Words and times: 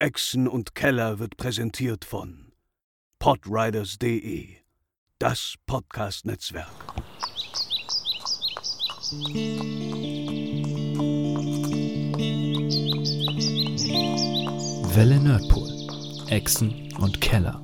Echsen 0.00 0.48
und 0.48 0.74
Keller 0.74 1.20
wird 1.20 1.36
präsentiert 1.36 2.04
von 2.04 2.52
podriders.de, 3.20 4.48
das 5.20 5.54
Podcast-Netzwerk. 5.66 6.66
Welle 14.94 15.20
Nerdpool. 15.20 15.70
Echsen 16.28 16.92
und 16.98 17.20
Keller. 17.20 17.62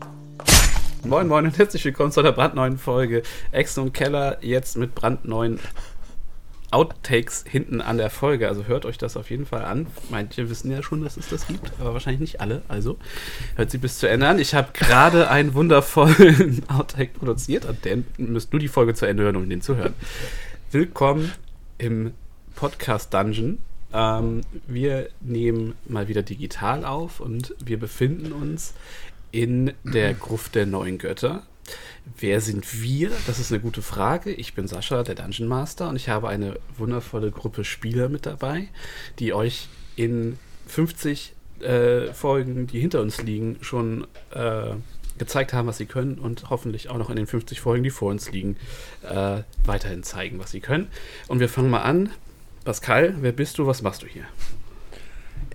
Moin 1.04 1.26
Moin 1.26 1.46
und 1.46 1.58
herzlich 1.58 1.84
willkommen 1.84 2.12
zu 2.12 2.20
einer 2.20 2.32
brandneuen 2.32 2.78
Folge 2.78 3.24
Echsen 3.50 3.82
und 3.82 3.92
Keller, 3.92 4.38
jetzt 4.44 4.76
mit 4.76 4.94
brandneuen 4.94 5.58
Outtakes 6.72 7.44
hinten 7.48 7.80
an 7.80 7.98
der 7.98 8.10
Folge. 8.10 8.48
Also 8.48 8.64
hört 8.64 8.84
euch 8.84 8.98
das 8.98 9.16
auf 9.16 9.30
jeden 9.30 9.46
Fall 9.46 9.64
an. 9.64 9.86
Manche 10.08 10.48
wissen 10.48 10.70
ja 10.70 10.82
schon, 10.82 11.02
dass 11.02 11.16
es 11.16 11.28
das 11.28 11.46
gibt, 11.46 11.72
aber 11.80 11.92
wahrscheinlich 11.92 12.20
nicht 12.20 12.40
alle. 12.40 12.62
Also 12.68 12.96
hört 13.56 13.70
sie 13.70 13.78
bis 13.78 13.98
zu 13.98 14.08
Ende 14.08 14.28
an. 14.28 14.38
Ich 14.38 14.54
habe 14.54 14.68
gerade 14.72 15.30
einen 15.30 15.54
wundervollen 15.54 16.62
Outtake 16.68 17.18
produziert 17.18 17.64
und 17.64 17.84
den 17.84 18.04
müsst 18.18 18.52
nur 18.52 18.60
die 18.60 18.68
Folge 18.68 18.94
zu 18.94 19.06
Ende 19.06 19.24
hören, 19.24 19.36
um 19.36 19.48
den 19.48 19.62
zu 19.62 19.76
hören. 19.76 19.94
Willkommen 20.70 21.32
im 21.78 22.12
Podcast 22.54 23.12
Dungeon. 23.12 23.58
Ähm, 23.92 24.42
wir 24.66 25.08
nehmen 25.20 25.74
mal 25.86 26.08
wieder 26.08 26.22
digital 26.22 26.84
auf 26.84 27.20
und 27.20 27.54
wir 27.64 27.78
befinden 27.78 28.32
uns 28.32 28.74
in 29.32 29.72
der 29.84 30.14
Gruft 30.14 30.54
der 30.54 30.66
neuen 30.66 30.98
Götter. 30.98 31.42
Wer 32.18 32.40
sind 32.40 32.82
wir? 32.82 33.10
Das 33.26 33.38
ist 33.38 33.52
eine 33.52 33.60
gute 33.60 33.82
Frage. 33.82 34.32
Ich 34.32 34.54
bin 34.54 34.66
Sascha, 34.66 35.02
der 35.02 35.14
Dungeon 35.14 35.48
Master, 35.48 35.88
und 35.88 35.96
ich 35.96 36.08
habe 36.08 36.28
eine 36.28 36.58
wundervolle 36.76 37.30
Gruppe 37.30 37.64
Spieler 37.64 38.08
mit 38.08 38.26
dabei, 38.26 38.68
die 39.18 39.32
euch 39.32 39.68
in 39.96 40.38
50 40.66 41.34
äh, 41.60 42.12
Folgen, 42.12 42.66
die 42.66 42.80
hinter 42.80 43.00
uns 43.00 43.22
liegen, 43.22 43.58
schon 43.60 44.06
äh, 44.32 44.72
gezeigt 45.18 45.52
haben, 45.52 45.68
was 45.68 45.76
sie 45.76 45.86
können 45.86 46.18
und 46.18 46.50
hoffentlich 46.50 46.88
auch 46.88 46.96
noch 46.96 47.10
in 47.10 47.16
den 47.16 47.26
50 47.26 47.60
Folgen, 47.60 47.84
die 47.84 47.90
vor 47.90 48.10
uns 48.10 48.32
liegen, 48.32 48.56
äh, 49.02 49.42
weiterhin 49.64 50.02
zeigen, 50.02 50.38
was 50.38 50.50
sie 50.50 50.60
können. 50.60 50.88
Und 51.28 51.40
wir 51.40 51.48
fangen 51.48 51.70
mal 51.70 51.82
an. 51.82 52.10
Pascal, 52.64 53.14
wer 53.20 53.32
bist 53.32 53.58
du? 53.58 53.66
Was 53.66 53.82
machst 53.82 54.02
du 54.02 54.06
hier? 54.06 54.24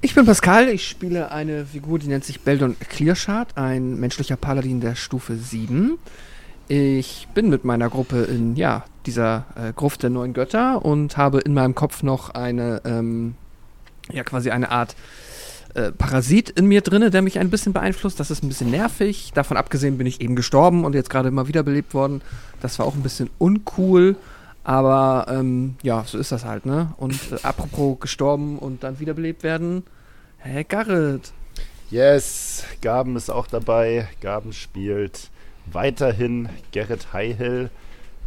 Ich 0.05 0.13
bin 0.13 0.27
Pascal, 0.27 0.69
ich 0.69 0.87
spiele 0.87 1.31
eine 1.31 1.65
Figur, 1.65 1.97
die 1.97 2.05
nennt 2.05 2.23
sich 2.23 2.41
Beldon 2.41 2.77
Clearshard, 2.77 3.57
ein 3.57 3.99
menschlicher 3.99 4.35
Paladin 4.35 4.79
der 4.79 4.93
Stufe 4.93 5.35
7. 5.35 5.97
Ich 6.67 7.27
bin 7.33 7.49
mit 7.49 7.65
meiner 7.65 7.89
Gruppe 7.89 8.21
in 8.21 8.55
ja, 8.55 8.85
dieser 9.07 9.47
äh, 9.55 9.73
Gruft 9.73 10.03
der 10.03 10.11
neuen 10.11 10.33
Götter 10.33 10.85
und 10.85 11.17
habe 11.17 11.39
in 11.39 11.55
meinem 11.55 11.73
Kopf 11.73 12.03
noch 12.03 12.29
eine, 12.29 12.83
ähm, 12.85 13.33
ja, 14.11 14.23
quasi 14.23 14.51
eine 14.51 14.69
Art 14.69 14.95
äh, 15.73 15.91
Parasit 15.91 16.51
in 16.51 16.67
mir 16.67 16.81
drinne, 16.81 17.09
der 17.09 17.23
mich 17.23 17.39
ein 17.39 17.49
bisschen 17.49 17.73
beeinflusst. 17.73 18.19
Das 18.19 18.29
ist 18.29 18.43
ein 18.43 18.47
bisschen 18.47 18.69
nervig. 18.69 19.31
Davon 19.33 19.57
abgesehen 19.57 19.97
bin 19.97 20.05
ich 20.05 20.21
eben 20.21 20.35
gestorben 20.35 20.85
und 20.85 20.93
jetzt 20.93 21.09
gerade 21.09 21.31
mal 21.31 21.47
wiederbelebt 21.47 21.95
worden. 21.95 22.21
Das 22.61 22.77
war 22.77 22.85
auch 22.85 22.93
ein 22.93 23.01
bisschen 23.01 23.31
uncool. 23.39 24.17
Aber 24.63 25.25
ähm, 25.29 25.77
ja, 25.81 26.03
so 26.05 26.19
ist 26.19 26.31
das 26.31 26.45
halt, 26.45 26.67
ne? 26.67 26.93
Und 26.97 27.15
äh, 27.31 27.37
apropos 27.41 27.99
gestorben 27.99 28.59
und 28.59 28.83
dann 28.83 28.99
wiederbelebt 28.99 29.41
werden. 29.41 29.83
Hey, 30.47 30.63
Garrett. 30.63 31.33
Yes, 31.89 32.65
Gaben 32.79 33.15
ist 33.15 33.31
auch 33.31 33.47
dabei. 33.47 34.07
Gaben 34.21 34.53
spielt 34.53 35.31
weiterhin 35.65 36.49
Gerrit 36.71 37.13
Highhill, 37.13 37.71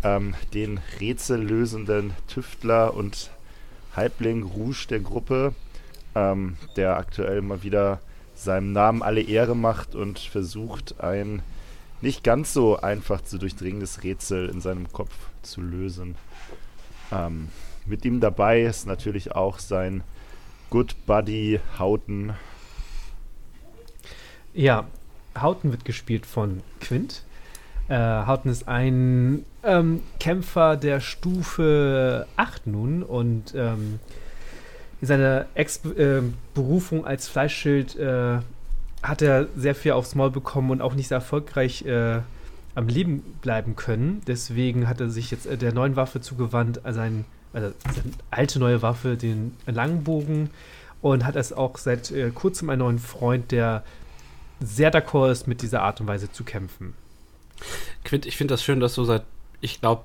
ähm, 0.02 0.34
den 0.52 0.80
rätsellösenden 0.98 2.12
Tüftler 2.26 2.94
und 2.94 3.30
Halbling 3.94 4.42
Rouge 4.42 4.88
der 4.90 4.98
Gruppe, 4.98 5.54
ähm, 6.16 6.56
der 6.74 6.96
aktuell 6.96 7.40
mal 7.40 7.62
wieder 7.62 8.00
seinem 8.34 8.72
Namen 8.72 9.04
alle 9.04 9.22
Ehre 9.22 9.54
macht 9.54 9.94
und 9.94 10.18
versucht, 10.18 11.00
ein 11.00 11.40
nicht 12.00 12.24
ganz 12.24 12.52
so 12.52 12.80
einfach 12.80 13.20
zu 13.20 13.38
durchdringendes 13.38 14.02
Rätsel 14.02 14.48
in 14.48 14.60
seinem 14.60 14.92
Kopf 14.92 15.14
zu 15.42 15.60
lösen. 15.60 16.16
Ähm, 17.12 17.46
mit 17.86 18.04
ihm 18.04 18.18
dabei 18.18 18.62
ist 18.62 18.88
natürlich 18.88 19.36
auch 19.36 19.60
sein 19.60 20.02
Good 20.70 21.06
Buddy 21.06 21.60
Houghton. 21.78 22.34
Ja, 24.54 24.86
Houghton 25.40 25.70
wird 25.70 25.84
gespielt 25.84 26.26
von 26.26 26.62
Quint. 26.80 27.22
Äh, 27.88 27.96
Houghton 27.96 28.50
ist 28.50 28.68
ein 28.68 29.44
ähm, 29.62 30.02
Kämpfer 30.20 30.76
der 30.76 31.00
Stufe 31.00 32.26
8 32.36 32.66
nun 32.66 33.02
und 33.02 33.54
ähm, 33.56 33.98
seine 35.00 35.46
Ex-Berufung 35.54 37.04
äh, 37.04 37.06
als 37.06 37.28
Fleischschild 37.28 37.96
äh, 37.96 38.38
hat 39.02 39.22
er 39.22 39.46
sehr 39.56 39.74
viel 39.74 39.92
aufs 39.92 40.14
Maul 40.14 40.30
bekommen 40.30 40.70
und 40.70 40.82
auch 40.82 40.94
nicht 40.94 41.08
sehr 41.08 41.18
erfolgreich 41.18 41.86
äh, 41.86 42.20
am 42.74 42.88
Leben 42.88 43.22
bleiben 43.40 43.76
können. 43.76 44.22
Deswegen 44.26 44.88
hat 44.88 45.00
er 45.00 45.08
sich 45.08 45.30
jetzt 45.30 45.46
äh, 45.46 45.56
der 45.56 45.72
neuen 45.72 45.96
Waffe 45.96 46.20
zugewandt, 46.20 46.84
also, 46.84 47.00
ein, 47.00 47.24
also 47.62 47.74
alte 48.30 48.58
neue 48.58 48.82
Waffe, 48.82 49.16
den 49.16 49.56
Langbogen, 49.66 50.50
und 51.00 51.24
hat 51.24 51.36
es 51.36 51.52
auch 51.52 51.78
seit 51.78 52.10
äh, 52.10 52.30
kurzem 52.30 52.70
einen 52.70 52.80
neuen 52.80 52.98
Freund, 52.98 53.52
der 53.52 53.84
sehr 54.60 54.92
d'accord 54.92 55.30
ist, 55.30 55.46
mit 55.46 55.62
dieser 55.62 55.82
Art 55.82 56.00
und 56.00 56.08
Weise 56.08 56.30
zu 56.32 56.44
kämpfen. 56.44 56.94
Quint, 58.04 58.26
ich 58.26 58.36
finde 58.36 58.54
das 58.54 58.62
schön, 58.62 58.80
dass 58.80 58.94
du 58.94 59.04
seit, 59.04 59.22
ich 59.60 59.80
glaube, 59.80 60.04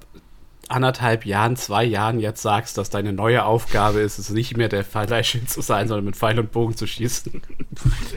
anderthalb 0.69 1.25
Jahren, 1.25 1.55
zwei 1.55 1.83
Jahren 1.83 2.19
jetzt 2.19 2.41
sagst, 2.41 2.77
dass 2.77 2.89
deine 2.89 3.13
neue 3.13 3.43
Aufgabe 3.45 3.99
ist, 3.99 4.17
es 4.17 4.29
nicht 4.29 4.55
mehr 4.55 4.69
der 4.69 4.83
Fleischschild 4.83 5.49
zu 5.49 5.61
sein, 5.61 5.87
sondern 5.87 6.05
mit 6.05 6.15
Pfeil 6.15 6.39
und 6.39 6.51
Bogen 6.51 6.75
zu 6.75 6.87
schießen. 6.87 7.41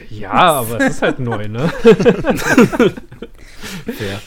Ja, 0.09 0.31
aber 0.31 0.79
es 0.81 0.95
ist 0.95 1.01
halt 1.01 1.19
neu, 1.19 1.47
ne? 1.47 1.71
Fair. 3.85 4.21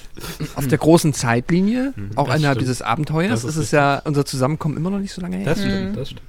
Auf 0.57 0.67
der 0.67 0.79
großen 0.79 1.13
Zeitlinie, 1.13 1.93
mhm, 1.97 2.11
auch 2.17 2.27
innerhalb 2.27 2.57
stimmt. 2.57 2.61
dieses 2.63 2.83
Abenteuers, 2.83 3.45
ist, 3.45 3.51
ist 3.51 3.57
es 3.57 3.71
ja 3.71 4.03
unser 4.05 4.25
Zusammenkommen 4.25 4.77
immer 4.77 4.91
noch 4.91 4.99
nicht 4.99 5.13
so 5.13 5.21
lange 5.21 5.37
her. 5.37 5.47
Das 5.47 5.61
stimmt, 5.61 5.91
mhm. 5.91 5.97
das 5.97 6.11
stimmt. 6.11 6.23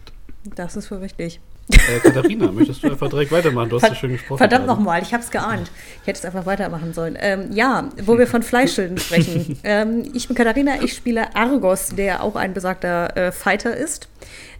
Das 0.55 0.75
ist 0.75 0.91
wohl 0.91 0.99
richtig. 0.99 1.39
Äh, 1.71 1.99
Katharina, 1.99 2.51
möchtest 2.51 2.83
du 2.83 2.87
einfach 2.91 3.09
direkt 3.09 3.31
weitermachen? 3.31 3.69
Du 3.69 3.79
hast 3.79 3.87
so 3.87 3.95
schön 3.95 4.11
gesprochen. 4.11 4.37
Verdammt 4.39 4.67
nochmal, 4.67 5.01
ich 5.01 5.13
habe 5.13 5.23
es 5.23 5.31
geahnt. 5.31 5.71
Ich 6.01 6.07
hätte 6.07 6.19
es 6.19 6.25
einfach 6.25 6.45
weitermachen 6.45 6.93
sollen. 6.93 7.17
Ähm, 7.19 7.51
ja, 7.51 7.89
wo 8.03 8.17
wir 8.17 8.27
von 8.27 8.43
Fleischschilden 8.43 8.97
sprechen. 8.97 9.59
Ähm, 9.63 10.11
ich 10.13 10.27
bin 10.27 10.35
Katharina, 10.35 10.81
ich 10.81 10.93
spiele 10.93 11.35
Argos, 11.35 11.89
der 11.95 12.23
auch 12.23 12.35
ein 12.35 12.53
besagter 12.53 13.15
äh, 13.15 13.31
Fighter 13.31 13.75
ist. 13.75 14.09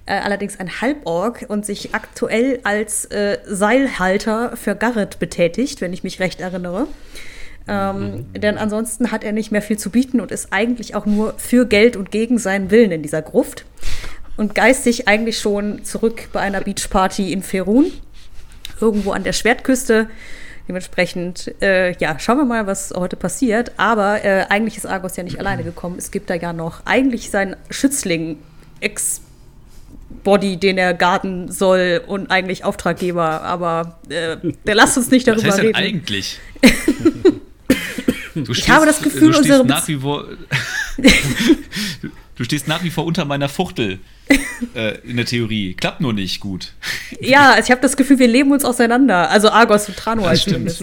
Äh, 0.06 0.14
allerdings 0.14 0.60
ein 0.60 0.82
Halborg 0.82 1.46
und 1.48 1.66
sich 1.66 1.94
aktuell 1.94 2.60
als 2.64 3.06
äh, 3.06 3.38
Seilhalter 3.46 4.58
für 4.58 4.76
Garrett 4.76 5.20
betätigt, 5.20 5.80
wenn 5.82 5.94
ich 5.94 6.04
mich 6.04 6.20
recht 6.20 6.42
erinnere. 6.42 6.88
Ähm, 7.72 8.26
mhm. 8.34 8.34
Denn 8.34 8.58
ansonsten 8.58 9.12
hat 9.12 9.24
er 9.24 9.32
nicht 9.32 9.52
mehr 9.52 9.62
viel 9.62 9.78
zu 9.78 9.90
bieten 9.90 10.20
und 10.20 10.32
ist 10.32 10.52
eigentlich 10.52 10.94
auch 10.94 11.06
nur 11.06 11.34
für 11.38 11.66
Geld 11.66 11.96
und 11.96 12.12
gegen 12.12 12.38
seinen 12.38 12.70
Willen 12.70 12.92
in 12.92 13.02
dieser 13.02 13.22
Gruft. 13.22 13.64
Und 14.36 14.56
geistig 14.56 15.08
eigentlich 15.08 15.40
schon 15.40 15.86
zurück 15.86 16.30
bei 16.34 16.42
einer 16.42 16.62
Beachparty 16.62 17.32
in 17.32 17.44
Ferun, 17.44 17.92
irgendwo 18.82 19.12
an 19.12 19.24
der 19.24 19.34
Schwertküste. 19.34 20.10
Dementsprechend, 20.68 21.54
äh, 21.62 21.96
ja, 21.98 22.20
schauen 22.20 22.38
wir 22.38 22.46
mal, 22.46 22.68
was 22.68 22.94
heute 22.96 23.16
passiert. 23.16 23.72
Aber 23.78 24.24
äh, 24.24 24.46
eigentlich 24.50 24.78
ist 24.78 24.86
Argos 24.86 25.16
ja 25.16 25.24
nicht 25.24 25.40
alleine 25.40 25.64
gekommen. 25.64 25.96
Es 25.98 26.12
gibt 26.12 26.30
da 26.30 26.36
ja 26.36 26.52
noch 26.54 26.86
eigentlich 26.86 27.30
seinen 27.30 27.56
Schützling, 27.70 28.38
Ex-Body, 28.82 30.58
den 30.58 30.78
er 30.78 30.94
garden 30.94 31.52
soll 31.52 32.02
und 32.06 32.32
eigentlich 32.32 32.66
Auftraggeber. 32.66 33.44
Aber 33.44 34.00
äh, 34.10 34.38
der 34.66 34.76
lasst 34.76 34.98
uns 34.98 35.10
nicht 35.10 35.28
darüber 35.28 35.48
was 35.48 35.54
heißt 35.56 35.64
reden. 35.64 35.76
Eigentlich? 35.76 36.40
Du 38.36 38.52
ich 38.52 38.70
habe 38.70 38.86
das 38.86 39.02
Gefühl, 39.02 39.32
du 39.32 39.44
stehst 39.44 39.66
nach 39.66 39.88
wie 39.88 39.98
vor, 39.98 40.26
du 42.36 42.44
stehst 42.44 42.68
nach 42.68 42.84
wie 42.84 42.90
vor 42.90 43.06
unter 43.06 43.26
meiner 43.26 43.50
Fuchtel 43.50 44.00
äh, 44.76 44.98
in 45.00 45.18
der 45.18 45.26
Theorie. 45.26 45.74
Klappt 45.74 46.02
nur 46.02 46.14
nicht 46.14 46.40
gut. 46.40 46.74
Ja, 47.20 47.58
ich 47.60 47.72
habe 47.72 47.82
das 47.82 47.98
Gefühl, 47.98 48.20
wir 48.20 48.28
leben 48.28 48.52
uns 48.52 48.64
auseinander. 48.64 49.30
Also 49.30 49.50
Argos 49.50 49.88
und 49.88 49.98
Trano 49.98 50.24
das 50.24 50.42
stimmt. 50.42 50.80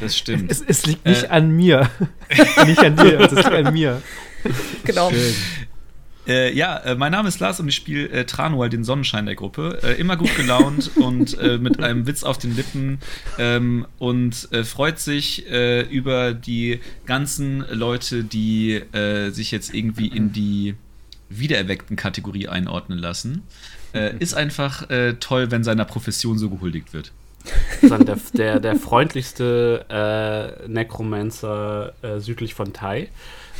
Das 0.00 0.16
stimmt. 0.16 0.50
Es, 0.50 0.62
es 0.66 0.86
liegt 0.86 1.06
nicht 1.06 1.24
äh. 1.24 1.28
an 1.28 1.50
mir. 1.50 1.90
nicht 2.66 2.80
an 2.80 2.96
dir, 2.96 3.20
es 3.20 3.32
liegt 3.32 3.46
an 3.46 3.72
mir. 3.72 4.02
Genau. 4.84 5.10
Schön. 5.10 5.34
Äh, 6.28 6.54
ja, 6.54 6.76
äh, 6.78 6.94
mein 6.94 7.12
Name 7.12 7.28
ist 7.28 7.40
Lars 7.40 7.58
und 7.58 7.68
ich 7.68 7.74
spiele 7.74 8.10
äh, 8.10 8.24
Tranual, 8.26 8.68
den 8.68 8.84
Sonnenschein 8.84 9.24
der 9.24 9.34
Gruppe. 9.34 9.78
Äh, 9.82 9.98
immer 9.98 10.16
gut 10.16 10.36
gelaunt 10.36 10.90
und 10.96 11.38
äh, 11.38 11.56
mit 11.56 11.82
einem 11.82 12.06
Witz 12.06 12.22
auf 12.22 12.36
den 12.36 12.54
Lippen 12.54 12.98
ähm, 13.38 13.86
und 13.98 14.48
äh, 14.52 14.62
freut 14.64 14.98
sich 14.98 15.46
über 15.48 16.34
die 16.34 16.80
ganzen 17.06 17.64
Leute, 17.70 18.24
die 18.24 18.82
sich 19.30 19.50
jetzt 19.50 19.72
irgendwie 19.72 20.08
in 20.08 20.32
die 20.32 20.74
wiedererweckten 21.28 21.96
Kategorie 21.96 22.48
einordnen 22.48 22.98
lassen. 22.98 23.42
ist 24.18 24.34
einfach 24.34 24.86
toll, 25.20 25.50
wenn 25.50 25.64
seiner 25.64 25.84
Profession 25.84 26.38
so 26.38 26.50
gehuldigt 26.50 26.92
wird. 26.92 27.12
Der, 27.82 28.18
der, 28.34 28.60
der 28.60 28.76
freundlichste 28.76 29.86
Necromancer 30.66 31.94
südlich 32.18 32.54
von 32.54 32.72
Tai 32.72 33.08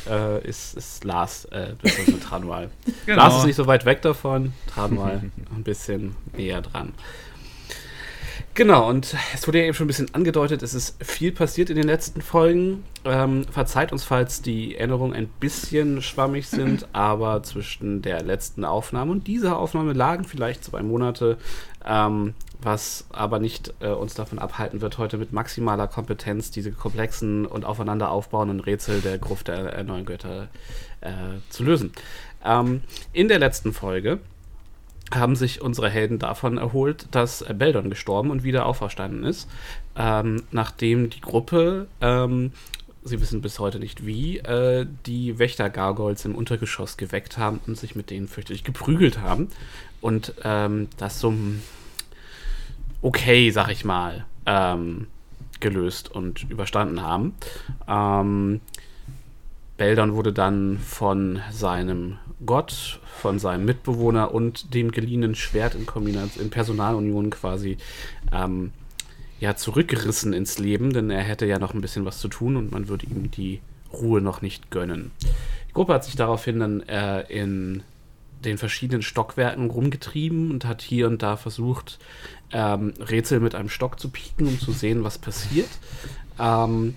äh, 0.08 0.46
ist, 0.46 0.75
ist 0.75 1.05
Lars, 1.05 1.44
äh, 1.46 1.75
ist 1.82 2.22
Tranual. 2.28 2.70
genau. 3.06 3.19
Lars 3.22 3.38
ist 3.38 3.46
nicht 3.46 3.56
so 3.56 3.66
weit 3.66 3.84
weg 3.84 4.02
davon, 4.02 4.52
Tranual 4.66 5.31
ein 5.55 5.62
bisschen 5.62 6.16
näher 6.37 6.62
dran. 6.62 6.93
Genau, 8.58 8.88
und 8.88 9.14
es 9.32 9.46
wurde 9.46 9.60
ja 9.60 9.66
eben 9.66 9.75
schon 9.75 9.84
ein 9.84 9.87
bisschen 9.87 10.12
angedeutet, 10.16 10.64
es 10.64 10.75
ist 10.75 10.96
viel 11.00 11.31
passiert 11.31 11.70
in 11.70 11.76
den 11.76 11.87
letzten 11.87 12.20
Folgen. 12.20 12.82
Ähm, 13.05 13.44
verzeiht 13.44 13.93
uns, 13.93 14.02
falls 14.02 14.43
die 14.43 14.75
Erinnerungen 14.75 15.14
ein 15.14 15.28
bisschen 15.28 16.02
schwammig 16.02 16.49
sind, 16.49 16.88
aber 16.93 17.44
zwischen 17.44 18.02
der 18.02 18.20
letzten 18.20 18.64
Aufnahme 18.64 19.12
und 19.12 19.28
dieser 19.28 19.56
Aufnahme 19.56 19.93
lagen 19.93 20.25
vielleicht 20.25 20.64
zwei 20.64 20.82
Monate, 20.82 21.38
ähm, 21.87 22.34
was 22.60 23.06
aber 23.10 23.38
nicht 23.38 23.75
äh, 23.78 23.90
uns 23.90 24.14
davon 24.14 24.40
abhalten 24.40 24.81
wird, 24.81 24.99
heute 24.99 25.19
mit 25.19 25.32
maximaler 25.32 25.87
Kompetenz 25.87 26.50
diese 26.50 26.72
komplexen 26.72 27.46
und 27.46 27.64
aufeinander 27.64 28.10
aufbauenden 28.10 28.58
Rätsel 28.58 29.00
der 29.02 29.19
Gruft 29.19 29.46
der 29.46 29.84
neuen 29.84 30.05
Götter 30.05 30.49
äh, 31.00 31.12
zu 31.49 31.62
lösen. 31.62 31.93
Ähm, 32.44 32.82
in 33.12 33.28
der 33.28 33.38
letzten 33.38 33.72
Folge 33.72 34.19
haben 35.12 35.37
sich 35.37 35.60
unsere 35.62 35.88
Helden 35.88 36.19
davon 36.19 36.58
erholt, 36.58 37.06
dass 37.10 37.43
äh, 37.43 37.55
Beldon 37.55 37.90
gestorben 37.90 38.31
und 38.31 38.43
wieder 38.43 38.66
auferstanden 38.66 39.25
ist, 39.25 39.49
ähm, 39.96 40.43
nachdem 40.50 41.10
die 41.10 41.20
Gruppe, 41.20 41.87
ähm, 42.00 42.52
sie 43.05 43.20
wissen 43.20 43.40
bis 43.40 43.58
heute 43.58 43.78
nicht 43.78 44.05
wie, 44.05 44.38
äh, 44.38 44.87
die 45.06 45.38
Wächter-Gargoyles 45.38 46.25
im 46.25 46.34
Untergeschoss 46.34 46.96
geweckt 46.96 47.38
haben 47.38 47.60
und 47.66 47.76
sich 47.78 47.96
mit 47.96 48.10
denen 48.10 48.28
fürchterlich 48.28 48.64
geprügelt 48.64 49.20
haben. 49.20 49.49
Und 50.00 50.34
ähm, 50.44 50.88
das 50.99 51.20
so 51.20 51.34
okay, 53.02 53.50
sag 53.50 53.70
ich 53.70 53.84
mal, 53.84 54.26
ähm, 54.46 55.06
gelöst 55.60 56.10
und 56.10 56.49
überstanden 56.50 57.02
haben. 57.02 57.34
Ähm, 57.87 58.60
Beldon 59.76 60.14
wurde 60.14 60.32
dann 60.32 60.78
von 60.78 61.40
seinem 61.52 62.19
Gott, 62.44 63.00
von 63.19 63.38
seinem 63.38 63.65
Mitbewohner 63.65 64.32
und 64.32 64.75
dem 64.75 64.93
geliehenen 64.93 65.35
Schwert 65.35 65.75
in 65.75 65.87
Kombination, 65.87 66.44
in 66.44 66.50
Personalunion 66.50 67.31
quasi 67.31 67.76
ähm, 68.32 68.73
ja, 69.41 69.56
zurückgerissen 69.56 70.32
ins 70.32 70.59
Leben, 70.59 70.93
denn 70.93 71.11
er 71.11 71.23
hätte 71.23 71.47
ja 71.47 71.59
noch 71.59 71.75
ein 71.75 71.81
bisschen 71.81 72.05
was 72.05 72.19
zu 72.19 72.29
tun 72.29 72.56
und 72.56 72.73
man 72.73 72.88
würde 72.88 73.06
ihm 73.06 73.31
die 73.31 73.61
Ruhe 73.93 74.20
noch 74.20 74.43
nicht 74.43 74.70
gönnen. 74.70 75.11
Die 75.69 75.73
Gruppe 75.73 75.94
hat 75.94 76.05
sich 76.05 76.17
daraufhin 76.17 76.61
dann 76.61 76.81
äh, 76.82 77.23
in 77.23 77.82
den 78.44 78.59
verschiedenen 78.59 79.03
Stockwerken 79.03 79.70
rumgetrieben 79.70 80.50
und 80.50 80.65
hat 80.65 80.82
hier 80.82 81.09
und 81.09 81.23
da 81.23 81.37
versucht, 81.37 81.99
ähm, 82.53 82.94
Rätsel 83.00 83.41
mit 83.41 83.55
einem 83.55 83.69
Stock 83.69 83.99
zu 83.99 84.11
pieken, 84.11 84.47
um 84.47 84.61
zu 84.61 84.73
sehen, 84.73 85.05
was 85.05 85.19
passiert. 85.19 85.69
Ähm, 86.38 86.94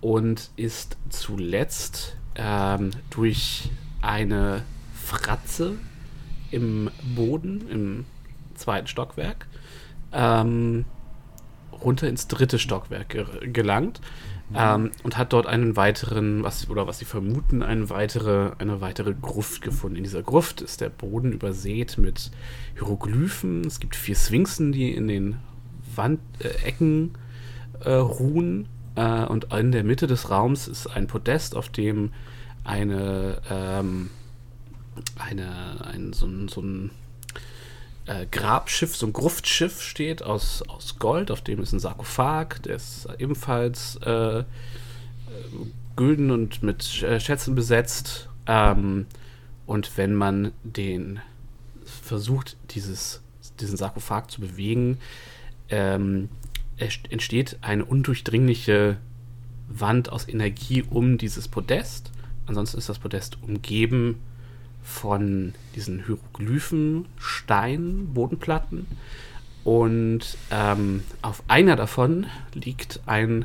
und 0.00 0.50
ist 0.56 0.96
zuletzt 1.08 2.16
ähm, 2.34 2.90
durch 3.10 3.70
eine 4.00 4.62
Fratze 5.02 5.74
im 6.50 6.90
Boden, 7.14 7.68
im 7.68 8.04
zweiten 8.54 8.86
Stockwerk, 8.86 9.46
ähm, 10.12 10.84
runter 11.72 12.08
ins 12.08 12.28
dritte 12.28 12.58
Stockwerk 12.58 13.08
ge 13.08 13.26
gelangt 13.52 14.00
ähm, 14.54 14.90
und 15.02 15.16
hat 15.16 15.32
dort 15.32 15.46
einen 15.46 15.76
weiteren, 15.76 16.44
was 16.44 16.68
oder 16.68 16.86
was 16.86 16.98
sie 16.98 17.04
vermuten, 17.04 17.62
eine 17.62 17.88
weitere, 17.90 18.52
eine 18.58 18.80
weitere 18.80 19.14
Gruft 19.14 19.62
gefunden. 19.62 19.96
In 19.96 20.04
dieser 20.04 20.22
Gruft 20.22 20.60
ist 20.60 20.80
der 20.80 20.90
Boden 20.90 21.32
übersät 21.32 21.96
mit 21.98 22.30
Hieroglyphen. 22.74 23.62
Es 23.66 23.80
gibt 23.80 23.96
vier 23.96 24.14
Sphinxen, 24.14 24.72
die 24.72 24.92
in 24.92 25.08
den 25.08 25.38
Wandecken 25.94 27.12
äh, 27.14 27.18
äh, 27.84 27.94
ruhen. 27.94 28.68
Äh, 28.94 29.24
und 29.24 29.52
in 29.54 29.72
der 29.72 29.84
Mitte 29.84 30.06
des 30.06 30.30
Raums 30.30 30.68
ist 30.68 30.86
ein 30.86 31.06
Podest, 31.06 31.56
auf 31.56 31.68
dem 31.68 32.12
eine, 32.64 33.40
ähm, 33.50 34.10
eine, 35.18 35.84
ein, 35.84 36.12
so, 36.12 36.28
so 36.48 36.60
ein 36.60 36.90
äh, 38.06 38.26
Grabschiff, 38.30 38.96
so 38.96 39.06
ein 39.06 39.12
Gruftschiff 39.12 39.82
steht 39.82 40.22
aus, 40.22 40.62
aus 40.68 40.98
Gold, 40.98 41.30
auf 41.30 41.40
dem 41.40 41.62
ist 41.62 41.72
ein 41.72 41.80
Sarkophag, 41.80 42.62
der 42.64 42.76
ist 42.76 43.08
ebenfalls 43.18 43.98
äh, 44.04 44.40
äh 44.40 44.44
gülden 45.94 46.30
und 46.30 46.62
mit 46.62 46.84
Schätzen 46.84 47.54
besetzt. 47.54 48.30
Ähm, 48.46 49.06
und 49.66 49.98
wenn 49.98 50.14
man 50.14 50.52
den 50.64 51.20
versucht, 51.84 52.56
dieses, 52.70 53.20
diesen 53.60 53.76
Sarkophag 53.76 54.28
zu 54.28 54.40
bewegen, 54.40 54.96
ähm, 55.68 56.30
entsteht 56.78 57.58
eine 57.60 57.84
undurchdringliche 57.84 58.96
Wand 59.68 60.08
aus 60.08 60.26
Energie 60.26 60.82
um 60.82 61.18
dieses 61.18 61.46
Podest. 61.46 62.10
Ansonsten 62.46 62.78
ist 62.78 62.88
das 62.88 62.98
Podest 62.98 63.38
umgeben 63.42 64.18
von 64.82 65.54
diesen 65.74 66.04
Hieroglyphen, 66.04 67.06
Steinen, 67.18 68.12
Bodenplatten. 68.12 68.86
Und 69.64 70.36
ähm, 70.50 71.02
auf 71.22 71.42
einer 71.48 71.76
davon 71.76 72.26
liegt 72.54 73.00
ein 73.06 73.44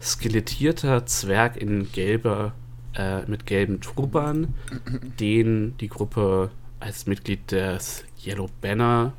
skelettierter 0.00 1.06
Zwerg 1.06 1.56
in 1.56 1.90
gelber, 1.90 2.52
äh, 2.94 3.22
mit 3.26 3.46
gelben 3.46 3.80
Turban, 3.80 4.54
den 5.18 5.76
die 5.78 5.88
Gruppe 5.88 6.50
als 6.78 7.06
Mitglied 7.06 7.50
des 7.50 8.04
Yellow 8.24 8.48
Banner 8.60 9.12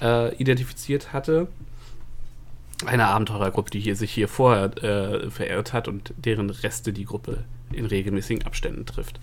äh, 0.00 0.34
identifiziert 0.36 1.12
hatte. 1.12 1.48
Eine 2.84 3.06
Abenteurergruppe, 3.06 3.70
die 3.70 3.80
hier, 3.80 3.96
sich 3.96 4.12
hier 4.12 4.28
vorher 4.28 4.76
äh, 4.82 5.30
verirrt 5.30 5.72
hat 5.72 5.86
und 5.88 6.12
deren 6.16 6.50
Reste 6.50 6.92
die 6.92 7.04
Gruppe 7.04 7.44
in 7.72 7.86
regelmäßigen 7.86 8.44
Abständen 8.44 8.84
trifft. 8.86 9.20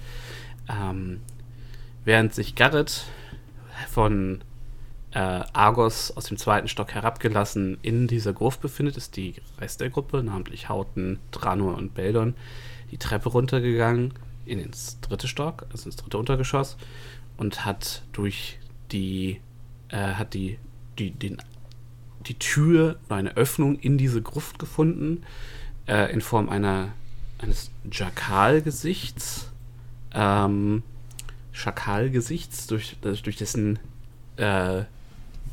Ähm, 0.70 1.20
während 2.06 2.34
sich 2.34 2.56
Garrett 2.56 3.06
von 3.90 4.42
äh, 5.12 5.20
Argos 5.54 6.12
aus 6.12 6.26
dem 6.26 6.38
zweiten 6.38 6.68
Stock 6.68 6.94
herabgelassen 6.94 7.78
in 7.82 8.08
dieser 8.08 8.34
Gruft 8.34 8.62
befindet, 8.62 8.98
ist 8.98 9.16
die 9.16 9.36
Rest 9.60 9.82
der 9.82 9.90
Gruppe, 9.90 10.24
namentlich 10.24 10.70
Hauten, 10.70 11.20
Tranor 11.32 11.76
und 11.76 11.94
Beldon, 11.94 12.36
die 12.92 12.98
Treppe 12.98 13.30
runtergegangen 13.30 14.14
in 14.46 14.60
ins 14.60 15.00
dritte 15.02 15.28
Stock, 15.28 15.66
also 15.72 15.86
ins 15.86 15.96
dritte 15.96 16.18
Untergeschoss 16.18 16.78
und 17.38 17.66
hat 17.66 18.04
durch 18.12 18.60
die 18.92 19.40
äh, 19.90 20.14
hat 20.14 20.34
die 20.34 20.58
die 20.98 21.12
den 21.12 21.38
die 22.28 22.38
Tür 22.38 23.00
eine 23.08 23.38
Öffnung 23.38 23.80
in 23.80 23.98
diese 23.98 24.22
Gruft 24.22 24.60
gefunden 24.60 25.24
äh, 25.88 26.12
in 26.12 26.22
Form 26.22 26.50
einer 26.50 26.90
eines 27.40 27.72
Jakal-Gesichts. 27.90 29.52
Ähm, 30.14 30.84
Schakalgesichts, 31.60 32.68
durch, 32.68 32.96
durch 33.02 33.36
dessen 33.36 33.80
äh, 34.38 34.84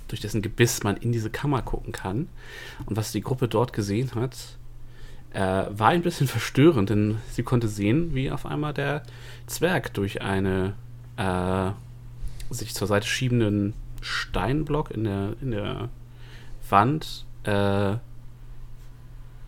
durch 0.08 0.20
dessen 0.20 0.40
Gebiss 0.40 0.84
man 0.84 0.96
in 0.96 1.10
diese 1.10 1.30
Kammer 1.30 1.62
gucken 1.62 1.92
kann. 1.92 2.28
Und 2.86 2.96
was 2.96 3.10
die 3.10 3.22
Gruppe 3.22 3.48
dort 3.48 3.72
gesehen 3.72 4.14
hat, 4.14 4.36
äh, 5.32 5.66
war 5.70 5.88
ein 5.88 6.02
bisschen 6.02 6.28
verstörend, 6.28 6.90
denn 6.90 7.18
sie 7.30 7.42
konnte 7.42 7.66
sehen, 7.66 8.14
wie 8.14 8.30
auf 8.30 8.46
einmal 8.46 8.72
der 8.72 9.02
Zwerg 9.46 9.92
durch 9.94 10.22
eine 10.22 10.74
äh, 11.16 11.72
sich 12.54 12.74
zur 12.74 12.86
Seite 12.86 13.08
schiebenden 13.08 13.74
Steinblock 14.00 14.92
in 14.92 15.04
der, 15.04 15.32
in 15.40 15.50
der 15.50 15.88
Wand 16.70 17.24
äh, 17.42 17.96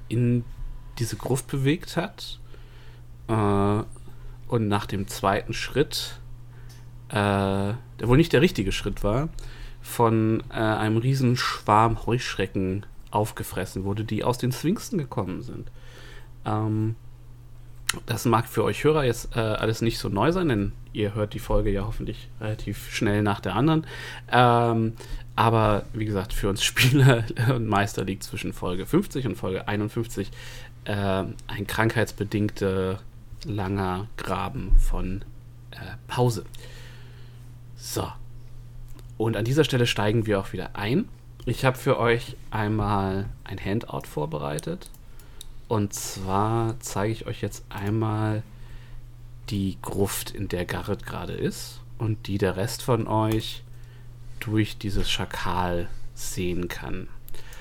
in 0.08 0.44
diese 0.98 1.14
Gruft 1.14 1.46
bewegt 1.46 1.96
hat. 1.96 2.40
Äh, 3.28 3.84
und 4.48 4.66
nach 4.66 4.86
dem 4.86 5.06
zweiten 5.06 5.52
Schritt 5.52 6.18
äh, 6.18 6.27
der 7.10 7.78
wohl 8.02 8.16
nicht 8.16 8.32
der 8.32 8.42
richtige 8.42 8.72
Schritt 8.72 9.02
war, 9.02 9.28
von 9.80 10.42
äh, 10.50 10.54
einem 10.54 10.98
riesen 10.98 11.36
Schwarm 11.36 12.06
Heuschrecken 12.06 12.84
aufgefressen 13.10 13.84
wurde, 13.84 14.04
die 14.04 14.24
aus 14.24 14.38
den 14.38 14.52
Sphinxen 14.52 14.98
gekommen 14.98 15.42
sind. 15.42 15.70
Ähm, 16.44 16.96
das 18.04 18.26
mag 18.26 18.46
für 18.46 18.64
euch 18.64 18.84
Hörer 18.84 19.04
jetzt 19.04 19.34
äh, 19.34 19.40
alles 19.40 19.80
nicht 19.80 19.98
so 19.98 20.08
neu 20.08 20.30
sein, 20.32 20.48
denn 20.48 20.72
ihr 20.92 21.14
hört 21.14 21.32
die 21.32 21.38
Folge 21.38 21.70
ja 21.70 21.86
hoffentlich 21.86 22.28
relativ 22.40 22.90
schnell 22.92 23.22
nach 23.22 23.40
der 23.40 23.54
anderen. 23.54 23.86
Ähm, 24.30 24.92
aber 25.36 25.86
wie 25.94 26.04
gesagt, 26.04 26.32
für 26.32 26.48
uns 26.48 26.62
Spieler 26.64 27.24
und 27.48 27.66
Meister 27.66 28.04
liegt 28.04 28.24
zwischen 28.24 28.52
Folge 28.52 28.84
50 28.84 29.26
und 29.26 29.36
Folge 29.36 29.66
51 29.66 30.30
äh, 30.84 30.92
ein 30.92 31.66
krankheitsbedingter 31.66 33.00
langer 33.46 34.08
Graben 34.16 34.72
von 34.78 35.22
äh, 35.70 35.76
Pause. 36.08 36.44
So. 37.88 38.06
Und 39.16 39.36
an 39.36 39.46
dieser 39.46 39.64
Stelle 39.64 39.86
steigen 39.86 40.26
wir 40.26 40.38
auch 40.38 40.52
wieder 40.52 40.76
ein. 40.76 41.08
Ich 41.46 41.64
habe 41.64 41.78
für 41.78 41.98
euch 41.98 42.36
einmal 42.50 43.30
ein 43.44 43.58
Handout 43.58 44.06
vorbereitet. 44.06 44.90
Und 45.68 45.94
zwar 45.94 46.78
zeige 46.80 47.12
ich 47.12 47.26
euch 47.26 47.40
jetzt 47.40 47.64
einmal 47.70 48.42
die 49.48 49.78
Gruft, 49.80 50.30
in 50.30 50.48
der 50.48 50.66
Garrett 50.66 51.06
gerade 51.06 51.32
ist 51.32 51.80
und 51.96 52.26
die 52.26 52.36
der 52.36 52.56
Rest 52.56 52.82
von 52.82 53.06
euch 53.06 53.62
durch 54.38 54.76
dieses 54.76 55.10
Schakal 55.10 55.88
sehen 56.14 56.68
kann. 56.68 57.08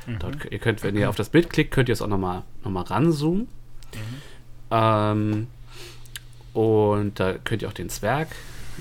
Mhm. 0.05 0.19
Dort, 0.19 0.51
ihr 0.51 0.59
könnt, 0.59 0.83
wenn 0.83 0.97
ihr 0.97 1.09
auf 1.09 1.15
das 1.15 1.29
Bild 1.29 1.49
klickt, 1.49 1.71
könnt 1.71 1.87
ihr 1.87 1.93
es 1.93 2.01
auch 2.01 2.07
nochmal 2.07 2.43
noch 2.65 2.71
mal 2.71 2.81
ranzoomen. 2.81 3.47
Mhm. 3.93 4.21
Ähm, 4.71 5.47
und 6.53 7.17
da 7.17 7.35
könnt 7.35 7.61
ihr 7.61 7.69
auch 7.69 7.73
den 7.73 7.89
Zwerg 7.89 8.27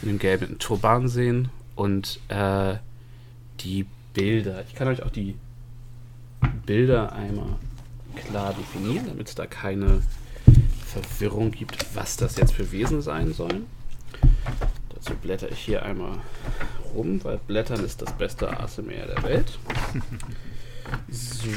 in 0.03 0.09
dem 0.09 0.19
gelben 0.19 0.59
Turban 0.59 1.09
sehen 1.09 1.49
und 1.75 2.21
äh, 2.29 2.75
die 3.61 3.87
Bilder. 4.15 4.65
Ich 4.69 4.75
kann 4.75 4.89
euch 4.89 5.03
auch 5.03 5.11
die 5.11 5.37
Bilder 6.65 7.13
einmal 7.13 7.57
klar 8.15 8.55
definieren, 8.55 9.07
damit 9.07 9.29
es 9.29 9.35
da 9.35 9.47
keine 9.47 10.03
Verwirrung 10.87 11.51
gibt, 11.51 11.95
was 11.95 12.17
das 12.17 12.37
jetzt 12.37 12.55
für 12.55 12.73
Wesen 12.73 13.03
sein 13.03 13.33
sollen. 13.33 13.67
Dazu 14.95 15.15
blätter 15.15 15.51
ich 15.51 15.59
hier 15.59 15.85
einmal 15.85 16.19
rum, 16.95 17.23
weil 17.25 17.39
Blättern 17.39 17.85
ist 17.85 18.01
das 18.03 18.13
beste 18.17 18.59
ASMR 18.59 19.07
der 19.07 19.23
Welt. 19.23 19.59
So. 21.11 21.49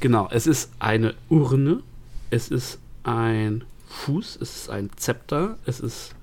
Genau, 0.00 0.26
es 0.30 0.46
ist 0.46 0.70
eine 0.78 1.14
Urne, 1.28 1.82
es 2.30 2.48
ist 2.48 2.78
ein 3.02 3.64
Fuß, 3.86 4.38
es 4.40 4.56
ist 4.56 4.70
ein 4.70 4.88
Zepter, 4.96 5.58
es 5.66 5.78
ist 5.78 6.14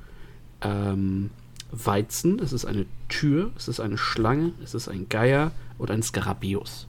ähm, 0.62 1.30
Weizen, 1.72 2.40
es 2.40 2.54
ist 2.54 2.66
eine 2.66 2.86
Tür, 3.10 3.52
es 3.58 3.68
ist 3.68 3.80
eine 3.80 3.98
Schlange, 3.98 4.54
es 4.64 4.74
ist 4.74 4.88
ein 4.88 5.10
Geier 5.10 5.52
und 5.78 5.92
ein 5.92 6.02
Skarabäus. 6.04 6.88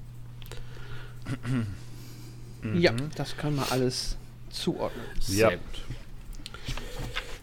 Ja, 2.75 2.93
das 3.15 3.37
kann 3.37 3.57
man 3.57 3.67
alles 3.71 4.17
zuordnen. 4.51 5.05
Sehr 5.21 5.51
Ja. 5.51 5.57
gut. 5.57 5.85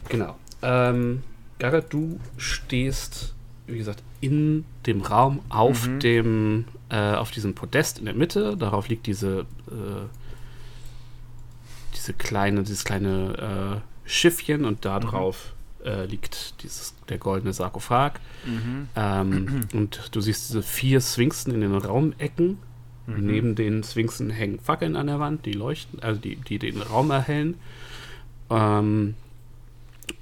Genau. 0.08 0.36
Ähm, 0.62 1.22
Garrett, 1.58 1.92
du 1.92 2.18
stehst, 2.36 3.34
wie 3.66 3.78
gesagt, 3.78 4.02
in 4.20 4.64
dem 4.86 5.00
Raum 5.02 5.40
auf 5.48 5.88
dem, 6.00 6.64
äh, 6.90 7.14
auf 7.14 7.30
diesem 7.30 7.54
Podest 7.54 7.98
in 7.98 8.04
der 8.04 8.14
Mitte. 8.14 8.56
Darauf 8.56 8.88
liegt 8.88 9.06
diese, 9.06 9.40
äh, 9.68 10.06
diese 11.94 12.12
kleine, 12.12 12.62
dieses 12.62 12.84
kleine 12.84 13.82
äh, 14.04 14.08
Schiffchen 14.08 14.64
und 14.64 14.84
da 14.84 15.00
drauf 15.00 15.54
äh, 15.86 16.04
liegt 16.04 16.62
dieses, 16.62 16.94
der 17.08 17.18
goldene 17.18 17.52
Sarkophag. 17.52 18.20
Ähm, 18.96 19.62
und 19.72 20.10
du 20.14 20.20
siehst 20.20 20.48
diese 20.50 20.62
vier 20.62 21.00
Sphinxen 21.00 21.54
in 21.54 21.60
den 21.62 21.74
Raumecken. 21.74 22.58
Neben 23.08 23.54
den 23.54 23.84
Sphinxen 23.84 24.30
hängen 24.30 24.58
Fackeln 24.58 24.96
an 24.96 25.06
der 25.06 25.20
Wand, 25.20 25.46
die 25.46 25.52
leuchten, 25.52 26.00
also 26.02 26.20
die, 26.20 26.34
die 26.34 26.58
den 26.58 26.82
Raum 26.82 27.12
erhellen. 27.12 27.54
Ähm, 28.50 29.14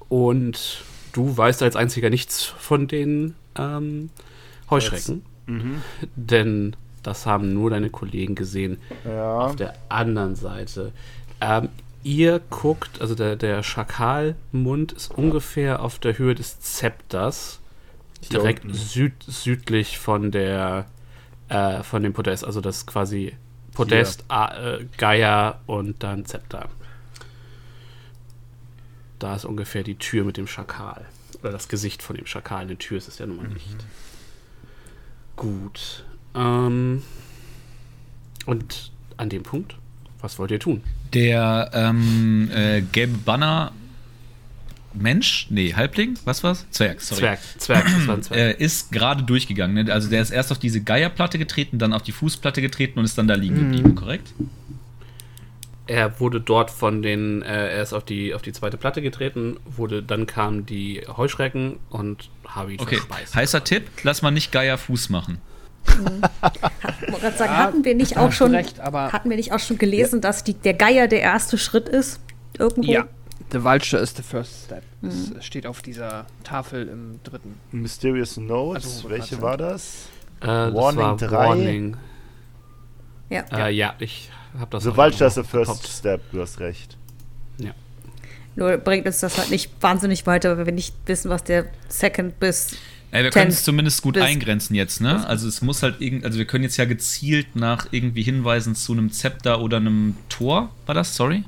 und 0.07 0.83
du 1.13 1.35
weißt 1.35 1.63
als 1.63 1.75
einziger 1.75 2.11
nichts 2.11 2.43
von 2.43 2.87
den 2.87 3.33
ähm, 3.57 4.11
Heuschrecken, 4.69 5.23
denn 6.15 6.75
das 7.01 7.25
haben 7.25 7.53
nur 7.53 7.69
deine 7.71 7.89
Kollegen 7.89 8.35
gesehen 8.35 8.77
Ja. 9.03 9.39
auf 9.39 9.55
der 9.55 9.75
anderen 9.89 10.35
Seite. 10.35 10.91
Ähm, 11.41 11.69
ihr 12.05 12.39
guckt, 12.51 13.01
also 13.01 13.15
der, 13.15 13.35
der 13.35 13.63
Schakalmund 13.63 14.91
ist 14.91 15.11
ungefähr 15.11 15.81
auf 15.81 15.97
der 15.99 16.17
Höhe 16.17 16.35
des 16.35 16.59
Zepters, 16.59 17.59
Hier 18.21 18.39
direkt 18.39 18.63
süd, 18.73 19.13
südlich 19.25 19.97
von 19.97 20.31
der 20.31 20.85
äh, 21.49 21.83
von 21.83 22.03
dem 22.03 22.13
Podest, 22.13 22.45
also 22.45 22.61
das 22.61 22.85
quasi 22.85 23.35
Podest, 23.73 24.23
A, 24.29 24.55
äh, 24.55 24.85
Geier 24.97 25.61
und 25.65 26.01
dann 26.03 26.25
Zepter. 26.25 26.69
Da 29.19 29.35
ist 29.35 29.45
ungefähr 29.45 29.83
die 29.83 29.95
Tür 29.95 30.23
mit 30.23 30.37
dem 30.37 30.47
Schakal. 30.47 31.05
Oder 31.41 31.51
das 31.51 31.67
Gesicht 31.67 32.01
von 32.01 32.15
dem 32.15 32.25
Schakal. 32.25 32.61
Eine 32.61 32.77
Tür 32.77 32.97
ist 32.97 33.07
es 33.07 33.17
ja 33.17 33.25
nun 33.25 33.37
mal 33.37 33.47
nicht. 33.47 33.85
Gut. 35.35 36.05
Ähm, 36.35 37.03
und 38.45 38.91
an 39.17 39.29
dem 39.29 39.43
Punkt, 39.43 39.75
was 40.21 40.39
wollt 40.39 40.51
ihr 40.51 40.59
tun? 40.59 40.83
Der 41.15 41.71
ähm, 41.73 42.51
äh, 42.53 42.81
gelbe 42.81 43.17
Banner 43.17 43.71
Mensch, 44.93 45.47
nee, 45.49 45.73
Halbling, 45.73 46.17
was 46.25 46.43
war's? 46.43 46.65
Zwerg, 46.71 47.01
sorry. 47.01 47.21
Zwerg. 47.21 47.39
Zwerg, 47.57 47.85
das 47.85 48.07
war 48.07 48.15
ein 48.15 48.23
Zwerg. 48.23 48.59
Äh, 48.59 48.63
ist 48.63 48.91
gerade 48.91 49.23
durchgegangen. 49.23 49.85
Ne? 49.85 49.93
Also 49.93 50.09
der 50.09 50.21
ist 50.21 50.31
erst 50.31 50.51
auf 50.51 50.59
diese 50.59 50.81
Geierplatte 50.81 51.37
getreten, 51.37 51.79
dann 51.79 51.93
auf 51.93 52.01
die 52.03 52.11
Fußplatte 52.11 52.61
getreten 52.61 52.99
und 52.99 53.05
ist 53.05 53.17
dann 53.17 53.27
da 53.27 53.35
liegen 53.35 53.55
geblieben, 53.55 53.95
korrekt? 53.95 54.33
Er 55.87 56.19
wurde 56.19 56.39
dort 56.41 56.71
von 56.71 57.01
den, 57.01 57.41
äh, 57.41 57.75
er 57.75 57.81
ist 57.83 57.93
auf 57.93 58.05
die, 58.05 58.33
auf 58.33 58.41
die 58.41 58.53
zweite 58.53 58.77
Platte 58.77 59.01
getreten, 59.01 59.57
wurde, 59.65 60.01
dann 60.01 60.25
kamen 60.27 60.65
die 60.65 61.01
Heuschrecken 61.15 61.77
und 61.89 62.29
haben 62.47 62.71
ihn 62.71 62.79
Okay, 62.79 62.95
verspeist. 62.95 63.35
heißer 63.35 63.63
Tipp, 63.63 63.83
lass 64.03 64.21
mal 64.21 64.31
nicht 64.31 64.51
Geier 64.51 64.77
Fuß 64.77 65.09
machen. 65.09 65.39
Ich 65.87 67.11
wollte 67.11 67.21
gerade 67.21 67.37
sagen, 67.37 67.57
hatten 67.57 67.85
wir 67.85 67.95
nicht 67.95 68.17
auch 68.17 68.31
schon, 68.31 68.53
recht, 68.53 68.79
aber- 68.79 69.11
hatten 69.11 69.29
wir 69.29 69.37
nicht 69.37 69.51
auch 69.53 69.59
schon 69.59 69.77
gelesen, 69.77 70.21
dass 70.21 70.43
die, 70.43 70.53
der 70.53 70.73
Geier 70.73 71.07
der 71.07 71.21
erste 71.21 71.57
Schritt 71.57 71.87
ist? 71.89 72.19
Irgendwo? 72.57 72.91
Ja, 72.91 73.05
the 73.51 73.63
vulture 73.63 74.01
is 74.01 74.13
the 74.15 74.23
first 74.23 74.65
step. 74.65 74.83
Das 75.01 75.45
steht 75.45 75.67
auf 75.67 75.81
dieser 75.81 76.25
Tafel 76.43 76.87
im 76.87 77.19
dritten. 77.23 77.57
Mysterious 77.71 78.37
Notes, 78.37 78.85
Also, 78.97 79.09
welche 79.09 79.41
war 79.41 79.57
das? 79.57 80.07
äh, 80.41 80.45
das 80.47 80.73
Warning 80.73 81.01
war 81.03 81.17
3. 81.17 81.31
Warning. 81.31 81.97
Ja. 83.29 83.43
Äh, 83.51 83.71
ja, 83.73 83.93
ich 83.99 84.29
habe 84.57 84.71
das 84.71 84.83
The 84.83 84.95
Vulture 84.95 85.27
is 85.27 85.35
the 85.35 85.43
first 85.43 85.71
gehabt. 85.71 85.87
step, 85.87 86.21
du 86.31 86.41
hast 86.41 86.59
recht. 86.59 86.97
Nur 88.57 88.77
bringt 88.77 89.05
uns 89.05 89.19
das 89.19 89.37
halt 89.37 89.51
nicht 89.51 89.69
wahnsinnig 89.81 90.25
weiter, 90.27 90.57
weil 90.57 90.65
wir 90.65 90.71
nicht 90.71 90.95
wissen, 91.07 91.29
was 91.29 91.43
der 91.43 91.65
Second 91.89 92.39
bis. 92.39 92.77
Ey, 93.15 93.23
wir 93.23 93.31
können 93.31 93.49
es 93.49 93.63
zumindest 93.63 94.01
gut 94.01 94.17
eingrenzen 94.17 94.75
jetzt, 94.75 94.99
ne? 94.99 95.25
Also 95.25 95.47
es 95.47 95.61
muss 95.61 95.83
halt 95.83 96.01
irgend, 96.01 96.25
also 96.25 96.37
wir 96.37 96.43
können 96.43 96.65
jetzt 96.65 96.75
ja 96.75 96.83
gezielt 96.83 97.55
nach 97.55 97.87
irgendwie 97.91 98.23
Hinweisen 98.23 98.75
zu 98.75 98.91
einem 98.91 99.09
Zepter 99.09 99.61
oder 99.61 99.77
einem 99.77 100.17
Tor, 100.27 100.69
war 100.85 100.95
das? 100.95 101.15
Sorry? 101.15 101.45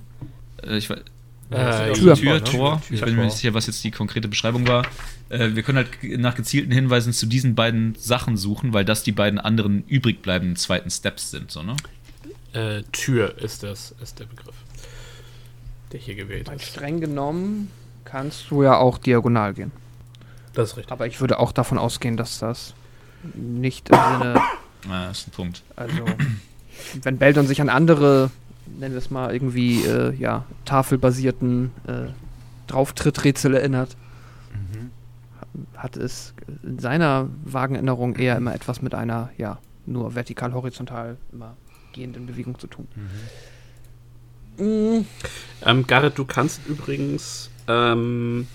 Äh, 0.65 0.77
ich 0.77 0.89
weiß. 0.89 0.99
Äh, 1.49 1.91
Tür, 1.91 2.15
Tür, 2.15 2.15
Tür, 2.15 2.43
Tor. 2.43 2.81
Ich 2.89 3.01
bin 3.01 3.17
mir 3.17 3.25
nicht 3.25 3.35
sicher, 3.35 3.53
was 3.53 3.67
jetzt 3.67 3.83
die 3.83 3.91
konkrete 3.91 4.29
Beschreibung 4.29 4.65
war. 4.65 4.85
Äh, 5.27 5.55
wir 5.55 5.63
können 5.63 5.79
halt 5.79 5.89
nach 6.19 6.35
gezielten 6.35 6.71
Hinweisen 6.71 7.11
zu 7.11 7.25
diesen 7.25 7.53
beiden 7.53 7.95
Sachen 7.95 8.37
suchen, 8.37 8.71
weil 8.71 8.85
das 8.85 9.03
die 9.03 9.11
beiden 9.11 9.37
anderen 9.37 9.83
übrig 9.87 10.21
bleibenden 10.21 10.55
zweiten 10.55 10.89
Steps 10.89 11.31
sind, 11.31 11.51
so, 11.51 11.63
ne? 11.63 11.75
Äh, 12.53 12.83
Tür 12.93 13.37
ist 13.39 13.63
das, 13.63 13.93
ist 14.01 14.19
der 14.19 14.25
Begriff, 14.25 14.55
der 15.91 15.99
hier 15.99 16.15
gewählt 16.15 16.47
Weil 16.47 16.55
ist. 16.55 16.67
streng 16.67 17.01
genommen 17.01 17.71
kannst 18.05 18.51
du 18.51 18.63
ja 18.63 18.77
auch 18.77 18.97
diagonal 18.97 19.53
gehen. 19.53 19.73
Das 20.57 20.71
ist 20.71 20.77
richtig. 20.77 20.91
Aber 20.91 21.07
ich 21.07 21.21
würde 21.21 21.39
auch 21.39 21.51
davon 21.51 21.77
ausgehen, 21.77 22.17
dass 22.17 22.39
das 22.39 22.73
nicht 23.35 23.89
im 23.89 23.95
Sinne, 23.95 24.41
Ah, 24.89 25.07
das 25.07 25.19
ist 25.19 25.27
ein 25.27 25.31
Punkt. 25.31 25.63
also 25.75 25.95
wenn 27.01 27.17
Beldon 27.17 27.45
sich 27.47 27.59
an 27.61 27.69
andere, 27.69 28.29
nennen 28.65 28.93
wir 28.93 28.99
es 28.99 29.09
mal 29.09 29.33
irgendwie, 29.33 29.83
äh, 29.85 30.13
ja, 30.15 30.45
tafelbasierten 30.65 31.71
äh, 31.87 32.11
Drauftrittträtsel 32.67 33.53
erinnert, 33.55 33.95
hat 35.75 35.97
es 35.97 36.33
in 36.63 36.77
seiner 36.79 37.27
vagen 37.43 37.75
Erinnerung 37.75 38.15
eher 38.15 38.35
immer 38.37 38.53
etwas 38.53 38.81
mit 38.81 38.93
einer, 38.93 39.29
ja, 39.37 39.57
nur 39.85 40.13
vertikal-horizontal 40.15 41.17
immer 41.31 41.55
gehenden 41.93 42.27
Bewegung 42.27 42.57
zu 42.59 42.67
tun. 42.67 42.87
Mm, 44.57 45.05
Ähm, 45.65 45.87
Garrett, 45.87 46.17
du 46.17 46.25
kannst 46.25 46.61
übrigens 46.67 47.49
ähm, 47.67 48.47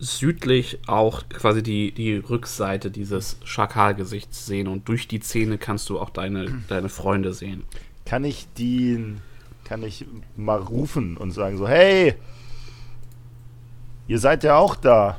südlich 0.00 0.78
auch 0.86 1.28
quasi 1.28 1.62
die, 1.62 1.92
die 1.92 2.16
Rückseite 2.16 2.90
dieses 2.90 3.36
Schakalgesichts 3.44 4.46
sehen 4.46 4.66
und 4.66 4.88
durch 4.88 5.06
die 5.06 5.20
Zähne 5.20 5.58
kannst 5.58 5.90
du 5.90 6.00
auch 6.00 6.10
deine, 6.10 6.62
deine 6.68 6.88
Freunde 6.88 7.34
sehen. 7.34 7.64
Kann 8.06 8.24
ich 8.24 8.48
die, 8.56 9.16
kann 9.64 9.82
ich 9.82 10.06
mal 10.36 10.58
rufen 10.58 11.18
und 11.18 11.32
sagen 11.32 11.58
so, 11.58 11.68
hey, 11.68 12.14
ihr 14.08 14.18
seid 14.18 14.42
ja 14.42 14.56
auch 14.56 14.74
da. 14.74 15.18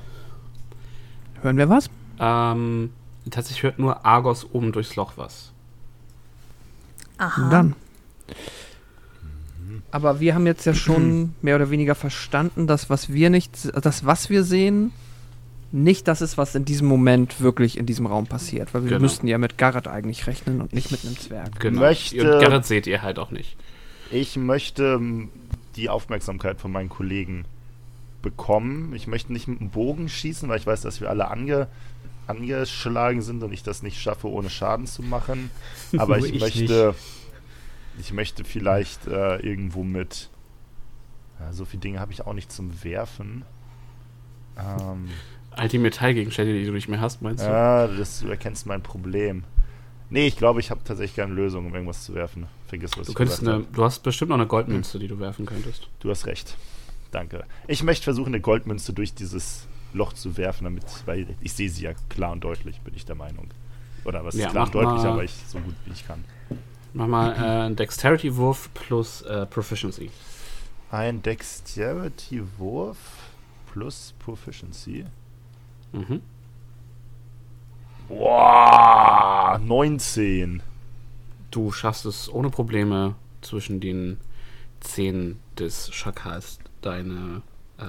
Hören 1.41 1.57
wir 1.57 1.69
was? 1.69 1.89
Ähm, 2.19 2.91
tatsächlich 3.29 3.63
hört 3.63 3.77
nur 3.77 4.03
Argos 4.03 4.47
oben 4.51 4.71
durchs 4.71 4.95
Loch 4.95 5.13
was. 5.15 5.53
Aha. 7.19 7.39
Nun 7.39 7.49
dann. 7.51 7.75
Aber 9.91 10.19
wir 10.19 10.33
haben 10.35 10.45
jetzt 10.47 10.65
ja 10.65 10.73
schon 10.73 11.33
mehr 11.41 11.55
oder 11.55 11.69
weniger 11.69 11.95
verstanden, 11.95 12.65
dass 12.67 12.89
was 12.89 13.11
wir 13.11 13.29
nicht, 13.29 13.69
das 13.83 14.05
was 14.05 14.29
wir 14.29 14.43
sehen, 14.43 14.91
nicht 15.73 16.07
das 16.07 16.21
ist, 16.21 16.37
was 16.37 16.53
in 16.55 16.65
diesem 16.65 16.87
Moment 16.87 17.39
wirklich 17.41 17.77
in 17.77 17.85
diesem 17.85 18.05
Raum 18.05 18.27
passiert. 18.27 18.73
Weil 18.73 18.83
wir 18.83 18.89
Genau. 18.89 19.01
müssten 19.01 19.27
ja 19.27 19.37
mit 19.37 19.57
Garrett 19.57 19.87
eigentlich 19.87 20.27
rechnen 20.27 20.59
und 20.61 20.73
nicht 20.73 20.91
mit 20.91 21.05
einem 21.05 21.17
Zwerg. 21.17 21.59
Genau. 21.59 21.81
Möchte- 21.81 22.35
Und 22.35 22.41
Garrett 22.41 22.65
seht 22.65 22.87
ihr 22.87 23.01
halt 23.01 23.19
auch 23.19 23.31
nicht. 23.31 23.55
Ich 24.11 24.35
möchte 24.35 24.83
ähm, 24.99 25.29
die 25.77 25.87
Aufmerksamkeit 25.89 26.59
von 26.59 26.71
meinen 26.71 26.89
Kollegen 26.89 27.45
bekommen. 28.21 28.93
Ich 28.95 29.07
möchte 29.07 29.31
nicht 29.31 29.47
mit 29.47 29.59
dem 29.61 29.69
Bogen 29.69 30.09
schießen, 30.09 30.49
weil 30.49 30.59
ich 30.59 30.67
weiß, 30.67 30.81
dass 30.81 30.99
wir 30.99 31.09
alle 31.09 31.29
ange, 31.31 31.67
angeschlagen 32.27 33.21
sind 33.21 33.41
und 33.43 33.53
ich 33.53 33.63
das 33.63 33.81
nicht 33.83 33.99
schaffe, 34.01 34.27
ohne 34.29 34.49
Schaden 34.49 34.85
zu 34.87 35.01
machen. 35.03 35.49
Aber 35.97 36.17
ich, 36.17 36.33
ich 36.35 36.41
möchte, 36.41 36.95
ich 37.99 38.13
möchte 38.13 38.43
vielleicht 38.43 39.07
äh, 39.07 39.37
irgendwo 39.37 39.83
mit. 39.83 40.29
Ja, 41.39 41.53
so 41.53 41.65
viele 41.65 41.81
Dinge 41.81 41.99
habe 41.99 42.11
ich 42.11 42.25
auch 42.25 42.33
nicht 42.33 42.51
zum 42.51 42.83
Werfen. 42.83 43.43
Ähm, 44.57 45.09
All 45.51 45.67
die 45.67 45.79
Metallgegenstände, 45.79 46.53
die 46.53 46.65
du 46.65 46.71
nicht 46.71 46.87
mehr 46.87 47.01
hast, 47.01 47.21
meinst 47.21 47.43
du? 47.43 47.49
ja, 47.49 47.87
das, 47.87 48.21
du 48.21 48.27
erkennst 48.27 48.65
mein 48.65 48.81
Problem. 48.81 49.43
Nee, 50.09 50.27
ich 50.27 50.35
glaube, 50.37 50.59
ich 50.59 50.71
habe 50.71 50.81
tatsächlich 50.83 51.15
keine 51.15 51.33
Lösung, 51.33 51.65
um 51.65 51.73
irgendwas 51.73 52.03
zu 52.03 52.13
werfen. 52.13 52.47
Vergiss, 52.67 52.91
was 52.97 53.07
Du, 53.07 53.11
ich 53.11 53.15
könntest 53.15 53.47
eine, 53.47 53.63
du 53.63 53.83
hast 53.83 54.03
bestimmt 54.03 54.29
noch 54.29 54.35
eine 54.35 54.47
Goldmünze, 54.47 54.99
die 54.99 55.07
du 55.07 55.19
werfen 55.19 55.45
könntest. 55.45 55.87
Du 55.99 56.09
hast 56.09 56.25
recht. 56.25 56.57
Danke. 57.11 57.45
Ich 57.67 57.83
möchte 57.83 58.03
versuchen, 58.03 58.27
eine 58.27 58.41
Goldmünze 58.41 58.93
durch 58.93 59.13
dieses 59.13 59.67
Loch 59.93 60.13
zu 60.13 60.37
werfen, 60.37 60.65
damit, 60.65 60.85
weil 61.05 61.27
ich 61.41 61.53
sehe 61.53 61.69
sie 61.69 61.83
ja 61.83 61.93
klar 62.09 62.31
und 62.33 62.43
deutlich, 62.43 62.79
bin 62.81 62.93
ich 62.95 63.05
der 63.05 63.15
Meinung. 63.15 63.49
Oder 64.03 64.23
was 64.25 64.35
Ja, 64.35 64.47
ist 64.47 64.51
klar 64.51 64.65
und 64.65 64.75
deutlich, 64.75 65.03
aber 65.03 65.23
ich 65.23 65.33
so 65.47 65.59
gut 65.59 65.75
wie 65.85 65.91
ich 65.91 66.05
kann. 66.05 66.23
Mach 66.93 67.07
mal 67.07 67.31
äh, 67.33 67.65
einen 67.65 67.75
Dexterity-Wurf 67.75 68.69
plus 68.73 69.21
äh, 69.21 69.45
Proficiency. 69.45 70.11
Ein 70.91 71.21
Dexterity-Wurf 71.21 72.97
plus 73.71 74.13
Proficiency. 74.19 75.05
Mhm. 75.93 76.21
Boah, 78.09 79.59
19. 79.63 80.61
Du 81.49 81.71
schaffst 81.71 82.05
es 82.05 82.29
ohne 82.31 82.49
Probleme 82.49 83.15
zwischen 83.41 83.79
den 83.79 84.17
Zähnen 84.81 85.39
des 85.57 85.93
Schakals 85.93 86.59
deine, 86.81 87.41
äh, 87.77 87.83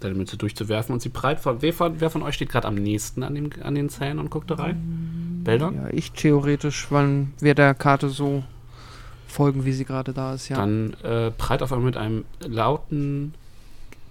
deine 0.00 0.14
Münze 0.14 0.36
durchzuwerfen 0.36 0.92
und 0.92 1.00
sie 1.00 1.10
breit 1.10 1.38
von. 1.38 1.62
Wer 1.62 1.72
von, 1.72 2.00
wer 2.00 2.10
von 2.10 2.22
euch 2.22 2.34
steht 2.34 2.48
gerade 2.48 2.66
am 2.66 2.74
nächsten 2.74 3.22
an, 3.22 3.36
dem, 3.36 3.50
an 3.62 3.76
den 3.76 3.88
Zähnen 3.88 4.18
und 4.18 4.30
guckt 4.30 4.50
da 4.50 4.56
rein? 4.56 4.76
Beldon? 5.44 5.74
Ja, 5.74 5.88
ich 5.92 6.12
theoretisch, 6.12 6.86
wann 6.90 7.32
wir 7.40 7.54
der 7.54 7.74
Karte 7.74 8.08
so 8.08 8.42
folgen, 9.26 9.64
wie 9.64 9.72
sie 9.72 9.84
gerade 9.84 10.12
da 10.12 10.34
ist, 10.34 10.48
ja. 10.48 10.56
Dann 10.56 10.94
äh, 11.02 11.30
prallt 11.30 11.62
auf 11.62 11.72
einmal 11.72 11.86
mit 11.86 11.96
einem 11.96 12.24
lauten, 12.40 13.34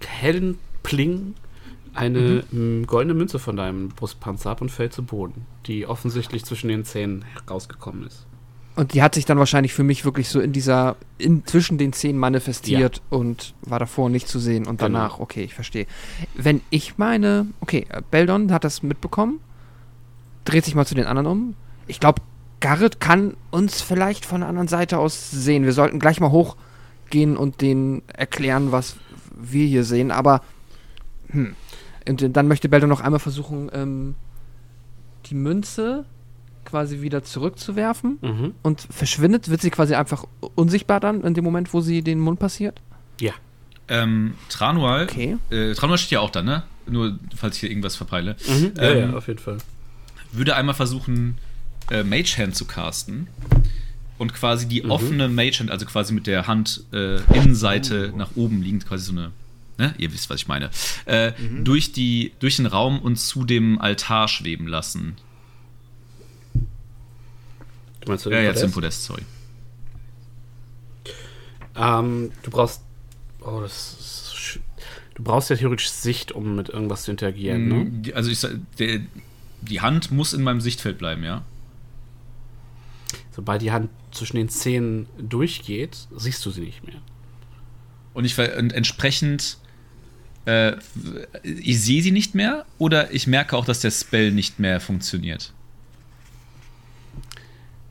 hellen 0.06 0.58
Pling 0.82 1.34
eine 1.92 2.44
m, 2.52 2.86
goldene 2.86 3.14
Münze 3.14 3.38
von 3.38 3.56
deinem 3.56 3.88
Brustpanzer 3.88 4.50
ab 4.50 4.60
und 4.62 4.70
fällt 4.70 4.92
zu 4.92 5.02
Boden, 5.02 5.44
die 5.66 5.86
offensichtlich 5.86 6.44
zwischen 6.44 6.68
den 6.68 6.84
Zähnen 6.84 7.24
rausgekommen 7.50 8.06
ist. 8.06 8.26
Und 8.76 8.94
die 8.94 9.02
hat 9.02 9.14
sich 9.16 9.26
dann 9.26 9.38
wahrscheinlich 9.38 9.74
für 9.74 9.82
mich 9.82 10.04
wirklich 10.04 10.28
so 10.28 10.40
in 10.40 10.52
dieser, 10.52 10.96
in, 11.18 11.44
zwischen 11.44 11.76
den 11.76 11.92
Zehen 11.92 12.16
manifestiert 12.16 13.02
und 13.10 13.52
war 13.62 13.78
davor 13.80 14.08
nicht 14.08 14.28
zu 14.28 14.38
sehen 14.38 14.66
und 14.66 14.78
Genau. 14.78 14.98
danach, 14.98 15.18
okay, 15.18 15.42
ich 15.42 15.52
verstehe. 15.52 15.86
Wenn 16.34 16.60
ich 16.70 16.96
meine, 16.96 17.48
okay, 17.60 17.84
Beldon 18.10 18.52
hat 18.52 18.62
das 18.64 18.82
mitbekommen, 18.82 19.40
dreht 20.44 20.64
sich 20.64 20.74
mal 20.74 20.86
zu 20.86 20.94
den 20.94 21.06
anderen 21.06 21.26
um. 21.26 21.54
Ich 21.86 22.00
glaube, 22.00 22.22
Garrett 22.60 23.00
kann 23.00 23.36
uns 23.50 23.80
vielleicht 23.82 24.24
von 24.26 24.40
der 24.40 24.48
anderen 24.48 24.68
Seite 24.68 24.98
aus 24.98 25.30
sehen. 25.30 25.64
Wir 25.64 25.72
sollten 25.72 25.98
gleich 25.98 26.20
mal 26.20 26.30
hochgehen 26.30 27.36
und 27.36 27.60
denen 27.60 28.02
erklären, 28.08 28.72
was 28.72 28.96
wir 29.36 29.66
hier 29.66 29.84
sehen, 29.84 30.10
aber 30.10 30.42
hm. 31.30 31.54
Und 32.08 32.34
dann 32.36 32.48
möchte 32.48 32.68
Beldon 32.68 32.88
noch 32.88 33.02
einmal 33.02 33.20
versuchen, 33.20 33.70
ähm, 33.72 34.14
die 35.26 35.34
Münze 35.34 36.04
quasi 36.64 37.02
wieder 37.02 37.22
zurückzuwerfen 37.22 38.18
Mhm. 38.20 38.54
und 38.62 38.80
verschwindet, 38.90 39.48
wird 39.48 39.60
sie 39.60 39.70
quasi 39.70 39.94
einfach 39.94 40.24
unsichtbar 40.56 40.98
dann 40.98 41.22
in 41.22 41.34
dem 41.34 41.44
Moment, 41.44 41.72
wo 41.72 41.80
sie 41.80 42.02
den 42.02 42.18
Mund 42.18 42.38
passiert? 42.40 42.80
Ja. 43.20 43.32
Ähm, 43.88 44.34
Tranual, 44.48 45.04
Okay. 45.04 45.36
äh, 45.50 45.74
Tranual 45.74 45.98
steht 45.98 46.12
ja 46.12 46.20
auch 46.20 46.30
da, 46.30 46.42
ne? 46.42 46.62
Nur, 46.86 47.18
falls 47.36 47.54
ich 47.56 47.60
hier 47.60 47.70
irgendwas 47.70 47.96
verpeile. 47.96 48.34
Mhm. 48.48 48.72
Ja, 48.76 48.82
Ähm, 48.90 49.10
ja, 49.12 49.16
auf 49.16 49.28
jeden 49.28 49.38
Fall. 49.38 49.58
Würde 50.32 50.56
einmal 50.56 50.74
versuchen, 50.74 51.38
äh, 51.90 52.02
Mage 52.02 52.36
Hand 52.38 52.54
zu 52.56 52.64
casten 52.64 53.26
und 54.18 54.32
quasi 54.34 54.68
die 54.68 54.84
offene 54.84 55.28
Mage 55.28 55.58
Hand, 55.60 55.70
also 55.70 55.86
quasi 55.86 56.12
mit 56.12 56.26
der 56.26 56.46
Hand 56.46 56.84
äh, 56.92 57.16
Innenseite 57.34 58.12
nach 58.16 58.30
oben 58.36 58.62
liegend, 58.62 58.86
quasi 58.86 59.04
so 59.06 59.12
eine, 59.12 59.32
ne, 59.78 59.94
ihr 59.98 60.12
wisst, 60.12 60.30
was 60.30 60.40
ich 60.40 60.48
meine, 60.48 60.70
äh, 61.06 61.32
durch, 61.64 61.92
die, 61.92 62.32
durch 62.38 62.56
den 62.56 62.66
Raum 62.66 63.00
und 63.00 63.16
zu 63.16 63.44
dem 63.44 63.80
Altar 63.80 64.28
schweben 64.28 64.66
lassen. 64.66 65.16
Du 68.02 68.08
meinst 68.08 68.24
du 68.26 68.30
Ja, 68.30 68.40
ja, 68.40 68.54
zum 68.54 68.72
Podest? 68.72 69.04
Sorry. 69.04 69.22
Ähm, 71.76 72.32
du 72.42 72.50
brauchst. 72.50 72.82
Oh, 73.40 73.60
das 73.60 73.96
ist. 73.98 74.60
Du 75.14 75.22
brauchst 75.22 75.50
ja 75.50 75.56
theoretisch 75.56 75.90
Sicht, 75.90 76.32
um 76.32 76.56
mit 76.56 76.70
irgendwas 76.70 77.02
zu 77.02 77.10
interagieren, 77.10 77.68
ne? 77.68 77.74
Mm, 77.84 78.02
Also 78.14 78.30
ich 78.30 78.38
sag, 78.38 78.52
der, 78.78 79.00
die 79.62 79.80
Hand 79.80 80.10
muss 80.10 80.32
in 80.32 80.42
meinem 80.42 80.60
Sichtfeld 80.60 80.98
bleiben, 80.98 81.24
ja. 81.24 81.42
Sobald 83.32 83.62
die 83.62 83.72
Hand 83.72 83.90
zwischen 84.12 84.36
den 84.36 84.48
Zähnen 84.48 85.06
durchgeht, 85.18 86.08
siehst 86.16 86.44
du 86.44 86.50
sie 86.50 86.62
nicht 86.62 86.84
mehr. 86.84 87.00
Und 88.12 88.24
ich 88.24 88.38
und 88.38 88.72
entsprechend 88.72 89.58
äh, 90.46 90.76
ich 91.42 91.80
sehe 91.80 92.02
sie 92.02 92.10
nicht 92.10 92.34
mehr 92.34 92.64
oder 92.78 93.12
ich 93.12 93.26
merke 93.26 93.56
auch, 93.56 93.64
dass 93.64 93.80
der 93.80 93.90
Spell 93.90 94.32
nicht 94.32 94.58
mehr 94.58 94.80
funktioniert. 94.80 95.52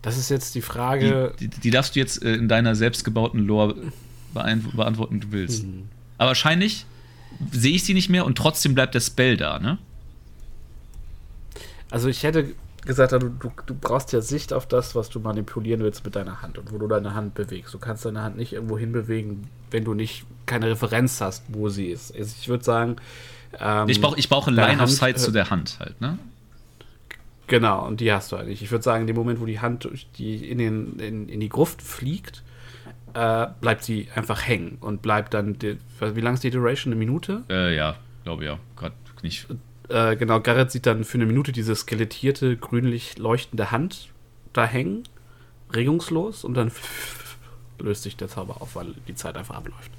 Das 0.02 0.17
ist 0.17 0.30
jetzt 0.30 0.56
die 0.56 0.60
Die, 0.60 0.63
Frage. 0.63 1.34
die, 1.39 1.48
die 1.48 1.72
darfst 1.72 1.96
du 1.96 2.00
jetzt 2.00 2.24
äh, 2.24 2.34
in 2.34 2.48
deiner 2.48 2.76
selbstgebauten 2.76 3.46
Lore 3.46 3.91
beantworten, 4.34 5.20
du 5.20 5.32
willst. 5.32 5.63
Hm. 5.63 5.89
Aber 6.17 6.30
wahrscheinlich 6.30 6.86
sehe 7.52 7.76
ich 7.76 7.84
sie 7.84 7.93
nicht 7.93 8.10
mehr 8.10 8.26
und 8.26 8.38
trotzdem 8.38 8.76
bleibt 8.76 8.96
der 8.96 9.02
Spell 9.02 9.38
da, 9.38 9.60
ne? 9.60 9.78
Also 11.91 12.08
ich 12.08 12.23
hätte 12.23 12.54
gesagt, 12.86 13.12
du, 13.12 13.19
du, 13.19 13.52
du 13.65 13.75
brauchst 13.75 14.13
ja 14.13 14.21
Sicht 14.21 14.54
auf 14.54 14.67
das, 14.67 14.95
was 14.95 15.10
du 15.10 15.19
manipulieren 15.19 15.82
willst 15.82 16.06
mit 16.06 16.15
deiner 16.15 16.41
Hand 16.41 16.58
und 16.58 16.71
wo 16.71 16.78
du 16.78 16.88
deine 16.88 17.13
Hand 17.13 17.34
bewegst. 17.34 17.73
Du 17.73 17.80
kannst 17.80 18.06
deine 18.06 18.21
Hand 18.21 18.38
nicht 18.38 18.54
irgendwo 18.54 18.78
hinbewegen, 18.78 19.47
wenn 19.71 19.84
du 19.84 19.93
nicht 19.93 20.25
keine 20.45 20.69
Referenz 20.69 21.21
hast, 21.21 21.43
wo 21.49 21.69
sie 21.69 21.88
ist. 21.88 22.15
Also 22.15 22.36
ich 22.39 22.47
würde 22.47 22.63
sagen, 22.63 22.95
ähm, 23.60 23.89
Ich 23.89 24.02
brauche 24.02 24.17
ich 24.17 24.30
brauche 24.30 24.52
deine 24.52 24.73
Line 24.73 24.84
of 24.84 24.91
Sight 24.91 25.17
äh, 25.17 25.19
zu 25.19 25.32
der 25.32 25.49
Hand 25.49 25.78
halt, 25.80 25.99
ne? 26.02 26.17
Genau, 27.47 27.86
und 27.86 27.99
die 27.99 28.13
hast 28.13 28.32
du 28.32 28.36
eigentlich. 28.36 28.62
Ich 28.62 28.69
würde 28.69 28.84
sagen, 28.84 29.02
in 29.02 29.08
dem 29.08 29.15
Moment, 29.15 29.41
wo 29.41 29.45
die 29.45 29.60
Hand 29.60 29.89
die 30.17 30.49
in, 30.49 30.60
den, 30.60 30.99
in, 30.99 31.28
in 31.28 31.39
die 31.39 31.49
Gruft 31.49 31.82
fliegt, 31.82 32.43
äh, 33.15 33.47
bleibt 33.60 33.84
sie 33.84 34.08
einfach 34.13 34.47
hängen 34.47 34.78
und 34.82 35.02
bleibt 35.02 35.34
dann. 35.34 35.58
Die, 35.58 35.80
wie 35.99 36.21
lang 36.21 36.36
ist 36.36 36.43
die 36.43 36.52
Duration? 36.52 36.93
Eine 36.93 36.99
Minute? 36.99 37.43
Äh, 37.49 37.75
ja, 37.75 37.95
glaube 38.23 38.45
ja. 38.45 38.60
Gerade 38.75 38.93
nicht. 39.23 39.47
Äh, 39.89 40.15
genau, 40.15 40.39
Garrett 40.39 40.71
sieht 40.71 40.86
dann 40.86 41.04
für 41.04 41.17
eine 41.17 41.25
Minute 41.25 41.52
diese 41.52 41.75
skelettierte, 41.75 42.56
grünlich 42.58 43.17
leuchtende 43.17 43.71
Hand 43.71 44.10
da 44.54 44.65
hängen, 44.65 45.04
regungslos, 45.73 46.43
und 46.43 46.54
dann 46.54 46.71
löst 47.80 48.04
sich 48.04 48.15
der 48.15 48.28
Zauber 48.28 48.62
auf, 48.62 48.75
weil 48.75 48.93
die 49.08 49.15
Zeit 49.15 49.36
einfach 49.36 49.56
abläuft. 49.56 49.91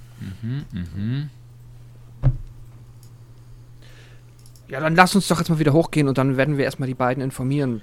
Ja, 4.68 4.79
dann 4.79 4.94
lass 4.94 5.16
uns 5.16 5.26
doch 5.26 5.38
jetzt 5.38 5.48
mal 5.48 5.59
wieder 5.59 5.72
hochgehen 5.72 6.07
und 6.07 6.16
dann 6.18 6.37
werden 6.37 6.57
wir 6.57 6.64
erstmal 6.64 6.87
die 6.87 6.94
beiden 6.94 7.22
informieren, 7.22 7.83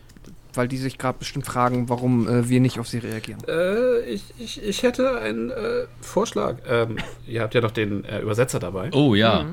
weil 0.53 0.69
die 0.69 0.77
sich 0.77 0.97
gerade 0.97 1.19
bestimmt 1.19 1.45
fragen, 1.45 1.89
warum 1.89 2.27
äh, 2.29 2.47
wir 2.47 2.61
nicht 2.61 2.79
auf 2.79 2.87
sie 2.87 2.99
reagieren. 2.99 3.41
Äh, 3.45 3.99
ich, 4.01 4.23
ich, 4.39 4.63
ich 4.63 4.83
hätte 4.83 5.19
einen 5.19 5.49
äh, 5.49 5.87
Vorschlag. 5.99 6.59
Ähm, 6.65 6.97
ihr 7.27 7.41
habt 7.41 7.53
ja 7.53 7.59
noch 7.59 7.71
den 7.71 8.05
äh, 8.05 8.21
Übersetzer 8.21 8.59
dabei. 8.59 8.91
Oh 8.93 9.15
ja. 9.15 9.45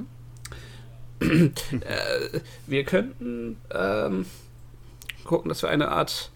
Wir 2.66 2.84
könnten 2.84 3.56
ähm, 3.72 4.26
gucken, 5.24 5.48
dass 5.48 5.62
wir 5.62 5.70
eine 5.70 5.88
Art 5.88 6.30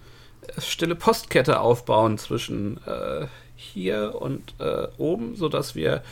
äh, 0.47 0.61
stille 0.61 0.95
Postkette 0.95 1.61
aufbauen 1.61 2.19
zwischen 2.19 2.79
äh, 2.87 3.27
hier 3.57 4.15
und 4.21 4.55
äh, 4.61 4.87
oben, 4.99 5.37
sodass 5.37 5.75
wir 5.75 6.03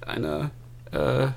eine 0.00 0.50
äh, 0.90 1.28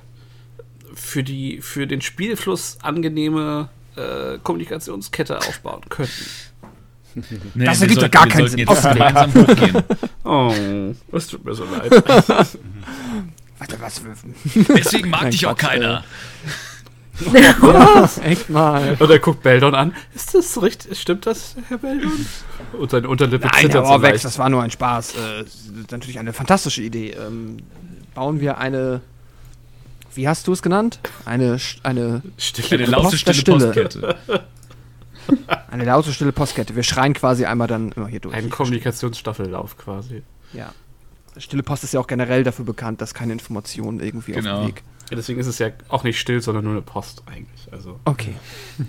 für, 0.96 1.24
die, 1.24 1.62
für 1.62 1.88
den 1.88 2.02
Spielfluss 2.02 2.78
angenehme 2.82 3.70
äh, 3.96 4.38
Kommunikationskette 4.42 5.38
aufbauen 5.40 5.82
könnten. 5.90 6.14
Nee, 7.56 7.66
Das 7.66 7.82
ergibt 7.82 8.02
ja 8.02 8.10
sollten- 8.10 8.12
gar 8.12 8.28
keinen 8.28 8.48
Sinn. 8.48 8.68
Oh, 10.24 10.54
es 11.16 11.28
tut 11.28 11.44
mir 11.46 11.54
so 11.56 11.64
leid. 11.66 11.92
Warte, 13.60 13.80
was? 13.80 14.02
Deswegen 14.76 15.10
mag 15.10 15.22
Nein, 15.24 15.32
dich 15.32 15.46
auch 15.48 15.56
Quatsch, 15.58 15.70
keiner. 15.72 16.04
Was? 17.20 18.18
Echt 18.24 18.50
mal. 18.50 18.96
Und 19.00 19.10
er 19.10 19.20
guckt 19.20 19.42
Beldon 19.44 19.74
an. 19.76 19.94
Ist 20.14 20.34
das 20.36 20.62
richtig? 20.62 21.00
Stimmt 21.00 21.26
das, 21.26 21.56
Herr 21.68 21.78
Beldon? 21.80 22.12
Und 22.78 22.92
seine 22.92 23.10
Unterlippe 23.10 23.46
Nein, 23.48 23.54
Herr 23.56 23.62
zittert 23.64 23.86
so 23.88 23.92
Orwex, 23.94 24.12
leicht. 24.14 24.26
das 24.26 24.40
war 24.40 24.50
nur 24.50 24.62
ein 24.62 24.72
Spaß. 24.72 25.16
Äh, 25.16 25.44
das 25.44 25.56
ist 25.56 25.92
natürlich 25.92 26.20
eine 26.20 26.34
fantastische 26.34 26.82
Idee. 26.82 27.12
Ähm, 27.12 27.58
bauen 28.14 28.40
wir 28.40 28.58
eine. 28.58 29.02
Wie 30.14 30.28
hast 30.28 30.48
du 30.48 30.54
es 30.54 30.62
genannt? 30.62 31.00
Eine, 31.26 31.58
eine, 31.84 32.22
Eine 32.72 32.86
laute, 32.86 33.18
stille 33.18 33.36
Stille. 33.36 33.58
Postkette. 33.60 34.16
eine 35.72 35.86
laute, 35.86 36.12
stille 36.14 36.32
Postkette. 36.32 36.76
Wir 36.76 36.84
schreien 36.84 37.14
quasi 37.14 37.46
einmal 37.46 37.68
dann 37.68 37.92
immer 37.92 38.08
hier 38.08 38.20
durch. 38.20 38.34
Ein 38.36 38.50
Kommunikationsstaffellauf 38.50 39.78
quasi. 39.78 40.24
ja. 40.54 40.72
Stille 41.40 41.62
Post 41.62 41.84
ist 41.84 41.94
ja 41.94 42.00
auch 42.00 42.08
generell 42.08 42.44
dafür 42.44 42.66
bekannt, 42.66 43.00
dass 43.00 43.14
keine 43.14 43.32
Informationen 43.32 44.00
irgendwie 44.00 44.32
Genau. 44.32 44.56
auf 44.56 44.62
dem 44.62 44.68
Weg. 44.70 44.84
Ja, 45.10 45.16
deswegen 45.16 45.40
ist 45.40 45.48
es 45.48 45.60
ja 45.60 45.70
auch 45.90 46.04
nicht 46.04 46.20
still, 46.20 46.42
sondern 46.42 46.64
nur 46.66 46.74
eine 46.74 46.82
Post 46.82 47.24
eigentlich. 47.28 47.72
Also. 47.72 48.00
Okay. 48.06 48.36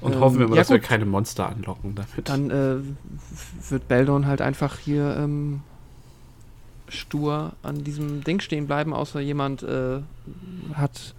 Und 0.00 0.12
Ähm, 0.12 0.20
hoffen 0.20 0.38
wir 0.38 0.48
mal, 0.48 0.56
ja 0.56 0.60
dass 0.60 0.70
wir 0.70 0.78
gut. 0.78 0.88
keine 0.88 1.06
Monster 1.06 1.48
anlocken 1.48 1.94
damit. 1.94 2.28
Dann 2.28 2.50
äh, 2.50 2.76
wird 3.70 3.88
Beldon 3.88 4.26
halt 4.26 4.42
einfach 4.42 4.78
hier 4.78 5.16
ähm, 5.18 5.62
stur 6.88 7.54
an 7.62 7.82
diesem 7.82 8.22
Ding 8.22 8.40
stehen 8.40 8.66
bleiben, 8.66 8.92
außer 8.92 9.20
jemand 9.20 9.62
äh, 9.62 10.00
hat 10.74 11.14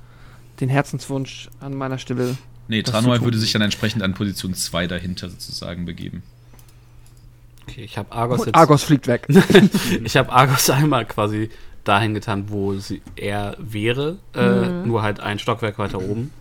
den 0.60 0.70
Herzenswunsch 0.70 1.50
an 1.60 1.76
meiner 1.76 1.98
Stelle. 1.98 2.38
Nee, 2.68 2.84
Tranual 2.84 3.18
tun. 3.18 3.26
würde 3.26 3.38
sich 3.38 3.52
dann 3.52 3.62
entsprechend 3.62 4.04
an 4.04 4.14
Position 4.14 4.54
2 4.54 4.88
dahinter 4.88 5.30
sozusagen 5.30 5.86
begeben. 5.86 6.24
Okay, 7.68 7.82
ich 7.84 7.98
habe 7.98 8.12
Argos 8.12 8.42
Und 8.42 8.46
jetzt. 8.48 8.56
Argos 8.56 8.84
fliegt 8.84 9.08
weg. 9.08 9.28
Ich 10.04 10.16
habe 10.16 10.32
Argos 10.32 10.70
einmal 10.70 11.06
quasi 11.06 11.50
dahin 11.88 12.14
getan, 12.14 12.46
wo 12.50 12.74
sie 12.76 13.02
er 13.16 13.56
wäre, 13.60 14.18
äh, 14.36 14.86
nur 14.86 15.02
halt 15.02 15.20
ein 15.20 15.40
Stockwerk 15.40 15.80
weiter 15.80 16.00
oben. 16.00 16.32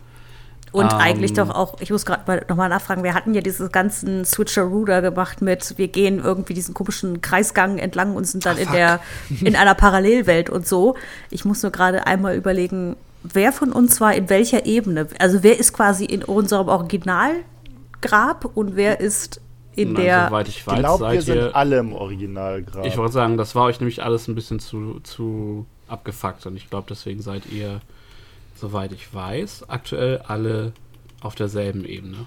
Und 0.71 0.91
Ähm. 0.91 0.99
eigentlich 0.99 1.33
doch 1.33 1.49
auch, 1.49 1.79
ich 1.79 1.91
muss 1.91 2.05
gerade 2.05 2.45
nochmal 2.49 2.69
nachfragen, 2.69 3.03
wir 3.03 3.13
hatten 3.13 3.33
ja 3.33 3.41
diese 3.41 3.69
ganzen 3.69 4.25
Switcheroo 4.25 4.85
da 4.85 4.99
gemacht 4.99 5.41
mit, 5.41 5.77
wir 5.77 5.87
gehen 5.87 6.19
irgendwie 6.19 6.53
diesen 6.53 6.73
komischen 6.73 7.21
Kreisgang 7.21 7.77
entlang 7.77 8.15
und 8.15 8.25
sind 8.25 8.45
dann 8.45 8.57
in 8.57 8.71
der, 8.71 8.99
in 9.41 9.55
einer 9.55 9.75
Parallelwelt 9.75 10.49
und 10.49 10.67
so. 10.67 10.95
Ich 11.29 11.45
muss 11.45 11.63
nur 11.63 11.71
gerade 11.71 12.05
einmal 12.05 12.35
überlegen, 12.35 12.97
wer 13.23 13.53
von 13.53 13.71
uns 13.71 14.01
war 14.01 14.13
in 14.13 14.29
welcher 14.29 14.65
Ebene? 14.65 15.07
Also 15.19 15.41
wer 15.41 15.57
ist 15.57 15.73
quasi 15.73 16.05
in 16.05 16.23
unserem 16.23 16.67
Originalgrab 16.67 18.45
und 18.53 18.75
wer 18.75 18.99
ist 18.99 19.41
in 19.77 19.93
Na, 19.93 20.01
der. 20.01 20.25
soweit 20.27 20.47
ich 20.47 20.65
weiß, 20.67 20.79
glaube, 20.79 21.03
wir 21.05 21.21
seid 21.21 21.23
sind 21.23 21.35
ihr. 21.37 21.55
alle 21.55 21.77
im 21.77 21.93
Originalgrad. 21.93 22.85
Ich 22.85 22.97
wollte 22.97 23.13
sagen, 23.13 23.37
das 23.37 23.55
war 23.55 23.65
euch 23.65 23.79
nämlich 23.79 24.03
alles 24.03 24.27
ein 24.27 24.35
bisschen 24.35 24.59
zu, 24.59 24.99
zu 25.01 25.65
abgefuckt 25.87 26.45
und 26.45 26.57
ich 26.57 26.69
glaube, 26.69 26.87
deswegen 26.89 27.21
seid 27.21 27.45
ihr, 27.45 27.79
soweit 28.55 28.91
ich 28.91 29.13
weiß, 29.13 29.69
aktuell 29.69 30.19
alle 30.27 30.73
auf 31.21 31.35
derselben 31.35 31.85
Ebene. 31.85 32.25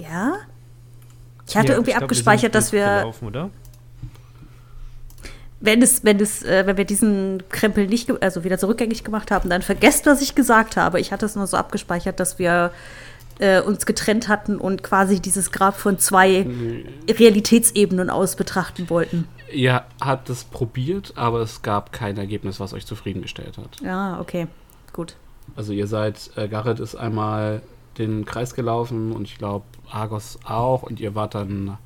Ja? 0.00 0.34
Ich 1.46 1.56
hatte 1.56 1.68
Ja, 1.68 1.74
irgendwie 1.74 1.90
ich 1.90 1.96
glaub, 1.96 2.04
abgespeichert, 2.04 2.52
sind 2.52 2.54
dass 2.54 2.72
wir, 2.72 3.12
oder? 3.22 3.50
wenn 5.60 5.80
es, 5.82 6.04
wenn 6.04 6.20
es, 6.20 6.42
äh, 6.42 6.66
wenn 6.66 6.76
wir 6.76 6.84
diesen 6.84 7.42
Krempel 7.48 7.86
nicht, 7.86 8.10
also 8.22 8.44
wieder 8.44 8.58
zurückgängig 8.58 9.04
gemacht 9.04 9.30
haben, 9.30 9.48
dann 9.48 9.62
vergesst, 9.62 10.06
was 10.06 10.20
ich 10.22 10.34
gesagt 10.34 10.76
habe. 10.76 11.00
Ich 11.00 11.12
hatte 11.12 11.24
es 11.26 11.34
nur 11.36 11.46
so 11.46 11.56
abgespeichert, 11.56 12.20
dass 12.20 12.38
wir 12.38 12.72
äh, 13.38 13.60
uns 13.60 13.86
getrennt 13.86 14.28
hatten 14.28 14.58
und 14.58 14.82
quasi 14.82 15.20
dieses 15.20 15.52
Grab 15.52 15.76
von 15.76 15.98
zwei 15.98 16.46
Realitätsebenen 17.08 18.10
aus 18.10 18.36
betrachten 18.36 18.88
wollten. 18.90 19.26
Ihr 19.52 19.84
habt 20.00 20.28
es 20.30 20.44
probiert, 20.44 21.12
aber 21.16 21.40
es 21.40 21.62
gab 21.62 21.92
kein 21.92 22.16
Ergebnis, 22.16 22.58
was 22.58 22.72
euch 22.72 22.86
zufriedengestellt 22.86 23.58
hat. 23.58 23.80
Ja, 23.82 24.20
okay, 24.20 24.48
gut. 24.92 25.16
Also 25.54 25.72
ihr 25.72 25.86
seid, 25.86 26.30
äh, 26.36 26.48
Garrett 26.48 26.80
ist 26.80 26.96
einmal 26.96 27.62
den 27.98 28.24
Kreis 28.24 28.54
gelaufen 28.54 29.12
und 29.12 29.24
ich 29.24 29.38
glaube 29.38 29.64
Argos 29.90 30.38
auch 30.44 30.82
und 30.82 31.00
ihr 31.00 31.14
wart 31.14 31.34
dann, 31.34 31.78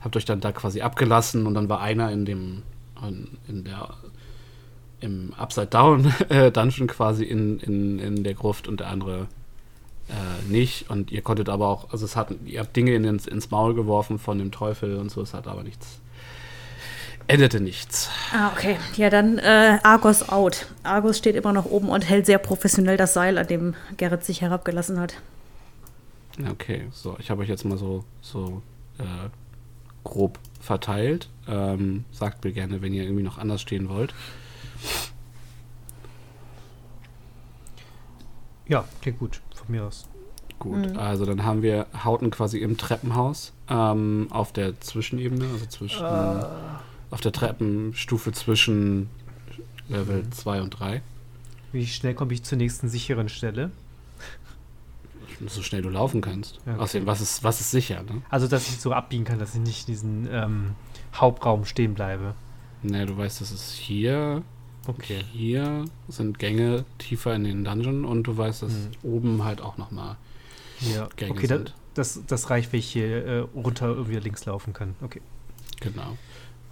habt 0.00 0.16
euch 0.16 0.24
dann 0.24 0.40
da 0.40 0.52
quasi 0.52 0.82
abgelassen 0.82 1.46
und 1.46 1.54
dann 1.54 1.68
war 1.68 1.80
einer 1.80 2.12
in 2.12 2.24
dem, 2.24 2.62
in, 3.06 3.38
in 3.48 3.64
der, 3.64 3.94
im 5.00 5.32
Upside 5.36 5.68
Down 5.68 6.12
äh, 6.28 6.50
Dungeon 6.50 6.86
quasi 6.86 7.24
in, 7.24 7.58
in, 7.60 7.98
in 7.98 8.24
der 8.24 8.34
Gruft 8.34 8.68
und 8.68 8.80
der 8.80 8.88
andere 8.88 9.26
äh, 10.08 10.50
nicht 10.50 10.90
und 10.90 11.10
ihr 11.10 11.22
konntet 11.22 11.48
aber 11.48 11.68
auch, 11.68 11.92
also 11.92 12.04
es 12.04 12.16
hat, 12.16 12.28
ihr 12.44 12.60
habt 12.60 12.76
Dinge 12.76 12.94
in, 12.94 13.04
ins, 13.04 13.26
ins 13.26 13.50
Maul 13.50 13.74
geworfen 13.74 14.18
von 14.18 14.38
dem 14.38 14.52
Teufel 14.52 14.96
und 14.98 15.10
so, 15.10 15.22
es 15.22 15.34
hat 15.34 15.46
aber 15.46 15.62
nichts, 15.62 16.00
endete 17.26 17.60
nichts. 17.60 18.08
Ah, 18.32 18.52
okay. 18.52 18.76
Ja, 18.96 19.10
dann 19.10 19.38
äh, 19.38 19.78
Argos 19.82 20.28
out. 20.28 20.66
Argos 20.82 21.18
steht 21.18 21.34
immer 21.34 21.52
noch 21.52 21.64
oben 21.66 21.88
und 21.88 22.08
hält 22.08 22.26
sehr 22.26 22.38
professionell 22.38 22.96
das 22.96 23.14
Seil, 23.14 23.38
an 23.38 23.46
dem 23.46 23.74
Gerrit 23.96 24.24
sich 24.24 24.42
herabgelassen 24.42 25.00
hat. 25.00 25.14
Okay, 26.50 26.86
so, 26.92 27.16
ich 27.18 27.30
habe 27.30 27.42
euch 27.42 27.48
jetzt 27.48 27.64
mal 27.64 27.78
so, 27.78 28.04
so 28.20 28.62
äh, 28.98 29.28
grob 30.04 30.38
verteilt. 30.60 31.28
Ähm, 31.48 32.04
sagt 32.12 32.44
mir 32.44 32.52
gerne, 32.52 32.82
wenn 32.82 32.92
ihr 32.92 33.04
irgendwie 33.04 33.22
noch 33.22 33.38
anders 33.38 33.62
stehen 33.62 33.88
wollt. 33.88 34.12
Ja, 38.68 38.84
klingt 39.00 39.18
gut, 39.20 39.40
von 39.66 39.74
mir 39.74 39.84
aus. 39.84 40.08
Gut, 40.58 40.96
also 40.96 41.26
dann 41.26 41.44
haben 41.44 41.60
wir 41.60 41.86
Hauten 42.02 42.30
quasi 42.30 42.58
im 42.58 42.78
Treppenhaus 42.78 43.52
ähm, 43.68 44.28
auf 44.30 44.52
der 44.52 44.80
Zwischenebene, 44.80 45.44
also 45.52 45.66
zwischen 45.66 46.04
auf 47.10 47.20
der 47.20 47.32
Treppenstufe 47.32 48.32
zwischen 48.32 49.10
Level 49.88 50.28
2 50.30 50.62
und 50.62 50.70
3. 50.70 51.02
Wie 51.72 51.86
schnell 51.86 52.14
komme 52.14 52.32
ich 52.32 52.42
zur 52.42 52.58
nächsten 52.58 52.88
sicheren 52.88 53.28
Stelle? 53.28 53.70
So 55.46 55.62
schnell 55.62 55.82
du 55.82 55.90
laufen 55.90 56.22
kannst. 56.22 56.60
Ja, 56.64 56.72
okay. 56.72 56.82
Außerdem, 56.82 57.06
was 57.06 57.20
ist, 57.20 57.44
was 57.44 57.60
ist 57.60 57.70
sicher, 57.70 58.02
ne? 58.02 58.22
Also, 58.30 58.48
dass 58.48 58.68
ich 58.68 58.80
so 58.80 58.92
abbiegen 58.92 59.24
kann, 59.24 59.38
dass 59.38 59.54
ich 59.54 59.60
nicht 59.60 59.86
in 59.86 59.92
diesem 59.92 60.28
ähm, 60.30 60.74
Hauptraum 61.14 61.66
stehen 61.66 61.92
bleibe. 61.92 62.34
Ne, 62.82 63.04
du 63.04 63.16
weißt, 63.16 63.42
das 63.42 63.52
ist 63.52 63.72
hier, 63.72 64.42
Okay. 64.86 65.24
hier 65.32 65.84
sind 66.08 66.38
Gänge 66.38 66.84
tiefer 66.98 67.34
in 67.34 67.44
den 67.44 67.64
Dungeon 67.64 68.04
und 68.04 68.24
du 68.24 68.36
weißt, 68.36 68.62
dass 68.62 68.72
Hm. 68.72 68.90
oben 69.02 69.44
halt 69.44 69.60
auch 69.60 69.76
nochmal 69.78 70.16
Ja, 70.80 71.08
Gänge 71.16 71.32
okay, 71.32 71.46
sind. 71.46 71.74
das, 71.94 72.20
das 72.26 72.50
reicht, 72.50 72.72
wenn 72.72 72.80
ich 72.80 72.88
hier 72.88 73.24
äh, 73.26 73.38
runter 73.38 73.88
irgendwie 73.88 74.16
links 74.16 74.44
laufen 74.44 74.72
kann. 74.72 74.94
Okay. 75.02 75.20
Genau. 75.80 76.16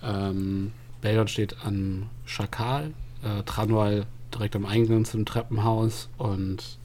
Ähm, 0.03 0.73
Beldon 1.01 1.29
steht 1.29 1.57
am 1.65 2.09
Schakal, 2.25 2.93
äh, 3.23 3.43
Tranwal 3.45 4.07
direkt 4.33 4.57
am 4.57 4.67
Eingang 4.67 5.05
zum 5.05 5.25
Treppenhaus 5.25 6.09
und 6.19 6.79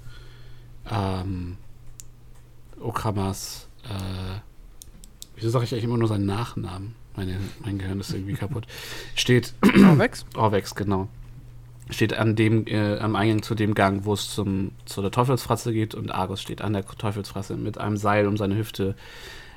ähm, 0.90 1.58
Okramas, 2.80 3.68
äh, 3.84 4.40
wieso 5.36 5.50
sage 5.50 5.66
ich 5.66 5.72
eigentlich 5.74 5.84
immer 5.84 5.98
nur 5.98 6.08
seinen 6.08 6.26
Nachnamen? 6.26 6.96
Meine, 7.16 7.38
mein 7.64 7.78
Gehirn 7.80 8.00
ist 8.00 8.14
irgendwie 8.14 8.34
kaputt. 8.36 8.66
Steht, 9.16 9.54
Orvex? 9.86 10.26
Orvex, 10.36 10.74
genau. 10.76 11.10
Steht 11.90 12.14
an 12.14 12.36
dem, 12.36 12.68
äh, 12.68 13.00
am 13.00 13.16
Eingang 13.16 13.42
zu 13.42 13.56
dem 13.56 13.74
Gang, 13.74 14.06
wo 14.06 14.14
es 14.14 14.34
zum, 14.34 14.72
zu 14.86 15.02
der 15.02 15.12
Teufelsfratze 15.12 15.74
geht 15.74 15.96
und 15.96 16.12
Argus 16.12 16.42
steht 16.42 16.62
an 16.62 16.74
der 16.74 16.86
Teufelsfratze 16.86 17.56
mit 17.56 17.78
einem 17.80 17.98
Seil 17.98 18.28
um 18.28 18.38
seine 18.38 18.56
Hüfte 18.58 18.96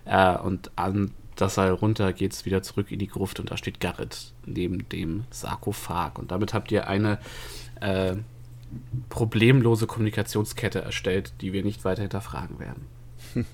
äh, 0.06 0.36
und 0.38 0.70
an 0.76 1.10
das 1.36 1.54
Seil 1.54 1.72
runter 1.72 2.12
geht 2.12 2.32
es 2.32 2.44
wieder 2.44 2.62
zurück 2.62 2.90
in 2.92 2.98
die 2.98 3.06
Gruft 3.08 3.40
und 3.40 3.50
da 3.50 3.56
steht 3.56 3.80
Garrett 3.80 4.32
neben 4.46 4.88
dem 4.90 5.24
Sarkophag. 5.30 6.18
Und 6.18 6.30
damit 6.30 6.52
habt 6.54 6.70
ihr 6.72 6.88
eine 6.88 7.18
äh, 7.80 8.16
problemlose 9.08 9.86
Kommunikationskette 9.86 10.80
erstellt, 10.80 11.32
die 11.40 11.52
wir 11.52 11.62
nicht 11.62 11.84
weiter 11.84 12.02
hinterfragen 12.02 12.58
werden. 12.58 12.86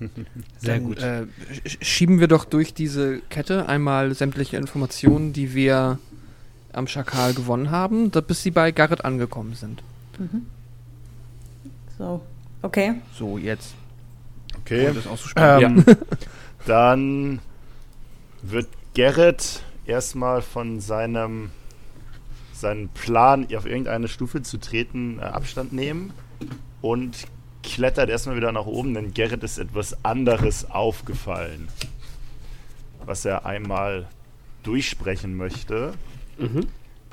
Sehr 0.57 0.75
Dann, 0.75 0.83
gut. 0.83 0.99
Äh, 0.99 1.25
sch- 1.65 1.83
schieben 1.83 2.19
wir 2.19 2.27
doch 2.27 2.45
durch 2.45 2.73
diese 2.73 3.19
Kette 3.29 3.67
einmal 3.69 4.13
sämtliche 4.13 4.57
Informationen, 4.57 5.31
die 5.31 5.53
wir 5.53 5.99
am 6.73 6.87
Schakal 6.87 7.33
gewonnen 7.33 7.71
haben, 7.71 8.11
da, 8.11 8.21
bis 8.21 8.43
sie 8.43 8.51
bei 8.51 8.71
Garrett 8.71 9.05
angekommen 9.05 9.53
sind. 9.53 9.81
So, 11.97 12.21
okay. 12.61 12.95
So, 13.13 13.37
jetzt. 13.37 13.73
Okay. 14.61 14.91
Das 14.93 15.07
auszuspielen. 15.07 15.83
Ähm, 15.87 15.97
Dann 16.65 17.39
wird 18.41 18.67
Gerrit 18.93 19.63
erstmal 19.85 20.41
von 20.41 20.79
seinem, 20.79 21.51
seinem 22.53 22.89
Plan, 22.89 23.47
auf 23.55 23.65
irgendeine 23.65 24.07
Stufe 24.07 24.41
zu 24.41 24.57
treten, 24.59 25.19
äh, 25.19 25.23
Abstand 25.23 25.73
nehmen 25.73 26.13
und 26.81 27.27
klettert 27.63 28.09
erstmal 28.09 28.35
wieder 28.35 28.51
nach 28.51 28.65
oben, 28.65 28.93
denn 28.93 29.13
Gerrit 29.13 29.43
ist 29.43 29.57
etwas 29.57 30.03
anderes 30.05 30.69
aufgefallen, 30.69 31.67
was 33.05 33.25
er 33.25 33.45
einmal 33.45 34.07
durchsprechen 34.63 35.35
möchte. 35.35 35.93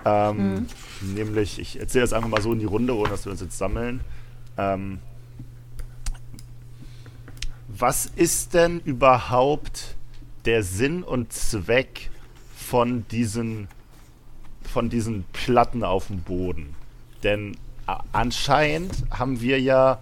Ähm, 0.05 0.67
Nämlich, 1.03 1.59
ich 1.59 1.81
erzähle 1.81 2.03
das 2.03 2.13
einfach 2.13 2.29
mal 2.29 2.41
so 2.41 2.53
in 2.53 2.59
die 2.61 2.65
Runde, 2.65 2.95
ohne 2.97 3.09
dass 3.11 3.25
wir 3.25 3.33
uns 3.33 3.41
jetzt 3.41 3.59
sammeln. 3.59 4.01
Ähm, 4.57 4.99
was 7.69 8.07
ist 8.07 8.55
denn 8.55 8.81
überhaupt 8.81 9.97
der 10.45 10.63
Sinn 10.63 11.03
und 11.03 11.33
Zweck 11.33 12.11
von 12.57 13.07
diesen, 13.09 13.69
von 14.63 14.89
diesen 14.89 15.25
Platten 15.33 15.83
auf 15.85 16.07
dem 16.07 16.21
Boden? 16.23 16.75
Denn 17.23 17.57
a- 17.87 18.03
anscheinend 18.13 19.05
haben 19.11 19.41
wir 19.41 19.61
ja 19.61 19.99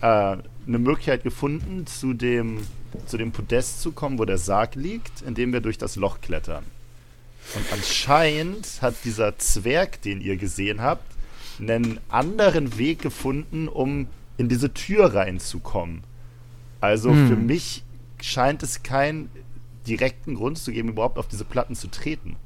äh, 0.00 0.06
eine 0.06 0.78
Möglichkeit 0.78 1.22
gefunden, 1.22 1.86
zu 1.86 2.14
dem, 2.14 2.66
zu 3.06 3.16
dem 3.18 3.30
Podest 3.32 3.82
zu 3.82 3.92
kommen, 3.92 4.18
wo 4.18 4.24
der 4.24 4.38
Sarg 4.38 4.74
liegt, 4.74 5.22
indem 5.22 5.52
wir 5.52 5.60
durch 5.60 5.78
das 5.78 5.96
Loch 5.96 6.20
klettern. 6.20 6.64
Und 7.54 7.64
anscheinend 7.72 8.66
hat 8.80 8.94
dieser 9.04 9.38
Zwerg, 9.38 10.02
den 10.02 10.20
ihr 10.20 10.36
gesehen 10.36 10.80
habt, 10.80 11.04
einen 11.60 12.00
anderen 12.08 12.78
Weg 12.78 13.00
gefunden, 13.00 13.68
um 13.68 14.08
in 14.36 14.48
diese 14.48 14.72
Tür 14.74 15.14
reinzukommen. 15.14 16.02
Also 16.80 17.10
Hm. 17.10 17.28
für 17.28 17.36
mich 17.36 17.84
scheint 18.20 18.62
es 18.62 18.82
keinen 18.82 19.30
direkten 19.86 20.34
Grund 20.34 20.58
zu 20.58 20.72
geben, 20.72 20.88
überhaupt 20.88 21.18
auf 21.18 21.28
diese 21.28 21.44
Platten 21.44 21.74
zu 21.76 21.88
treten. 21.88 22.36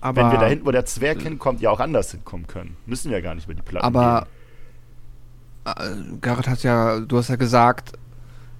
Aber, 0.00 0.22
Wenn 0.22 0.32
wir 0.32 0.38
da 0.38 0.46
hinten, 0.46 0.66
wo 0.66 0.70
der 0.70 0.86
Zwerg 0.86 1.22
hinkommt, 1.22 1.60
ja 1.60 1.70
auch 1.70 1.80
anders 1.80 2.12
hinkommen 2.12 2.46
können. 2.46 2.76
Müssen 2.86 3.10
wir 3.10 3.20
gar 3.20 3.34
nicht 3.34 3.46
über 3.46 3.54
die 3.54 3.62
Platten 3.62 3.84
aber 3.84 4.28
äh, 5.64 5.94
Garrett 6.20 6.46
hat 6.46 6.62
ja, 6.62 7.00
du 7.00 7.18
hast 7.18 7.28
ja 7.28 7.36
gesagt, 7.36 7.92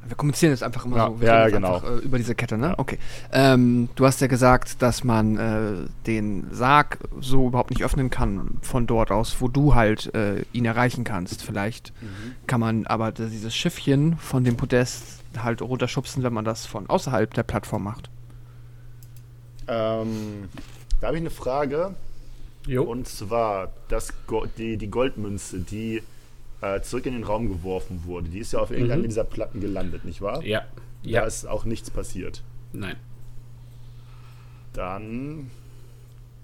wir 0.08 0.16
kommunizieren 0.16 0.52
jetzt 0.52 0.62
einfach 0.62 0.84
immer 0.84 0.96
Ja, 0.96 1.06
so. 1.08 1.20
Wir 1.20 1.28
ja, 1.28 1.48
genau. 1.48 1.74
Einfach, 1.76 1.90
äh, 1.90 1.98
über 1.98 2.18
diese 2.18 2.34
Kette, 2.34 2.58
ne? 2.58 2.68
Ja. 2.68 2.74
Okay. 2.78 2.98
Ähm, 3.32 3.88
du 3.94 4.06
hast 4.06 4.20
ja 4.20 4.26
gesagt, 4.26 4.82
dass 4.82 5.04
man 5.04 5.36
äh, 5.36 5.88
den 6.06 6.48
Sarg 6.50 6.98
so 7.20 7.46
überhaupt 7.48 7.70
nicht 7.70 7.84
öffnen 7.84 8.10
kann 8.10 8.58
von 8.62 8.86
dort 8.86 9.10
aus, 9.10 9.40
wo 9.40 9.48
du 9.48 9.74
halt 9.74 10.14
äh, 10.14 10.42
ihn 10.52 10.64
erreichen 10.64 11.04
kannst. 11.04 11.42
Vielleicht 11.42 11.92
Mhm. 12.00 12.34
kann 12.46 12.60
man 12.60 12.86
aber 12.86 13.12
dieses 13.12 13.54
Schiffchen 13.54 14.16
von 14.18 14.44
dem 14.44 14.56
Podest 14.56 15.04
halt 15.42 15.62
runterschubsen, 15.62 16.22
wenn 16.22 16.32
man 16.32 16.44
das 16.44 16.66
von 16.66 16.88
außerhalb 16.88 17.32
der 17.34 17.42
Plattform 17.42 17.84
macht. 17.84 18.10
Ähm, 19.66 20.48
da 21.00 21.08
habe 21.08 21.16
ich 21.16 21.22
eine 21.22 21.30
Frage. 21.30 21.94
Jo. 22.66 22.82
Und 22.84 23.08
zwar 23.08 23.70
das 23.88 24.12
Go 24.26 24.46
die, 24.58 24.76
die 24.76 24.88
Goldmünze, 24.90 25.60
die 25.60 26.02
äh, 26.60 26.80
zurück 26.80 27.06
in 27.06 27.12
den 27.14 27.24
Raum 27.24 27.48
geworfen 27.48 28.02
wurde. 28.04 28.28
Die 28.28 28.38
ist 28.40 28.52
ja 28.52 28.58
auf 28.60 28.70
irgendeiner 28.70 29.02
Mhm. 29.02 29.08
dieser 29.08 29.24
Platten 29.24 29.60
gelandet, 29.60 30.04
nicht 30.04 30.20
wahr? 30.20 30.42
Ja. 30.44 30.62
Da 31.04 31.08
Ja. 31.10 31.22
ist 31.24 31.46
auch 31.46 31.64
nichts 31.64 31.90
passiert. 31.90 32.42
Nein. 32.72 32.96
Dann 34.72 35.50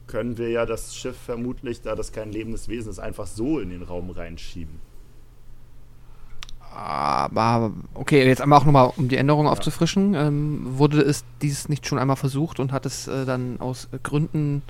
können 0.07 0.39
wir 0.39 0.51
ja 0.51 0.67
das 0.67 0.95
Schiff 0.97 1.17
vermutlich, 1.17 1.81
da 1.83 1.95
das 1.95 2.13
kein 2.13 2.31
lebendes 2.33 2.69
Wesen 2.69 2.91
ist, 2.91 2.99
einfach 2.99 3.27
so 3.27 3.59
in 3.59 3.71
den 3.71 3.83
Raum 3.83 4.11
reinschieben. 4.11 4.81
Aber, 6.75 7.73
okay, 7.95 8.27
jetzt 8.27 8.41
einmal 8.43 8.59
auch 8.59 8.65
nochmal, 8.65 8.93
um 8.97 9.09
die 9.09 9.17
Änderung 9.17 9.47
aufzufrischen. 9.47 10.15
Ähm, 10.15 10.61
wurde 10.79 11.01
es 11.03 11.25
dies 11.41 11.69
nicht 11.69 11.87
schon 11.87 11.99
einmal 11.99 12.17
versucht 12.17 12.59
und 12.59 12.73
hat 12.73 12.85
es 12.85 13.07
äh, 13.07 13.25
dann 13.25 13.61
aus 13.61 13.89
äh, 13.93 13.99
Gründen 14.03 14.63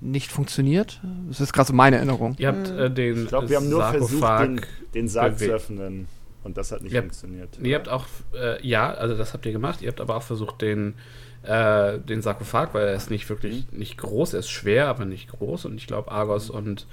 nicht 0.00 0.30
funktioniert? 0.30 1.00
Das 1.28 1.40
ist 1.40 1.52
gerade 1.52 1.68
so 1.68 1.72
meine 1.74 1.96
Erinnerung. 1.96 2.34
Ihr 2.38 2.48
habt 2.48 2.70
äh, 2.70 2.90
den 2.90 3.22
Ich 3.24 3.28
glaube, 3.28 3.48
wir 3.48 3.56
haben 3.56 3.68
nur 3.68 3.84
versucht, 3.84 4.20
Sarkophag 4.20 4.46
den, 4.46 4.60
den 4.94 5.08
Sarg 5.08 5.38
zu 5.38 5.52
öffnen. 5.52 6.08
Und 6.42 6.56
das 6.56 6.72
hat 6.72 6.82
nicht 6.82 6.92
Ja. 6.92 7.02
funktioniert. 7.02 7.58
Ihr 7.62 7.76
habt 7.76 7.88
auch, 7.88 8.06
äh, 8.34 8.66
ja, 8.66 8.90
also 8.92 9.14
das 9.16 9.34
habt 9.34 9.44
ihr 9.44 9.52
gemacht. 9.52 9.82
Ihr 9.82 9.88
habt 9.88 10.00
aber 10.00 10.16
auch 10.16 10.22
versucht, 10.22 10.62
den, 10.62 10.94
äh, 11.42 11.98
den 11.98 12.22
Sarkophag, 12.22 12.68
weil 12.72 12.88
er 12.88 12.94
ist 12.94 13.10
nicht 13.10 13.28
wirklich 13.28 13.66
nicht 13.72 13.98
groß, 13.98 14.32
er 14.32 14.40
ist 14.40 14.50
schwer, 14.50 14.88
aber 14.88 15.04
nicht 15.04 15.28
groß. 15.28 15.66
Und 15.66 15.76
ich 15.76 15.86
glaube, 15.86 16.10
Argos 16.10 16.48
und 16.48 16.86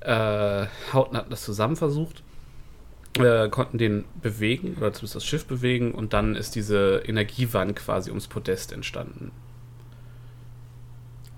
äh, 0.00 0.66
Hauten 0.92 1.16
hatten 1.16 1.30
das 1.30 1.44
zusammen 1.44 1.76
versucht, 1.76 2.22
äh, 3.18 3.48
konnten 3.48 3.78
den 3.78 4.04
bewegen 4.22 4.76
oder 4.76 4.92
zumindest 4.92 5.16
das 5.16 5.24
Schiff 5.24 5.46
bewegen. 5.46 5.92
Und 5.92 6.12
dann 6.12 6.36
ist 6.36 6.54
diese 6.54 7.02
Energiewand 7.06 7.74
quasi 7.74 8.10
ums 8.10 8.28
Podest 8.28 8.72
entstanden. 8.72 9.32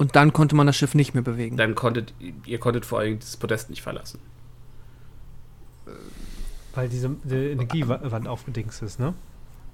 Und 0.01 0.17
dann 0.17 0.33
konnte 0.33 0.57
man 0.57 0.67
das 0.67 0.77
Schiff 0.77 0.95
nicht 0.95 1.13
mehr 1.13 1.23
bewegen. 1.23 1.59
Dann 1.59 1.75
konntet 1.75 2.15
ihr 2.47 2.59
konntet 2.59 2.87
vor 2.87 3.01
allem 3.01 3.19
dieses 3.19 3.37
Podest 3.37 3.69
nicht 3.69 3.83
verlassen. 3.83 4.19
Weil 6.75 6.89
diese 6.89 7.11
die 7.23 7.51
Energiewand 7.51 8.27
aufgedingst 8.27 8.83
ist, 8.83 8.99
ne? 8.99 9.13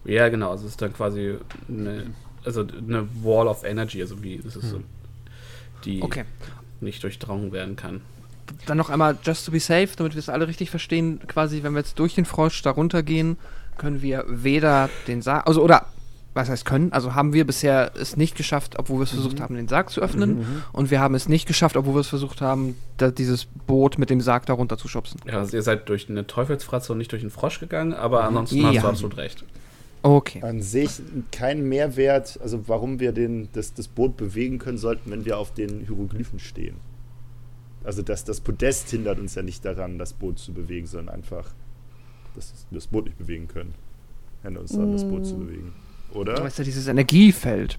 Ja, 0.04 0.28
genau. 0.28 0.50
Also 0.50 0.64
es 0.64 0.72
ist 0.72 0.82
dann 0.82 0.92
quasi 0.92 1.36
eine, 1.68 2.06
also 2.44 2.62
eine 2.62 3.06
Wall 3.22 3.46
of 3.46 3.62
Energy, 3.62 4.02
also 4.02 4.20
wie 4.20 4.38
das 4.38 4.56
ist 4.56 4.70
so, 4.70 4.80
die 5.84 6.02
Okay. 6.02 6.24
nicht 6.80 7.04
durchdrungen 7.04 7.52
werden 7.52 7.76
kann. 7.76 8.00
Dann 8.66 8.78
noch 8.78 8.90
einmal, 8.90 9.16
just 9.22 9.46
to 9.46 9.52
be 9.52 9.60
safe, 9.60 9.90
damit 9.96 10.14
wir 10.14 10.18
es 10.18 10.28
alle 10.28 10.48
richtig 10.48 10.70
verstehen, 10.70 11.20
quasi, 11.28 11.62
wenn 11.62 11.74
wir 11.74 11.78
jetzt 11.78 12.00
durch 12.00 12.16
den 12.16 12.24
Frosch 12.24 12.62
da 12.62 12.70
runtergehen, 12.70 13.36
können 13.78 14.02
wir 14.02 14.24
weder 14.26 14.90
den 15.06 15.22
Sarg, 15.22 15.46
also 15.46 15.62
oder, 15.62 15.86
was 16.36 16.48
heißt 16.48 16.64
können, 16.64 16.92
also 16.92 17.14
haben 17.14 17.32
wir 17.32 17.44
bisher 17.46 17.92
es 17.98 18.16
nicht 18.16 18.36
geschafft, 18.36 18.78
obwohl 18.78 18.98
wir 18.98 19.04
es 19.04 19.10
versucht 19.10 19.40
haben, 19.40 19.56
den 19.56 19.66
Sarg 19.68 19.90
zu 19.90 20.00
öffnen 20.00 20.62
und 20.72 20.90
wir 20.90 21.00
haben 21.00 21.14
es 21.14 21.28
nicht 21.28 21.46
geschafft, 21.46 21.76
obwohl 21.76 21.94
wir 21.94 22.00
es 22.00 22.08
versucht 22.08 22.40
haben, 22.40 22.76
da 22.98 23.10
dieses 23.10 23.46
Boot 23.66 23.98
mit 23.98 24.10
dem 24.10 24.20
Sarg 24.20 24.46
da 24.46 24.52
runter 24.52 24.78
zu 24.78 24.86
schubsen. 24.88 25.20
Ja, 25.26 25.38
also 25.38 25.56
ihr 25.56 25.62
seid 25.62 25.88
durch 25.88 26.08
eine 26.08 26.26
Teufelsfratze 26.26 26.92
und 26.92 26.98
nicht 26.98 27.10
durch 27.12 27.22
einen 27.22 27.30
Frosch 27.30 27.58
gegangen, 27.58 27.92
aber 27.94 28.24
ansonsten 28.24 28.64
hast 28.64 28.74
Ja. 28.74 28.82
du 28.82 28.88
absolut 28.88 29.16
recht. 29.16 29.44
Okay. 30.02 30.38
Dann 30.40 30.62
sehe 30.62 30.84
ich 30.84 31.00
keinen 31.32 31.68
Mehrwert, 31.68 32.38
also 32.40 32.68
warum 32.68 33.00
wir 33.00 33.10
den, 33.12 33.48
das, 33.54 33.74
das 33.74 33.88
Boot 33.88 34.16
bewegen 34.16 34.58
können 34.58 34.78
sollten, 34.78 35.10
wenn 35.10 35.24
wir 35.24 35.38
auf 35.38 35.52
den 35.52 35.80
Hieroglyphen 35.80 36.38
stehen. 36.38 36.76
Also 37.82 38.02
das, 38.02 38.24
das 38.24 38.40
Podest 38.40 38.90
hindert 38.90 39.18
uns 39.18 39.34
ja 39.34 39.42
nicht 39.42 39.64
daran, 39.64 39.98
das 39.98 40.12
Boot 40.12 40.38
zu 40.38 40.52
bewegen, 40.52 40.86
sondern 40.86 41.14
einfach, 41.16 41.50
dass 42.34 42.52
wir 42.70 42.76
das 42.78 42.86
Boot 42.88 43.06
nicht 43.06 43.18
bewegen 43.18 43.48
können. 43.48 43.74
Hindert 44.42 44.62
uns 44.62 44.72
daran, 44.72 44.92
das 44.92 45.04
Boot 45.04 45.26
zu 45.26 45.36
bewegen. 45.36 45.72
Du 46.12 46.20
Oder? 46.20 46.42
weißt 46.42 46.58
ja, 46.58 46.64
dieses 46.64 46.86
Energiefeld, 46.86 47.76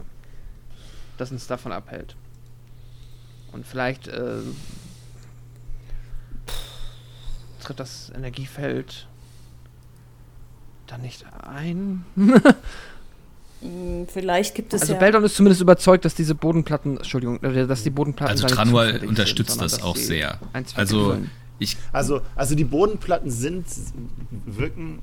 das 1.18 1.32
uns 1.32 1.48
davon 1.48 1.72
abhält. 1.72 2.16
Und 3.52 3.66
vielleicht 3.66 4.08
äh, 4.08 4.40
tritt 7.62 7.80
das 7.80 8.12
Energiefeld 8.16 9.08
dann 10.88 11.02
nicht 11.02 11.26
ein. 11.42 12.06
Hm, 13.60 14.08
Vielleicht 14.08 14.54
gibt 14.54 14.74
es 14.74 14.82
Also 14.82 14.94
ja. 14.94 15.00
Beldon 15.00 15.24
ist 15.24 15.36
zumindest 15.36 15.62
überzeugt, 15.62 16.06
dass 16.06 16.14
diese 16.14 16.36
Bodenplatten, 16.36 16.98
Entschuldigung, 16.98 17.42
äh, 17.44 17.66
dass 17.66 17.82
die 17.82 17.90
Bodenplatten 17.90 18.32
Also 18.32 18.48
Tranual 18.48 19.00
sind, 19.00 19.10
unterstützt 19.10 19.50
sondern 19.52 19.70
das 19.70 19.82
auch 19.82 19.96
sehr. 19.96 20.40
Also 20.76 21.18
ich, 21.58 21.76
Also, 21.92 22.22
also 22.36 22.54
die 22.54 22.64
Bodenplatten 22.64 23.32
sind, 23.32 23.66
wirken, 24.46 25.00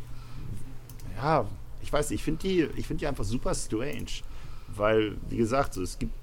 ja, 1.17 1.47
ich 1.85 1.93
weiß 1.93 2.11
nicht, 2.11 2.21
ich 2.21 2.25
finde 2.25 2.41
die, 2.41 2.69
ich 2.77 2.87
finde 2.87 3.01
die 3.01 3.07
einfach 3.07 3.25
super 3.25 3.55
strange. 3.55 4.23
Weil, 4.69 5.17
wie 5.29 5.37
gesagt, 5.37 5.75
so, 5.75 5.83
es 5.83 5.99
gibt, 5.99 6.15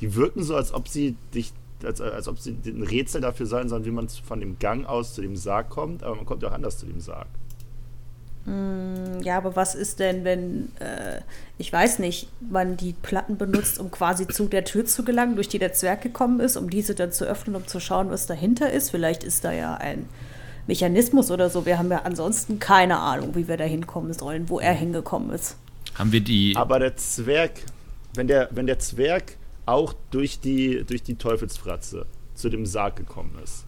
die 0.00 0.14
wirken 0.14 0.42
so, 0.42 0.54
als 0.54 0.72
ob 0.72 0.86
sie 0.86 1.16
dich, 1.34 1.52
als, 1.82 2.00
als 2.00 2.28
ob 2.28 2.38
sie 2.38 2.56
ein 2.66 2.82
Rätsel 2.82 3.22
dafür 3.22 3.46
sein 3.46 3.70
sollen, 3.70 3.86
wie 3.86 3.90
man 3.90 4.08
von 4.08 4.38
dem 4.40 4.58
Gang 4.58 4.84
aus 4.84 5.14
zu 5.14 5.22
dem 5.22 5.34
Sarg 5.34 5.70
kommt, 5.70 6.02
aber 6.02 6.16
man 6.16 6.26
kommt 6.26 6.42
ja 6.42 6.50
auch 6.50 6.54
anders 6.54 6.78
zu 6.78 6.86
dem 6.86 7.00
Sarg. 7.00 7.26
Ja, 9.22 9.36
aber 9.36 9.54
was 9.54 9.74
ist 9.74 10.00
denn, 10.00 10.24
wenn, 10.24 10.74
äh, 10.80 11.20
ich 11.58 11.72
weiß 11.72 11.98
nicht, 11.98 12.28
man 12.40 12.76
die 12.76 12.94
Platten 12.94 13.36
benutzt, 13.36 13.78
um 13.78 13.90
quasi 13.90 14.26
zu 14.26 14.48
der 14.48 14.64
Tür 14.64 14.86
zu 14.86 15.04
gelangen, 15.04 15.34
durch 15.36 15.48
die 15.48 15.58
der 15.58 15.72
Zwerg 15.74 16.00
gekommen 16.02 16.40
ist, 16.40 16.56
um 16.56 16.70
diese 16.70 16.94
dann 16.94 17.12
zu 17.12 17.26
öffnen, 17.26 17.54
um 17.54 17.66
zu 17.66 17.80
schauen, 17.80 18.10
was 18.10 18.26
dahinter 18.26 18.72
ist? 18.72 18.90
Vielleicht 18.90 19.24
ist 19.24 19.44
da 19.44 19.52
ja 19.52 19.74
ein 19.74 20.08
Mechanismus 20.70 21.32
oder 21.32 21.50
so. 21.50 21.66
Wir 21.66 21.78
haben 21.78 21.90
ja 21.90 22.02
ansonsten 22.02 22.60
keine 22.60 23.00
Ahnung, 23.00 23.34
wie 23.34 23.48
wir 23.48 23.56
da 23.56 23.64
hinkommen 23.64 24.12
sollen, 24.12 24.48
wo 24.48 24.60
er 24.60 24.72
hingekommen 24.72 25.30
ist. 25.30 25.56
haben 25.94 26.12
wir 26.12 26.20
die. 26.20 26.54
Aber 26.56 26.78
der 26.78 26.96
Zwerg, 26.96 27.50
wenn 28.14 28.28
der, 28.28 28.48
wenn 28.52 28.66
der 28.66 28.78
Zwerg 28.78 29.36
auch 29.66 29.92
durch 30.12 30.38
die, 30.38 30.84
durch 30.84 31.02
die 31.02 31.16
Teufelsfratze 31.16 32.06
zu 32.36 32.48
dem 32.50 32.66
Sarg 32.66 32.94
gekommen 32.94 33.36
ist 33.42 33.66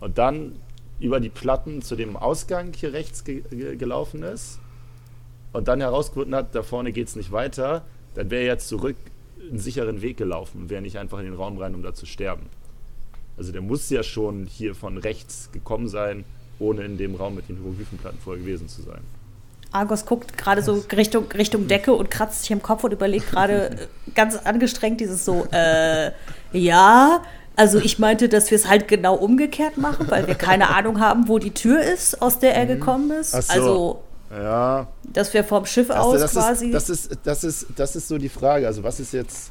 und 0.00 0.16
dann 0.16 0.56
über 1.00 1.20
die 1.20 1.28
Platten 1.28 1.82
zu 1.82 1.96
dem 1.96 2.16
Ausgang 2.16 2.72
hier 2.74 2.94
rechts 2.94 3.24
ge 3.24 3.42
ge 3.50 3.76
gelaufen 3.76 4.22
ist 4.22 4.58
und 5.52 5.68
dann 5.68 5.80
herausgefunden 5.82 6.34
hat, 6.34 6.54
da 6.54 6.62
vorne 6.62 6.92
geht 6.92 7.08
es 7.08 7.14
nicht 7.14 7.30
weiter, 7.30 7.84
dann 8.14 8.30
wäre 8.30 8.42
er 8.42 8.54
jetzt 8.54 8.68
zurück 8.68 8.96
einen 9.50 9.58
sicheren 9.58 10.00
Weg 10.00 10.16
gelaufen 10.16 10.62
und 10.62 10.70
wäre 10.70 10.80
nicht 10.80 10.96
einfach 10.96 11.18
in 11.18 11.26
den 11.26 11.34
Raum 11.34 11.58
rein, 11.58 11.74
um 11.74 11.82
da 11.82 11.92
zu 11.92 12.06
sterben. 12.06 12.46
Also 13.36 13.52
der 13.52 13.60
muss 13.60 13.88
ja 13.90 14.02
schon 14.02 14.46
hier 14.46 14.74
von 14.74 14.96
rechts 14.96 15.50
gekommen 15.52 15.88
sein, 15.88 16.24
ohne 16.58 16.84
in 16.84 16.98
dem 16.98 17.14
Raum 17.14 17.34
mit 17.34 17.48
den 17.48 17.56
Hieroglyphenplatten 17.56 18.18
vorher 18.20 18.42
gewesen 18.42 18.68
zu 18.68 18.82
sein. 18.82 19.00
Argos 19.70 20.06
guckt 20.06 20.38
gerade 20.38 20.62
so 20.62 20.84
Richtung, 20.96 21.30
Richtung 21.32 21.68
Decke 21.68 21.92
und 21.92 22.10
kratzt 22.10 22.42
sich 22.42 22.50
im 22.50 22.62
Kopf 22.62 22.84
und 22.84 22.92
überlegt 22.92 23.30
gerade 23.30 23.70
äh, 23.72 23.76
ganz 24.14 24.36
angestrengt 24.36 25.00
dieses 25.00 25.24
so, 25.24 25.46
äh, 25.52 26.10
ja, 26.52 27.22
also 27.54 27.78
ich 27.78 27.98
meinte, 27.98 28.28
dass 28.28 28.50
wir 28.50 28.56
es 28.56 28.68
halt 28.68 28.88
genau 28.88 29.14
umgekehrt 29.14 29.76
machen, 29.76 30.06
weil 30.10 30.26
wir 30.26 30.36
keine 30.36 30.70
Ahnung 30.74 31.00
haben, 31.00 31.28
wo 31.28 31.38
die 31.38 31.50
Tür 31.50 31.82
ist, 31.82 32.22
aus 32.22 32.38
der 32.38 32.54
er 32.54 32.66
gekommen 32.66 33.10
ist. 33.10 33.34
Ach 33.34 33.42
so. 33.42 33.52
Also, 33.52 34.02
Ja, 34.30 34.86
dass 35.12 35.34
wir 35.34 35.44
vom 35.44 35.66
Schiff 35.66 35.90
Also 35.90 36.10
aus 36.10 36.20
das, 36.20 36.32
quasi. 36.32 36.66
ist, 36.66 36.74
das, 36.74 36.90
ist, 36.90 37.18
das, 37.24 37.44
ist, 37.44 37.66
das 37.76 37.96
ist 37.96 38.08
so 38.08 38.16
die 38.16 38.28
Frage. 38.28 38.66
Also 38.66 38.82
was 38.84 39.00
ist 39.00 39.12
jetzt, 39.12 39.50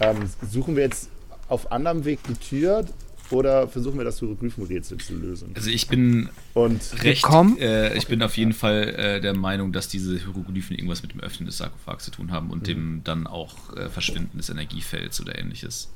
ähm, 0.00 0.18
suchen 0.48 0.76
wir 0.76 0.84
jetzt 0.84 1.08
auf 1.48 1.72
anderem 1.72 2.04
Weg 2.04 2.20
die 2.28 2.34
Tür 2.34 2.84
oder 3.30 3.68
versuchen 3.68 3.98
wir 3.98 4.04
das 4.04 4.18
Hieroglyphenrätsel 4.18 4.98
zu 4.98 5.14
lösen? 5.14 5.52
Also 5.54 5.70
ich 5.70 5.88
bin 5.88 6.28
Und 6.54 6.80
recht. 7.02 7.24
Äh, 7.60 7.96
ich 7.96 8.06
bin 8.06 8.22
auf 8.22 8.36
jeden 8.36 8.52
Fall 8.52 8.88
äh, 8.88 9.20
der 9.20 9.36
Meinung, 9.36 9.72
dass 9.72 9.88
diese 9.88 10.18
Hieroglyphen 10.18 10.76
irgendwas 10.76 11.02
mit 11.02 11.12
dem 11.12 11.20
Öffnen 11.20 11.46
des 11.46 11.58
Sarkophags 11.58 12.04
zu 12.04 12.10
tun 12.10 12.32
haben 12.32 12.50
und 12.50 12.66
dem 12.66 13.02
dann 13.04 13.26
auch 13.26 13.76
äh, 13.76 13.88
Verschwinden 13.88 14.38
des 14.38 14.50
Energiefelds 14.50 15.20
oder 15.20 15.38
ähnliches. 15.38 15.88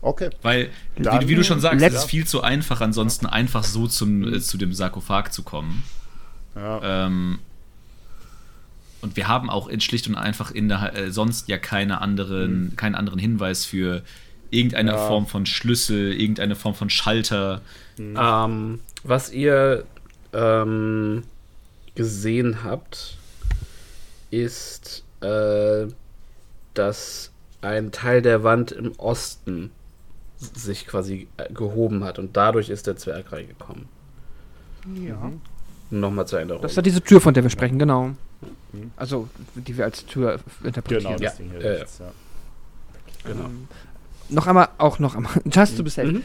okay, 0.00 0.30
Weil, 0.42 0.70
wie, 0.96 1.28
wie 1.28 1.34
du 1.34 1.44
schon 1.44 1.60
sagst, 1.60 1.82
es 1.82 1.94
ist 1.94 2.04
viel 2.04 2.26
zu 2.26 2.42
einfach, 2.42 2.80
ansonsten 2.80 3.26
einfach 3.26 3.64
so 3.64 3.86
zum, 3.86 4.34
äh, 4.34 4.40
zu 4.40 4.58
dem 4.58 4.72
Sarkophag 4.72 5.30
zu 5.30 5.42
kommen. 5.42 5.82
ja. 6.54 7.06
Ähm, 7.06 7.38
und 9.02 9.16
wir 9.16 9.26
haben 9.26 9.50
auch 9.50 9.66
in 9.66 9.80
schlicht 9.80 10.06
und 10.06 10.14
einfach 10.14 10.52
in 10.52 10.68
der, 10.68 10.94
äh, 10.94 11.10
sonst 11.10 11.48
ja 11.48 11.58
keine 11.58 12.00
anderen, 12.00 12.74
keinen 12.76 12.94
anderen 12.94 13.18
Hinweis 13.18 13.64
für 13.64 14.02
irgendeine 14.52 14.92
Ja. 14.92 15.06
Form 15.08 15.26
von 15.26 15.46
Schlüssel, 15.46 16.12
irgendeine 16.12 16.54
Form 16.54 16.74
von 16.74 16.88
Schalter. 16.90 17.60
Ähm, 17.98 18.80
was 19.02 19.32
ihr 19.32 19.84
ähm, 20.32 21.24
gesehen 21.94 22.62
habt, 22.64 23.16
ist, 24.30 25.04
äh, 25.20 25.86
dass 26.74 27.30
ein 27.60 27.92
Teil 27.92 28.22
der 28.22 28.44
Wand 28.44 28.72
im 28.72 28.92
Osten 28.98 29.70
sich 30.38 30.86
quasi 30.86 31.28
äh, 31.36 31.52
gehoben 31.52 32.02
hat 32.04 32.18
und 32.18 32.36
dadurch 32.36 32.68
ist 32.68 32.86
der 32.86 32.96
Zwerg 32.96 33.30
reingekommen. 33.32 33.86
Ja. 34.94 35.30
Nochmal 35.90 36.26
zur 36.26 36.40
Änderung. 36.40 36.62
Das 36.62 36.72
ist 36.72 36.76
ja 36.76 36.82
diese 36.82 37.02
Tür, 37.02 37.20
von 37.20 37.34
der 37.34 37.42
wir 37.42 37.50
sprechen, 37.50 37.78
genau. 37.78 38.12
Also, 38.96 39.28
die 39.54 39.76
wir 39.76 39.84
als 39.84 40.04
Tür 40.06 40.40
interpretieren. 40.64 41.16
genau, 41.16 41.30
das 41.30 41.38
Ja, 41.38 41.44
Ding 41.44 41.50
hier 41.50 41.60
ja, 41.60 41.66
ja. 41.72 41.78
rechts, 41.78 41.98
ja. 42.00 42.12
genau. 43.24 43.50
Noch 44.32 44.46
einmal, 44.46 44.68
auch 44.78 44.98
noch 44.98 45.14
einmal, 45.14 45.32
just 45.44 45.76
to 45.76 45.84
be 45.84 45.90
safe. 45.90 46.12
Mhm. 46.12 46.24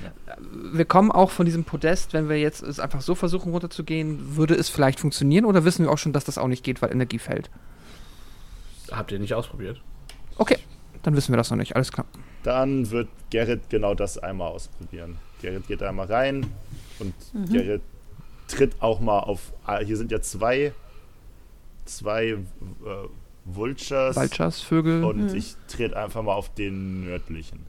Wir 0.73 0.85
kommen 0.85 1.11
auch 1.11 1.31
von 1.31 1.45
diesem 1.45 1.63
Podest, 1.63 2.13
wenn 2.13 2.29
wir 2.29 2.39
jetzt 2.39 2.61
es 2.63 2.79
einfach 2.79 3.01
so 3.01 3.15
versuchen 3.15 3.51
runterzugehen, 3.51 4.35
würde 4.35 4.55
es 4.55 4.69
vielleicht 4.69 4.99
funktionieren 4.99 5.45
oder 5.45 5.65
wissen 5.65 5.85
wir 5.85 5.91
auch 5.91 5.97
schon, 5.97 6.13
dass 6.13 6.23
das 6.25 6.37
auch 6.37 6.47
nicht 6.47 6.63
geht, 6.63 6.81
weil 6.81 6.91
Energie 6.91 7.19
fällt? 7.19 7.49
Habt 8.91 9.11
ihr 9.11 9.19
nicht 9.19 9.33
ausprobiert? 9.33 9.81
Okay, 10.37 10.57
dann 11.03 11.15
wissen 11.15 11.31
wir 11.33 11.37
das 11.37 11.49
noch 11.49 11.57
nicht, 11.57 11.75
alles 11.75 11.91
klar. 11.91 12.05
Dann 12.43 12.89
wird 12.91 13.09
Gerrit 13.29 13.69
genau 13.69 13.93
das 13.95 14.17
einmal 14.17 14.49
ausprobieren. 14.49 15.17
Gerrit 15.41 15.67
geht 15.67 15.83
einmal 15.83 16.07
rein 16.07 16.45
und 16.99 17.13
Gerrit 17.51 17.81
tritt 18.47 18.81
auch 18.81 18.99
mal 18.99 19.19
auf. 19.19 19.53
ah, 19.65 19.79
Hier 19.79 19.97
sind 19.97 20.11
ja 20.11 20.21
zwei, 20.21 20.73
zwei 21.85 22.25
äh, 22.27 22.37
Vultures. 23.45 24.15
Vultures, 24.15 24.61
Vögel. 24.61 25.03
Und 25.03 25.33
ich 25.33 25.55
trete 25.67 25.97
einfach 25.97 26.21
mal 26.21 26.33
auf 26.33 26.53
den 26.53 27.05
nördlichen. 27.05 27.65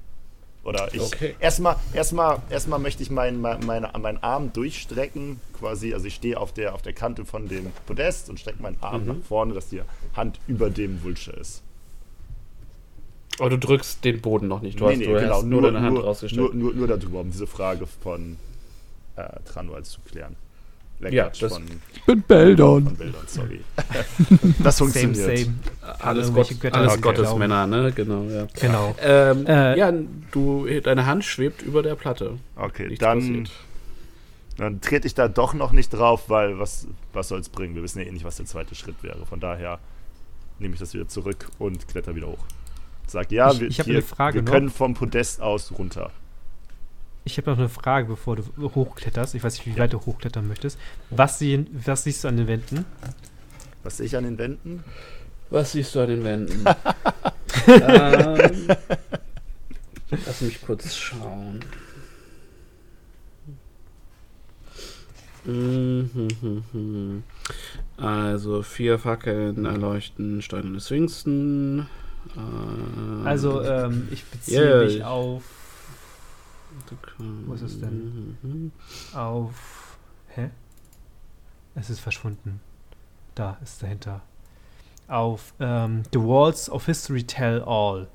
Oder 0.65 0.93
ich. 0.93 1.01
Okay. 1.01 1.35
Erstmal, 1.41 1.77
erstmal, 1.95 2.43
erstmal 2.51 2.79
möchte 2.79 3.03
ich 3.03 3.11
meinen 3.11 3.41
mein, 3.41 3.65
meine, 3.65 3.91
meinen 3.99 4.23
Arm 4.23 4.53
durchstrecken, 4.53 5.41
quasi. 5.59 5.95
Also 5.95 6.07
ich 6.07 6.15
stehe 6.15 6.39
auf 6.39 6.53
der, 6.53 6.75
auf 6.75 6.83
der 6.83 6.93
Kante 6.93 7.25
von 7.25 7.49
dem 7.49 7.73
Podest 7.87 8.29
und 8.29 8.39
strecke 8.39 8.63
meinen 8.63 8.77
Arm 8.81 9.07
nach 9.07 9.17
vorne, 9.27 9.55
dass 9.55 9.69
die 9.69 9.81
Hand 10.15 10.41
über 10.47 10.69
dem 10.71 11.03
Vulture 11.03 11.37
ist. 11.37 11.63
Aber 13.39 13.51
du 13.51 13.59
drückst 13.59 14.05
den 14.05 14.21
Boden 14.21 14.49
noch 14.49 14.63
nicht. 14.63 14.81
Du, 14.81 14.89
hast, 14.89 15.01
du 15.01 15.05
genau, 15.05 15.37
hast 15.37 15.45
nur, 15.45 15.63
deine 15.63 15.81
Hand 15.81 16.03
rausgestreckt. 16.03 16.55
Nur, 16.55 16.55
nur, 16.55 16.75
nur 16.75 16.89
darüber, 16.89 17.21
um 17.21 17.31
diese 17.31 17.47
Frage 17.47 17.87
von 17.87 18.37
äh, 19.17 19.29
Tranuals 19.45 19.91
zu 19.91 20.01
klären. 20.01 20.37
Ja, 21.11 21.31
das- 21.31 21.53
von, 21.53 21.65
bin 22.07 22.23
Beldon. 22.23 22.85
von 22.85 22.97
Bildern, 22.97 23.23
sorry. 23.27 23.61
das 24.63 24.77
Same, 24.79 24.91
funktioniert. 24.91 25.39
same. 25.39 25.55
alles 26.01 26.25
irgendwelche 26.25 26.55
Gott, 26.55 26.63
Götter 26.63 26.77
alles 26.77 27.01
glauben. 27.01 27.17
Gottesmänner, 27.17 27.67
ne? 27.67 27.93
Genau, 27.93 28.23
ja. 28.25 28.47
Genau. 28.61 28.97
Ähm, 29.01 29.47
Äh, 29.47 29.79
ja, 29.79 29.93
du, 30.33 30.67
deine 30.83 31.07
Hand 31.07 31.25
schwebt 31.25 31.63
über 31.63 31.83
der 31.83 31.95
Platte. 31.95 32.39
Okay, 32.57 32.89
Nichts 32.89 33.01
dann, 33.01 33.19
passiert. 33.21 33.51
dann 34.57 34.81
trete 34.81 35.07
ich 35.07 35.15
da 35.15 35.29
doch 35.29 35.55
noch 35.55 35.71
nicht 35.73 35.91
drauf, 35.91 36.25
weil 36.29 36.59
was, 36.59 36.89
was 37.13 37.29
soll 37.29 37.39
es 37.41 37.49
bringen? 37.49 37.75
Wir 37.77 37.83
wissen 37.83 38.01
ja 38.01 38.07
eh 38.07 38.11
nicht, 38.13 38.25
was 38.25 38.37
der 38.37 38.47
zweite 38.47 38.75
Schritt 38.75 38.97
wäre. 39.03 39.25
Von 39.25 39.39
daher 39.39 39.79
nehme 40.59 40.75
ich 40.75 40.81
das 40.81 40.95
wieder 40.95 41.07
zurück 41.07 41.49
und 41.61 41.87
kletter 41.87 42.17
wieder 42.17 42.27
hoch. 42.27 42.45
Sag, 43.07 43.31
ja, 43.31 43.53
Ich- 43.53 43.61
wir, 43.61 43.69
ich 43.69 43.77
hier, 43.83 43.95
eine 43.95 44.03
Frage 44.03 44.45
wir 44.45 44.51
können 44.51 44.69
vom 44.71 44.95
Podest 44.95 45.41
aus 45.41 45.73
runter. 45.79 46.11
Ich 47.29 47.37
habe 47.37 47.51
noch 47.51 47.59
eine 47.59 47.69
Frage, 47.69 48.07
bevor 48.09 48.37
du 48.37 48.43
hochkletterst. 48.75 49.35
Ich 49.35 49.45
weiß 49.45 49.59
nicht, 49.59 49.67
wie 49.67 49.79
weit 49.79 49.93
du 49.93 50.01
hochklettern 50.01 50.49
möchtest. 50.49 50.79
Was, 51.11 51.39
sehen, 51.39 51.67
was 51.85 52.05
siehst 52.05 52.25
du 52.25 52.29
an 52.29 52.39
den 52.39 52.47
Wänden? 52.47 52.87
Was 53.83 53.99
sehe 53.99 54.07
ich 54.07 54.17
an 54.17 54.25
den 54.25 54.39
Wänden? 54.39 54.83
Was 55.51 55.73
siehst 55.73 55.95
du 55.95 56.01
an 56.01 56.09
den 56.09 56.25
Wänden? 56.25 56.65
ähm, 57.67 58.69
lass 60.27 60.41
mich 60.41 60.63
kurz 60.63 60.95
schauen. 60.97 61.61
Mhm. 65.45 67.23
Also 67.99 68.63
vier 68.63 68.99
Fackeln 68.99 69.67
erleuchten 69.67 70.41
steinerne 70.41 70.81
Sphinxen. 70.81 71.87
Äh, 72.37 73.29
Also, 73.29 73.63
ähm, 73.63 74.09
ich 74.11 74.25
beziehe 74.25 74.71
Ja, 74.79 74.85
mich 74.85 74.97
ich- 74.97 75.05
auf. 75.05 75.43
Wo 77.47 77.55
ist 77.55 77.63
es 77.63 77.77
Mhm. 77.81 78.73
auf. 79.15 79.99
Hä? 80.29 80.51
Es 81.75 81.91
ist 81.91 82.01
verschwunden. 82.01 82.61
Da 83.35 83.57
ist 83.63 83.83
dahinter. 83.83 84.23
Auf 85.07 85.55
ähm, 85.61 86.03
The 86.13 86.19
Walls 86.21 86.69
of 86.71 86.85
History 86.87 87.23
Tell 87.23 87.63
All. 87.63 88.09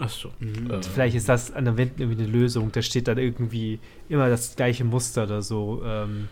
Achso. 0.00 0.30
Mhm. 0.40 0.70
Äh, 0.70 0.82
Vielleicht 0.82 1.14
ist 1.14 1.28
das 1.28 1.52
an 1.52 1.66
der 1.66 1.78
Wand 1.78 2.00
irgendwie 2.00 2.22
eine 2.22 2.30
Lösung. 2.32 2.72
Da 2.72 2.82
steht 2.82 3.06
dann 3.06 3.18
irgendwie 3.18 3.78
immer 4.08 4.28
das 4.28 4.56
gleiche 4.56 4.84
Muster 4.84 5.24
oder 5.24 5.42
so. 5.42 5.82
Ähm, 5.84 6.28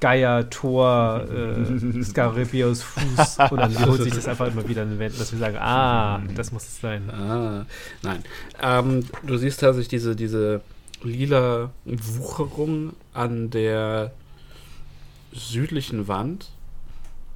Geier, 0.00 0.48
Tor, 0.48 1.26
äh, 1.30 2.02
Skarabios, 2.02 2.82
Fuß. 2.82 3.38
Und 3.50 3.58
dann 3.58 3.70
wiederholt 3.70 4.02
sich 4.02 4.14
das 4.14 4.26
einfach 4.26 4.46
immer 4.46 4.66
wieder 4.66 4.82
an 4.82 4.90
den 4.90 4.98
Wänden, 4.98 5.18
dass 5.18 5.32
wir 5.32 5.38
sagen, 5.38 5.56
ah, 5.58 6.22
das 6.34 6.52
muss 6.52 6.64
es 6.64 6.80
sein. 6.80 7.10
Ah, 7.10 7.66
nein. 8.02 8.24
Ähm, 8.62 9.04
du 9.22 9.36
siehst 9.36 9.60
tatsächlich 9.60 9.88
diese, 9.88 10.16
diese 10.16 10.62
lila 11.02 11.70
Wucherung 11.84 12.94
an 13.12 13.50
der 13.50 14.12
südlichen 15.32 16.08
Wand, 16.08 16.50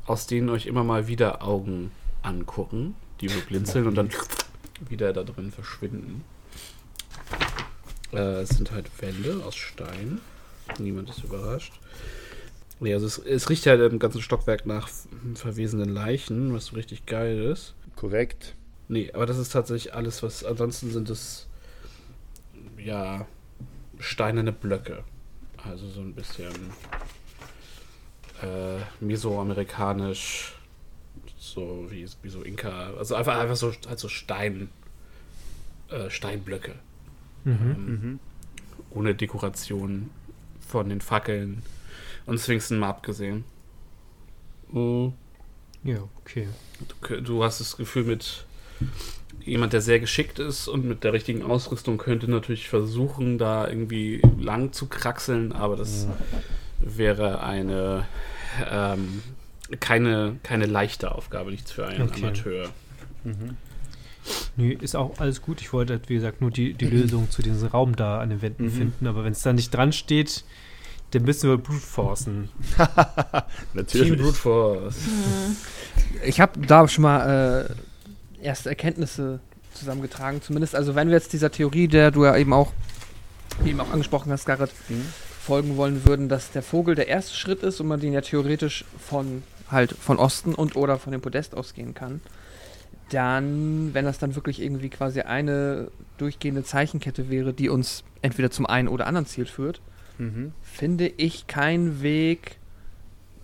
aus 0.07 0.27
denen 0.27 0.49
euch 0.49 0.67
immer 0.67 0.85
mal 0.85 1.07
wieder 1.07 1.43
Augen 1.43 1.91
angucken, 2.23 2.95
die 3.21 3.29
so 3.29 3.39
blinzeln 3.47 3.87
und 3.87 3.95
dann 3.95 4.11
wieder 4.89 5.13
da 5.13 5.23
drin 5.23 5.53
verschwinden. 5.53 6.25
Äh, 8.13 8.43
es 8.43 8.51
sind 8.51 8.71
halt 8.71 8.91
Wände 9.01 9.43
aus 9.45 9.55
Stein. 9.55 10.21
Niemand 10.79 11.11
ist 11.11 11.23
überrascht. 11.23 11.73
Nee, 12.85 12.93
also 12.93 13.07
es, 13.07 13.17
es 13.17 13.49
riecht 13.49 13.67
halt 13.67 13.81
im 13.81 13.99
ganzen 13.99 14.21
Stockwerk 14.21 14.67
nach 14.67 14.91
verwesenden 15.37 15.89
Leichen, 15.89 16.53
was 16.53 16.67
so 16.67 16.77
richtig 16.77 17.07
geil 17.07 17.41
ist. 17.41 17.73
Korrekt. 17.97 18.57
Nee, 18.89 19.11
aber 19.15 19.25
das 19.25 19.39
ist 19.39 19.53
tatsächlich 19.55 19.95
alles, 19.95 20.23
was. 20.23 20.45
Ansonsten 20.45 20.91
sind 20.91 21.09
es. 21.09 21.47
Ja. 22.77 23.27
Steinerne 23.99 24.53
Blöcke. 24.53 25.03
Also 25.67 25.89
so 25.89 26.03
ein 26.03 26.13
bisschen. 26.13 26.53
Äh, 28.43 28.81
mesoamerikanisch. 29.01 30.55
So 31.39 31.87
wie, 31.89 32.07
wie 32.21 32.29
so 32.29 32.43
Inka. 32.43 32.93
Also 32.99 33.15
einfach, 33.15 33.39
einfach 33.39 33.57
so, 33.57 33.73
halt 33.89 33.99
so 33.99 34.11
Stein. 34.11 34.69
Äh, 35.89 36.11
Steinblöcke. 36.11 36.75
Mhm. 37.45 37.55
Ähm, 37.55 38.21
Ohne 38.91 39.15
Dekoration 39.15 40.11
von 40.61 40.91
den 40.91 41.01
Fackeln 41.01 41.63
und 42.27 42.39
Sphinxen 42.39 42.79
mal 42.79 42.89
abgesehen. 42.89 43.45
Mhm. 44.71 45.13
Ja, 45.83 45.99
okay. 46.21 46.49
Du, 47.09 47.21
du 47.21 47.45
hast 47.45 47.61
das 47.61 47.77
Gefühl, 47.77 48.05
mit 48.05 48.47
jemand, 49.45 49.73
der 49.73 49.81
sehr 49.81 50.01
geschickt 50.01 50.39
ist 50.39 50.69
und 50.69 50.85
mit 50.87 51.05
der 51.05 51.13
richtigen 51.13 51.43
Ausrüstung 51.43 51.99
könnte 51.99 52.31
natürlich 52.31 52.69
versuchen, 52.69 53.37
da 53.39 53.69
irgendwie 53.69 54.23
lang 54.39 54.73
zu 54.73 54.87
kraxeln, 54.87 55.53
aber 55.53 55.77
das 55.77 56.09
wäre 56.81 57.43
eine 57.43 58.07
ähm, 58.71 59.23
keine, 59.81 60.37
keine 60.43 60.67
leichte 60.67 61.13
Aufgabe, 61.13 61.51
nichts 61.51 61.73
für 61.73 61.87
einen 61.87 62.09
Okay. 62.09 62.23
Amateur. 62.23 62.69
Nee, 64.57 64.79
ist 64.81 64.95
auch 64.95 65.19
alles 65.19 65.43
gut. 65.43 65.61
Ich 65.61 65.73
wollte, 65.73 66.01
wie 66.07 66.15
gesagt, 66.15 66.41
nur 66.41 66.51
die, 66.51 66.75
die 66.75 66.87
Lösung 66.87 67.31
zu 67.31 67.43
diesem 67.43 67.69
Raum 67.69 67.97
da 67.97 68.21
an 68.21 68.31
den 68.31 68.43
Wänden 68.43 68.71
finden. 68.71 69.07
Aber 69.07 69.25
wenn 69.25 69.33
es 69.33 69.43
da 69.43 69.53
nicht 69.53 69.75
dran 69.75 69.93
steht, 69.93 70.45
dann 71.15 71.25
müssen 71.25 71.49
wir 71.49 71.59
brute 71.59 71.81
forcen. 71.81 72.49
Natürlich. 73.75 74.09
Team 74.09 74.19
Brute 74.19 74.35
Force. 74.35 74.97
Ich 76.25 76.41
habe 76.41 76.61
da 76.67 76.87
schon 76.89 77.03
mal 77.03 77.69
äh, 78.41 78.45
erste 78.45 78.69
Erkenntnisse 78.69 79.41
zusammengetragen, 79.75 80.43
zumindest. 80.43 80.75
Also 80.75 80.95
wenn 80.95 81.09
wir 81.09 81.15
jetzt 81.15 81.33
dieser 81.33 81.51
Theorie, 81.51 81.89
der 81.89 82.11
du 82.11 82.25
ja 82.25 82.37
eben 82.37 82.53
auch, 82.53 82.73
eben 83.65 83.81
auch 83.81 83.91
angesprochen 83.93 84.33
hast, 84.33 84.45
Garrett, 84.45 84.71
folgen 85.41 85.77
wollen 85.77 86.07
würden, 86.07 86.29
dass 86.29 86.51
der 86.51 86.63
Vogel 86.63 86.95
der 86.95 87.09
erste 87.09 87.35
Schritt 87.37 87.63
ist 87.63 87.81
und 87.81 87.87
man 87.87 88.01
den 88.01 88.13
ja 88.13 88.23
theoretisch 88.23 88.85
von 88.99 89.43
halt 89.71 89.93
von 89.93 90.19
Osten 90.19 90.55
und 90.55 90.77
oder 90.77 90.99
von 90.99 91.13
dem 91.13 91.21
Podest 91.21 91.55
ausgehen 91.55 91.95
kann, 91.95 92.21
dann, 93.11 93.93
wenn 93.93 94.05
das 94.05 94.19
dann 94.19 94.35
wirklich 94.35 94.61
irgendwie 94.61 94.89
quasi 94.89 95.21
eine 95.21 95.91
durchgehende 96.19 96.65
Zeichenkette 96.65 97.31
wäre, 97.31 97.53
die 97.53 97.69
uns 97.69 98.05
entweder 98.23 98.51
zum 98.51 98.67
einen 98.67 98.89
oder 98.89 99.07
anderen 99.07 99.27
Ziel 99.27 99.47
führt, 99.47 99.81
Mhm. 100.19 100.53
finde 100.63 101.07
ich 101.09 101.47
keinen 101.47 102.03
Weg, 102.03 102.57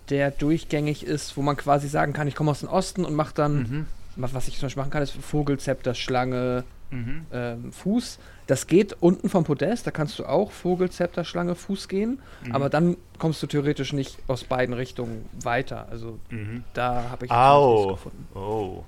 der 0.09 0.31
durchgängig 0.31 1.05
ist, 1.05 1.37
wo 1.37 1.43
man 1.43 1.57
quasi 1.57 1.89
sagen 1.89 2.13
kann, 2.13 2.27
ich 2.29 2.35
komme 2.35 2.51
aus 2.51 2.61
dem 2.61 2.69
Osten 2.69 3.05
und 3.05 3.15
mache 3.15 3.35
dann, 3.35 3.55
Mhm. 3.63 3.87
was 4.17 4.49
ich 4.49 4.55
zum 4.59 4.67
Beispiel 4.67 4.81
machen 4.83 4.91
kann, 4.91 5.03
ist 5.03 5.13
Vogel, 5.13 5.59
Zepter, 5.59 5.95
Schlange, 5.95 6.65
Mhm. 6.91 7.27
ähm, 7.33 7.73
Fuß. 7.73 8.19
Das 8.49 8.67
geht 8.67 8.97
unten 9.01 9.29
vom 9.29 9.45
Podest, 9.45 9.87
da 9.87 9.93
kannst 9.93 10.19
du 10.19 10.25
auch 10.27 10.51
Vogel, 10.51 10.91
Zepter, 10.91 11.23
Schlange, 11.25 11.55
Fuß 11.55 11.87
gehen, 11.87 12.19
Mhm. 12.45 12.53
aber 12.55 12.69
dann 12.69 12.97
kommst 13.19 13.41
du 13.43 13.47
theoretisch 13.47 13.93
nicht 13.93 14.19
aus 14.27 14.43
beiden 14.43 14.75
Richtungen 14.75 15.29
weiter. 15.43 15.87
Also 15.91 16.19
Mhm. 16.31 16.65
da 16.75 17.11
habe 17.11 17.27
ich 17.27 17.31
Au. 17.31 17.77
nichts 17.91 18.03
gefunden. 18.05 18.29
Oh. 18.37 18.85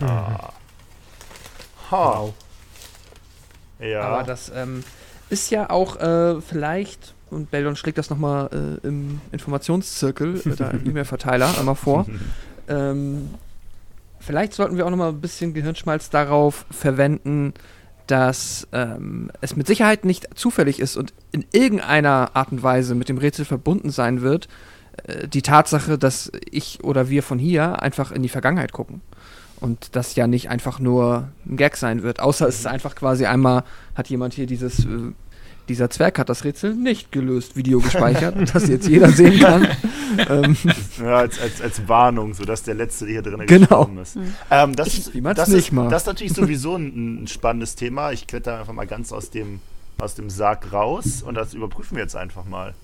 Ah. 0.00 0.52
Ha. 1.90 2.28
Ja. 3.80 4.00
Aber 4.00 4.22
das 4.22 4.50
ähm, 4.54 4.82
ist 5.28 5.50
ja 5.50 5.68
auch 5.68 5.96
äh, 5.96 6.40
vielleicht, 6.40 7.13
und 7.34 7.50
Beldon 7.50 7.76
schlägt 7.76 7.98
das 7.98 8.10
nochmal 8.10 8.48
äh, 8.82 8.86
im 8.86 9.20
Informationszirkel, 9.32 10.40
äh, 10.44 10.56
da 10.56 10.70
im 10.70 10.86
E-Mail-Verteiler 10.86 11.58
einmal 11.58 11.74
vor, 11.74 12.06
ähm, 12.68 13.30
vielleicht 14.20 14.54
sollten 14.54 14.76
wir 14.76 14.86
auch 14.86 14.90
nochmal 14.90 15.10
ein 15.10 15.20
bisschen 15.20 15.52
Gehirnschmalz 15.54 16.10
darauf 16.10 16.64
verwenden, 16.70 17.52
dass 18.06 18.68
ähm, 18.72 19.30
es 19.40 19.56
mit 19.56 19.66
Sicherheit 19.66 20.04
nicht 20.04 20.28
zufällig 20.34 20.78
ist 20.78 20.96
und 20.96 21.14
in 21.32 21.44
irgendeiner 21.52 22.30
Art 22.34 22.52
und 22.52 22.62
Weise 22.62 22.94
mit 22.94 23.08
dem 23.08 23.18
Rätsel 23.18 23.44
verbunden 23.44 23.90
sein 23.90 24.20
wird, 24.20 24.48
äh, 25.04 25.26
die 25.26 25.42
Tatsache, 25.42 25.98
dass 25.98 26.30
ich 26.50 26.84
oder 26.84 27.08
wir 27.08 27.22
von 27.22 27.38
hier 27.38 27.82
einfach 27.82 28.12
in 28.12 28.22
die 28.22 28.28
Vergangenheit 28.28 28.72
gucken. 28.72 29.00
Und 29.60 29.96
das 29.96 30.14
ja 30.16 30.26
nicht 30.26 30.50
einfach 30.50 30.78
nur 30.78 31.28
ein 31.46 31.56
Gag 31.56 31.76
sein 31.76 32.02
wird. 32.02 32.20
Außer 32.20 32.46
es 32.46 32.56
ist 32.56 32.66
einfach 32.66 32.94
quasi 32.94 33.24
einmal, 33.24 33.64
hat 33.94 34.08
jemand 34.10 34.34
hier 34.34 34.46
dieses 34.46 34.84
äh, 34.84 35.12
dieser 35.68 35.88
Zwerg 35.90 36.18
hat 36.18 36.28
das 36.28 36.44
Rätsel 36.44 36.74
nicht 36.74 37.10
gelöst, 37.12 37.56
Video 37.56 37.80
gespeichert, 37.80 38.36
das 38.54 38.68
jetzt 38.68 38.86
jeder 38.88 39.10
sehen 39.10 39.40
kann. 39.40 39.68
ähm, 40.28 40.56
Ja, 40.98 41.16
als, 41.18 41.40
als, 41.40 41.60
als 41.62 41.88
Warnung, 41.88 42.34
sodass 42.34 42.62
der 42.62 42.74
Letzte 42.74 43.06
hier 43.06 43.22
drin 43.22 43.46
Genau. 43.46 43.84
gestorben 43.86 43.98
ist. 43.98 44.16
Ähm, 44.50 44.76
das, 44.76 45.10
man's 45.14 45.36
das, 45.36 45.48
nicht 45.48 45.68
ist, 45.68 45.72
macht. 45.72 45.92
das 45.92 46.02
ist 46.02 46.06
natürlich 46.06 46.32
sowieso 46.34 46.76
ein, 46.76 47.24
ein 47.24 47.26
spannendes 47.28 47.74
Thema. 47.76 48.12
Ich 48.12 48.26
kletter 48.26 48.60
einfach 48.60 48.72
mal 48.74 48.86
ganz 48.86 49.12
aus 49.12 49.30
dem, 49.30 49.60
aus 49.98 50.14
dem 50.14 50.30
Sarg 50.30 50.72
raus 50.72 51.22
und 51.22 51.34
das 51.34 51.54
überprüfen 51.54 51.96
wir 51.96 52.02
jetzt 52.02 52.16
einfach 52.16 52.44
mal. 52.44 52.74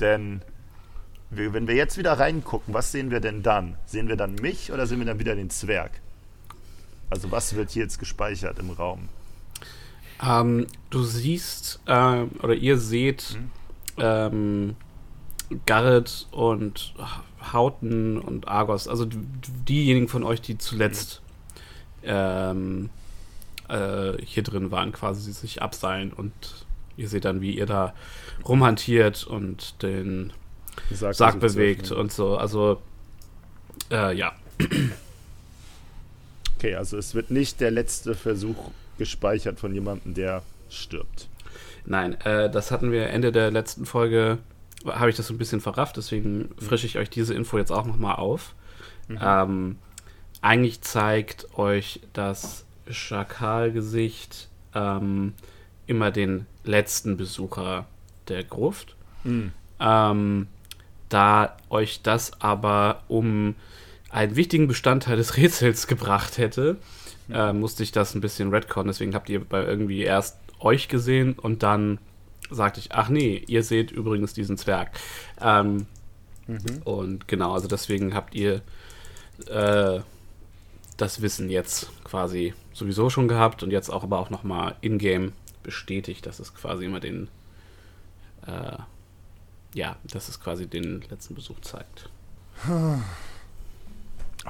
Denn 0.00 0.42
wir, 1.30 1.52
wenn 1.52 1.66
wir 1.66 1.74
jetzt 1.74 1.96
wieder 1.96 2.12
reingucken, 2.12 2.74
was 2.74 2.92
sehen 2.92 3.10
wir 3.10 3.20
denn 3.20 3.42
dann? 3.42 3.76
Sehen 3.86 4.08
wir 4.08 4.16
dann 4.16 4.34
mich 4.34 4.72
oder 4.72 4.86
sehen 4.86 4.98
wir 4.98 5.06
dann 5.06 5.18
wieder 5.18 5.34
den 5.34 5.50
Zwerg? 5.50 5.90
Also 7.10 7.30
was 7.30 7.54
wird 7.54 7.70
hier 7.70 7.82
jetzt 7.82 7.98
gespeichert 7.98 8.58
im 8.58 8.70
Raum? 8.70 9.08
Ähm, 10.22 10.66
du 10.90 11.02
siehst, 11.02 11.80
ähm, 11.86 12.30
oder 12.42 12.54
ihr 12.54 12.78
seht 12.78 13.38
ähm, 13.98 14.76
Garrett 15.66 16.26
und 16.30 16.94
Hauten 17.52 18.18
und 18.18 18.48
Argos, 18.48 18.88
also 18.88 19.04
die- 19.04 19.18
diejenigen 19.68 20.08
von 20.08 20.22
euch, 20.24 20.40
die 20.40 20.56
zuletzt 20.58 21.20
ähm, 22.02 22.90
äh, 23.68 24.12
hier 24.22 24.42
drin 24.42 24.70
waren, 24.70 24.92
quasi 24.92 25.32
sich 25.32 25.62
abseilen 25.62 26.12
und 26.12 26.32
ihr 26.96 27.08
seht 27.08 27.24
dann, 27.24 27.40
wie 27.40 27.56
ihr 27.56 27.66
da 27.66 27.94
rumhantiert 28.46 29.24
und 29.24 29.82
den 29.82 30.32
Sarg 30.90 31.14
Sarg 31.14 31.40
bewegt 31.40 31.90
und 31.92 32.12
so. 32.12 32.36
Also, 32.36 32.80
äh, 33.90 34.14
ja. 34.16 34.32
Okay, 36.56 36.74
also 36.74 36.96
es 36.96 37.14
wird 37.14 37.30
nicht 37.30 37.60
der 37.60 37.70
letzte 37.70 38.14
Versuch 38.14 38.70
gespeichert 38.98 39.58
von 39.58 39.74
jemandem, 39.74 40.14
der 40.14 40.42
stirbt. 40.70 41.28
Nein, 41.86 42.20
äh, 42.22 42.50
das 42.50 42.70
hatten 42.70 42.90
wir 42.92 43.10
Ende 43.10 43.32
der 43.32 43.50
letzten 43.50 43.86
Folge, 43.86 44.38
habe 44.86 45.10
ich 45.10 45.16
das 45.16 45.26
so 45.26 45.34
ein 45.34 45.38
bisschen 45.38 45.60
verrafft, 45.60 45.96
deswegen 45.96 46.50
frische 46.58 46.86
ich 46.86 46.98
euch 46.98 47.10
diese 47.10 47.34
Info 47.34 47.58
jetzt 47.58 47.72
auch 47.72 47.86
nochmal 47.86 48.16
auf. 48.16 48.54
Ähm, 49.20 49.76
eigentlich 50.40 50.80
zeigt 50.80 51.58
euch 51.58 52.00
das 52.12 52.64
Schakalgesicht 52.88 54.48
ähm, 54.74 55.34
immer 55.86 56.10
den 56.10 56.46
letzten 56.64 57.16
Besucher 57.16 57.86
der 58.28 58.44
Gruft. 58.44 58.96
Ähm, 59.80 60.46
da 61.08 61.56
euch 61.68 62.02
das 62.02 62.40
aber 62.40 63.02
um 63.08 63.54
einen 64.10 64.36
wichtigen 64.36 64.68
Bestandteil 64.68 65.16
des 65.16 65.36
Rätsels 65.38 65.86
gebracht 65.86 66.38
hätte, 66.38 66.76
äh, 67.30 67.52
musste 67.52 67.82
ich 67.82 67.92
das 67.92 68.14
ein 68.14 68.20
bisschen 68.20 68.50
redcon. 68.50 68.86
Deswegen 68.86 69.14
habt 69.14 69.28
ihr 69.28 69.44
bei 69.44 69.64
irgendwie 69.64 70.02
erst 70.02 70.38
euch 70.60 70.88
gesehen 70.88 71.34
und 71.34 71.62
dann 71.62 71.98
sagte 72.50 72.80
ich, 72.80 72.92
ach 72.92 73.08
nee, 73.08 73.42
ihr 73.46 73.62
seht 73.62 73.90
übrigens 73.90 74.34
diesen 74.34 74.56
Zwerg. 74.58 74.90
Ähm, 75.40 75.86
Und 76.84 77.26
genau, 77.28 77.54
also 77.54 77.68
deswegen 77.68 78.14
habt 78.14 78.34
ihr 78.34 78.60
äh, 79.46 80.00
das 80.96 81.22
Wissen 81.22 81.48
jetzt 81.50 81.90
quasi 82.04 82.54
sowieso 82.72 83.10
schon 83.10 83.28
gehabt 83.28 83.62
und 83.62 83.70
jetzt 83.70 83.88
auch 83.90 84.02
aber 84.02 84.18
auch 84.18 84.30
nochmal 84.30 84.76
in-game 84.80 85.32
bestätigt, 85.62 86.26
dass 86.26 86.40
es 86.40 86.54
quasi 86.54 86.84
immer 86.84 87.00
den 87.00 87.28
äh, 88.46 88.76
ja, 89.72 89.96
dass 90.04 90.28
es 90.28 90.38
quasi 90.38 90.66
den 90.66 91.02
letzten 91.10 91.34
Besuch 91.34 91.60
zeigt. 91.62 92.10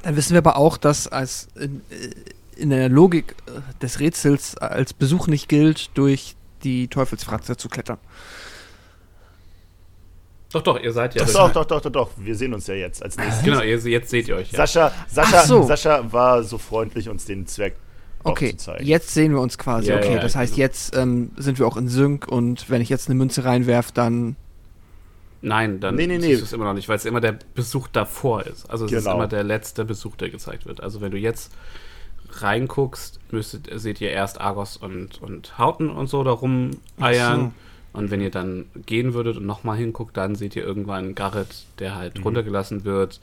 Dann 0.03 0.15
wissen 0.15 0.33
wir 0.33 0.39
aber 0.39 0.57
auch, 0.57 0.77
dass 0.77 1.07
als 1.07 1.47
in, 1.55 1.81
äh, 1.89 2.09
in 2.55 2.69
der 2.69 2.89
Logik 2.89 3.35
äh, 3.47 3.59
des 3.81 3.99
Rätsels 3.99 4.57
als 4.57 4.93
Besuch 4.93 5.27
nicht 5.27 5.49
gilt, 5.49 5.89
durch 5.97 6.35
die 6.63 6.87
Teufelsfratze 6.87 7.57
zu 7.57 7.69
klettern. 7.69 7.97
Doch, 10.51 10.61
doch, 10.61 10.79
ihr 10.79 10.93
seid 10.93 11.15
ja. 11.15 11.25
Doch, 11.25 11.51
doch, 11.51 11.65
doch, 11.65 11.81
doch, 11.81 11.91
doch. 11.91 12.09
Wir 12.17 12.35
sehen 12.35 12.53
uns 12.53 12.67
ja 12.67 12.75
jetzt 12.75 13.03
als 13.03 13.17
nächstes. 13.17 13.43
Genau, 13.43 13.61
jetzt 13.61 14.09
seht 14.09 14.27
ihr 14.27 14.37
euch 14.37 14.51
ja. 14.51 14.57
Sascha, 14.57 14.91
Sascha, 15.09 15.43
so. 15.45 15.63
Sascha 15.63 16.11
war 16.13 16.43
so 16.43 16.57
freundlich, 16.57 17.09
uns 17.09 17.25
den 17.25 17.45
Zwerg 17.45 17.73
Okay, 18.23 18.55
jetzt 18.81 19.13
sehen 19.13 19.33
wir 19.33 19.39
uns 19.39 19.57
quasi. 19.57 19.89
Ja, 19.89 19.97
okay, 19.97 20.15
ja, 20.15 20.19
das 20.19 20.35
heißt, 20.35 20.53
also- 20.53 20.61
jetzt 20.61 20.95
ähm, 20.95 21.31
sind 21.37 21.59
wir 21.59 21.67
auch 21.67 21.77
in 21.77 21.87
Sync 21.89 22.27
und 22.27 22.69
wenn 22.71 22.81
ich 22.81 22.89
jetzt 22.89 23.07
eine 23.07 23.15
Münze 23.15 23.45
reinwerfe, 23.45 23.91
dann. 23.93 24.35
Nein, 25.41 25.79
dann 25.79 25.93
Nee, 25.93 26.07
nee, 26.07 26.17
nee. 26.17 26.27
siehst 26.29 26.41
du 26.41 26.45
es 26.45 26.53
immer 26.53 26.65
noch 26.65 26.73
nicht, 26.73 26.89
weil 26.89 26.95
es 26.95 27.05
immer 27.05 27.21
der 27.21 27.37
Besuch 27.53 27.87
davor 27.87 28.43
ist. 28.47 28.67
Also 28.67 28.85
es 28.85 28.91
ist 28.91 29.03
Genau. 29.03 29.17
immer 29.17 29.27
der 29.27 29.43
letzte 29.43 29.85
Besuch, 29.85 30.15
der 30.15 30.31
gezeigt 30.31 30.65
wird. 30.65 30.81
Also 30.81 31.01
wenn 31.01 31.11
du 31.11 31.17
jetzt 31.19 31.51
reinguckst, 32.41 33.19
müsstet, 33.31 33.69
seht 33.79 34.01
ihr 34.01 34.09
erst 34.11 34.39
Argos 34.41 34.77
und, 34.77 35.21
und 35.21 35.57
Hauten 35.57 35.89
und 35.89 36.07
so 36.07 36.23
da 36.23 36.31
rumeiern. 36.31 37.53
Und 37.93 38.11
wenn 38.11 38.19
ihr 38.21 38.31
dann 38.31 38.65
gehen 38.85 39.13
würdet 39.13 39.37
und 39.37 39.45
nochmal 39.45 39.77
hinguckt, 39.77 40.17
dann 40.17 40.35
seht 40.35 40.55
ihr 40.55 40.63
irgendwann 40.65 41.15
Garrett, 41.15 41.65
der 41.79 41.95
halt 41.95 42.17
Mhm. 42.17 42.23
runtergelassen 42.23 42.83
wird, 42.83 43.21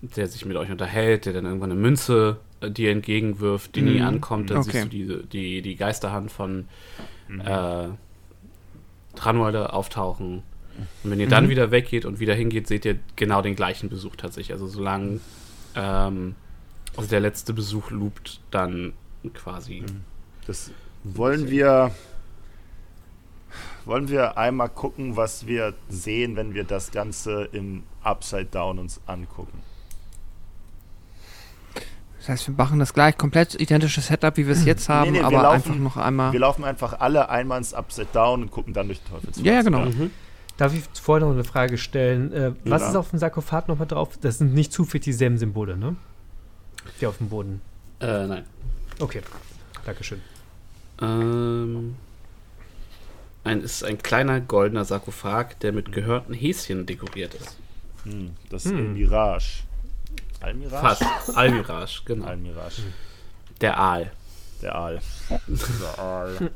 der 0.00 0.28
sich 0.28 0.44
mit 0.44 0.56
euch 0.56 0.70
unterhält, 0.70 1.26
der 1.26 1.32
dann 1.32 1.46
irgendwann 1.46 1.72
eine 1.72 1.80
Münze 1.80 2.36
äh, 2.60 2.70
dir 2.70 2.92
entgegenwirft, 2.92 3.74
die 3.74 3.82
nie 3.82 4.00
Mhm. 4.00 4.06
ankommt. 4.06 4.50
Dann 4.50 4.58
Okay. 4.58 4.70
siehst 4.70 4.84
du 4.84 4.88
die, 4.88 5.26
die, 5.28 5.62
die 5.62 5.76
Geisterhand 5.76 6.30
von 6.30 6.66
Mhm. 7.28 7.40
äh, 7.40 7.88
Tranwalde 9.16 9.72
auftauchen. 9.72 10.42
Und 11.04 11.10
wenn 11.10 11.20
ihr 11.20 11.28
dann 11.28 11.44
Mhm. 11.46 11.50
wieder 11.50 11.70
weggeht 11.70 12.04
und 12.04 12.18
wieder 12.20 12.34
hingeht, 12.34 12.66
seht 12.66 12.84
ihr 12.84 12.98
genau 13.16 13.42
den 13.42 13.56
gleichen 13.56 13.88
Besuch 13.88 14.16
tatsächlich. 14.16 14.52
Also 14.52 14.66
solange 14.66 15.20
ähm, 15.74 16.34
also 16.96 17.08
der 17.08 17.20
letzte 17.20 17.52
Besuch 17.52 17.90
loopt, 17.90 18.40
dann 18.50 18.92
quasi. 19.34 19.84
Das 20.46 20.70
wollen 21.04 21.48
wir. 21.50 21.90
Wollen 23.84 24.08
wir 24.08 24.38
einmal 24.38 24.68
gucken, 24.68 25.16
was 25.16 25.46
wir 25.46 25.74
sehen, 25.88 26.36
wenn 26.36 26.54
wir 26.54 26.64
das 26.64 26.90
Ganze 26.92 27.48
im 27.52 27.82
Upside 28.02 28.44
Down 28.46 28.78
uns 28.78 29.00
angucken? 29.06 29.58
Das 32.20 32.28
heißt, 32.28 32.46
wir 32.46 32.54
machen 32.54 32.78
das 32.78 32.94
gleich 32.94 33.18
komplett 33.18 33.60
identische 33.60 34.00
Setup, 34.00 34.36
wie 34.36 34.46
wir 34.46 34.52
es 34.52 34.64
jetzt 34.64 34.88
haben, 34.88 35.10
nee, 35.10 35.18
wir 35.18 35.26
aber 35.26 35.42
laufen- 35.42 35.54
einfach 35.54 35.74
noch 35.74 35.96
einmal. 35.96 36.32
Wir 36.32 36.38
laufen 36.38 36.62
einfach 36.64 37.00
alle 37.00 37.28
einmal 37.28 37.58
ins 37.58 37.74
Upside 37.74 38.06
Down 38.12 38.42
und 38.42 38.50
gucken 38.52 38.72
dann 38.72 38.86
durch 38.86 39.00
den 39.02 39.10
Teufelsfratz. 39.10 39.44
Ja, 39.44 39.54
ja, 39.54 39.62
genau. 39.62 39.86
Mhm. 39.86 40.12
Darf 40.56 40.72
ich 40.74 40.84
vorher 41.00 41.26
noch 41.26 41.34
eine 41.34 41.42
Frage 41.42 41.76
stellen? 41.78 42.32
Äh, 42.32 42.52
was 42.64 42.82
Ja. 42.82 42.88
ist 42.90 42.96
auf 42.96 43.10
dem 43.10 43.18
Sarkophag 43.18 43.66
nochmal 43.66 43.88
drauf? 43.88 44.10
Das 44.20 44.38
sind 44.38 44.54
nicht 44.54 44.72
zufällig 44.72 45.02
dieselben 45.02 45.38
Symbole, 45.38 45.76
ne? 45.76 45.96
Die 47.00 47.06
auf 47.06 47.18
dem 47.18 47.28
Boden. 47.28 47.60
Äh, 48.00 48.26
nein. 48.26 48.44
Okay. 48.98 49.22
Dankeschön. 49.84 50.20
Ähm, 51.00 51.96
ein, 53.44 53.60
ist 53.62 53.82
ein 53.84 53.98
kleiner 53.98 54.40
goldener 54.40 54.84
Sarkophag, 54.84 55.58
der 55.60 55.72
mit 55.72 55.92
gehörten 55.92 56.34
Häschen 56.34 56.86
dekoriert 56.86 57.34
ist. 57.34 57.56
Hm, 58.04 58.36
das 58.50 58.66
ist 58.66 58.72
Hm. 58.72 58.94
Mirage. 58.94 59.62
Almirage? 60.40 61.04
Fast. 61.04 61.36
Almirage, 61.36 62.02
genau. 62.04 62.26
Almirage. 62.26 62.82
Der 63.60 63.78
Aal. 63.78 64.12
Der 64.60 64.74
Aal. 64.74 65.00
Der 65.48 65.98
Aal. 65.98 66.50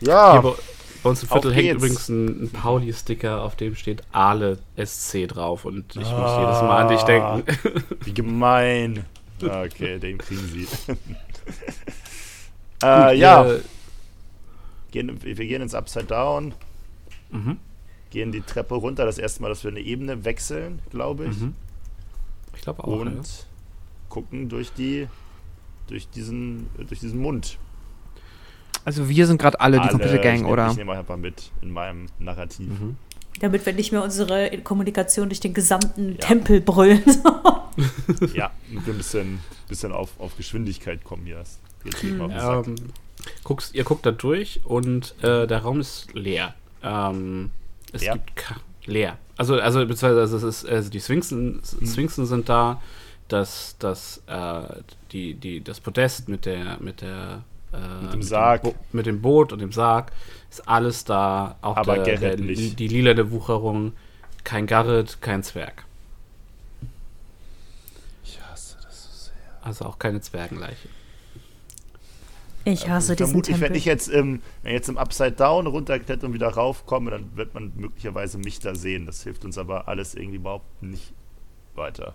Ja, 0.00 0.40
bei, 0.40 0.54
bei 1.02 1.10
uns 1.10 1.22
im 1.22 1.28
Viertel 1.28 1.54
hängt 1.54 1.76
übrigens 1.76 2.08
ein, 2.08 2.44
ein 2.44 2.50
Pauli-Sticker, 2.50 3.42
auf 3.42 3.56
dem 3.56 3.74
steht 3.74 4.02
Aale 4.12 4.58
SC 4.82 5.26
drauf 5.28 5.64
und 5.64 5.90
ich 5.96 6.02
muss 6.02 6.06
jedes 6.08 6.62
Mal 6.62 6.82
an 6.82 6.88
dich 6.88 7.00
Ah. 7.00 7.04
denken. 7.40 7.84
wie 8.04 8.14
gemein. 8.14 9.04
Ah, 9.42 9.62
Okay, 9.62 9.98
den 9.98 10.18
kriegen 10.18 10.46
sie. 10.46 10.66
äh, 12.82 13.16
ja, 13.16 13.44
Ihr- 13.46 13.62
gehen, 14.90 15.22
wir 15.22 15.34
gehen 15.34 15.62
ins 15.62 15.74
Upside 15.74 16.06
Down, 16.06 16.54
Mhm. 17.30 17.58
gehen 18.10 18.32
die 18.32 18.40
Treppe 18.40 18.74
runter. 18.74 19.04
Das 19.06 19.18
erste 19.18 19.40
Mal, 19.42 19.48
dass 19.50 19.62
wir 19.64 19.70
eine 19.70 19.80
Ebene 19.80 20.24
wechseln, 20.24 20.80
glaube 20.90 21.26
ich. 21.26 21.38
Mhm. 21.38 21.54
Ich 22.54 22.62
glaube 22.62 22.82
auch. 22.84 22.88
und 22.88 23.14
ja. 23.16 23.22
gucken 24.08 24.48
durch 24.48 24.72
die 24.72 25.08
durch 25.86 26.08
diesen 26.08 26.66
durch 26.76 27.00
diesen 27.00 27.20
Mund. 27.20 27.58
Also 28.84 29.08
wir 29.08 29.26
sind 29.26 29.40
gerade 29.40 29.60
alle, 29.60 29.80
die 29.80 29.88
komplette 29.88 30.16
ich 30.16 30.22
Gang, 30.22 30.40
nehm, 30.42 30.50
oder? 30.50 30.70
Ich 30.70 30.76
nehme 30.76 30.92
euch 30.92 30.98
einfach 30.98 31.16
mit 31.16 31.50
in 31.62 31.70
meinem 31.70 32.06
Narrativ. 32.18 32.68
Mhm. 32.68 32.96
Damit 33.40 33.64
wir 33.64 33.72
nicht 33.72 33.92
mehr 33.92 34.02
unsere 34.02 34.50
Kommunikation 34.64 35.28
durch 35.28 35.40
den 35.40 35.54
gesamten 35.54 36.12
Ja. 36.12 36.18
Tempel 36.18 36.60
brüllen. 36.60 37.02
Ja, 38.34 38.50
und 38.74 38.84
wir 38.86 38.92
ein 38.92 38.96
bisschen, 38.98 39.38
bisschen 39.68 39.92
auf, 39.92 40.10
auf 40.18 40.36
Geschwindigkeit 40.36 41.02
kommen 41.04 41.24
hier. 41.24 41.36
Mal 42.18 42.28
den 42.28 42.40
Sack. 42.40 42.66
Ähm, 42.66 42.74
guckst, 43.44 43.74
ihr 43.74 43.84
guckt 43.84 44.04
da 44.04 44.10
durch 44.10 44.60
und 44.64 45.14
äh, 45.22 45.46
der 45.46 45.58
Raum 45.58 45.80
ist 45.80 46.12
leer. 46.12 46.54
Ähm, 46.82 47.50
es 47.92 48.02
Leer? 48.02 48.14
gibt 48.14 48.36
ka- 48.36 48.56
leer. 48.86 49.18
Also, 49.38 49.54
also 49.58 49.78
beziehungsweise 49.86 50.20
also 50.20 50.36
es 50.36 50.42
ist, 50.42 50.68
also 50.68 50.90
die 50.90 51.00
Sphinxen, 51.00 51.62
Hm. 51.78 51.86
Sphinxen 51.86 52.26
sind 52.26 52.48
da, 52.48 52.82
das, 53.28 53.76
das, 53.78 54.20
äh, 54.26 54.60
die, 55.12 55.34
die, 55.34 55.62
das 55.62 55.80
Podest 55.80 56.28
mit 56.28 56.44
der, 56.46 56.76
mit 56.80 57.00
der 57.00 57.44
äh, 57.72 58.02
Mit 58.04 58.12
dem 58.12 58.22
Sarg. 58.22 58.62
Bo 58.62 58.74
mit 58.92 59.06
dem 59.06 59.22
Boot 59.22 59.52
und 59.52 59.60
dem 59.60 59.72
Sarg 59.72 60.12
ist 60.50 60.66
alles 60.68 61.04
da. 61.04 61.56
Auch 61.62 61.76
Aber 61.76 61.98
der, 61.98 62.18
der, 62.18 62.36
die, 62.36 62.74
die 62.74 62.88
lilane 62.88 63.30
Wucherung. 63.30 63.92
Kein 64.42 64.66
Garrett, 64.66 65.20
kein 65.20 65.42
Zwerg. 65.42 65.84
Ich 68.24 68.40
hasse 68.40 68.76
das 68.82 69.04
so 69.04 69.30
sehr. 69.30 69.34
Also 69.62 69.84
auch 69.84 69.98
keine 69.98 70.20
Zwergenleiche. 70.20 70.88
Ich 72.64 72.88
hasse 72.88 73.16
diesen 73.16 73.28
Vermutlich, 73.30 73.60
wenn 73.60 73.74
ich 73.74 73.84
jetzt 73.84 74.08
im, 74.08 74.42
wenn 74.62 74.72
ich 74.72 74.76
jetzt 74.76 74.88
im 74.88 74.98
Upside 74.98 75.32
Down 75.32 75.66
runterkletter 75.66 76.26
und 76.26 76.34
wieder 76.34 76.48
raufkomme, 76.48 77.10
dann 77.10 77.36
wird 77.36 77.54
man 77.54 77.72
möglicherweise 77.76 78.38
mich 78.38 78.60
da 78.60 78.74
sehen. 78.74 79.06
Das 79.06 79.22
hilft 79.22 79.44
uns 79.44 79.56
aber 79.56 79.88
alles 79.88 80.14
irgendwie 80.14 80.36
überhaupt 80.36 80.82
nicht 80.82 81.12
weiter. 81.74 82.14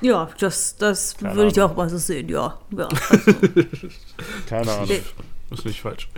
Ja, 0.00 0.28
das, 0.40 0.76
das 0.76 1.16
Keine 1.16 1.36
würde 1.36 1.50
ich 1.52 1.58
Ahnung. 1.60 1.72
auch 1.72 1.76
mal 1.76 1.88
so 1.88 1.98
sehen, 1.98 2.28
ja. 2.28 2.58
ja. 2.76 2.88
Keine 4.48 4.72
Ahnung. 4.72 4.90
Ist 5.50 5.66
nicht 5.66 5.82
falsch. 5.82 6.08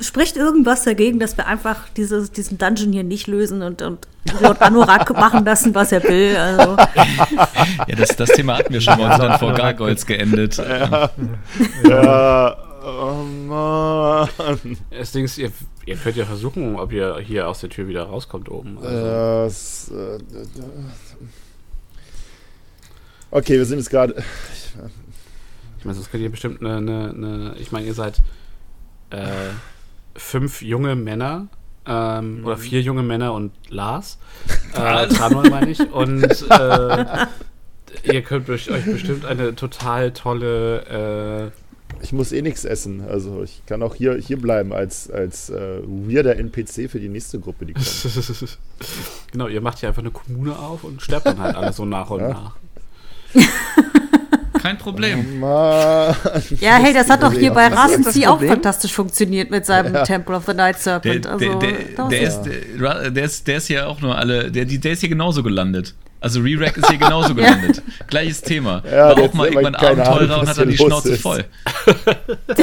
Spricht 0.00 0.36
irgendwas 0.36 0.84
dagegen, 0.84 1.18
dass 1.18 1.36
wir 1.36 1.46
einfach 1.46 1.88
dieses, 1.90 2.32
diesen 2.32 2.58
Dungeon 2.58 2.92
hier 2.92 3.04
nicht 3.04 3.26
lösen 3.26 3.62
und, 3.62 3.82
und 3.82 4.06
Lord 4.40 4.62
Anorak 4.62 5.10
machen 5.18 5.44
lassen, 5.44 5.74
was 5.74 5.92
er 5.92 6.02
will? 6.04 6.36
Also, 6.36 6.76
Ja, 7.88 7.96
das, 7.96 8.16
das 8.16 8.30
Thema 8.30 8.56
hatten 8.58 8.72
wir 8.72 8.80
schon 8.80 8.98
mal 8.98 9.06
und 9.12 9.20
sind 9.20 9.30
dann 9.30 9.38
vor 9.38 9.52
Gargoyles 9.52 10.06
geendet. 10.06 10.56
Ja, 10.56 11.10
oh 12.84 13.22
Mann. 13.24 14.28
Das 14.90 15.12
Ding 15.12 15.24
ist, 15.26 15.36
ihr, 15.38 15.52
ihr 15.84 15.96
könnt 15.96 16.16
ja 16.16 16.24
versuchen, 16.24 16.76
ob 16.76 16.92
ihr 16.92 17.18
hier 17.18 17.48
aus 17.48 17.60
der 17.60 17.68
Tür 17.70 17.86
wieder 17.88 18.04
rauskommt 18.04 18.48
oben. 18.48 18.78
Also, 18.82 19.94
Äh, 19.94 20.16
äh, 20.16 20.20
Okay, 23.32 23.56
wir 23.56 23.64
sind 23.64 23.78
jetzt 23.78 23.88
gerade. 23.88 24.22
ich 25.78 25.84
meine, 25.86 25.94
sonst 25.94 26.10
könnt 26.10 26.22
ihr 26.22 26.30
bestimmt 26.30 26.60
eine, 26.60 26.76
eine, 26.76 27.10
eine 27.16 27.54
ich 27.58 27.72
meine, 27.72 27.86
ihr 27.86 27.94
seid 27.94 28.20
äh, 29.08 29.26
fünf 30.14 30.60
junge 30.60 30.96
Männer. 30.96 31.48
Ähm, 31.86 32.44
Oder 32.44 32.58
vier 32.58 32.82
junge 32.82 33.02
Männer 33.02 33.32
und 33.32 33.52
Lars. 33.70 34.18
Äh, 34.74 35.08
Tranor 35.08 35.48
meine 35.48 35.70
ich. 35.70 35.80
Und 35.80 36.24
äh, 36.50 37.26
ihr 38.04 38.22
könnt 38.22 38.50
euch 38.50 38.70
euch 38.70 38.84
bestimmt 38.84 39.24
eine 39.24 39.54
total 39.54 40.12
tolle 40.12 41.50
äh, 41.50 42.02
Ich 42.02 42.12
muss 42.12 42.32
eh 42.32 42.42
nichts 42.42 42.66
essen. 42.66 43.00
Also 43.08 43.42
ich 43.42 43.64
kann 43.64 43.82
auch 43.82 43.94
hier, 43.94 44.14
hier 44.16 44.38
bleiben 44.40 44.74
als, 44.74 45.10
als 45.10 45.48
äh, 45.48 45.80
weirder 45.86 46.36
NPC 46.36 46.90
für 46.90 47.00
die 47.00 47.08
nächste 47.08 47.40
Gruppe, 47.40 47.64
die 47.64 47.72
kommt. 47.72 47.88
genau, 49.32 49.48
ihr 49.48 49.62
macht 49.62 49.78
hier 49.78 49.88
einfach 49.88 50.02
eine 50.02 50.10
Kommune 50.10 50.58
auf 50.58 50.84
und 50.84 51.00
sterbt 51.00 51.24
dann 51.24 51.38
halt 51.38 51.56
alle 51.56 51.72
so 51.72 51.86
nach 51.86 52.10
und 52.10 52.20
Ja. 52.20 52.28
nach. 52.28 52.56
Kein 54.62 54.78
Problem. 54.78 55.40
Mann. 55.40 56.14
ja, 56.60 56.74
hey, 56.76 56.94
das 56.94 57.10
hat 57.10 57.22
doch 57.22 57.32
hier 57.32 57.50
bei 57.52 57.66
Rasency 57.66 58.26
auch 58.26 58.40
fantastisch 58.40 58.92
funktioniert 58.92 59.50
mit 59.50 59.66
seinem 59.66 60.04
Temple 60.04 60.36
of 60.36 60.44
the 60.46 60.54
Night 60.54 60.76
Der, 60.76 60.82
Serpent. 60.82 61.24
der, 61.24 61.32
Also, 61.32 61.58
der, 61.58 61.72
das 61.96 62.08
der, 62.08 62.20
ist- 62.22 62.46
ist, 62.46 62.80
der, 62.80 63.10
der, 63.10 63.24
ist, 63.24 63.46
der 63.48 63.56
ist 63.56 63.66
hier 63.66 63.88
auch 63.88 64.00
nur 64.00 64.16
alle, 64.16 64.50
der, 64.52 64.64
der 64.64 64.92
ist 64.92 65.00
hier 65.00 65.08
genauso 65.08 65.42
gelandet. 65.42 65.94
Also 66.20 66.38
Re-Rack 66.40 66.76
ist 66.76 66.88
hier 66.88 66.98
genauso 66.98 67.34
gelandet. 67.34 67.82
Gleiches 68.06 68.40
Thema. 68.42 68.80
Ja, 68.88 69.08
War 69.08 69.14
der 69.16 69.24
auch 69.24 69.34
mal 69.34 69.48
irgendwann 69.48 69.74
Abenteurer 69.74 70.40
und 70.40 70.48
hat 70.48 70.56
dann 70.58 70.68
die 70.68 70.76
Schnauze 70.78 71.14
ist. 71.14 71.22
voll. 71.22 71.44
die 72.56 72.62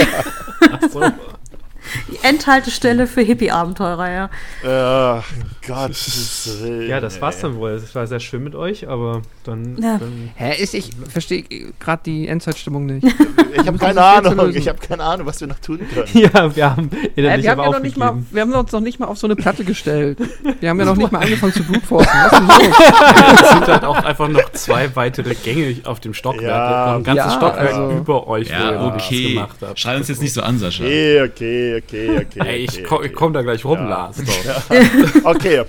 Endhaltestelle 2.24 3.08
für 3.08 3.22
Hippie-Abenteurer, 3.22 4.10
ja. 4.10 4.30
Ach, 4.66 5.24
Gottes 5.66 6.60
Willen. 6.62 6.90
Ja, 6.90 7.00
das 7.00 7.22
war's 7.22 7.40
dann 7.40 7.56
wohl. 7.56 7.72
Es 7.72 7.94
war 7.96 8.08
sehr 8.08 8.20
schön 8.20 8.44
mit 8.44 8.56
euch, 8.56 8.88
aber 8.88 9.22
dann. 9.44 9.78
Ja. 9.82 9.98
dann 9.98 10.32
Hä, 10.36 10.62
ist, 10.62 10.74
ich 10.74 10.92
verstehe 11.10 11.44
gerade 11.80 12.02
die 12.06 12.28
Endzeitstimmung 12.28 12.86
nicht. 12.86 13.08
Ich 13.52 13.68
habe 13.68 13.78
keine 13.80 14.02
Ahnung. 14.02 14.56
Ich 14.56 14.70
habe 14.70 14.78
keine 14.80 15.04
Ahnung, 15.04 15.26
was 15.26 15.42
wir 15.42 15.48
noch 15.48 15.60
tun 15.60 15.80
können. 15.94 16.08
ja, 16.14 16.56
wir 16.56 16.70
haben 16.70 16.90
innerlich 17.16 17.44
wir, 17.44 17.52
haben 17.52 17.62
ja 17.62 17.70
noch 17.72 17.82
nicht 17.82 17.98
mal, 17.98 18.16
wir 18.32 18.42
haben 18.42 18.54
uns 18.54 18.72
noch 18.72 18.80
nicht 18.80 19.00
mal 19.00 19.08
auf 19.08 19.18
so 19.18 19.28
eine 19.28 19.36
Platte 19.36 19.64
gestellt. 19.66 20.20
Wir 20.60 20.70
haben 20.70 20.80
ja 20.80 20.86
noch 20.86 20.96
nicht 20.98 21.12
mal 21.12 21.20
angefangen 21.20 21.54
zu 21.54 21.64
blutforsten. 21.64 22.20
Was 22.22 22.32
denn 22.32 22.48
los? 22.48 23.42
Es 23.42 23.50
sind 23.50 23.68
halt 23.68 23.84
auch 23.86 24.04
einfach 24.04 24.28
noch 24.28 24.52
zwei 24.52 24.94
weitere 24.96 25.34
Gänge 25.36 25.76
auf 25.86 26.00
dem 26.00 26.14
Stockwerk. 26.14 26.44
Ja, 26.44 26.96
ein 26.96 27.04
ganzes 27.04 27.26
ja, 27.26 27.32
Stockwerk 27.38 27.74
also- 27.76 27.98
über 27.98 28.28
euch, 28.28 28.50
wo 28.50 28.54
ihr 28.54 28.72
Ja, 28.72 28.94
okay. 28.94 29.34
gemacht 29.34 29.58
habt. 29.62 29.80
Schrei 29.80 29.98
uns 29.98 30.08
jetzt 30.10 30.22
nicht 30.22 30.34
so 30.34 30.42
an, 30.42 30.58
Sascha. 30.60 30.84
Okay, 30.84 31.22
okay, 31.22 31.78
okay, 31.78 31.79
okay. 31.88 32.26
Ey, 32.36 32.58
ich, 32.66 32.70
okay, 32.72 32.84
ko 32.84 32.96
okay. 32.98 33.08
ich 33.08 33.14
komme 33.14 33.34
da 33.34 33.42
gleich 33.42 33.64
rum, 33.66 33.80
Ja. 33.80 33.88
Lars. 33.88 34.18
Okay. 35.24 35.64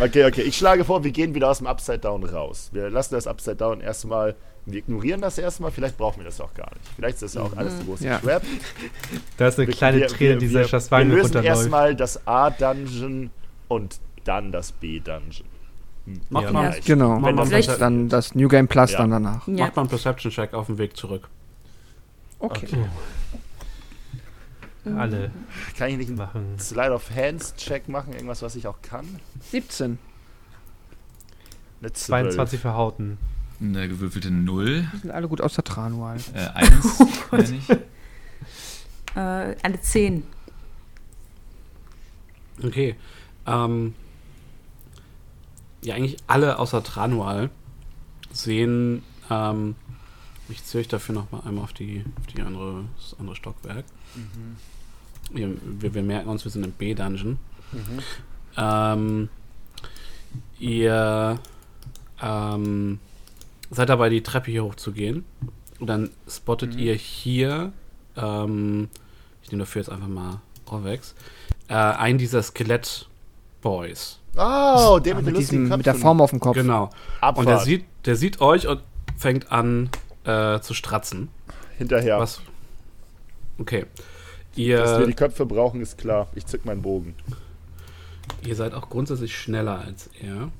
Okay, 0.00 0.24
okay. 0.24 0.42
Ich 0.42 0.56
schlage 0.56 0.84
vor, 0.84 1.04
wir 1.04 1.12
gehen 1.12 1.34
wieder 1.34 1.50
aus 1.50 1.58
dem 1.58 1.66
Upside 1.68 1.98
Down 2.00 2.24
raus. 2.24 2.70
Wir 2.72 2.90
lassen 2.90 3.14
das 3.14 3.26
Upside 3.28 3.56
Down 3.56 3.80
erstmal. 3.80 4.34
Wir 4.66 4.78
ignorieren 4.78 5.20
das 5.20 5.38
erstmal. 5.38 5.70
Vielleicht 5.70 5.96
brauchen 5.98 6.18
wir 6.20 6.24
das 6.24 6.40
auch 6.40 6.52
gar 6.54 6.70
nicht. 6.74 6.80
Vielleicht 6.96 7.14
ist 7.16 7.22
das 7.22 7.34
ja 7.34 7.42
auch 7.42 7.56
alles 7.56 7.74
eine 7.74 7.84
große 7.84 8.04
Ja. 8.04 8.18
Trap. 8.18 8.42
Da 9.36 9.48
ist 9.48 9.58
eine 9.58 9.68
Wir- 9.68 9.74
kleine 9.74 10.00
wir- 10.00 10.06
Träne, 10.08 10.36
die 10.38 10.50
wir, 10.50 10.62
Saschas 10.64 10.90
wir, 10.90 10.98
wir 10.98 11.04
lösen 11.04 11.20
runterläuft. 11.22 11.46
erstmal 11.58 11.94
das 11.94 12.26
A-Dungeon 12.26 13.30
und 13.68 14.00
dann 14.24 14.50
das 14.52 14.72
B-Dungeon. 14.72 15.46
Hm. 16.06 16.20
Macht 16.30 16.44
Ja. 16.46 16.52
mal, 16.52 16.70
Vielleicht. 16.72 16.86
Genau. 16.86 17.08
Machen 17.20 17.24
wir 17.24 17.32
das 17.42 17.48
vielleicht 17.48 17.80
Dann 17.80 18.08
das 18.08 18.34
New 18.34 18.48
Game 18.48 18.66
Plus 18.66 18.92
Ja. 18.92 18.98
dann 18.98 19.10
danach. 19.10 19.46
Ja. 19.46 19.66
macht 19.66 19.76
mal 19.76 19.82
einen 19.82 19.90
Perception-Check 19.90 20.54
auf 20.54 20.66
dem 20.66 20.78
Weg 20.78 20.96
zurück. 20.96 21.28
Okay. 22.40 22.66
Alle 24.84 25.30
Kann 25.78 25.90
ich 25.90 25.96
nicht 25.96 26.16
machen. 26.16 26.58
Slide 26.58 26.92
of 26.92 27.10
Hands-Check 27.10 27.88
machen? 27.88 28.12
Irgendwas, 28.12 28.42
was 28.42 28.54
ich 28.54 28.66
auch 28.66 28.80
kann? 28.82 29.06
17. 29.50 29.98
Eine 31.80 31.92
12. 31.92 32.34
22 32.34 32.60
für 32.60 32.74
Hauten. 32.74 33.18
Eine 33.60 33.88
gewürfelte 33.88 34.30
0. 34.30 34.88
Die 34.92 34.98
sind 34.98 35.10
alle 35.10 35.28
gut 35.28 35.40
aus 35.40 35.54
der 35.54 35.64
Tranual. 35.64 36.18
Äh, 36.34 36.48
1, 36.48 37.02
meine 37.30 37.56
ich. 37.56 37.70
Äh, 39.16 39.56
eine 39.62 39.80
10. 39.80 40.24
Okay. 42.62 42.96
Ähm, 43.46 43.94
ja, 45.82 45.94
eigentlich 45.94 46.16
alle 46.26 46.58
außer 46.58 46.82
Tranual 46.82 47.50
sehen, 48.32 49.02
ähm, 49.30 49.76
ich 50.48 50.64
zähle 50.64 50.82
euch 50.82 50.88
dafür 50.88 51.14
noch 51.14 51.30
mal 51.30 51.40
einmal 51.46 51.64
auf 51.64 51.72
die, 51.72 52.04
auf 52.18 52.26
die 52.26 52.42
andere, 52.42 52.84
das 52.96 53.18
andere 53.18 53.36
Stockwerk. 53.36 53.84
Wir, 54.14 54.24
wir, 55.32 55.94
wir 55.94 56.02
merken 56.02 56.28
uns, 56.28 56.44
wir 56.44 56.50
sind 56.50 56.64
im 56.64 56.72
B-Dungeon. 56.72 57.38
Ähm, 58.56 59.28
ihr 60.58 61.38
ähm, 62.22 62.98
seid 63.70 63.88
dabei, 63.88 64.08
die 64.08 64.22
Treppe 64.22 64.50
hier 64.50 64.64
hochzugehen. 64.64 65.24
Und 65.80 65.88
dann 65.88 66.10
spottet 66.28 66.76
ihr 66.76 66.94
hier, 66.94 67.72
ähm, 68.16 68.88
ich 69.42 69.50
nehme 69.50 69.64
dafür 69.64 69.82
jetzt 69.82 69.90
einfach 69.90 70.08
mal 70.08 70.40
Orvex, 70.66 71.14
äh, 71.68 71.74
einen 71.74 72.18
dieser 72.18 72.42
Skelett-Boys. 72.42 74.20
Oh, 74.36 74.98
der 74.98 75.14
mit, 75.16 75.26
Mit, 75.26 75.36
diesem, 75.36 75.68
mit 75.68 75.86
der. 75.86 75.94
Form 75.94 76.20
auf 76.20 76.30
dem 76.30 76.40
Kopf. 76.40 76.54
Genau. 76.54 76.90
Abfahrt. 77.20 77.38
Und 77.38 77.46
der 77.46 77.58
sieht, 77.60 77.84
der 78.04 78.16
sieht 78.16 78.40
euch 78.40 78.66
und 78.66 78.80
fängt 79.16 79.52
an 79.52 79.90
äh, 80.24 80.60
zu 80.60 80.74
stratzen. 80.74 81.28
Hinterher. 81.78 82.18
Was? 82.18 82.40
Okay. 83.58 83.86
Dass 84.56 84.92
wir 84.92 85.00
Ihr, 85.00 85.06
die 85.06 85.14
Köpfe 85.14 85.46
brauchen, 85.46 85.80
ist 85.80 85.98
klar. 85.98 86.28
Ich 86.34 86.46
zück 86.46 86.64
meinen 86.64 86.82
Bogen. 86.82 87.14
ihr 88.46 88.54
seid 88.54 88.72
auch 88.74 88.88
grundsätzlich 88.88 89.36
schneller 89.36 89.80
als 89.80 90.08
er. 90.20 90.50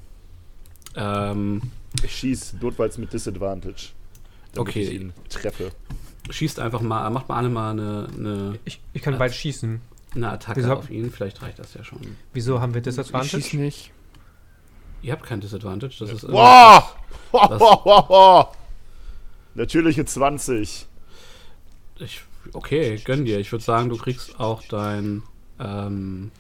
Ähm, 0.97 1.63
Ich 2.03 2.17
schieß 2.17 2.57
notfalls 2.61 2.99
mit 2.99 3.13
Disadvantage. 3.13 3.91
damit 4.53 4.69
Okay. 4.71 4.83
Ich 4.83 4.93
ihn 4.95 5.13
treffe. 5.29 5.71
schießt 6.31 6.59
einfach 6.61 6.81
mal, 6.81 7.09
macht 7.11 7.29
mal 7.29 7.37
alle 7.37 7.49
mal 7.51 7.71
eine, 7.71 8.09
eine, 8.17 8.59
Ich, 8.65 8.81
ich 8.93 9.03
kann 9.03 9.17
bald 9.19 9.35
schießen. 9.35 9.81
eine 10.15 10.31
Attacke 10.31 10.61
Wieso? 10.61 10.73
auf 10.75 10.91
ihn. 10.91 11.11
Vielleicht 11.11 11.43
reicht 11.43 11.59
das 11.59 11.75
ja 11.75 11.85
schon. 11.85 12.17
Wieso 12.33 12.61
haben 12.61 12.75
wir 12.75 12.81
Ich 12.81 12.87
schieß 12.87 12.97
Disadvantage? 12.97 13.57
nicht. 13.57 13.93
Ihr 15.03 15.13
habt 15.13 15.25
kein 15.25 15.41
Disadvantage. 15.41 15.97
Das 16.01 16.11
ist 16.11 16.29
Wow! 16.29 16.97
Das- 17.33 17.61
wow. 17.61 18.57
Natürliche 19.55 20.05
20. 20.05 20.87
Ich, 21.99 22.23
okay, 22.53 22.97
gönn 23.05 23.25
dir. 23.25 23.39
Ich 23.39 23.51
würde 23.53 23.65
sagen, 23.65 23.89
du 23.89 23.97
kriegst 23.97 24.39
auch 24.39 24.63
dein 24.63 25.23
ähm, 25.59 26.31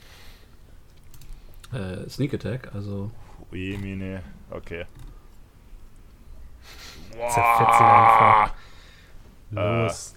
äh, 1.72 2.08
Sneak 2.08 2.34
Attack. 2.34 2.74
Also 2.74 3.10
Ui, 3.52 3.76
Mine. 3.78 4.22
Okay. 4.50 4.84
Zerfetzt 7.10 7.80
ihn 7.80 7.86
einfach. 7.86 8.54
Äh, 9.54 9.84
Los. 9.84 10.14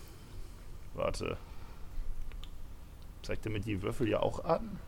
warte. 0.95 1.37
Zeigt 3.21 3.45
er 3.45 3.51
mir 3.51 3.59
die 3.59 3.81
Würfel 3.81 4.07
ja 4.07 4.19
auch 4.21 4.43
an? 4.45 4.79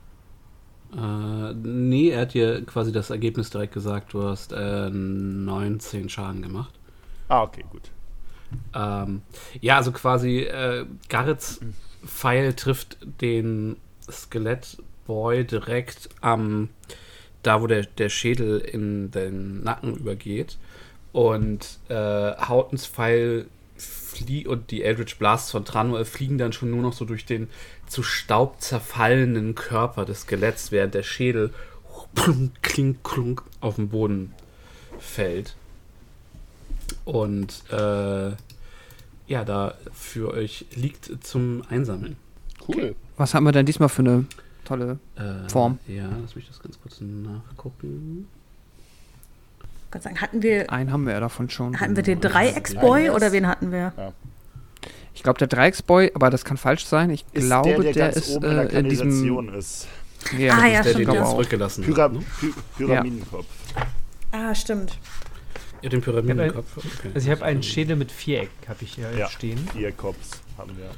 Äh, 0.91 1.53
nee, 1.53 2.09
er 2.09 2.21
hat 2.21 2.33
dir 2.33 2.65
quasi 2.65 2.91
das 2.91 3.09
Ergebnis 3.11 3.49
direkt 3.49 3.73
gesagt. 3.73 4.13
Du 4.13 4.23
hast 4.23 4.51
äh, 4.53 4.89
19 4.89 6.09
Schaden 6.09 6.41
gemacht. 6.41 6.73
Ah, 7.27 7.43
okay, 7.43 7.63
gut. 7.69 7.91
Ähm, 8.73 9.21
ja, 9.61 9.77
also 9.77 9.91
quasi 9.91 10.39
äh, 10.39 10.85
Garrets 11.07 11.59
Pfeil 12.05 12.53
trifft 12.53 12.97
den 13.21 13.77
Skelettboy 14.09 15.45
direkt 15.45 16.09
am 16.21 16.69
da, 17.43 17.61
wo 17.61 17.67
der, 17.67 17.83
der 17.85 18.09
Schädel 18.09 18.59
in 18.59 19.11
den 19.11 19.63
Nacken 19.63 19.95
übergeht. 19.95 20.57
Und 21.11 21.79
äh, 21.89 21.95
Hautens 21.95 22.85
Pfeil 22.85 23.47
flie 23.77 24.45
und 24.45 24.71
die 24.71 24.83
Eldritch 24.83 25.17
Blasts 25.17 25.51
von 25.51 25.65
Tranuel 25.65 26.05
fliegen 26.05 26.37
dann 26.37 26.53
schon 26.53 26.71
nur 26.71 26.81
noch 26.81 26.93
so 26.93 27.05
durch 27.05 27.25
den 27.25 27.49
zu 27.87 28.03
Staub 28.03 28.61
zerfallenen 28.61 29.55
Körper 29.55 30.05
des 30.05 30.21
Skeletts, 30.21 30.71
während 30.71 30.93
der 30.93 31.03
Schädel 31.03 31.53
klink, 32.61 33.03
klunk 33.03 33.43
auf 33.61 33.75
den 33.75 33.89
Boden 33.89 34.33
fällt. 34.99 35.55
Und 37.05 37.63
äh, 37.71 38.31
ja, 39.27 39.45
da 39.45 39.75
für 39.93 40.33
euch 40.33 40.65
liegt 40.75 41.09
zum 41.25 41.63
Einsammeln. 41.69 42.15
Cool. 42.67 42.95
Was 43.17 43.33
haben 43.33 43.43
wir 43.45 43.51
denn 43.51 43.65
diesmal 43.65 43.89
für 43.89 44.01
eine 44.01 44.25
tolle 44.65 44.99
Äh, 45.15 45.49
Form? 45.49 45.79
Ja, 45.87 46.09
lass 46.21 46.35
mich 46.35 46.47
das 46.47 46.59
ganz 46.61 46.79
kurz 46.81 46.99
nachgucken. 47.01 48.27
Kann 49.91 50.01
sagen, 50.01 50.21
hatten 50.21 50.43
wir, 50.43 50.71
Einen 50.71 50.91
haben 50.91 51.05
wir 51.05 51.13
ja 51.13 51.19
davon 51.19 51.49
schon. 51.49 51.79
hatten 51.79 51.95
wir 51.95 52.03
den 52.03 52.21
Dreiecksboy 52.21 53.09
oder 53.09 53.19
das- 53.21 53.31
wen 53.33 53.47
hatten 53.47 53.71
wir? 53.71 53.91
Ich 55.15 55.23
glaube, 55.23 55.39
der 55.39 55.47
Dreiecksboy, 55.47 56.11
aber 56.13 56.29
das 56.29 56.45
kann 56.45 56.57
falsch 56.57 56.85
sein. 56.85 57.09
Ich 57.09 57.25
Ist 57.33 57.47
glaube, 57.47 57.69
der, 57.69 57.79
der, 57.81 57.93
der 57.93 58.13
ist 58.15 58.29
oben 58.29 58.45
in 58.45 58.55
der 58.55 58.73
äh, 58.73 58.79
in 58.79 58.89
diesem. 58.89 59.09
Kanalisation 59.09 59.53
ist. 59.55 59.87
Ja, 60.37 60.53
Ah, 60.57 60.67
ja, 60.67 60.83
der, 60.83 60.89
stimmt, 60.91 61.07
den 61.07 61.15
ja. 61.15 61.23
Auch. 61.23 61.31
zurückgelassen 61.31 61.83
Pyra 61.83 62.03
habt. 62.03 62.15
Ne? 62.15 62.23
Py 62.39 62.53
Pyramidenkopf. 62.77 63.45
Ah, 64.31 64.53
stimmt. 64.53 64.97
Ja, 65.81 65.89
den 65.89 66.01
Pyramidenkopf. 66.01 66.77
Okay. 66.77 67.11
Also 67.13 67.27
ich 67.27 67.31
habe 67.35 67.45
einen 67.45 67.63
Schädel 67.63 67.95
mit 67.95 68.11
Viereck, 68.11 68.49
habe 68.67 68.83
ich 68.83 68.93
hier 68.95 69.11
Ja. 69.17 69.29
stehen. 69.29 69.57
Vier 69.73 69.91
Cops 69.91 70.41
haben 70.57 70.71
wir. 70.77 70.91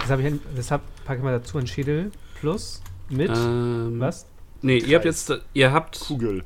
Das 0.00 0.10
habe 0.10 0.22
ich, 0.22 0.28
ein- 0.28 0.40
deshalb 0.56 0.82
packe 1.04 1.18
ich 1.18 1.24
mal 1.24 1.32
dazu 1.32 1.58
einen 1.58 1.66
Schädel 1.66 2.10
plus 2.38 2.82
mit 3.08 3.30
Ähm, 3.30 3.96
was? 3.98 4.26
Nee, 4.62 4.78
ihr 4.78 4.96
habt 4.96 5.04
Kreis. 5.06 5.28
jetzt, 5.28 5.42
ihr 5.54 5.72
habt, 5.72 6.00
Kugel. 6.00 6.44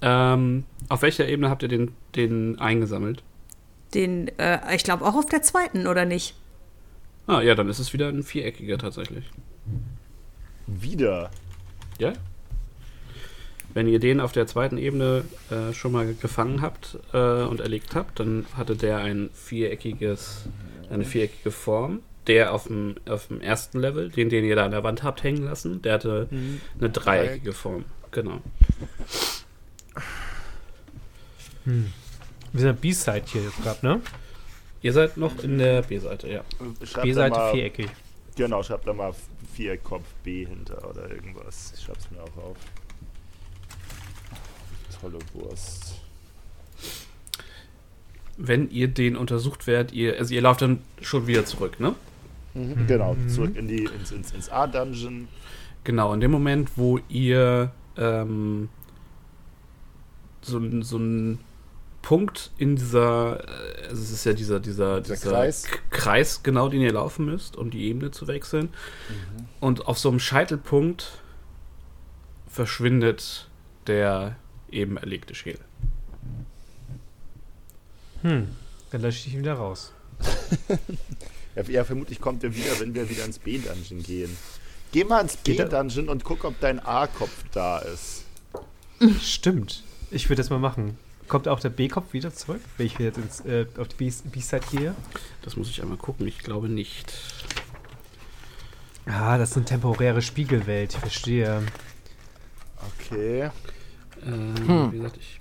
ähm, 0.00 0.64
auf 0.88 1.02
welcher 1.02 1.28
Ebene 1.28 1.50
habt 1.50 1.62
ihr 1.62 1.68
den, 1.68 1.92
den 2.16 2.58
eingesammelt? 2.58 3.22
Den, 3.94 4.26
äh, 4.38 4.74
ich 4.74 4.82
glaube 4.84 5.04
auch 5.04 5.14
auf 5.14 5.26
der 5.26 5.42
zweiten, 5.42 5.86
oder 5.86 6.04
nicht? 6.04 6.34
Ah, 7.28 7.40
ja, 7.40 7.54
dann 7.54 7.68
ist 7.68 7.78
es 7.78 7.92
wieder 7.92 8.08
ein 8.08 8.22
viereckiger 8.24 8.78
tatsächlich. 8.78 9.24
Wieder. 10.66 11.30
Ja? 11.98 12.12
Wenn 13.74 13.88
ihr 13.88 13.98
den 13.98 14.20
auf 14.20 14.32
der 14.32 14.46
zweiten 14.46 14.78
Ebene 14.78 15.24
äh, 15.50 15.72
schon 15.72 15.92
mal 15.92 16.14
gefangen 16.14 16.60
habt 16.60 16.98
äh, 17.12 17.42
und 17.42 17.60
erlegt 17.60 17.94
habt, 17.94 18.20
dann 18.20 18.46
hatte 18.56 18.76
der 18.76 18.98
ein 18.98 19.30
viereckiges, 19.34 20.46
eine 20.90 21.04
viereckige 21.04 21.50
Form. 21.50 22.00
Der 22.28 22.52
auf 22.54 22.68
dem, 22.68 22.94
auf 23.08 23.26
dem 23.26 23.40
ersten 23.40 23.80
Level, 23.80 24.08
den, 24.08 24.28
den 24.28 24.44
ihr 24.44 24.54
da 24.54 24.64
an 24.64 24.70
der 24.70 24.84
Wand 24.84 25.02
habt 25.02 25.24
hängen 25.24 25.42
lassen, 25.42 25.82
der 25.82 25.94
hatte 25.94 26.28
eine 26.78 26.88
dreieckige 26.88 27.52
Form. 27.52 27.84
Genau. 28.12 28.40
Wir 31.64 32.60
sind 32.60 32.80
B-Side 32.80 33.24
hier 33.26 33.42
jetzt 33.42 33.60
gerade, 33.60 33.84
ne? 33.84 34.00
Ihr 34.82 34.92
seid 34.92 35.16
noch 35.16 35.42
in 35.42 35.58
der 35.58 35.82
B-Seite, 35.82 36.28
ja. 36.30 36.44
B-Seite 37.02 37.50
viereckig. 37.52 37.88
Genau, 38.36 38.62
schreibt 38.62 38.86
da 38.86 38.92
mal 38.92 39.12
Viereckkopf 39.54 40.06
B 40.22 40.46
hinter 40.46 40.88
oder 40.88 41.10
irgendwas. 41.10 41.72
Ich 41.76 41.84
schreib's 41.84 42.08
mir 42.10 42.22
auch 42.22 42.36
auf. 42.36 42.56
Tolle 45.02 45.18
Wurst. 45.34 45.96
Wenn 48.38 48.70
ihr 48.70 48.88
den 48.88 49.16
untersucht 49.16 49.66
werdet, 49.66 49.92
ihr, 49.92 50.16
also 50.18 50.32
ihr 50.32 50.40
lauft 50.40 50.62
dann 50.62 50.80
schon 51.02 51.26
wieder 51.26 51.44
zurück, 51.44 51.80
ne? 51.80 51.94
Genau, 52.54 53.16
zurück 53.28 53.56
in 53.56 53.66
die, 53.66 53.84
ins, 53.84 54.12
ins, 54.12 54.30
ins 54.30 54.48
A-Dungeon. 54.48 55.28
Genau, 55.84 56.14
in 56.14 56.20
dem 56.20 56.30
Moment, 56.30 56.70
wo 56.76 57.00
ihr 57.08 57.72
ähm, 57.96 58.68
so, 60.40 60.60
so 60.82 60.96
einen 60.96 61.40
Punkt 62.02 62.50
in 62.58 62.76
dieser, 62.76 63.40
äh, 63.40 63.88
also 63.88 64.02
es 64.02 64.10
ist 64.10 64.24
ja 64.24 64.32
dieser, 64.32 64.60
dieser, 64.60 65.00
Dieser 65.00 65.14
dieser 65.16 65.30
Kreis. 65.30 65.66
Kreis, 65.90 66.42
genau, 66.42 66.68
den 66.68 66.80
ihr 66.80 66.92
laufen 66.92 67.26
müsst, 67.26 67.56
um 67.56 67.70
die 67.70 67.84
Ebene 67.88 68.12
zu 68.12 68.28
wechseln. 68.28 68.68
Und 69.60 69.86
auf 69.86 69.98
so 69.98 70.08
einem 70.10 70.20
Scheitelpunkt 70.20 71.18
verschwindet 72.48 73.48
der 73.86 74.36
eben 74.72 74.96
erlegte 74.96 75.34
Schädel. 75.34 75.64
Hm. 78.22 78.48
Dann 78.90 79.02
lösche 79.02 79.28
ich 79.28 79.34
ihn 79.34 79.40
wieder 79.40 79.54
raus. 79.54 79.92
Ja, 81.54 81.62
ja, 81.64 81.84
vermutlich 81.84 82.20
kommt 82.20 82.44
er 82.44 82.54
wieder, 82.54 82.80
wenn 82.80 82.94
wir 82.94 83.10
wieder 83.10 83.24
ins 83.24 83.38
B-Dungeon 83.38 84.02
gehen. 84.02 84.36
Geh 84.90 85.04
mal 85.04 85.20
ins 85.20 85.36
B-Dungeon 85.36 86.08
und 86.08 86.24
guck, 86.24 86.44
ob 86.44 86.58
dein 86.60 86.80
A-Kopf 86.80 87.44
da 87.52 87.78
ist. 87.78 88.24
Stimmt. 89.20 89.82
Ich 90.10 90.28
würde 90.28 90.40
das 90.40 90.50
mal 90.50 90.58
machen. 90.58 90.96
Kommt 91.28 91.48
auch 91.48 91.60
der 91.60 91.70
B-Kopf 91.70 92.12
wieder 92.12 92.32
zurück, 92.32 92.60
wenn 92.76 92.86
ich 92.86 92.98
wieder 92.98 93.08
jetzt 93.08 93.18
ins, 93.18 93.40
äh, 93.40 93.66
auf 93.78 93.88
die 93.88 94.10
B-Side 94.10 94.62
gehe? 94.70 94.94
Das 95.42 95.56
muss 95.56 95.68
ich 95.68 95.82
einmal 95.82 95.98
gucken, 95.98 96.26
ich 96.26 96.38
glaube 96.38 96.68
nicht. 96.68 97.12
Ah, 99.06 99.38
das 99.38 99.50
ist 99.50 99.56
eine 99.56 99.64
temporäre 99.64 100.22
Spiegelwelt, 100.22 100.92
ich 100.94 100.98
verstehe. 100.98 101.62
Okay. 102.98 103.50
Äh, 104.24 104.92
Wie 104.92 104.96
gesagt, 104.98 105.16
ich. 105.18 105.40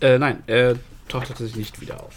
Äh, 0.00 0.18
nein, 0.18 0.42
er 0.46 0.76
taucht 1.08 1.28
tatsächlich 1.28 1.56
nicht 1.56 1.80
wieder 1.80 2.02
auf. 2.02 2.14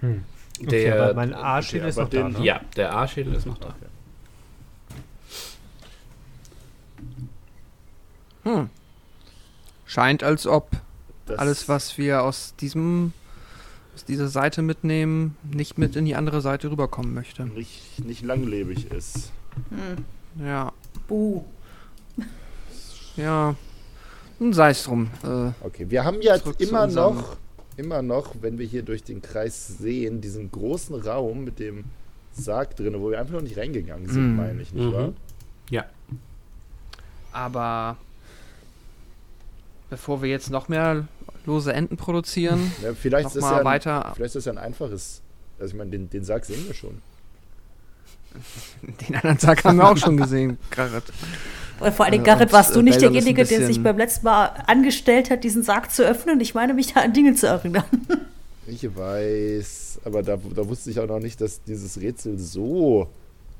Hm. 0.00 0.22
Okay, 0.60 0.84
Der- 0.84 1.02
aber 1.02 1.14
mein 1.14 1.34
A-Schädel 1.34 1.80
okay, 1.82 1.88
ist 1.90 1.96
noch 1.96 2.08
da, 2.10 2.22
den- 2.22 2.32
ne? 2.32 2.44
Ja, 2.44 2.60
der 2.76 2.94
A-Schädel 2.96 3.34
ist 3.34 3.46
noch 3.46 3.58
da. 3.58 3.74
Hm. 8.44 8.68
Scheint, 9.86 10.22
als 10.22 10.46
ob 10.46 10.70
Das, 11.26 11.38
alles, 11.38 11.68
was 11.68 11.98
wir 11.98 12.22
aus 12.22 12.54
diesem 12.60 13.12
aus 13.94 14.04
dieser 14.04 14.28
Seite 14.28 14.62
mitnehmen, 14.62 15.36
nicht 15.42 15.76
mit 15.76 15.96
in 15.96 16.04
die 16.04 16.14
andere 16.14 16.40
Seite 16.40 16.70
rüberkommen 16.70 17.12
möchte. 17.12 17.44
nicht, 17.46 17.98
nicht 18.04 18.22
langlebig 18.22 18.90
ist. 18.92 19.32
Ja, 20.42 20.72
Buh. 21.08 21.44
ja. 23.16 23.56
Nun 24.40 24.52
sei 24.52 24.70
es 24.70 24.82
drum. 24.82 25.08
Äh, 25.22 25.52
Okay, 25.64 25.86
wir 25.88 26.04
haben 26.04 26.20
ja 26.22 26.36
immer 26.58 26.86
noch, 26.88 27.36
immer 27.76 28.02
noch, 28.02 28.34
wenn 28.40 28.58
wir 28.58 28.66
hier 28.66 28.82
durch 28.82 29.04
den 29.04 29.22
Kreis 29.22 29.68
sehen, 29.78 30.20
diesen 30.20 30.50
großen 30.50 30.94
Raum 31.00 31.44
mit 31.44 31.58
dem 31.60 31.84
Sarg 32.32 32.74
drin, 32.76 32.94
wo 33.00 33.10
wir 33.10 33.20
einfach 33.20 33.34
noch 33.34 33.42
nicht 33.42 33.56
reingegangen 33.58 34.08
sind, 34.08 34.30
Mhm. 34.32 34.36
meine 34.36 34.62
ich, 34.62 34.72
nicht 34.72 34.84
Mhm. 34.86 34.92
wahr? 34.92 35.12
Ja. 35.70 35.84
aber 37.32 37.96
bevor 39.88 40.20
wir 40.22 40.28
jetzt 40.30 40.50
noch 40.50 40.68
mehr 40.68 41.06
lose 41.46 41.72
Enden 41.72 41.96
produzieren, 41.96 42.72
Ja, 42.82 42.92
vielleicht, 42.94 43.28
ist 43.28 43.34
noch 43.36 43.42
das 43.42 43.50
mal 43.50 43.52
ja 43.52 43.58
ein, 43.60 43.64
weiter 43.66 44.12
vielleicht 44.14 44.34
ist 44.34 44.36
das 44.36 44.44
ja 44.46 44.52
ein 44.52 44.58
einfaches. 44.58 45.20
Also 45.58 45.72
ich 45.72 45.78
meine, 45.78 45.90
den, 45.90 46.08
den 46.10 46.24
Sarg 46.24 46.44
sehen 46.44 46.66
wir 46.66 46.74
schon. 46.74 47.02
den 48.82 49.14
anderen 49.16 49.38
Tag 49.38 49.62
haben 49.64 49.76
wir 49.76 49.88
auch 49.88 49.96
schon 49.96 50.16
gesehen, 50.16 50.58
Garrett. 50.70 51.04
Oder 51.80 51.92
vor 51.92 52.06
allem, 52.06 52.20
Äh, 52.20 52.24
Garrett, 52.24 52.52
warst 52.52 52.74
du 52.74 52.80
äh, 52.80 52.82
nicht 52.82 53.00
derjenige, 53.00 53.44
der 53.44 53.66
sich 53.66 53.82
beim 53.82 53.96
letzten 53.96 54.26
Mal 54.26 54.46
angestellt 54.66 55.30
hat, 55.30 55.44
diesen 55.44 55.62
Sarg 55.62 55.90
zu 55.90 56.04
öffnen? 56.04 56.40
Ich 56.40 56.54
meine, 56.54 56.74
mich 56.74 56.92
da 56.92 57.00
an 57.00 57.12
Dinge 57.12 57.34
zu 57.34 57.46
erinnern. 57.46 57.84
Ich 58.66 58.84
weiß, 58.94 60.02
aber 60.04 60.22
da, 60.22 60.36
da 60.36 60.68
wusste 60.68 60.90
ich 60.90 61.00
auch 61.00 61.08
noch 61.08 61.18
nicht, 61.18 61.40
dass 61.40 61.60
dieses 61.64 62.00
Rätsel 62.00 62.38
so 62.38 63.08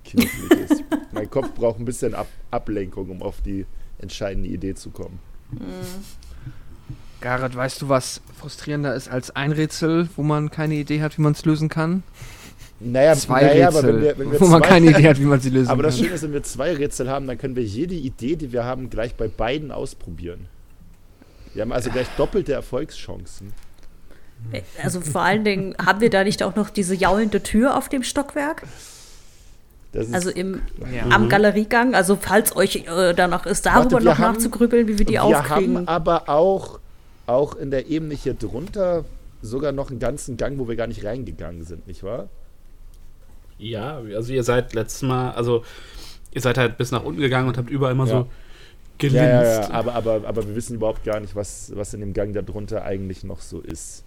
knifflig 0.04 0.70
ist. 0.70 0.84
mein 1.12 1.28
Kopf 1.28 1.52
braucht 1.54 1.80
ein 1.80 1.84
bisschen 1.84 2.14
Ab 2.14 2.28
Ablenkung, 2.52 3.10
um 3.10 3.20
auf 3.20 3.40
die 3.44 3.66
entscheidende 3.98 4.48
Idee 4.48 4.76
zu 4.76 4.90
kommen. 4.90 5.18
Garrett, 7.20 7.56
weißt 7.56 7.82
du, 7.82 7.88
was 7.88 8.20
frustrierender 8.38 8.94
ist 8.94 9.08
als 9.08 9.34
ein 9.34 9.50
Rätsel, 9.50 10.08
wo 10.16 10.22
man 10.22 10.50
keine 10.50 10.74
Idee 10.74 11.02
hat, 11.02 11.18
wie 11.18 11.22
man 11.22 11.32
es 11.32 11.44
lösen 11.44 11.68
kann? 11.68 12.04
Naja, 12.82 13.14
Zwei 13.14 13.42
naja 13.42 13.66
Rätsel, 13.68 13.78
aber 13.84 13.88
wenn 13.94 14.02
wir, 14.02 14.18
wenn 14.18 14.32
wir 14.32 14.40
wo 14.40 14.46
man 14.46 14.62
zwei- 14.62 14.68
keine 14.68 14.90
Idee 14.90 15.08
hat, 15.08 15.18
wie 15.20 15.24
man 15.24 15.38
sie 15.40 15.50
lösen 15.50 15.68
Aber 15.70 15.82
das 15.82 15.96
kann. 15.96 16.04
Schöne 16.04 16.14
ist, 16.16 16.22
wenn 16.22 16.32
wir 16.32 16.42
zwei 16.42 16.72
Rätsel 16.74 17.10
haben, 17.10 17.26
dann 17.26 17.36
können 17.36 17.54
wir 17.54 17.62
jede 17.62 17.94
Idee, 17.94 18.36
die 18.36 18.52
wir 18.52 18.64
haben, 18.64 18.88
gleich 18.88 19.14
bei 19.16 19.28
beiden 19.28 19.70
ausprobieren. 19.70 20.46
Wir 21.52 21.62
haben 21.62 21.72
also 21.72 21.90
gleich 21.90 22.06
doppelte 22.16 22.52
Erfolgschancen. 22.54 23.52
Also 24.82 25.02
vor 25.02 25.20
allen 25.20 25.44
Dingen, 25.44 25.74
haben 25.84 26.00
wir 26.00 26.08
da 26.08 26.24
nicht 26.24 26.42
auch 26.42 26.56
noch 26.56 26.70
diese 26.70 26.94
jaulende 26.94 27.42
Tür 27.42 27.76
auf 27.76 27.90
dem 27.90 28.02
Stockwerk? 28.02 28.62
Das 29.92 30.06
ist, 30.06 30.14
Also 30.14 30.30
im, 30.30 30.62
Ja. 30.94 31.14
am 31.14 31.28
Galeriegang? 31.28 31.94
Also 31.94 32.16
falls 32.18 32.56
euch 32.56 32.76
äh, 32.86 33.12
danach 33.12 33.44
ist, 33.44 33.66
darüber 33.66 33.92
Warte, 33.92 34.04
wir 34.06 34.10
noch 34.12 34.18
haben- 34.18 34.34
nachzugrübeln, 34.36 34.88
wie 34.88 34.98
wir 34.98 35.04
die 35.04 35.14
wir 35.14 35.24
aufkriegen. 35.24 35.76
haben 35.76 35.88
aber 35.88 36.28
auch, 36.30 36.78
auch 37.26 37.56
in 37.56 37.70
der 37.70 37.88
Ebene 37.88 38.14
hier 38.14 38.32
drunter 38.34 39.04
sogar 39.42 39.72
noch 39.72 39.90
einen 39.90 39.98
ganzen 39.98 40.36
Gang, 40.38 40.58
wo 40.58 40.68
wir 40.68 40.76
gar 40.76 40.86
nicht 40.86 41.04
reingegangen 41.04 41.64
sind, 41.66 41.86
nicht 41.86 42.02
wahr? 42.02 42.28
Ja, 43.60 43.98
also 43.98 44.32
ihr 44.32 44.42
seid 44.42 44.72
letztes 44.74 45.02
Mal, 45.02 45.32
also 45.32 45.64
ihr 46.32 46.40
seid 46.40 46.56
halt 46.56 46.78
bis 46.78 46.90
nach 46.90 47.04
unten 47.04 47.20
gegangen 47.20 47.46
und 47.48 47.58
habt 47.58 47.68
überall 47.70 47.92
immer 47.92 48.06
Ja. 48.06 48.20
so 48.22 48.28
gelinst. 48.98 49.16
Ja, 49.16 49.42
ja, 49.42 49.60
ja, 49.62 49.70
aber, 49.70 49.94
aber, 49.94 50.22
aber 50.26 50.46
wir 50.46 50.54
wissen 50.54 50.76
überhaupt 50.76 51.04
gar 51.04 51.20
nicht, 51.20 51.36
was, 51.36 51.70
was 51.76 51.92
in 51.92 52.00
dem 52.00 52.12
Gang 52.14 52.32
darunter 52.32 52.84
eigentlich 52.84 53.22
noch 53.22 53.40
so 53.40 53.60
ist. 53.60 54.04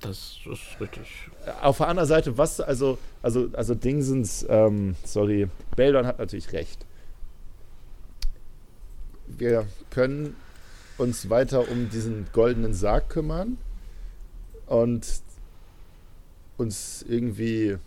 Das 0.00 0.36
ist 0.46 0.80
richtig. 0.80 1.30
Auf 1.62 1.78
der 1.78 1.88
anderen 1.88 2.08
Seite, 2.08 2.38
was, 2.38 2.60
also, 2.60 2.98
also, 3.22 3.48
also 3.54 3.74
Dingsens, 3.74 4.46
ähm, 4.48 4.94
sorry, 5.04 5.48
Beldon 5.74 6.06
hat 6.06 6.18
natürlich 6.18 6.52
recht. 6.52 6.84
Wir 9.26 9.66
können 9.90 10.36
uns 10.98 11.28
weiter 11.30 11.68
um 11.70 11.88
diesen 11.90 12.26
goldenen 12.32 12.74
Sarg 12.74 13.08
kümmern 13.08 13.58
und 14.66 15.06
uns 16.58 17.04
irgendwie 17.08 17.78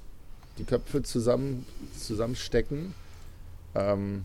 die 0.61 0.65
Köpfe 0.65 1.01
zusammen, 1.03 1.65
zusammenstecken. 1.97 2.93
Ähm, 3.75 4.23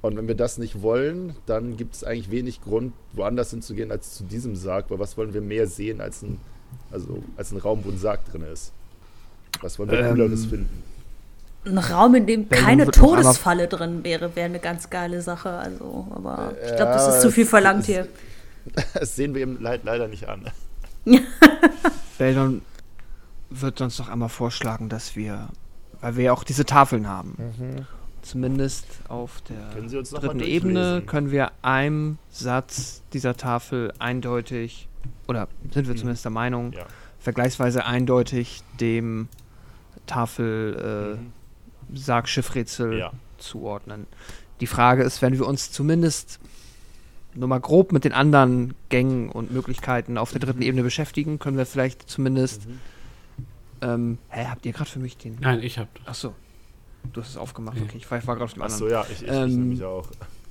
und 0.00 0.16
wenn 0.16 0.26
wir 0.28 0.34
das 0.34 0.58
nicht 0.58 0.82
wollen, 0.82 1.36
dann 1.46 1.76
gibt 1.76 1.94
es 1.94 2.04
eigentlich 2.04 2.30
wenig 2.30 2.62
Grund, 2.62 2.92
woanders 3.12 3.50
hinzugehen 3.50 3.90
als 3.90 4.14
zu 4.14 4.24
diesem 4.24 4.56
Sarg, 4.56 4.86
weil 4.90 4.98
was 4.98 5.16
wollen 5.16 5.34
wir 5.34 5.40
mehr 5.40 5.66
sehen 5.66 6.00
als 6.00 6.22
ein 6.22 6.38
Also 6.90 7.22
als 7.36 7.52
ein 7.52 7.58
Raum, 7.58 7.80
wo 7.84 7.90
ein 7.90 7.98
Sarg 7.98 8.24
drin 8.30 8.42
ist. 8.42 8.72
Was 9.60 9.78
wollen 9.78 9.90
wir 9.90 9.98
Ähm, 10.00 10.14
Cooleres 10.14 10.46
finden? 10.46 10.82
Ein 11.64 11.78
Raum, 11.78 12.14
in 12.16 12.26
dem 12.26 12.48
keine 12.48 12.90
Todesfalle 12.90 13.68
drin 13.68 14.02
wäre, 14.02 14.34
wäre 14.34 14.46
eine 14.46 14.58
ganz 14.58 14.90
geile 14.90 15.22
Sache. 15.22 15.50
Also, 15.50 16.08
aber 16.10 16.54
ich 16.60 16.74
glaube, 16.74 16.92
das 16.92 17.14
ist 17.14 17.22
zu 17.22 17.30
viel 17.30 17.46
verlangt 17.46 17.86
hier. 17.86 18.08
Das 18.94 19.16
sehen 19.16 19.34
wir 19.34 19.42
ihm 19.42 19.60
leid, 19.60 19.80
leider 19.82 20.06
nicht 20.06 20.28
an. 20.28 20.44
Beldon 22.18 22.62
wird 23.50 23.78
sonst 23.78 23.98
noch 23.98 24.08
einmal 24.08 24.28
vorschlagen, 24.28 24.88
dass 24.88 25.16
wir, 25.16 25.48
weil 26.02 26.16
wir 26.16 26.24
ja 26.24 26.32
auch 26.32 26.44
diese 26.44 26.66
Tafeln 26.66 27.08
haben, 27.08 27.86
zumindest 28.20 28.86
auf 29.08 29.40
der 29.42 29.70
dritten 30.20 30.40
Ebene 30.40 31.02
können 31.06 31.30
wir 31.30 31.52
einem 31.62 32.18
Satz 32.30 33.02
dieser 33.14 33.36
Tafel 33.36 33.92
eindeutig, 33.98 34.88
oder 35.28 35.48
sind 35.72 35.86
wir 35.86 35.94
Mhm. 35.94 35.98
zumindest 35.98 36.24
der 36.24 36.32
Meinung, 36.32 36.72
Ja. 36.72 36.84
vergleichsweise 37.20 37.86
eindeutig 37.86 38.62
dem 38.80 39.28
Tafel 40.06 41.16
Mhm. 41.18 41.94
äh, 41.94 41.98
Sargschiffrätsel 41.98 42.98
Ja. 42.98 43.12
zuordnen. 43.38 44.06
Die 44.60 44.66
Frage 44.66 45.02
ist, 45.02 45.22
wenn 45.22 45.32
wir 45.34 45.46
uns 45.46 45.70
zumindest 45.72 46.38
nur 47.34 47.48
mal 47.48 47.60
grob 47.60 47.92
mit 47.92 48.04
den 48.04 48.12
anderen 48.12 48.74
Gängen 48.88 49.28
und 49.30 49.50
Möglichkeiten 49.52 50.18
auf 50.18 50.32
der 50.32 50.40
dritten 50.40 50.62
Ebene 50.62 50.82
beschäftigen, 50.82 51.38
können 51.38 51.56
wir 51.56 51.66
vielleicht 51.66 52.08
zumindest. 52.08 52.68
Mhm. 52.68 52.80
Ähm, 53.82 54.18
hä, 54.28 54.46
habt 54.46 54.64
ihr 54.64 54.72
gerade 54.72 54.88
für 54.88 54.98
mich 55.00 55.16
den. 55.16 55.36
Nein, 55.40 55.60
ich 55.62 55.78
hab. 55.78 55.88
Achso. 56.06 56.34
Du 57.12 57.20
hast 57.20 57.30
es 57.30 57.36
aufgemacht, 57.36 57.76
okay. 57.80 57.96
Ich 57.96 58.08
war, 58.10 58.18
war 58.26 58.36
gerade 58.36 58.44
auf 58.44 58.54
dem 58.54 58.62
Achso, 58.62 58.84
anderen. 58.84 58.92
ja, 58.92 59.06
ich, 59.10 59.22
ich, 59.22 59.28
Ähm, 59.28 59.48
ich 59.50 59.56
nämlich 59.56 59.82
auch. 59.84 60.08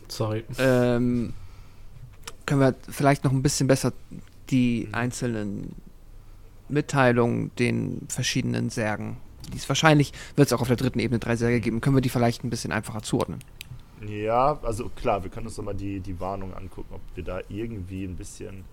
Sorry. 0.10 0.44
Ähm, 0.60 1.34
können 2.46 2.60
wir 2.62 2.76
vielleicht 2.90 3.24
noch 3.24 3.32
ein 3.32 3.42
bisschen 3.42 3.68
besser 3.68 3.94
die 4.50 4.86
Mhm. 4.90 4.96
einzelnen 4.96 5.76
Mitteilungen 6.68 7.52
den 7.58 8.06
verschiedenen 8.10 8.70
Särgen. 8.70 9.18
Die 9.54 9.58
es 9.58 9.68
wahrscheinlich 9.70 10.14
wird 10.36 10.48
es 10.48 10.54
auch 10.54 10.62
auf 10.62 10.68
der 10.68 10.78
dritten 10.78 11.00
Ebene 11.00 11.20
drei 11.20 11.36
Särge 11.36 11.60
geben. 11.62 11.82
Können 11.82 11.96
wir 11.96 12.02
die 12.02 12.10
vielleicht 12.10 12.44
ein 12.44 12.50
bisschen 12.50 12.72
einfacher 12.72 13.02
zuordnen? 13.02 13.40
Ja, 14.08 14.60
also 14.64 14.90
klar, 14.90 15.24
wir 15.24 15.30
können 15.30 15.48
uns 15.48 15.58
nochmal 15.58 15.76
die, 15.76 16.00
die 16.00 16.20
Warnung 16.20 16.54
angucken, 16.54 16.94
ob 16.96 17.02
wir 17.16 17.24
da 17.24 17.40
irgendwie 17.50 18.04
ein 18.06 18.16
bisschen 18.16 18.64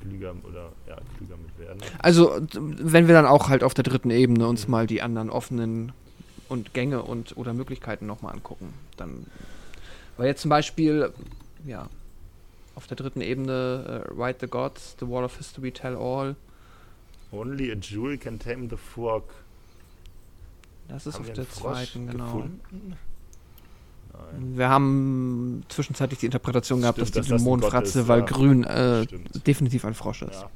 klüger 0.00 0.34
oder 0.44 0.72
ja, 0.86 0.96
klüger 1.16 1.36
mit 1.36 1.58
werden. 1.58 1.80
Also, 1.98 2.38
wenn 2.52 3.06
wir 3.06 3.14
dann 3.14 3.26
auch 3.26 3.48
halt 3.48 3.62
auf 3.62 3.74
der 3.74 3.84
dritten 3.84 4.10
Ebene 4.10 4.46
uns 4.46 4.68
mal 4.68 4.86
die 4.86 5.02
anderen 5.02 5.30
offenen 5.30 5.92
und 6.48 6.74
Gänge 6.74 7.02
und 7.02 7.36
oder 7.36 7.52
Möglichkeiten 7.52 8.06
nochmal 8.06 8.34
angucken, 8.34 8.72
dann. 8.96 9.26
Weil 10.16 10.26
jetzt 10.26 10.42
zum 10.42 10.48
Beispiel, 10.48 11.12
ja, 11.64 11.88
auf 12.74 12.86
der 12.86 12.96
dritten 12.96 13.20
Ebene 13.20 14.04
äh, 14.08 14.18
Write 14.18 14.38
the 14.42 14.46
Gods, 14.46 14.96
The 15.00 15.08
Wall 15.08 15.24
of 15.24 15.36
History, 15.36 15.72
Tell 15.72 15.96
All. 15.96 16.36
Only 17.30 17.70
a 17.70 17.74
jewel 17.74 18.16
can 18.16 18.38
tame 18.38 18.68
the 18.70 18.76
frog. 18.76 19.24
Das 20.88 21.06
ist 21.06 21.16
Haben 21.16 21.26
auf 21.26 21.32
der 21.34 21.50
zweiten, 21.50 22.06
genau. 22.06 22.24
gefunden? 22.24 22.96
Wir 24.38 24.68
haben 24.68 25.64
zwischenzeitlich 25.68 26.20
die 26.20 26.26
Interpretation 26.26 26.80
gehabt, 26.80 26.98
Stimmt, 26.98 27.16
dass 27.16 27.26
die 27.26 27.30
das 27.32 27.42
Dämonenfratze, 27.42 28.08
weil 28.08 28.20
ja. 28.20 28.26
grün 28.26 28.64
äh, 28.64 29.06
definitiv 29.46 29.84
ein 29.84 29.94
Frosch 29.94 30.22
ist. 30.22 30.42
Ja. 30.42 30.50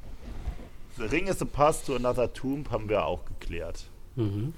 The 0.97 1.03
ring 1.03 1.27
is 1.27 1.41
a 1.41 1.45
path 1.45 1.85
to 1.85 1.95
another 1.95 2.31
tomb, 2.31 2.69
haben 2.69 2.87
wir 2.87 3.05
auch 3.05 3.21
geklärt. 3.25 3.85
Mhm. 4.15 4.53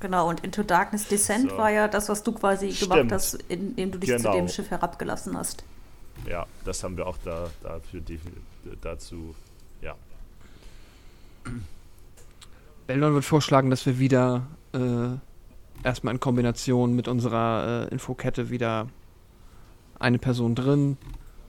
Genau, 0.00 0.28
und 0.28 0.40
Into 0.40 0.62
Darkness 0.62 1.08
Descent 1.08 1.50
So. 1.50 1.56
war 1.56 1.70
ja 1.70 1.88
das, 1.88 2.08
was 2.08 2.22
du 2.22 2.32
quasi 2.32 2.68
gemacht 2.68 2.98
Stimmt. 2.98 3.12
hast, 3.12 3.34
indem 3.48 3.90
du 3.90 3.98
dich 3.98 4.10
Genau. 4.10 4.32
zu 4.32 4.36
dem 4.36 4.48
Schiff 4.48 4.70
herabgelassen 4.70 5.36
hast. 5.36 5.64
Ja, 6.28 6.46
das 6.64 6.82
haben 6.84 6.96
wir 6.96 7.06
auch 7.06 7.16
da, 7.24 7.48
dafür 7.62 8.02
dazu. 8.80 9.34
Ja. 9.80 9.94
Beldon 12.86 13.14
wird 13.14 13.24
vorschlagen, 13.24 13.70
dass 13.70 13.86
wir 13.86 13.98
wieder 13.98 14.46
äh, 14.72 15.16
erstmal 15.82 16.14
in 16.14 16.20
Kombination 16.20 16.94
mit 16.94 17.08
unserer 17.08 17.86
äh, 17.86 17.92
Infokette 17.92 18.50
wieder 18.50 18.88
eine 19.98 20.18
Person 20.18 20.54
drin 20.54 20.96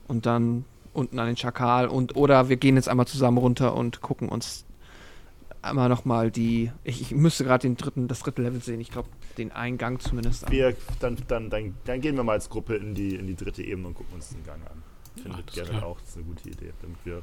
und 0.08 0.26
dann 0.26 0.64
unten 0.92 1.18
an 1.18 1.26
den 1.26 1.36
Schakal 1.36 1.88
und 1.88 2.16
oder 2.16 2.48
wir 2.48 2.56
gehen 2.56 2.76
jetzt 2.76 2.88
einmal 2.88 3.06
zusammen 3.06 3.38
runter 3.38 3.76
und 3.76 4.00
gucken 4.00 4.28
uns 4.28 4.64
einmal 5.62 5.88
nochmal 5.88 6.30
die. 6.30 6.70
Ich, 6.84 7.00
ich 7.00 7.10
müsste 7.12 7.44
gerade 7.44 7.62
den 7.62 7.76
dritten, 7.76 8.08
das 8.08 8.20
dritte 8.20 8.42
Level 8.42 8.60
sehen. 8.62 8.80
Ich 8.80 8.90
glaube, 8.90 9.08
den 9.38 9.52
Eingang 9.52 10.00
zumindest 10.00 10.46
an. 10.46 10.52
Wir, 10.52 10.76
dann, 11.00 11.16
dann, 11.28 11.50
dann, 11.50 11.74
dann 11.84 12.00
gehen 12.00 12.16
wir 12.16 12.24
mal 12.24 12.32
als 12.32 12.48
Gruppe 12.48 12.76
in 12.76 12.94
die, 12.94 13.14
in 13.14 13.26
die 13.26 13.36
dritte 13.36 13.62
Ebene 13.62 13.88
und 13.88 13.94
gucken 13.94 14.14
uns 14.14 14.30
den 14.30 14.44
Gang 14.44 14.60
an. 14.66 14.82
Findet 15.22 15.46
klar. 15.48 15.84
auch, 15.84 16.00
das 16.00 16.10
ist 16.10 16.16
eine 16.16 16.24
gute 16.24 16.48
Idee, 16.48 16.72
damit 16.80 16.98
wir 17.04 17.22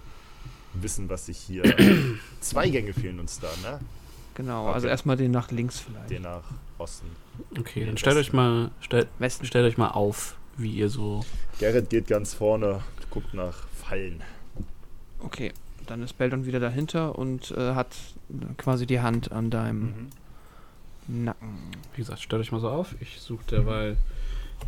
wissen, 0.74 1.10
was 1.10 1.26
sich 1.26 1.38
hier. 1.38 1.64
Zwei 2.42 2.70
Gänge 2.70 2.94
fehlen 2.94 3.20
uns 3.20 3.40
da, 3.40 3.48
ne? 3.64 3.80
Genau, 4.38 4.66
Okay. 4.66 4.74
also 4.76 4.88
erstmal 4.88 5.18
den 5.18 5.32
nach 5.32 5.50
links 5.52 5.80
vielleicht. 5.80 6.12
Den 6.12 6.22
nach 6.22 6.44
Osten. 6.78 7.08
Okay, 7.60 7.86
dann 7.86 7.98
stellt 7.98 8.18
euch 8.18 8.34
mal, 8.34 8.70
stellt, 8.82 9.08
Westen. 9.18 9.46
stellt 9.48 9.66
euch 9.66 9.78
mal 9.80 9.90
auf, 9.90 10.36
wie 10.58 10.72
ihr 10.72 10.90
so. 10.90 11.26
Gerrit 11.60 11.90
geht 11.90 12.08
ganz 12.08 12.36
vorne, 12.36 12.82
guckt 13.10 13.34
nach 13.34 13.68
Fallen. 13.70 14.22
Okay, 15.20 15.52
dann 15.88 16.04
ist 16.04 16.18
Beldon 16.20 16.46
wieder 16.46 16.60
dahinter 16.60 17.18
und 17.18 17.50
äh, 17.52 17.74
hat 17.74 17.88
quasi 18.58 18.86
die 18.86 19.00
Hand 19.02 19.32
an 19.32 19.50
deinem 19.50 20.10
Mhm. 21.08 21.24
Nacken. 21.26 21.58
Wie 21.94 22.02
gesagt, 22.02 22.20
stellt 22.22 22.42
euch 22.42 22.52
mal 22.52 22.60
so 22.62 22.70
auf. 22.70 22.94
Ich 23.00 23.20
suche 23.20 23.44
derweil 23.50 23.98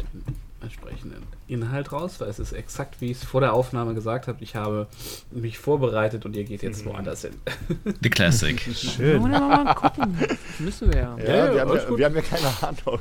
den 0.01 0.35
entsprechenden 0.61 1.23
Inhalt 1.47 1.91
raus, 1.91 2.19
weil 2.19 2.29
es 2.29 2.39
ist 2.39 2.51
exakt, 2.51 2.99
wie 3.01 3.11
ich 3.11 3.17
es 3.17 3.23
vor 3.23 3.41
der 3.41 3.53
Aufnahme 3.53 3.93
gesagt 3.93 4.27
habe. 4.27 4.43
Ich 4.43 4.55
habe 4.55 4.87
mich 5.31 5.57
vorbereitet 5.57 6.25
und 6.25 6.35
ihr 6.35 6.43
geht 6.43 6.61
jetzt 6.63 6.85
Mhm. 6.85 6.89
woanders 6.91 7.21
hin. 7.21 7.33
The 8.01 8.09
Classic. 8.09 8.59
Wollen 8.99 9.31
wir 9.31 9.39
mal 9.39 9.73
gucken? 9.75 10.17
Müssen 10.59 10.91
wir 10.91 10.99
ja. 10.99 11.17
Ja, 11.17 11.23
Ja, 11.47 11.53
wir, 11.53 11.61
haben 11.61 11.75
ja 11.75 11.97
wir 11.97 12.05
haben 12.05 12.15
ja 12.15 12.21
keine 12.21 12.47
Ahnung. 12.61 12.99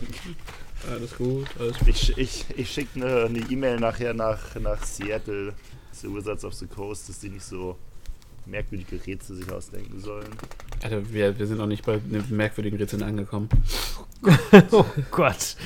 Alles 0.91 1.17
gut, 1.17 1.47
alles 1.59 1.79
gut. 1.79 1.89
Ich, 1.89 2.17
ich, 2.17 2.47
ich 2.57 2.71
schicke 2.71 3.01
eine 3.05 3.25
eine 3.25 3.39
E-Mail 3.51 3.81
nachher 3.81 4.15
nach, 4.15 4.39
nach 4.61 4.83
Seattle, 4.85 5.53
zu 5.93 6.15
Wizards 6.15 6.45
of 6.45 6.55
the 6.55 6.67
Coast, 6.67 7.09
dass 7.09 7.19
die 7.19 7.29
nicht 7.29 7.45
so 7.45 7.77
merkwürdige 8.51 8.99
Rätsel 9.07 9.37
sich 9.37 9.51
ausdenken 9.53 10.01
sollen. 10.01 10.27
Alter, 10.83 11.13
wir, 11.13 11.39
wir 11.39 11.47
sind 11.47 11.59
noch 11.59 11.67
nicht 11.67 11.85
bei 11.85 11.95
einem 11.95 12.25
merkwürdigen 12.31 12.79
Rätsel 12.79 13.03
angekommen. 13.03 13.49
oh 14.73 14.85
Gott. 15.11 15.57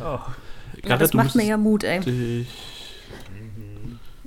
oh. 0.00 0.18
Ja, 0.86 0.96
das 0.96 1.14
macht 1.14 1.34
mir 1.34 1.44
ja 1.44 1.56
Mut, 1.56 1.84
ey. 1.84 2.00
dich- 2.00 2.46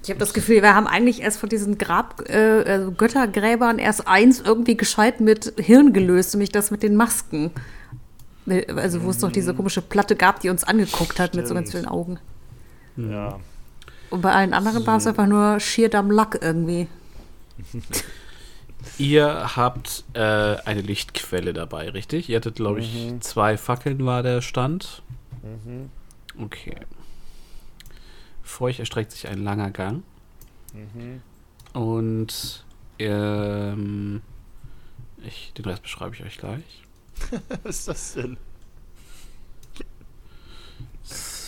Ich 0.03 0.09
habe 0.09 0.19
das 0.19 0.33
Gefühl, 0.33 0.61
wir 0.61 0.73
haben 0.75 0.87
eigentlich 0.87 1.21
erst 1.21 1.39
von 1.39 1.49
diesen 1.49 1.77
Grab, 1.77 2.27
äh, 2.29 2.63
also 2.65 2.91
Göttergräbern 2.91 3.79
erst 3.79 4.07
eins 4.07 4.39
irgendwie 4.41 4.75
gescheit 4.77 5.19
mit 5.21 5.53
Hirn 5.57 5.93
gelöst, 5.93 6.33
nämlich 6.33 6.51
das 6.51 6.71
mit 6.71 6.83
den 6.83 6.95
Masken. 6.95 7.51
Also 8.75 9.03
wo 9.03 9.11
es 9.11 9.19
doch 9.19 9.31
diese 9.31 9.53
komische 9.53 9.81
Platte 9.81 10.15
gab, 10.15 10.39
die 10.39 10.49
uns 10.49 10.63
angeguckt 10.63 11.19
hat 11.19 11.35
mit 11.35 11.47
so 11.47 11.53
ganz 11.53 11.69
Stimmt. 11.69 11.83
vielen 11.85 11.91
Augen. 11.93 12.19
Ja, 12.97 13.39
Und 14.09 14.21
bei 14.21 14.31
allen 14.33 14.53
anderen 14.53 14.85
war 14.87 14.97
es 14.97 15.07
einfach 15.07 15.27
nur 15.27 15.59
schier 15.59 15.89
dumb 15.89 16.11
luck 16.11 16.37
irgendwie. 16.41 16.87
Ihr 18.97 19.55
habt 19.55 20.03
äh, 20.13 20.19
eine 20.19 20.81
Lichtquelle 20.81 21.53
dabei, 21.53 21.89
richtig? 21.89 22.29
Ihr 22.29 22.37
hattet, 22.37 22.55
glaube 22.55 22.79
ich, 22.79 22.93
Mhm. 23.11 23.21
zwei 23.21 23.57
Fackeln 23.57 24.05
war 24.05 24.23
der 24.23 24.41
Stand. 24.41 25.01
mhm. 25.43 25.89
Okay. 26.41 26.75
Vor 28.43 28.67
euch 28.67 28.79
erstreckt 28.79 29.11
sich 29.11 29.27
ein 29.27 29.43
langer 29.43 29.71
Gang. 29.71 30.03
Mhm. 30.73 31.21
Und 31.79 32.63
ähm, 32.97 34.21
ich, 35.23 35.53
den 35.57 35.65
Rest 35.65 35.83
beschreibe 35.83 36.15
ich 36.15 36.23
euch 36.23 36.37
gleich. 36.37 36.83
Was 37.63 37.79
ist 37.79 37.87
das 37.89 38.13
denn? 38.13 38.37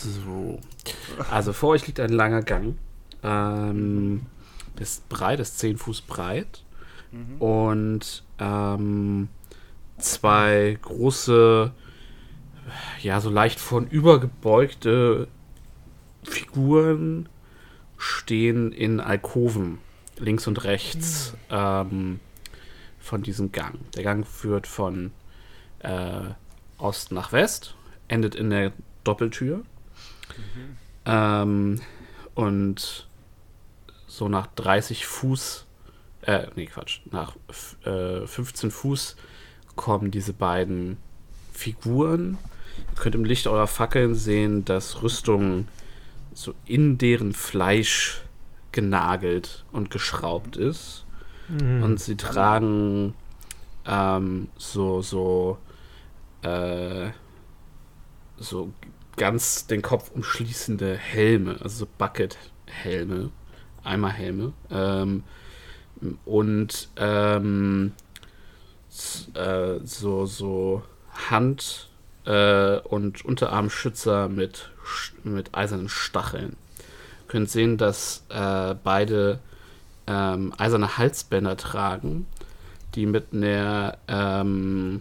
So. 0.02 0.58
Also 1.30 1.52
vor 1.52 1.70
euch 1.70 1.86
liegt 1.86 2.00
ein 2.00 2.12
langer 2.12 2.42
Gang. 2.42 2.76
Ähm, 3.22 4.26
ist 4.78 5.08
breit, 5.08 5.40
ist 5.40 5.58
10 5.58 5.76
Fuß 5.78 6.02
breit. 6.02 6.64
Und 7.40 8.24
ähm, 8.38 9.28
zwei 9.98 10.78
große, 10.80 11.70
ja, 13.02 13.20
so 13.20 13.28
leicht 13.28 13.60
vornüber 13.60 14.18
gebeugte 14.18 15.28
Figuren 16.22 17.28
stehen 17.98 18.72
in 18.72 19.00
Alkoven, 19.00 19.78
links 20.18 20.46
und 20.46 20.64
rechts 20.64 21.34
ähm, 21.50 22.20
von 22.98 23.22
diesem 23.22 23.52
Gang. 23.52 23.78
Der 23.94 24.04
Gang 24.04 24.26
führt 24.26 24.66
von 24.66 25.12
äh, 25.80 26.30
Ost 26.78 27.12
nach 27.12 27.32
West, 27.32 27.76
endet 28.08 28.34
in 28.34 28.48
der 28.50 28.72
Doppeltür. 29.04 29.64
Ähm, 31.04 31.80
und 32.34 33.08
so 34.06 34.28
nach 34.28 34.46
30 34.46 35.06
Fuß, 35.06 35.66
äh, 36.22 36.46
nee, 36.54 36.66
Quatsch, 36.66 37.00
nach 37.10 37.36
äh, 37.84 38.26
15 38.26 38.70
Fuß 38.70 39.16
kommen 39.74 40.10
diese 40.10 40.32
beiden 40.32 40.98
Figuren. 41.52 42.38
Ihr 42.90 43.00
könnt 43.00 43.14
im 43.14 43.24
Licht 43.24 43.46
eurer 43.46 43.66
Fackeln 43.66 44.14
sehen, 44.14 44.64
dass 44.64 45.02
Rüstung 45.02 45.68
so 46.34 46.54
in 46.66 46.98
deren 46.98 47.32
Fleisch 47.32 48.22
genagelt 48.70 49.64
und 49.72 49.90
geschraubt 49.90 50.56
ist. 50.56 51.04
Mhm. 51.48 51.82
Und 51.82 52.00
sie 52.00 52.16
tragen 52.16 53.14
ähm, 53.86 54.48
so, 54.56 55.02
so, 55.02 55.58
äh, 56.42 57.10
so 58.36 58.72
ganz 59.16 59.66
den 59.66 59.82
Kopf 59.82 60.10
umschließende 60.10 60.96
Helme, 60.96 61.58
also 61.60 61.84
so 61.84 61.88
Bucket-Helme, 61.98 63.30
Eimerhelme. 63.84 64.52
Ähm, 64.70 65.24
und 66.24 66.88
ähm, 66.96 67.92
äh, 69.34 69.78
so, 69.84 70.26
so 70.26 70.82
Hand- 71.30 71.88
äh, 72.24 72.78
und 72.78 73.24
Unterarmschützer 73.24 74.28
mit, 74.28 74.70
mit 75.24 75.54
eisernen 75.54 75.88
Stacheln. 75.88 76.56
Ihr 76.78 77.28
könnt 77.28 77.50
sehen, 77.50 77.78
dass 77.78 78.24
äh, 78.28 78.74
beide 78.82 79.40
ähm, 80.06 80.52
eiserne 80.58 80.98
Halsbänder 80.98 81.56
tragen, 81.56 82.26
die 82.94 83.06
mit 83.06 83.32
einer 83.32 83.98
ähm, 84.08 85.00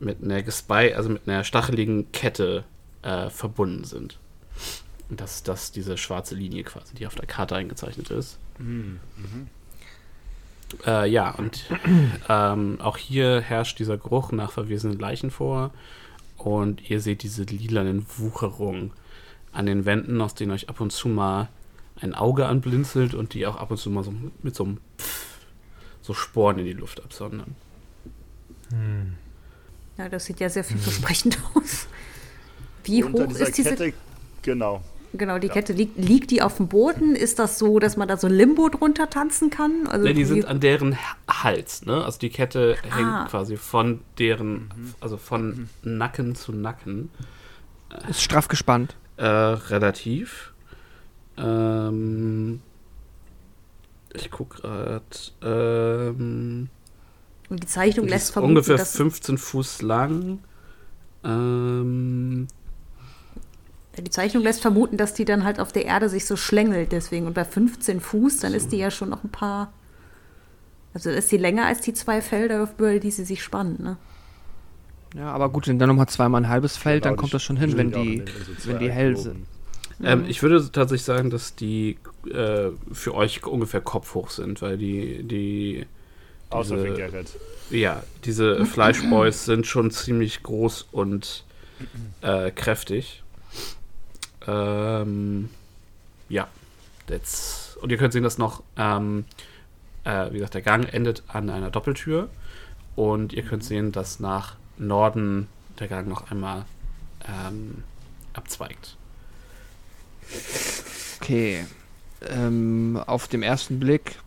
mit 0.00 0.22
einer 0.22 0.42
Gespei, 0.42 0.96
also 0.96 1.10
mit 1.10 1.28
einer 1.28 1.44
stacheligen 1.44 2.10
Kette 2.10 2.64
äh, 3.02 3.30
verbunden 3.30 3.84
sind. 3.84 4.18
Und 5.08 5.20
das 5.20 5.36
ist 5.36 5.48
das, 5.48 5.72
diese 5.72 5.98
schwarze 5.98 6.34
Linie 6.34 6.64
quasi, 6.64 6.94
die 6.94 7.06
auf 7.06 7.14
der 7.14 7.26
Karte 7.26 7.54
eingezeichnet 7.54 8.10
ist. 8.10 8.38
Äh, 10.86 11.10
ja, 11.10 11.30
und 11.30 11.66
ähm, 12.28 12.80
auch 12.80 12.96
hier 12.96 13.40
herrscht 13.40 13.78
dieser 13.78 13.98
Geruch 13.98 14.32
nach 14.32 14.52
verwesenen 14.52 14.98
Leichen 14.98 15.30
vor. 15.30 15.70
Und 16.38 16.88
ihr 16.90 17.00
seht 17.00 17.22
diese 17.22 17.44
lilanen 17.44 18.06
Wucherungen 18.16 18.92
an 19.52 19.66
den 19.66 19.84
Wänden, 19.84 20.20
aus 20.20 20.34
denen 20.34 20.52
euch 20.52 20.68
ab 20.68 20.80
und 20.80 20.90
zu 20.90 21.08
mal 21.08 21.48
ein 22.00 22.14
Auge 22.14 22.46
anblinzelt 22.46 23.14
und 23.14 23.34
die 23.34 23.46
auch 23.46 23.56
ab 23.56 23.70
und 23.70 23.76
zu 23.76 23.90
mal 23.90 24.02
so 24.02 24.14
mit 24.42 24.56
so 24.56 24.64
einem 24.64 24.78
Pff, 24.98 25.36
so 26.00 26.14
Sporen 26.14 26.58
in 26.58 26.64
die 26.64 26.72
Luft 26.72 27.02
absondern. 27.02 27.54
Ja, 29.98 30.08
das 30.08 30.24
sieht 30.24 30.40
ja 30.40 30.48
sehr 30.48 30.64
vielversprechend 30.64 31.38
aus. 31.54 31.86
Wie 32.84 33.02
Unter 33.04 33.24
hoch 33.24 33.28
dieser 33.28 33.48
ist 33.48 33.58
diese 33.58 33.70
Kette, 33.70 33.92
genau. 34.42 34.82
Genau, 35.14 35.38
die 35.38 35.50
Kette 35.50 35.74
liegt, 35.74 35.98
liegt 35.98 36.30
die 36.30 36.40
auf 36.40 36.56
dem 36.56 36.68
Boden? 36.68 37.14
Ist 37.14 37.38
das 37.38 37.58
so, 37.58 37.78
dass 37.78 37.98
man 37.98 38.08
da 38.08 38.16
so 38.16 38.28
Limbo 38.28 38.70
drunter 38.70 39.10
tanzen 39.10 39.50
kann? 39.50 39.86
Also 39.86 40.06
Ne, 40.06 40.14
die 40.14 40.24
sind 40.24 40.46
an 40.46 40.58
deren 40.58 40.96
Hals, 41.28 41.84
ne? 41.84 42.02
Also 42.02 42.18
die 42.18 42.30
Kette 42.30 42.76
Ah. 42.90 42.96
hängt 42.96 43.30
quasi 43.30 43.58
von 43.58 44.00
deren, 44.18 44.70
also 45.00 45.18
von 45.18 45.68
Nacken 45.82 46.34
zu 46.34 46.52
Nacken. 46.52 47.10
Ist 48.08 48.22
straff 48.22 48.48
gespannt. 48.48 48.96
Äh, 49.18 49.26
relativ. 49.26 50.54
Ähm, 51.36 52.60
ich 54.14 54.30
guck 54.30 54.56
gerade. 54.56 55.02
Ähm, 55.42 56.68
und 57.50 57.62
die 57.62 57.66
Zeichnung 57.66 58.08
lässt 58.08 58.32
vermuten, 58.32 58.52
ungefähr 58.56 58.78
dass 58.78 58.96
15 58.96 59.36
Fuß 59.36 59.82
lang. 59.82 60.38
Ähm, 61.22 62.48
die 64.00 64.10
Zeichnung 64.10 64.42
lässt 64.42 64.62
vermuten, 64.62 64.96
dass 64.96 65.12
die 65.14 65.24
dann 65.26 65.44
halt 65.44 65.60
auf 65.60 65.70
der 65.72 65.84
Erde 65.84 66.08
sich 66.08 66.24
so 66.24 66.36
schlängelt 66.36 66.92
deswegen 66.92 67.26
und 67.26 67.34
bei 67.34 67.44
15 67.44 68.00
Fuß, 68.00 68.38
dann 68.38 68.54
ist 68.54 68.72
die 68.72 68.78
ja 68.78 68.90
schon 68.90 69.10
noch 69.10 69.22
ein 69.24 69.30
paar 69.30 69.72
also 70.94 71.08
ist 71.10 71.28
sie 71.30 71.38
länger 71.38 71.64
als 71.66 71.80
die 71.80 71.94
zwei 71.94 72.20
Felder, 72.20 72.68
über 72.76 72.98
die 72.98 73.10
sie 73.10 73.24
sich 73.24 73.42
spannen, 73.42 73.78
ne? 73.82 73.96
Ja, 75.16 75.30
aber 75.32 75.48
gut, 75.50 75.66
wenn 75.68 75.78
dann 75.78 75.88
nochmal 75.88 76.08
zweimal 76.08 76.42
ein 76.42 76.48
halbes 76.48 76.76
Feld, 76.76 77.04
dann 77.06 77.16
kommt 77.16 77.30
die 77.30 77.32
das 77.32 77.42
schon 77.42 77.56
hin, 77.58 77.76
wenn 77.78 77.90
die, 77.92 78.14
in 78.16 78.18
den- 78.26 78.28
in 78.28 78.58
so 78.58 78.68
wenn 78.70 78.78
die 78.78 78.90
hell 78.90 79.16
sind. 79.16 79.46
ähm, 80.02 80.24
ich 80.26 80.42
würde 80.42 80.70
tatsächlich 80.72 81.04
sagen, 81.04 81.28
dass 81.30 81.54
die 81.54 81.98
äh, 82.30 82.70
für 82.92 83.14
euch 83.14 83.44
ungefähr 83.46 83.80
kopfhoch 83.82 84.30
sind, 84.30 84.60
weil 84.62 84.76
die, 84.78 85.22
die 85.22 85.86
Außer 86.50 86.76
diese- 86.76 86.88
für 86.88 86.94
Gerrit. 86.94 87.26
Ja, 87.70 88.02
diese 88.24 88.64
Fleischboys 88.66 89.44
sind 89.46 89.66
schon 89.66 89.90
ziemlich 89.90 90.42
groß 90.42 90.88
und 90.92 91.44
äh, 92.20 92.50
kräftig. 92.50 93.21
Ähm, 94.46 95.48
ja, 96.28 96.48
that's. 97.06 97.78
Und 97.80 97.90
ihr 97.90 97.98
könnt 97.98 98.12
sehen, 98.12 98.22
dass 98.22 98.38
noch, 98.38 98.62
ähm, 98.76 99.24
äh, 100.04 100.30
wie 100.30 100.34
gesagt, 100.34 100.54
der 100.54 100.62
Gang 100.62 100.92
endet 100.92 101.22
an 101.28 101.50
einer 101.50 101.70
Doppeltür. 101.70 102.28
Und 102.94 103.32
ihr 103.32 103.42
könnt 103.42 103.64
sehen, 103.64 103.92
dass 103.92 104.20
nach 104.20 104.56
Norden 104.78 105.48
der 105.78 105.88
Gang 105.88 106.08
noch 106.08 106.30
einmal 106.30 106.64
ähm, 107.26 107.84
abzweigt. 108.34 108.96
Okay. 111.20 111.66
Ähm, 112.28 113.00
auf 113.06 113.28
dem 113.28 113.42
ersten 113.42 113.80
Blick 113.80 114.18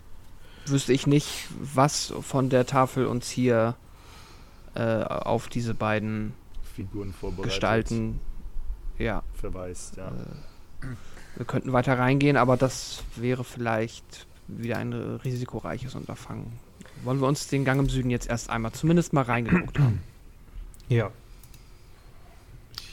wüsste 0.66 0.94
ich 0.94 1.08
nicht, 1.08 1.48
was 1.60 2.14
von 2.22 2.50
der 2.50 2.66
Tafel 2.66 3.06
uns 3.06 3.30
hier 3.30 3.76
äh, 4.74 5.04
auf 5.04 5.48
diese 5.48 5.74
beiden 5.74 6.34
Figuren 6.76 7.14
vorbereitet. 7.14 7.52
Gestalten. 7.52 8.20
Ja, 8.98 9.24
Verweist, 9.34 9.98
ja. 9.98 10.12
wir 11.36 11.46
könnten 11.46 11.74
weiter 11.74 11.98
reingehen, 12.00 12.38
aber 12.38 12.58
das 12.58 13.04
wäre 13.16 13.44
vielleicht 13.44 14.26
wieder 14.48 14.78
ein 14.78 14.94
risikoreiches 14.94 15.96
Unterfangen. 15.96 16.60
Wollen 17.04 17.20
wir 17.20 17.28
uns 17.28 17.48
den 17.48 17.66
Gang 17.66 17.80
im 17.80 17.90
Süden 17.90 18.10
jetzt 18.10 18.30
erst 18.30 18.50
einmal 18.50 18.72
zumindest 18.72 19.14
mal 19.14 19.24
reingeguckt 19.24 19.80
haben? 19.80 20.02
Ja. 20.88 21.12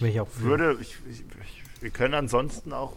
Ich 0.01 0.19
auch 0.19 0.29
für. 0.29 0.43
Würde, 0.43 0.79
ich, 0.81 0.97
ich, 1.09 1.21
ich, 1.21 1.83
wir 1.83 1.91
können 1.91 2.15
ansonsten 2.15 2.73
auch. 2.73 2.97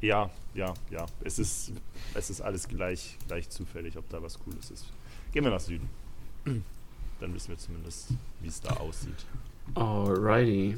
Ja, 0.00 0.30
ja, 0.54 0.74
ja. 0.90 1.06
Es 1.24 1.38
ist, 1.38 1.72
es 2.14 2.30
ist 2.30 2.40
alles 2.40 2.68
gleich, 2.68 3.16
gleich 3.28 3.48
zufällig, 3.48 3.96
ob 3.96 4.08
da 4.10 4.22
was 4.22 4.38
Cooles 4.40 4.70
ist. 4.70 4.86
Gehen 5.32 5.44
wir 5.44 5.50
nach 5.50 5.60
Süden. 5.60 5.88
Dann 7.20 7.34
wissen 7.34 7.50
wir 7.50 7.58
zumindest, 7.58 8.08
wie 8.40 8.48
es 8.48 8.60
da 8.60 8.70
aussieht. 8.74 9.24
Alrighty. 9.74 10.76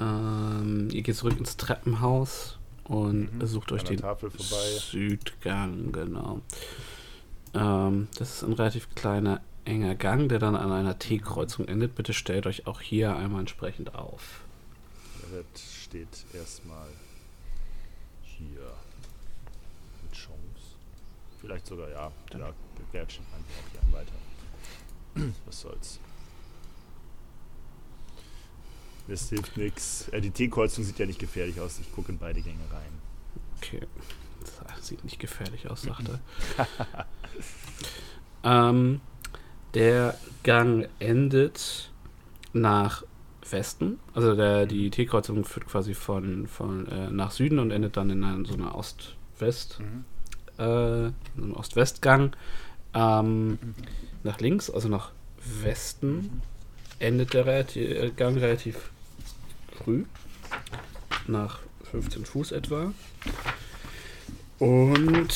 Ähm, 0.00 0.88
ihr 0.92 1.02
geht 1.02 1.16
zurück 1.16 1.38
ins 1.38 1.56
Treppenhaus 1.56 2.58
und 2.84 3.34
Mhm. 3.38 3.46
sucht 3.46 3.72
euch 3.72 3.82
der 3.84 3.96
den. 3.96 4.78
Südgang, 4.80 5.92
genau. 5.92 6.40
Ähm, 7.54 8.08
das 8.18 8.34
ist 8.36 8.42
ein 8.42 8.52
relativ 8.52 8.94
kleiner, 8.94 9.40
enger 9.64 9.94
Gang, 9.94 10.28
der 10.28 10.38
dann 10.38 10.54
an 10.54 10.70
einer 10.72 10.98
T-Kreuzung 10.98 11.66
endet. 11.66 11.94
Bitte 11.94 12.12
stellt 12.12 12.46
euch 12.46 12.66
auch 12.66 12.80
hier 12.80 13.16
einmal 13.16 13.40
entsprechend 13.40 13.94
auf. 13.94 14.40
Gerrit 15.22 15.46
steht 15.58 16.24
erstmal 16.34 16.88
hier. 18.22 18.72
Mit 20.02 20.12
Chance. 20.12 20.36
Vielleicht 21.40 21.66
sogar, 21.66 21.88
ja. 21.90 22.12
Ja, 22.32 22.52
Gerrit 22.92 23.12
steht 23.12 23.24
einfach 23.34 23.50
auch 23.56 23.70
hier 23.72 23.92
weiter. 23.92 25.32
Was 25.46 25.60
soll's. 25.62 25.98
Es 29.08 29.28
hilft 29.28 29.56
nichts. 29.56 30.08
Äh, 30.08 30.20
die 30.20 30.30
T-Kreuzung 30.30 30.84
sieht 30.84 30.98
ja 30.98 31.06
nicht 31.06 31.18
gefährlich 31.18 31.60
aus. 31.60 31.78
Ich 31.80 31.92
gucke 31.92 32.12
in 32.12 32.18
beide 32.18 32.40
Gänge 32.40 32.64
rein. 32.72 32.92
Okay. 33.56 33.86
Das 34.66 34.86
sieht 34.86 35.04
nicht 35.04 35.18
gefährlich 35.18 35.68
aus, 35.68 35.82
sagte 35.82 36.20
er. 36.56 37.06
ähm, 38.70 39.00
der 39.74 40.16
Gang 40.42 40.88
endet 40.98 41.90
nach 42.52 43.04
Westen. 43.50 43.98
Also 44.14 44.34
der, 44.34 44.66
die 44.66 44.90
T-Kreuzung 44.90 45.44
führt 45.44 45.66
quasi 45.66 45.94
von, 45.94 46.46
von 46.46 46.86
äh, 46.88 47.10
nach 47.10 47.30
Süden 47.30 47.58
und 47.58 47.70
endet 47.70 47.96
dann 47.96 48.10
in 48.10 48.24
einer, 48.24 48.44
so 48.46 48.54
einer 48.54 48.74
Ost-West, 48.74 49.80
äh, 50.58 50.62
so 50.62 51.12
einem 51.36 51.54
Ost-West-Gang. 51.54 52.34
Ähm, 52.94 53.58
nach 54.22 54.40
links, 54.40 54.70
also 54.70 54.88
nach 54.88 55.12
Westen, 55.62 56.42
endet 56.98 57.34
der 57.34 57.46
relati 57.46 57.84
äh, 57.84 58.10
Gang 58.10 58.38
relativ 58.38 58.90
früh. 59.76 60.04
Nach 61.26 61.60
15 61.90 62.24
Fuß 62.24 62.52
etwa. 62.52 62.92
Und 64.58 65.28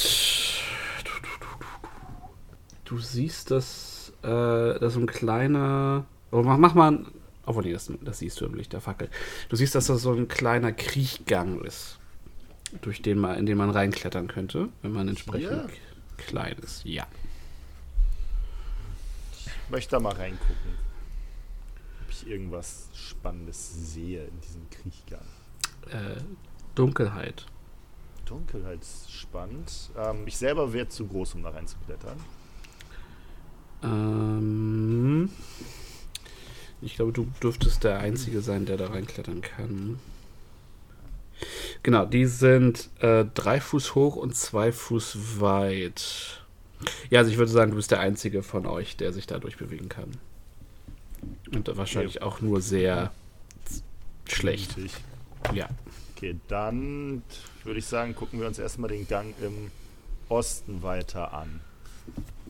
du 2.85 2.99
siehst, 2.99 3.51
dass 3.51 4.13
äh, 4.23 4.27
da 4.27 4.91
so 4.91 5.01
ein 5.01 5.07
kleiner. 5.07 6.05
Oh, 6.31 6.43
mach, 6.43 6.59
mach 6.59 6.75
mal. 6.75 7.05
Obwohl, 7.47 7.65
nee, 7.65 7.73
das, 7.73 7.91
das 8.03 8.19
siehst 8.19 8.41
du 8.41 8.47
im 8.47 8.55
Licht 8.55 8.73
der 8.73 8.81
Fackel. 8.81 9.09
Du 9.49 9.57
siehst, 9.57 9.75
dass 9.75 9.87
das 9.87 10.03
so 10.03 10.13
ein 10.13 10.29
kleiner 10.29 10.73
Kriechgang 10.73 11.61
ist, 11.63 11.99
durch 12.83 13.03
den 13.03 13.19
man, 13.19 13.37
in 13.39 13.47
den 13.47 13.59
man 13.59 13.71
reinklettern 13.71 14.29
könnte, 14.29 14.69
wenn 14.83 14.93
man 14.93 15.09
entsprechend 15.09 15.51
Hier? 15.51 15.69
klein 16.17 16.57
ist. 16.63 16.85
Ja. 16.85 17.07
Ich 19.33 19.71
möchte 19.71 19.93
da 19.93 20.01
mal 20.01 20.13
reingucken. 20.13 20.80
Ich 22.21 22.29
irgendwas 22.29 22.89
Spannendes 22.93 23.93
sehe 23.93 24.25
in 24.25 24.41
diesem 24.41 24.69
Kriechgang. 24.69 25.25
Äh, 25.91 26.21
Dunkelheit. 26.75 27.47
Dunkelheit 28.27 28.83
ist 28.83 29.11
spannend. 29.11 29.91
Ähm, 29.97 30.27
ich 30.27 30.37
selber 30.37 30.73
wäre 30.73 30.89
zu 30.89 31.07
groß, 31.07 31.35
um 31.35 31.43
da 31.43 31.51
reinzuklettern. 31.51 32.19
Ähm, 33.83 35.31
ich 36.83 36.97
glaube, 36.97 37.13
du 37.13 37.27
dürftest 37.43 37.85
der 37.85 37.99
Einzige 37.99 38.43
sein, 38.43 38.67
der 38.67 38.77
da 38.77 38.89
reinklettern 38.89 39.41
kann. 39.41 39.99
Genau, 41.83 42.05
die 42.05 42.27
sind 42.27 42.91
äh, 43.01 43.25
drei 43.35 43.61
Fuß 43.61 43.95
hoch 43.95 44.17
und 44.17 44.37
zwei 44.37 44.73
Fuß 44.73 45.41
weit. 45.41 46.45
Ja, 47.09 47.21
also 47.21 47.31
ich 47.31 47.39
würde 47.39 47.51
sagen, 47.51 47.71
du 47.71 47.77
bist 47.79 47.91
der 47.91 48.01
Einzige 48.01 48.43
von 48.43 48.67
euch, 48.67 48.97
der 48.99 49.13
sich 49.13 49.27
da 49.27 49.39
durchbewegen 49.39 49.89
kann. 49.89 50.11
Und 51.53 51.77
wahrscheinlich 51.77 52.23
auch 52.23 52.41
nur 52.41 52.61
sehr 52.61 53.13
schlecht. 54.27 54.77
Mutig. 54.77 54.93
Ja. 55.55 55.69
Okay, 56.17 56.37
dann 56.49 57.23
würde 57.65 57.79
ich 57.79 57.87
sagen, 57.87 58.15
gucken 58.15 58.41
wir 58.41 58.47
uns 58.47 58.59
erstmal 58.59 58.91
den 58.91 59.09
Gang 59.09 59.35
im 59.43 59.71
Osten 60.29 60.83
weiter 60.83 61.33
an. 61.33 61.61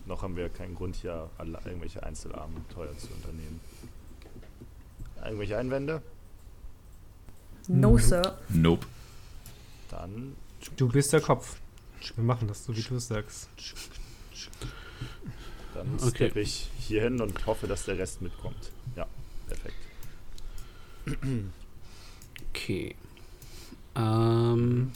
Noch 0.06 0.22
haben 0.22 0.36
wir 0.36 0.48
keinen 0.48 0.74
Grund, 0.74 0.96
hier 0.96 1.30
alle, 1.38 1.58
irgendwelche 1.64 2.02
Einzelabenteuer 2.02 2.96
zu 2.98 3.08
unternehmen. 3.08 3.60
Irgendwelche 5.24 5.56
Einwände? 5.56 6.02
No, 7.68 7.96
Sir. 7.98 8.38
Nope. 8.48 8.86
Dann 9.90 10.34
Du 10.76 10.88
bist 10.88 11.12
der 11.12 11.20
Kopf. 11.20 11.56
Wir 12.16 12.24
machen 12.24 12.48
das 12.48 12.64
so, 12.64 12.76
wie 12.76 12.82
du 12.82 12.96
es 12.96 13.08
sagst. 13.08 13.48
Dann 15.74 15.94
Okay. 15.96 16.10
steppe 16.10 16.40
ich 16.40 16.70
hier 16.91 17.03
hin 17.03 17.20
und 17.20 17.47
hoffe, 17.47 17.66
dass 17.66 17.84
der 17.84 17.99
Rest 17.99 18.20
mitkommt. 18.20 18.70
Ja, 18.97 19.07
perfekt. 19.49 19.76
Okay. 22.51 22.95
Ähm, 23.97 24.93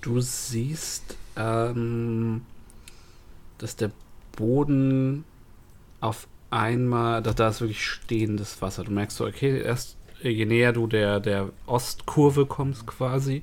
du 0.00 0.20
siehst, 0.20 1.16
ähm, 1.36 2.42
dass 3.58 3.76
der 3.76 3.90
Boden 4.36 5.24
auf 6.00 6.28
einmal, 6.50 7.22
da, 7.22 7.32
da 7.32 7.48
ist 7.48 7.60
wirklich 7.60 7.84
stehendes 7.84 8.60
Wasser. 8.62 8.84
Du 8.84 8.90
merkst 8.90 9.16
so, 9.16 9.26
okay, 9.26 9.60
erst 9.60 9.96
je 10.22 10.46
näher 10.46 10.72
du 10.72 10.86
der, 10.86 11.20
der 11.20 11.50
Ostkurve 11.66 12.46
kommst 12.46 12.86
quasi, 12.86 13.42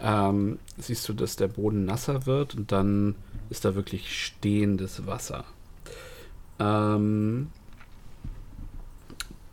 ähm, 0.00 0.58
siehst 0.78 1.08
du, 1.08 1.12
dass 1.12 1.36
der 1.36 1.48
Boden 1.48 1.84
nasser 1.84 2.26
wird 2.26 2.54
und 2.54 2.72
dann 2.72 3.14
ist 3.50 3.64
da 3.64 3.74
wirklich 3.74 4.24
stehendes 4.24 5.06
Wasser. 5.06 5.44
Ähm, 6.58 7.48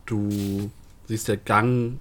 du 0.06 0.70
siehst, 1.06 1.28
der 1.28 1.36
Gang 1.36 1.98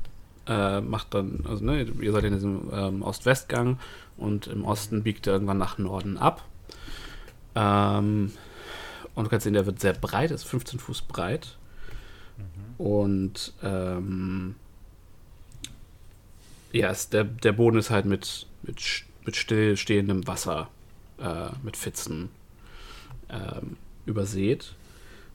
äh, 0.48 0.82
macht 0.82 1.14
dann, 1.14 1.46
also 1.48 1.64
ne, 1.64 1.84
ihr 1.84 2.12
seid 2.12 2.24
in 2.26 2.34
diesem 2.34 2.70
ähm, 2.74 3.02
Ost-West-Gang 3.02 3.78
und 4.18 4.48
im 4.48 4.66
Osten 4.66 5.04
biegt 5.04 5.28
er 5.28 5.34
irgendwann 5.34 5.58
nach 5.58 5.78
Norden 5.78 6.18
ab. 6.18 6.46
Ähm, 7.56 8.32
und 9.16 9.24
du 9.26 9.30
kannst 9.30 9.44
sehen, 9.44 9.54
der 9.54 9.66
wird 9.66 9.80
sehr 9.80 9.94
breit, 9.94 10.32
ist 10.32 10.44
15 10.44 10.80
Fuß 10.80 11.04
breit. 11.04 11.58
Und 12.78 13.54
ähm, 13.62 14.56
ja, 16.72 16.90
es, 16.90 17.10
der, 17.10 17.24
der 17.24 17.52
Boden 17.52 17.78
ist 17.78 17.92
halt 17.92 18.06
mit, 18.06 18.48
mit, 18.64 19.06
mit 19.26 19.36
stillstehendem 19.36 20.28
Wasser, 20.28 20.70
äh, 21.20 21.50
mit 21.62 21.78
Pfützen 21.78 22.30
ähm, 23.30 23.78
übersät. 24.06 24.74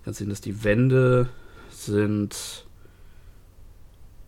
Kannst 0.09 0.21
sehen, 0.21 0.31
dass 0.31 0.41
die 0.41 0.65
Wände 0.65 1.29
sind 1.69 2.65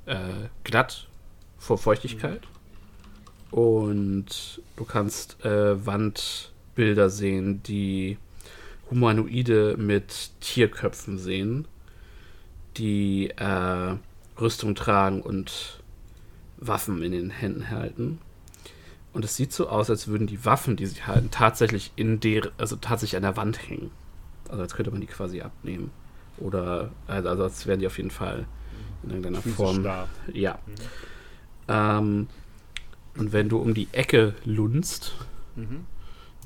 äh, 0.04 0.18
glatt 0.62 1.08
vor 1.56 1.78
Feuchtigkeit. 1.78 2.42
Und 3.50 4.60
du 4.76 4.84
kannst 4.84 5.42
äh, 5.42 5.86
Wandbilder 5.86 7.08
sehen, 7.08 7.62
die 7.62 8.18
Humanoide 8.90 9.78
mit 9.78 10.32
Tierköpfen 10.40 11.16
sehen, 11.16 11.66
die 12.76 13.30
äh, 13.30 13.96
Rüstung 14.38 14.74
tragen 14.74 15.22
und 15.22 15.80
Waffen 16.58 17.02
in 17.02 17.12
den 17.12 17.30
Händen 17.30 17.70
halten. 17.70 18.18
Und 19.14 19.24
es 19.24 19.34
sieht 19.34 19.54
so 19.54 19.70
aus, 19.70 19.88
als 19.88 20.08
würden 20.08 20.26
die 20.26 20.44
Waffen, 20.44 20.76
die 20.76 20.84
sie 20.84 21.04
halten, 21.04 21.30
tatsächlich 21.30 21.90
in 21.96 22.20
der, 22.20 22.52
also 22.58 22.76
tatsächlich 22.76 23.16
an 23.16 23.22
der 23.22 23.38
Wand 23.38 23.66
hängen. 23.66 23.90
Also 24.50 24.62
als 24.62 24.74
könnte 24.74 24.90
man 24.90 25.00
die 25.00 25.06
quasi 25.06 25.40
abnehmen. 25.40 25.90
Oder, 26.38 26.90
also 27.06 27.28
also 27.28 27.42
als 27.44 27.66
wären 27.66 27.80
die 27.80 27.86
auf 27.86 27.96
jeden 27.98 28.10
Fall 28.10 28.46
in 29.02 29.10
irgendeiner 29.10 29.40
Physisch 29.42 29.56
Form. 29.56 29.82
da. 29.82 30.08
Ja. 30.32 30.58
Ähm, 31.68 32.28
und 33.16 33.32
wenn 33.32 33.48
du 33.48 33.58
um 33.58 33.74
die 33.74 33.88
Ecke 33.92 34.34
lunzt, 34.44 35.14
Mhm. 35.56 35.84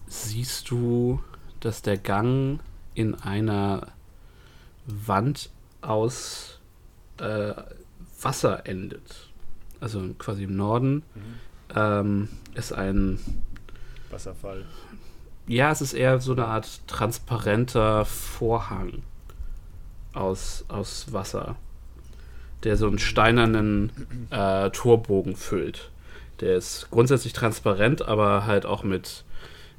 siehst 0.07 0.71
du, 0.71 1.23
dass 1.61 1.83
der 1.83 1.97
Gang 1.99 2.61
in 2.95 3.15
einer 3.15 3.89
Wand 4.87 5.51
aus 5.83 6.59
äh, 7.19 7.53
Wasser 8.21 8.67
endet. 8.67 9.29
Also 9.81 10.03
quasi 10.19 10.45
im 10.45 10.57
Norden 10.57 11.03
ähm, 11.75 12.29
ist 12.55 12.73
ein, 12.73 13.19
Wasserfall. 14.11 14.65
Ja, 15.47 15.71
es 15.71 15.81
ist 15.81 15.93
eher 15.93 16.21
so 16.21 16.33
eine 16.33 16.47
Art 16.47 16.81
transparenter 16.87 18.05
Vorhang 18.05 19.03
aus, 20.13 20.65
aus 20.69 21.13
Wasser, 21.13 21.57
der 22.63 22.77
so 22.77 22.87
einen 22.87 22.99
steinernen 22.99 23.93
äh, 24.31 24.71
Torbogen 24.71 25.37
füllt. 25.37 25.91
Der 26.41 26.57
ist 26.57 26.89
grundsätzlich 26.91 27.33
transparent, 27.33 28.03
aber 28.03 28.47
halt 28.47 28.67
auch 28.67 28.83
mit 28.83 29.25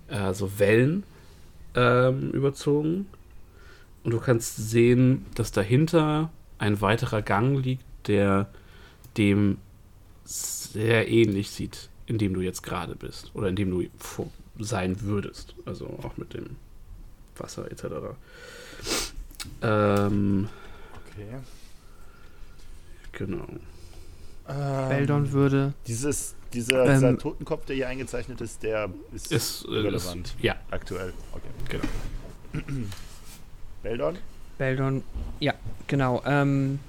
äh, 0.07 0.33
so 0.33 0.59
Wellen 0.59 1.03
ähm, 1.73 2.31
überzogen. 2.31 3.07
Und 4.03 4.11
du 4.11 4.19
kannst 4.19 4.69
sehen, 4.69 5.25
dass 5.35 5.51
dahinter 5.51 6.29
ein 6.59 6.79
weiterer 6.79 7.21
Gang 7.21 7.57
liegt, 7.57 7.83
der 8.07 8.47
dem 9.17 9.57
sehr 10.23 11.09
ähnlich 11.09 11.49
sieht, 11.49 11.89
in 12.05 12.17
dem 12.17 12.33
du 12.33 12.41
jetzt 12.41 12.61
gerade 12.61 12.95
bist. 12.95 13.31
Oder 13.33 13.49
in 13.49 13.55
dem 13.55 13.71
du 13.71 13.83
vor 13.97 14.27
sein 14.59 15.01
würdest. 15.01 15.55
Also 15.65 15.85
auch 16.03 16.17
mit 16.17 16.33
dem 16.33 16.55
Wasser 17.37 17.69
etc. 17.71 17.85
Ähm, 19.61 20.49
Okay. 21.11 21.37
genau. 23.13 23.45
Ähm, 24.47 24.89
Beldon 24.89 25.31
würde. 25.31 25.73
Dieses, 25.87 26.35
dieser, 26.53 26.85
Ähm, 26.85 26.93
dieser 26.95 27.17
Totenkopf, 27.17 27.65
der 27.65 27.75
hier 27.75 27.87
eingezeichnet 27.87 28.41
ist, 28.41 28.63
der 28.63 28.89
ist, 29.13 29.31
Ist, 29.31 29.65
äh, 29.65 29.69
irrelevant. 29.71 30.27
ist 30.27 30.35
ja, 30.41 30.55
Aktuell. 30.71 31.13
Okay. 31.33 31.79
genau. 32.53 32.65
Beldon? 33.83 34.17
Beldon, 34.57 35.03
ja, 35.39 35.53
genau. 35.87 36.21
Ähm, 36.25 36.79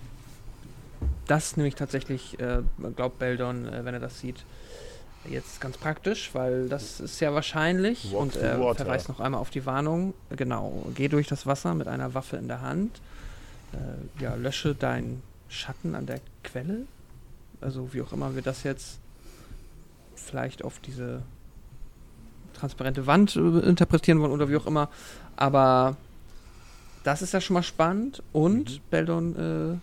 das 1.27 1.57
nämlich 1.57 1.75
tatsächlich, 1.75 2.39
äh, 2.41 2.63
glaubt 2.95 3.19
Beldon, 3.19 3.67
äh, 3.67 3.85
wenn 3.85 3.95
er 3.95 4.01
das 4.01 4.21
sieht, 4.21 4.45
jetzt 5.31 5.61
ganz 5.61 5.77
praktisch, 5.79 6.31
weil 6.35 6.69
das 6.69 7.01
ist 7.01 7.21
ja 7.21 7.33
wahrscheinlich. 7.35 8.13
Walk 8.13 8.21
und 8.21 8.37
er 8.37 8.61
water. 8.61 8.85
verweist 8.85 9.09
noch 9.09 9.21
einmal 9.21 9.41
auf 9.41 9.51
die 9.51 9.67
Warnung. 9.67 10.15
Genau, 10.31 10.87
geh 10.95 11.09
durch 11.09 11.27
das 11.29 11.47
Wasser 11.47 11.75
mit 11.75 11.89
einer 11.89 12.15
Waffe 12.15 12.37
in 12.37 12.49
der 12.49 12.61
Hand. 12.61 13.01
Äh, 13.73 14.23
ja, 14.23 14.35
lösche 14.35 14.75
deinen 14.75 15.23
Schatten 15.49 15.95
an 15.95 16.07
der 16.07 16.21
Quelle. 16.45 16.87
Also 17.61 17.93
wie 17.93 18.03
auch 18.03 18.13
immer 18.13 18.35
wir 18.35 18.43
das 18.43 18.63
jetzt 18.63 18.99
vielleicht 20.15 20.65
auf 20.65 20.79
diese 20.81 21.23
transparente 22.55 23.07
Wand 23.07 23.37
äh, 23.37 23.41
interpretieren 23.61 24.21
wollen 24.21 24.33
oder 24.33 24.49
wie 24.49 24.57
auch 24.57 24.67
immer. 24.67 24.89
Aber 25.37 25.97
das 27.05 27.23
ist 27.23 27.33
ja 27.33 27.41
schon 27.41 27.55
mal 27.55 27.63
spannend. 27.63 28.23
Und 28.33 28.71
Mhm. 28.71 28.81
Beldon 28.91 29.37
äh, 29.37 29.79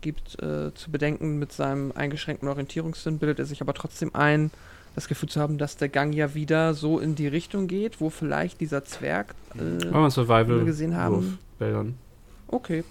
gibt 0.00 0.42
äh, 0.42 0.72
zu 0.74 0.90
bedenken, 0.90 1.38
mit 1.38 1.52
seinem 1.52 1.92
eingeschränkten 1.92 2.48
Orientierungssinn 2.48 3.18
bildet 3.18 3.38
er 3.38 3.44
sich 3.44 3.60
aber 3.60 3.74
trotzdem 3.74 4.14
ein, 4.14 4.50
das 4.94 5.08
Gefühl 5.08 5.28
zu 5.28 5.40
haben, 5.40 5.58
dass 5.58 5.76
der 5.76 5.88
Gang 5.88 6.12
ja 6.14 6.34
wieder 6.34 6.74
so 6.74 6.98
in 6.98 7.14
die 7.14 7.28
Richtung 7.28 7.68
geht, 7.68 8.00
wo 8.00 8.10
vielleicht 8.10 8.60
dieser 8.60 8.84
Zwerg. 8.84 9.34
Äh, 9.56 9.86
einen 9.86 10.10
Survival 10.10 10.64
gesehen 10.64 10.96
haben. 10.96 11.16
Wurf, 11.16 11.38
Bildern. 11.58 11.94
okay. 12.48 12.84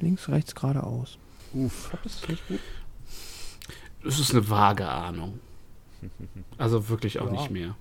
Links, 0.00 0.28
rechts, 0.28 0.54
geradeaus. 0.54 1.18
Uff. 1.54 1.90
Das 2.04 2.14
ist 2.16 2.28
nicht 2.28 2.46
gut. 2.48 2.60
Es 4.04 4.18
ist 4.20 4.32
eine 4.32 4.48
vage 4.48 4.86
Ahnung. 4.86 5.40
Also 6.58 6.88
wirklich 6.88 7.18
auch 7.18 7.26
Ja. 7.26 7.32
nicht 7.32 7.50
mehr. 7.50 7.74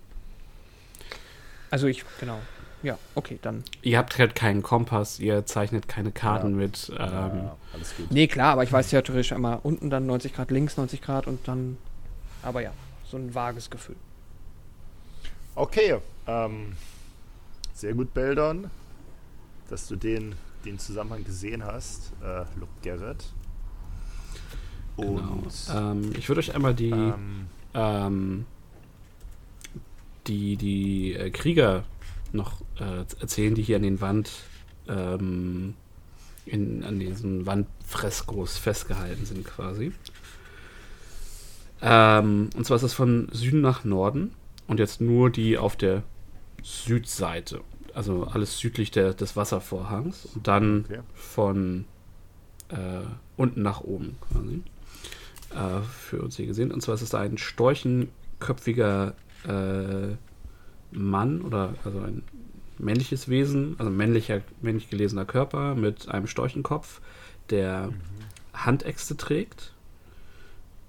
Also 1.69 1.87
ich, 1.87 2.05
genau. 2.19 2.39
Ja, 2.85 2.99
okay, 3.15 3.39
dann. 3.41 3.63
Ihr 3.81 3.97
habt 3.97 4.17
halt 4.19 4.35
keinen 4.35 4.61
Kompass, 4.61 5.19
ihr 5.19 5.45
zeichnet 5.47 5.87
keine 5.87 6.11
Karten 6.11 6.51
Ja. 6.51 6.55
mit. 6.55 6.89
Ähm, 6.91 6.97
Ja, 6.99 7.57
alles 7.73 7.95
gut. 7.97 8.11
Nee, 8.11 8.27
klar, 8.27 8.53
aber 8.53 8.63
ich 8.63 8.71
weiß 8.71 8.91
ja 8.91 9.01
theoretisch 9.01 9.33
einmal 9.33 9.59
unten 9.63 9.89
dann 9.89 10.05
90 10.05 10.33
Grad, 10.35 10.51
links 10.51 10.77
90 10.77 11.01
Grad 11.01 11.25
und 11.25 11.47
dann. 11.47 11.77
Aber 12.43 12.61
ja, 12.61 12.71
so 13.09 13.17
ein 13.17 13.33
vages 13.33 13.69
Gefühl. 13.71 13.95
Okay. 15.55 15.95
Ähm, 16.27 16.73
sehr 17.73 17.93
gut, 17.95 18.13
Beldon, 18.13 18.69
dass 19.69 19.87
du 19.87 19.95
den, 19.95 20.35
den 20.63 20.77
Zusammenhang 20.77 21.23
gesehen 21.23 21.63
hast. 21.65 22.11
Äh, 22.23 22.45
Look 22.59 22.69
Garrett. 22.83 23.25
genau. 24.97 25.11
Und 25.11 25.53
Ähm, 25.73 26.13
ich 26.17 26.27
würde 26.29 26.39
euch 26.39 26.53
einmal 26.53 26.75
die, 26.75 26.89
ähm, 26.91 27.47
ähm, 27.73 28.45
die, 30.27 30.55
die 30.57 31.13
äh, 31.13 31.29
Krieger 31.31 31.83
noch 32.33 32.61
äh, 32.79 33.05
erzählen, 33.19 33.55
die 33.55 33.61
hier 33.61 33.77
an 33.77 33.83
den 33.83 34.01
Wand 34.01 34.31
ähm, 34.87 35.75
in, 36.45 36.83
an 36.83 36.99
diesen 36.99 37.45
Wandfreskos 37.45 38.57
festgehalten 38.57 39.25
sind 39.25 39.45
quasi. 39.45 39.91
Ähm, 41.81 42.49
und 42.55 42.65
zwar 42.65 42.75
ist 42.75 42.83
das 42.83 42.93
von 42.93 43.27
Süden 43.31 43.61
nach 43.61 43.83
Norden 43.83 44.31
und 44.67 44.79
jetzt 44.79 45.01
nur 45.01 45.29
die 45.29 45.57
auf 45.57 45.75
der 45.75 46.03
Südseite. 46.63 47.61
Also 47.93 48.25
alles 48.25 48.57
südlich 48.57 48.91
der, 48.91 49.13
des 49.13 49.35
Wasservorhangs 49.35 50.25
und 50.35 50.47
dann 50.47 50.85
Okay. 50.85 50.99
von 51.13 51.85
äh, 52.69 53.05
unten 53.37 53.61
nach 53.61 53.81
oben 53.81 54.17
quasi. 54.31 54.61
Äh, 55.53 55.81
für 55.83 56.21
uns 56.21 56.35
hier 56.35 56.47
gesehen. 56.47 56.71
Und 56.71 56.81
zwar 56.81 56.95
ist 56.95 57.01
es 57.01 57.13
ein 57.13 57.37
storchenköpfiger 57.37 59.13
äh, 59.47 60.15
Mann 60.95 61.41
oder 61.41 61.75
also 61.83 61.99
ein 61.99 62.23
männliches 62.77 63.29
Wesen, 63.29 63.75
also 63.77 63.91
männlicher, 63.91 64.41
männlich 64.61 64.89
gelesener 64.89 65.25
Körper 65.25 65.75
mit 65.75 66.09
einem 66.09 66.27
Storchenkopf, 66.27 67.01
der 67.49 67.89
Handäxte 68.53 69.15
trägt. 69.17 69.71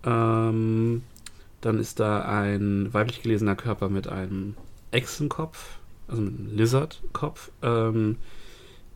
Ähm, 0.04 1.02
dann 1.60 1.78
ist 1.78 2.00
da 2.00 2.22
ein 2.22 2.92
weiblich 2.92 3.22
gelesener 3.22 3.56
Körper 3.56 3.88
mit 3.88 4.08
einem 4.08 4.54
Echsenkopf, 4.90 5.78
also 6.08 6.22
mit 6.22 6.38
einem 6.38 6.56
Lizardkopf, 6.56 7.50
ähm, 7.62 8.16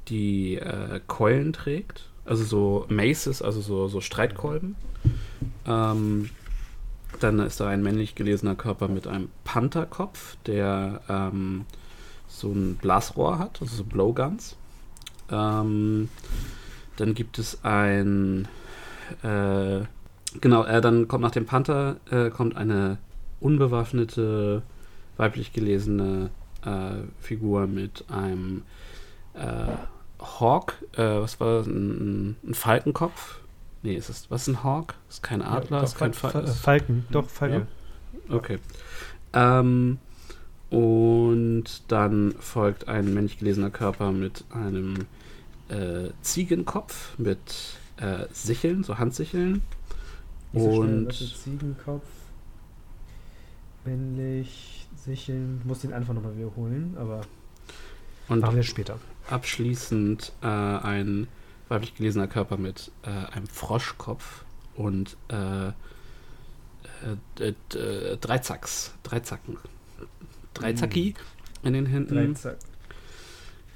die 0.09 0.57
äh, 0.57 1.01
Keulen 1.07 1.53
trägt, 1.53 2.09
also 2.25 2.45
so 2.45 2.87
Maces, 2.89 3.43
also 3.43 3.61
so, 3.61 3.89
so 3.89 4.01
Streitkolben. 4.01 4.77
Ähm, 5.67 6.31
dann 7.19 7.39
ist 7.41 7.61
da 7.61 7.69
ein 7.69 7.83
männlich 7.83 8.15
gelesener 8.15 8.55
Körper 8.55 8.89
mit 8.89 9.07
einem 9.07 9.31
Pantherkopf, 9.45 10.37
der 10.47 11.01
ähm, 11.09 11.67
so 12.29 12.53
ein 12.53 12.77
Blasrohr 12.77 13.39
hat, 13.39 13.61
also 13.61 13.77
so 13.77 13.85
Blowguns. 13.85 14.57
Ähm, 15.31 16.09
dann 16.97 17.15
gibt 17.15 17.39
es 17.39 17.65
ein, 17.65 18.47
äh, 19.23 19.81
genau, 20.41 20.65
äh, 20.65 20.81
dann 20.81 21.09
kommt 21.09 21.23
nach 21.23 21.31
dem 21.31 21.47
Panther 21.47 21.97
äh, 22.11 22.31
kommt 22.31 22.57
eine 22.57 22.99
unbewaffnete, 23.41 24.63
weiblich 25.17 25.53
gelesene 25.53 26.31
äh, 26.65 27.03
Figur 27.21 27.67
mit 27.67 28.05
einem 28.09 28.63
äh, 29.35 29.73
Hawk, 30.21 30.75
äh, 30.97 31.21
was 31.21 31.41
war 31.41 31.59
das, 31.59 31.67
ein, 31.67 32.37
ein 32.45 32.55
Falkenkopf? 32.55 33.41
Nee, 33.83 33.95
ist 33.95 34.11
es, 34.11 34.31
was 34.31 34.43
ist 34.43 34.49
ein 34.49 34.63
Hawk? 34.65 34.95
Ist 35.09 35.23
kein 35.23 35.41
Adler, 35.43 35.79
Ja, 35.79 35.83
ist 35.85 35.97
kein 35.97 36.13
Fa- 36.13 36.29
Falken. 36.31 36.49
Fa- 36.49 36.55
Falken, 36.55 37.07
doch, 37.11 37.29
Falken. 37.29 37.67
Okay. 38.29 38.59
Ähm, 39.33 39.99
und 40.69 41.65
dann 41.89 42.35
folgt 42.39 42.89
ein 42.89 43.13
männlich 43.15 43.39
gelesener 43.39 43.71
Körper 43.71 44.13
mit 44.13 44.45
einem 44.51 45.07
äh, 45.69 46.11
Ziegenkopf 46.23 47.19
mit 47.19 47.39
äh, 47.97 48.27
Sicheln, 48.33 48.85
so 48.85 48.99
Handsicheln. 48.99 49.63
Schnell, 50.53 50.63
Und- 50.79 51.07
warte, 51.07 51.33
Ziegenkopf, 51.35 52.05
männlich, 53.85 54.87
Sicheln, 54.97 55.63
muss 55.65 55.81
den 55.81 55.93
Anfang 55.93 56.17
nochmal 56.17 56.37
wiederholen, 56.37 56.97
aber 56.99 57.23
Und 58.29 58.41
machen 58.41 58.57
wir 58.57 58.63
später. 58.63 58.99
abschließend 59.31 60.33
äh, 60.43 60.47
ein 60.47 61.29
weiblich 61.71 61.95
gelesener 61.95 62.27
Körper 62.27 62.57
mit 62.57 62.91
äh, 63.03 63.09
einem 63.33 63.47
Froschkopf 63.47 64.45
und 64.75 65.17
äh, 65.29 65.69
äh, 65.69 65.73
d- 67.73 68.17
Dreizacks, 68.21 68.93
Dreizacken. 69.03 69.57
Dreizacki 70.55 71.15
in 71.63 71.73
den 71.73 71.87
Händen. 71.87 72.15
Drei 72.15 72.33
Zack. 72.35 72.59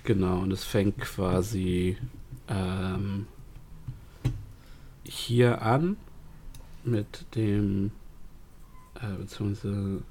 Genau, 0.03 0.41
und 0.41 0.51
es 0.53 0.65
fängt 0.65 0.99
quasi 0.99 1.97
ähm, 2.49 3.27
hier 5.05 5.63
an 5.63 5.97
mit 6.83 7.25
dem, 7.35 7.93
äh, 8.97 9.17
beziehungsweise 9.19 10.03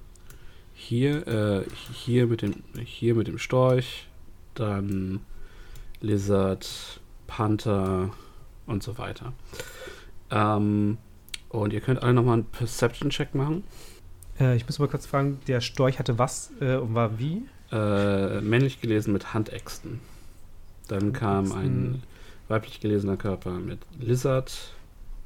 hier, 0.73 1.27
äh, 1.27 1.65
hier 1.93 2.25
mit 2.27 2.41
dem, 2.41 2.63
hier 2.83 3.13
mit 3.13 3.27
dem 3.27 3.37
Storch, 3.37 4.07
dann 4.55 5.19
Lizard, 6.01 6.99
Panther 7.33 8.11
und 8.67 8.83
so 8.83 8.99
weiter. 8.99 9.33
Ähm, 10.29 10.99
und 11.49 11.73
ihr 11.73 11.81
könnt 11.81 12.03
alle 12.03 12.13
nochmal 12.13 12.35
einen 12.35 12.45
Perception-Check 12.45 13.33
machen. 13.33 13.63
Äh, 14.39 14.55
ich 14.55 14.67
muss 14.67 14.77
mal 14.77 14.87
kurz 14.87 15.07
fragen, 15.07 15.39
der 15.47 15.59
Storch 15.59 15.97
hatte 15.97 16.19
was 16.19 16.51
äh, 16.61 16.75
und 16.75 16.93
war 16.93 17.17
wie? 17.17 17.41
Äh, 17.71 18.39
männlich 18.41 18.81
gelesen 18.81 19.13
mit 19.13 19.33
Handäxten. 19.33 19.99
Dann 20.87 21.11
kam 21.11 21.51
ein 21.53 22.03
weiblich 22.49 22.79
gelesener 22.79 23.17
Körper 23.17 23.53
mit 23.53 23.79
Lizard 23.99 24.53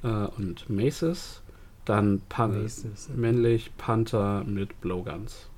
äh, 0.03 0.07
und 0.07 0.69
Maces. 0.69 1.41
Dann 1.83 2.21
Pan 2.29 2.61
Maces. 2.61 3.09
männlich 3.13 3.75
Panther 3.75 4.45
mit 4.45 4.79
Blowguns. 4.79 5.49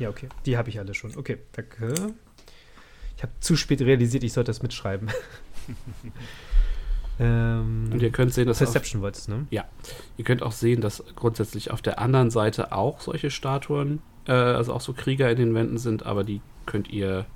Ja, 0.00 0.08
okay. 0.08 0.28
Die 0.46 0.58
habe 0.58 0.68
ich 0.68 0.80
alle 0.80 0.94
schon. 0.94 1.16
Okay, 1.16 1.38
danke. 1.52 1.94
Ich 3.16 3.22
habe 3.22 3.32
zu 3.38 3.56
spät 3.56 3.80
realisiert, 3.82 4.24
ich 4.24 4.32
sollte 4.32 4.50
das 4.50 4.62
mitschreiben. 4.62 5.10
ähm, 7.20 7.90
Und 7.92 8.02
ihr 8.02 8.10
könnt 8.10 8.34
sehen, 8.34 8.46
dass 8.46 8.58
Perception 8.58 9.02
wolltest, 9.02 9.28
ne? 9.28 9.46
ihr 10.16 10.24
könnt 10.24 10.42
auch 10.42 10.52
sehen, 10.52 10.80
dass 10.80 11.02
grundsätzlich 11.14 11.70
auf 11.70 11.82
der 11.82 11.98
anderen 11.98 12.30
Seite 12.30 12.72
auch 12.72 13.00
solche 13.00 13.30
Statuen, 13.30 14.00
äh, 14.26 14.32
also 14.32 14.72
auch 14.72 14.80
so 14.80 14.92
Krieger 14.92 15.30
in 15.30 15.36
den 15.36 15.54
Wänden 15.54 15.78
sind, 15.78 16.04
aber 16.06 16.24
die 16.24 16.40
könnt 16.66 16.90
ihr, 16.90 17.26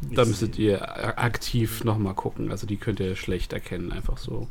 da 0.00 0.24
müsstet 0.24 0.58
ihr 0.58 1.18
aktiv 1.18 1.84
nochmal 1.84 2.14
gucken. 2.14 2.50
Also 2.50 2.66
die 2.66 2.76
könnt 2.76 3.00
ihr 3.00 3.16
schlecht 3.16 3.52
erkennen, 3.52 3.92
einfach 3.92 4.18
so 4.18 4.48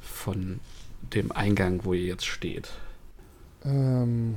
von 0.00 0.60
dem 1.12 1.32
Eingang, 1.32 1.84
wo 1.84 1.92
ihr 1.92 2.04
jetzt 2.04 2.26
steht. 2.26 2.70
Ähm, 3.64 4.36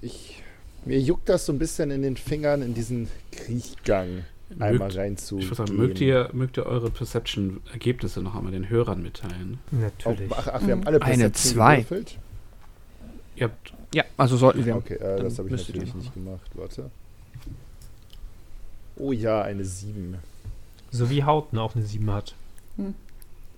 ich, 0.00 0.42
mir 0.84 1.00
juckt 1.00 1.28
das 1.28 1.46
so 1.46 1.52
ein 1.52 1.58
bisschen 1.58 1.90
in 1.90 2.02
den 2.02 2.16
Fingern, 2.16 2.62
in 2.62 2.74
diesen 2.74 3.08
Kriechgang 3.32 4.24
einmal 4.60 4.88
Mögt- 4.88 4.96
rein 4.96 5.16
zu. 5.16 5.38
Ich 5.38 5.46
würde 5.46 5.56
sagen, 5.56 5.76
mögt 5.76 6.00
ihr, 6.00 6.30
mögt 6.32 6.56
ihr 6.56 6.66
eure 6.66 6.90
Perception-Ergebnisse 6.90 8.20
noch 8.20 8.34
einmal 8.34 8.52
den 8.52 8.68
Hörern 8.68 9.02
mitteilen? 9.02 9.58
Oh, 9.72 9.76
Natürlich. 9.76 10.30
ach, 10.32 10.48
ach, 10.52 10.66
wir 10.66 10.72
haben 10.72 10.86
alle 10.86 11.00
Eine 11.02 11.14
Perception 11.30 11.54
zwei. 11.54 11.74
gewürfelt? 11.76 12.18
Ihr 13.36 13.44
habt 13.44 13.72
Ja, 13.94 14.04
also 14.16 14.36
sollten 14.36 14.64
wir. 14.64 14.76
Okay, 14.76 14.94
äh, 14.94 15.22
das 15.22 15.38
habe 15.38 15.48
ich 15.48 15.66
natürlich 15.68 15.94
nicht 15.94 16.14
gemacht. 16.14 16.50
Warte. 16.54 16.90
Oh 18.96 19.12
ja, 19.12 19.42
eine 19.42 19.64
7. 19.64 20.16
So 20.90 21.10
wie 21.10 21.24
Hauten 21.24 21.58
auch 21.58 21.74
eine 21.74 21.84
7 21.84 22.10
hat. 22.12 22.34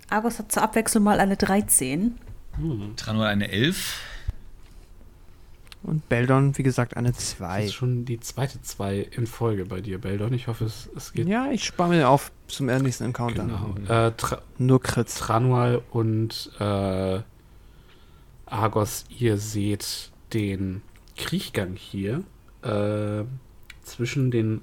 Argos 0.09 0.39
hat 0.39 0.51
zur 0.53 0.63
Abwechslung 0.63 1.05
mal 1.05 1.21
eine 1.21 1.37
13. 1.37 2.15
hm, 2.57 2.95
Tranor 2.97 3.27
eine 3.27 3.51
11. 3.51 4.01
Und 5.83 6.09
Beldon, 6.09 6.57
wie 6.59 6.63
gesagt, 6.65 6.97
eine 6.97 7.13
das 7.13 7.31
2. 7.37 7.65
ist 7.67 7.75
schon 7.75 8.05
die 8.05 8.19
zweite 8.19 8.61
zwei 8.63 8.99
in 8.99 9.27
Folge 9.27 9.67
bei 9.67 9.81
dir, 9.81 10.01
Beldon. 10.01 10.33
Ich 10.33 10.49
hoffe, 10.49 10.65
es, 10.65 10.89
es 10.97 11.13
geht 11.13 11.29
Ja, 11.29 11.51
ich 11.53 11.65
spare 11.65 11.91
mir 11.91 12.09
auf 12.09 12.33
zum 12.49 12.67
nächsten 12.67 13.05
Encounter. 13.05 13.45
genau. 13.45 13.75
Äh, 13.89 14.13
Tra 14.17 14.43
Nur 14.59 14.81
Crits. 14.81 15.17
Tranual 15.17 15.83
und 15.91 16.51
äh, 16.59 17.21
Argos, 18.47 19.05
ihr 19.19 19.39
seht 19.39 20.11
den 20.33 20.83
Kriechgang 21.17 21.77
hier 21.77 22.23
äh, 22.63 23.25
zwischen 23.83 24.31
den 24.31 24.63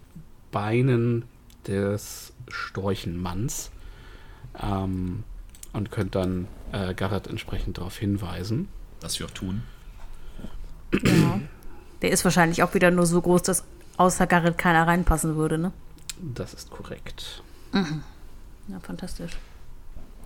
Beinen 0.52 1.24
des 1.68 2.34
Storchenmanns 2.50 3.72
ähm, 4.62 5.24
und 5.72 5.92
könnt 5.92 6.16
dann 6.16 6.48
äh, 6.72 6.94
Garrett 6.94 7.28
entsprechend 7.28 7.78
darauf 7.78 7.98
hinweisen. 7.98 8.68
Was 9.02 9.20
wir 9.20 9.26
auch 9.28 9.32
tun. 9.32 9.64
Ja. 11.04 11.40
Der 12.02 12.12
ist 12.12 12.24
wahrscheinlich 12.24 12.64
auch 12.64 12.74
wieder 12.74 12.92
nur 12.92 13.06
so 13.06 13.22
groß, 13.22 13.44
dass 13.44 13.64
außer 13.98 14.28
Garrett 14.28 14.58
keiner 14.58 14.88
reinpassen 14.88 15.36
würde, 15.36 15.58
ne? 15.58 15.72
Das 16.20 16.54
ist 16.54 16.70
korrekt. 16.70 17.42
Ja, 17.74 18.80
fantastisch. 18.80 19.38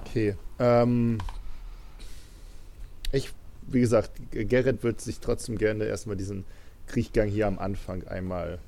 Okay. 0.01 0.35
Ähm, 0.59 1.17
ich, 3.11 3.31
wie 3.67 3.79
gesagt, 3.79 4.11
Gerrit 4.31 4.83
wird 4.83 5.01
sich 5.01 5.19
trotzdem 5.19 5.57
gerne 5.57 5.85
erstmal 5.85 6.17
diesen 6.17 6.45
Kriechgang 6.87 7.29
hier 7.29 7.47
am 7.47 7.59
Anfang 7.59 8.07
einmal 8.07 8.59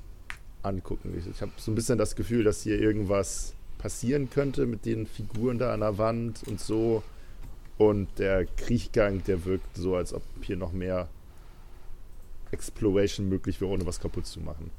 angucken. 0.63 1.13
Ich, 1.17 1.27
ich 1.27 1.41
habe 1.41 1.51
so 1.57 1.71
ein 1.71 1.76
bisschen 1.76 1.97
das 1.97 2.15
Gefühl, 2.15 2.43
dass 2.43 2.61
hier 2.61 2.80
irgendwas 2.80 3.53
passieren 3.77 4.30
könnte 4.30 4.65
mit 4.65 4.85
den 4.85 5.07
Figuren 5.07 5.57
da 5.57 5.73
an 5.73 5.80
der 5.80 5.97
Wand 5.97 6.43
und 6.47 6.59
so. 6.59 7.03
Und 7.77 8.19
der 8.19 8.45
Kriechgang, 8.45 9.23
der 9.23 9.45
wirkt 9.45 9.77
so, 9.77 9.95
als 9.95 10.13
ob 10.13 10.21
hier 10.41 10.57
noch 10.57 10.73
mehr 10.73 11.07
Exploration 12.51 13.30
möglich 13.30 13.59
wäre, 13.61 13.71
ohne 13.71 13.85
was 13.85 13.99
kaputt 13.99 14.26
zu 14.26 14.39
machen. 14.39 14.71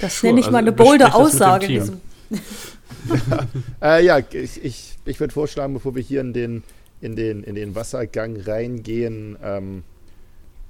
Das 0.00 0.18
Sure, 0.20 0.28
nenne 0.32 0.40
ich 0.40 0.46
also 0.46 0.52
mal 0.52 0.58
eine 0.58 0.72
bolde 0.72 1.14
Aussage. 1.14 1.66
Diesem- 1.66 2.00
Äh, 3.80 4.04
ja, 4.04 4.18
ich, 4.18 4.64
ich, 4.64 4.96
ich 5.04 5.20
würde 5.20 5.32
vorschlagen, 5.32 5.74
bevor 5.74 5.94
wir 5.94 6.02
hier 6.02 6.20
in 6.20 6.32
den, 6.32 6.64
in 7.00 7.14
den, 7.14 7.44
in 7.44 7.54
den 7.54 7.74
Wassergang 7.76 8.36
reingehen, 8.40 9.36
ähm, 9.42 9.84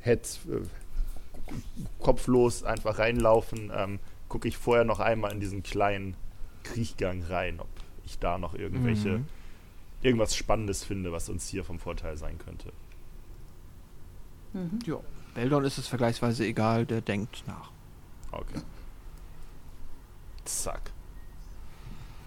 Head 0.03 0.21
äh, 0.51 0.61
kopflos 1.99 2.63
einfach 2.63 2.99
reinlaufen, 2.99 3.73
ähm, 3.75 4.01
gucke 4.29 4.49
ich 4.49 4.57
vorher 4.59 4.85
noch 4.85 5.01
einmal 5.01 5.33
in 5.33 5.41
diesen 5.41 5.63
kleinen 5.63 6.15
Kriechgang 6.63 7.23
rein, 7.23 7.59
ob 7.61 7.69
ich 8.05 8.19
da 8.19 8.37
noch 8.39 8.55
irgendwelche, 8.55 9.19
Mhm. 9.19 9.27
irgendwas 10.03 10.37
Spannendes 10.37 10.85
finde, 10.85 11.13
was 11.13 11.29
uns 11.31 11.49
hier 11.49 11.65
vom 11.65 11.79
Vorteil 11.79 12.17
sein 12.19 12.37
könnte. 12.39 12.71
Mhm. 14.57 14.79
Ja. 14.87 14.97
Beldon 15.35 15.65
ist 15.65 15.79
es 15.79 15.87
vergleichsweise 15.87 16.45
egal, 16.47 16.87
der 16.87 17.01
denkt 17.03 17.45
nach. 17.47 17.71
Okay. 18.33 18.61
Zack. 20.45 20.93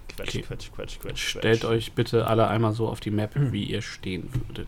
Quetsch, 0.09 0.29
Okay. 0.29 0.41
quetsch, 0.43 0.71
quetsch, 0.71 0.99
quetsch, 0.99 1.29
Stellt 1.29 1.61
quetsch. 1.61 1.69
euch 1.69 1.93
bitte 1.93 2.27
alle 2.27 2.47
einmal 2.47 2.73
so 2.73 2.87
auf 2.87 2.99
die 2.99 3.11
Map, 3.11 3.31
wie 3.35 3.63
ihr 3.63 3.81
stehen 3.81 4.29
würdet. 4.33 4.67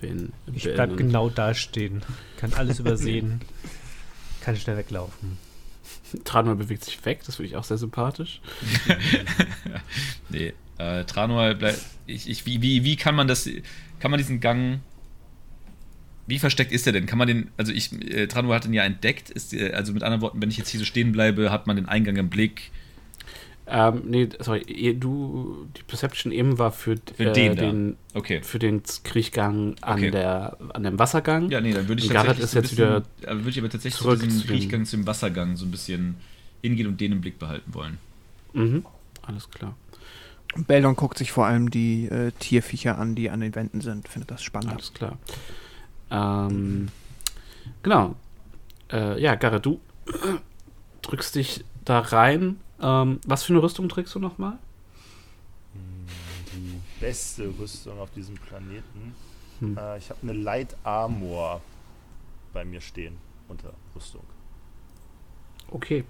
Wenn 0.00 0.32
Ich 0.52 0.64
Ben 0.64 0.74
bleib 0.74 0.96
genau 0.96 1.28
da 1.28 1.54
stehen. 1.54 2.02
Kann 2.38 2.52
alles 2.54 2.78
übersehen. 2.80 3.40
Kann 4.40 4.56
schnell 4.56 4.76
weglaufen. 4.76 5.38
Tranor 6.24 6.56
bewegt 6.56 6.84
sich 6.84 7.02
weg, 7.04 7.20
das 7.24 7.36
finde 7.36 7.48
ich 7.50 7.56
auch 7.56 7.64
sehr 7.64 7.78
sympathisch. 7.78 8.40
Nee, 10.28 10.54
äh, 10.78 11.04
Tranual 11.04 11.54
bleibt. 11.54 11.80
Ich, 12.06 12.28
ich, 12.28 12.46
wie, 12.46 12.62
wie, 12.62 12.84
wie 12.84 12.96
kann 12.96 13.14
man 13.14 13.28
das. 13.28 13.48
Kann 14.00 14.10
man 14.10 14.18
diesen 14.18 14.40
Gang. 14.40 14.80
Wie 16.26 16.38
versteckt 16.38 16.72
ist 16.72 16.86
der 16.86 16.92
denn? 16.92 17.06
Kann 17.06 17.18
man 17.18 17.26
den. 17.28 17.48
Also, 17.56 17.72
ich. 17.72 17.92
Äh, 17.92 18.26
Tranual 18.28 18.56
hat 18.56 18.64
den 18.64 18.72
ja 18.74 18.84
entdeckt. 18.84 19.30
Ist, 19.30 19.52
äh, 19.54 19.72
also, 19.72 19.92
mit 19.92 20.02
anderen 20.02 20.22
Worten, 20.22 20.40
wenn 20.40 20.50
ich 20.50 20.56
jetzt 20.58 20.68
hier 20.68 20.78
so 20.80 20.86
stehen 20.86 21.12
bleibe, 21.12 21.50
hat 21.50 21.66
man 21.66 21.76
den 21.76 21.86
Eingang 21.86 22.16
im 22.16 22.28
Blick. 22.28 22.70
Ähm, 23.66 24.02
nee, 24.06 24.28
sorry, 24.40 24.96
du, 24.98 25.66
die 25.76 25.82
Perception 25.84 26.32
eben 26.32 26.58
war 26.58 26.72
für, 26.72 26.96
Für 27.16 27.26
äh, 27.30 27.32
den 27.32 27.56
den, 27.56 27.96
Okay. 28.12 28.40
für 28.42 28.58
den 28.58 28.82
Kriechgang 29.04 29.76
an, 29.80 29.98
Okay. 29.98 30.10
der, 30.10 30.56
an 30.74 30.82
dem 30.82 30.98
Wassergang. 30.98 31.48
Ja, 31.48 31.60
nee, 31.60 31.72
dann 31.72 31.86
würde 31.86 32.02
ich 32.02 32.08
Und 32.10 32.14
tatsächlich. 32.16 32.44
ist 32.44 32.50
so 32.50 32.58
jetzt 32.58 32.70
bisschen, 32.70 32.86
äh, 33.22 33.36
würde 33.36 33.50
ich 33.50 33.58
aber 33.60 33.70
tatsächlich 33.70 33.94
zu 33.98 34.02
zurück 34.04 34.20
diesem 34.20 34.40
zu 34.40 34.46
dem- 34.48 34.56
Kriechgang, 34.58 34.84
zu 34.84 34.96
dem 34.96 35.06
Wassergang 35.06 35.56
so 35.56 35.64
ein 35.64 35.70
bisschen 35.70 36.16
hingehen 36.60 36.88
und 36.88 37.00
den 37.00 37.12
im 37.12 37.20
Blick 37.20 37.38
behalten 37.38 37.72
wollen. 37.72 37.98
Mhm. 38.52 38.84
Alles 39.22 39.48
klar. 39.48 39.76
Beldon 40.66 40.96
guckt 40.96 41.16
sich 41.16 41.30
vor 41.32 41.46
allem 41.46 41.70
die 41.70 42.06
äh, 42.06 42.32
Tierviecher 42.40 42.98
an, 42.98 43.14
die 43.14 43.30
an 43.30 43.40
den 43.40 43.54
Wänden 43.54 43.80
sind. 43.80 44.08
Findet 44.08 44.32
das 44.32 44.42
spannend. 44.42 44.72
Alles 44.72 44.92
klar. 44.92 45.18
Ähm, 46.12 46.88
genau. 47.82 48.14
Äh, 48.92 49.20
ja, 49.20 49.34
Garrett, 49.34 49.64
du 49.64 49.80
drückst 51.02 51.34
dich 51.34 51.64
da 51.84 52.00
rein. 52.00 52.60
Ähm, 52.80 53.20
was 53.26 53.44
für 53.44 53.54
eine 53.54 53.62
Rüstung 53.62 53.88
trägst 53.88 54.14
du 54.14 54.18
nochmal? 54.18 54.58
Hm, 55.72 56.06
Die 56.52 56.80
beste 57.00 57.52
Rüstung 57.58 57.98
auf 57.98 58.10
diesem 58.10 58.34
Planeten. 58.34 59.14
Hm. 59.60 59.78
Äh, 59.78 59.98
ich 59.98 60.10
habe 60.10 60.20
eine 60.22 60.34
Light 60.34 60.76
Armor 60.84 61.62
bei 62.52 62.64
mir 62.64 62.80
stehen 62.80 63.16
unter 63.48 63.72
Rüstung. 63.96 64.22
Okay. 65.70 66.04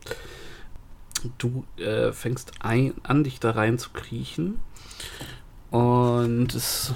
Du 1.39 1.65
äh, 1.77 2.11
fängst 2.11 2.53
ein, 2.61 2.95
an, 3.05 3.23
dich 3.23 3.39
da 3.39 3.53
rein 3.53 3.79
zu 3.79 3.91
kriechen. 3.91 4.59
Und 5.71 6.53
es, 6.55 6.93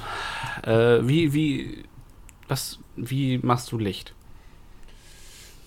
äh, 0.65 0.99
wie, 1.07 1.33
wie, 1.33 1.85
was, 2.48 2.78
wie 2.97 3.39
machst 3.39 3.70
du 3.73 3.78
Licht? 3.78 4.14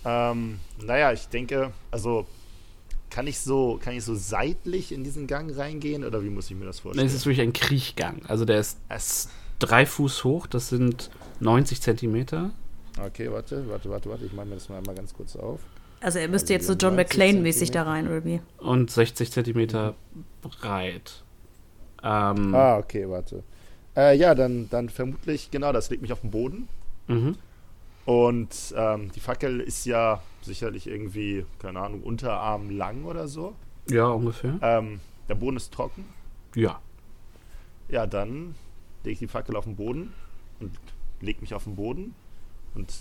Ähm, 0.04 0.60
naja, 0.82 1.12
ich 1.12 1.28
denke, 1.28 1.72
also 1.90 2.26
kann 3.10 3.26
ich 3.26 3.38
so, 3.40 3.78
kann 3.82 3.94
ich 3.94 4.04
so 4.04 4.14
seitlich 4.14 4.92
in 4.92 5.04
diesen 5.04 5.26
Gang 5.26 5.54
reingehen 5.56 6.04
oder 6.04 6.22
wie 6.22 6.30
muss 6.30 6.50
ich 6.50 6.56
mir 6.56 6.64
das 6.64 6.80
vorstellen? 6.80 7.06
Es 7.06 7.12
ist 7.14 7.26
wirklich 7.26 7.42
ein 7.42 7.52
Kriechgang. 7.52 8.22
Also 8.26 8.44
der 8.44 8.60
ist 8.60 8.78
Es- 8.88 9.28
drei 9.58 9.84
Fuß 9.84 10.24
hoch, 10.24 10.46
das 10.46 10.68
sind 10.68 11.10
90 11.40 11.80
Zentimeter. 11.82 12.50
okay, 13.04 13.30
warte, 13.30 13.68
warte, 13.68 13.90
warte, 13.90 14.08
warte, 14.08 14.24
ich 14.24 14.32
mache 14.32 14.46
mir 14.46 14.54
das 14.54 14.68
mal 14.68 14.78
einmal 14.78 14.94
ganz 14.94 15.12
kurz 15.12 15.36
auf. 15.36 15.60
Also 16.00 16.18
er 16.18 16.28
müsste 16.28 16.54
Also 16.54 16.54
jetzt 16.54 16.66
so 16.66 16.74
die 16.74 16.82
John 16.82 16.94
90 16.96 17.18
McClane-mäßig 17.18 17.70
da 17.72 17.82
rein, 17.82 18.06
oder 18.08 18.24
wie? 18.24 18.40
und 18.58 18.90
60 18.90 19.30
Zentimeter 19.30 19.94
breit. 20.40 21.22
Ähm, 22.02 22.54
Ah, 22.54 22.78
okay, 22.78 23.06
warte. 23.06 23.42
Äh, 23.96 24.16
ja, 24.16 24.34
dann, 24.34 24.68
dann 24.70 24.88
vermutlich, 24.88 25.50
genau, 25.50 25.72
das 25.72 25.90
legt 25.90 26.02
mich 26.02 26.12
auf 26.12 26.20
den 26.20 26.30
Boden. 26.30 26.68
mhm. 27.08 27.36
Und 28.06 28.74
ähm, 28.76 29.12
die 29.12 29.20
Fackel 29.20 29.60
ist 29.60 29.84
ja 29.84 30.22
sicherlich 30.42 30.86
irgendwie, 30.86 31.44
keine 31.58 31.80
Ahnung, 31.80 32.02
Unterarm 32.02 32.70
lang 32.70 33.04
oder 33.04 33.28
so. 33.28 33.54
Ja, 33.88 34.06
ungefähr. 34.08 34.58
Ähm, 34.62 35.00
der 35.28 35.34
Boden 35.36 35.58
ist 35.58 35.72
trocken. 35.72 36.04
Ja. 36.56 36.80
Ja, 37.88 38.06
dann 38.06 38.54
lege 39.04 39.12
ich 39.12 39.18
die 39.18 39.26
Fackel 39.28 39.54
auf 39.54 39.64
den 39.64 39.76
Boden 39.76 40.12
und 40.60 40.72
leg 41.20 41.40
mich 41.40 41.54
auf 41.54 41.64
den 41.64 41.76
Boden 41.76 42.14
und 42.74 42.92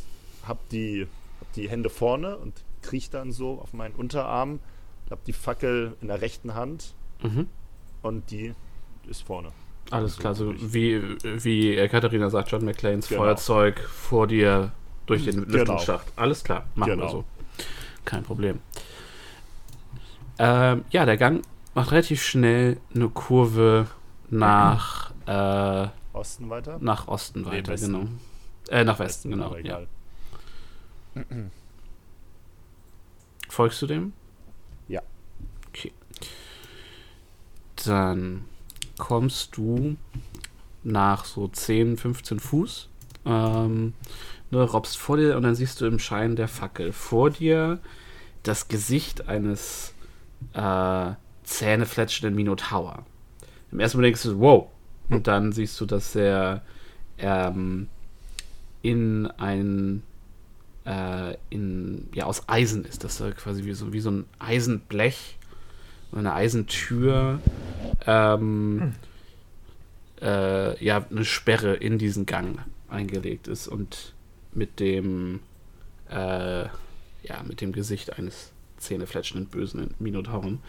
hab 0.45 0.68
die, 0.70 1.07
hab 1.40 1.52
die 1.53 1.70
Hände 1.70 1.90
vorne 1.90 2.38
und 2.38 2.53
kriech 2.82 3.10
dann 3.10 3.32
so 3.32 3.60
auf 3.61 3.74
meinen 3.74 3.95
Unterarm. 3.95 4.60
Hab 5.10 5.24
die 5.24 5.34
Fackel 5.34 5.95
in 6.02 6.07
der 6.10 6.22
rechten 6.22 6.53
Hand 6.53 6.94
Mhm. 7.24 7.48
und 8.03 8.30
die 8.32 8.53
ist 9.07 9.24
vorne. 9.24 9.52
Alles 9.91 10.18
klar, 10.18 10.36
so 10.36 10.52
ich- 10.52 10.74
wie, 10.74 11.02
wie 11.24 11.88
Katharina 11.88 12.30
sagt, 12.30 12.52
John 12.52 12.64
McClanes 12.64 13.07
Genau. 13.07 13.22
Feuerzeug 13.24 13.80
vor 13.80 14.28
dir 14.28 14.72
durch 15.07 15.26
den 15.26 15.45
Genau. 15.45 15.57
Lüftungsschacht. 15.57 16.07
Alles 16.16 16.44
klar, 16.44 16.66
machen 16.76 16.90
wir 16.90 16.95
Genau. 16.98 17.10
so. 17.10 17.24
Kein 18.06 18.24
Problem. 18.24 18.60
Ähm, 20.38 20.86
ja, 20.91 21.06
der 21.06 21.18
Gang 21.18 21.41
macht 21.74 21.91
relativ 21.91 22.22
schnell 22.24 22.78
eine 22.94 23.10
Kurve 23.10 23.88
nach, 24.30 25.11
äh, 25.26 25.88
Osten 26.14 26.49
weiter? 26.49 26.78
nach 26.80 27.07
Osten 27.07 27.41
Nee, 27.41 27.48
weiter, 27.48 27.74
Westen. 27.74 27.94
genau. 27.94 28.07
Äh, 28.70 28.84
nach 28.84 28.99
Westen, 28.99 29.32
genau. 29.32 29.45
aber 29.48 29.60
Ja. 29.60 29.82
Folgst 33.49 33.82
du 33.82 33.88
dem? 33.88 34.14
Ja. 34.88 35.02
Okay. 35.70 35.91
Dann 37.86 38.45
kommst 38.99 39.57
du 39.57 39.97
nach 40.84 41.26
so 41.26 41.47
10, 41.47 41.97
15 41.97 42.39
Fuß, 42.39 42.89
ähm, 43.26 43.93
ne, 44.51 44.61
robbst 44.61 44.97
vor 44.97 45.17
dir 45.17 45.35
und 45.35 45.43
dann 45.43 45.55
siehst 45.55 45.81
du 45.81 45.88
im 45.88 45.97
Schein 45.97 46.35
der 46.35 46.47
Fackel 46.47 46.91
vor 46.91 47.31
dir 47.31 47.80
das 48.43 48.67
Gesicht 48.67 49.27
eines 49.27 49.95
äh, 50.53 51.13
zähnefletschenden 51.43 52.35
Minotaur. 52.35 53.05
Im 53.71 53.80
ersten 53.80 53.97
Moment 53.97 54.15
denkst 54.15 54.23
du, 54.23 54.39
wow. 54.39 54.67
Und 55.09 55.26
dann 55.26 55.51
siehst 55.51 55.81
du, 55.81 55.88
dass 55.88 56.15
er 56.15 56.61
ähm, 57.17 57.88
in 58.84 59.26
ein 59.26 60.03
äh, 60.85 61.35
in, 61.49 62.09
ja, 62.13 62.26
aus 62.26 62.47
Eisen 62.47 62.85
ist. 62.85 63.03
Das 63.03 63.19
ist 63.19 63.38
quasi 63.38 63.65
wie 63.65 63.73
so, 63.73 63.91
wie 63.91 63.99
so 63.99 64.11
ein 64.11 64.26
Eisenblech 64.38 65.39
eine 66.14 66.34
Eisentür. 66.34 67.40
Ähm, 68.06 68.95
äh, 70.22 70.84
ja, 70.84 71.06
eine 71.10 71.26
Sperre 71.26 71.76
in 71.76 71.98
diesen 71.98 72.26
Gang 72.26 72.60
eingelegt 72.90 73.48
ist 73.48 73.68
und 73.68 74.14
mit 74.53 74.80
dem 74.80 75.40
äh, 76.10 76.65
ja, 77.23 77.44
mit 77.48 77.61
dem 77.61 77.72
Gesicht 77.72 78.18
eines 78.18 78.52
zähnefletschenden 78.77 79.49
bösen 79.49 79.94
Minotauren. 79.99 80.60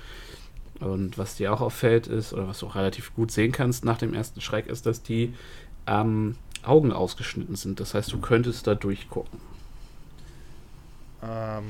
Und 0.81 1.19
was 1.19 1.37
dir 1.37 1.53
auch 1.53 1.61
auffällt 1.61 2.07
ist, 2.07 2.33
oder 2.33 2.49
was 2.49 2.61
du 2.61 2.67
auch 2.67 2.75
relativ 2.75 3.15
gut 3.15 3.31
sehen 3.31 3.53
kannst 3.53 3.85
nach 3.85 3.99
dem 3.99 4.15
ersten 4.15 4.41
Schreck, 4.41 4.67
ist, 4.67 4.87
dass 4.87 5.03
die 5.03 5.35
ähm, 5.87 6.37
Augen 6.63 6.93
ausgeschnitten 6.93 7.57
sind. 7.57 7.81
Das 7.81 7.95
heißt, 7.95 8.13
du 8.13 8.19
könntest 8.19 8.67
da 8.67 8.75
durchgucken. 8.75 9.41
Ähm, 11.23 11.65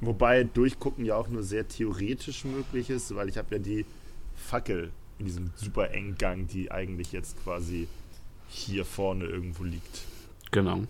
wobei 0.00 0.44
durchgucken 0.44 1.04
ja 1.04 1.16
auch 1.16 1.28
nur 1.28 1.42
sehr 1.42 1.66
theoretisch 1.68 2.44
möglich 2.44 2.90
ist, 2.90 3.14
weil 3.14 3.28
ich 3.28 3.38
habe 3.38 3.56
ja 3.56 3.58
die 3.58 3.86
Fackel 4.34 4.92
in 5.18 5.26
diesem 5.26 5.50
super 5.56 5.90
engen 5.90 6.16
Gang, 6.16 6.48
die 6.48 6.70
eigentlich 6.70 7.12
jetzt 7.12 7.42
quasi 7.42 7.88
hier 8.48 8.84
vorne 8.84 9.24
irgendwo 9.24 9.64
liegt. 9.64 10.02
Genau. 10.50 10.82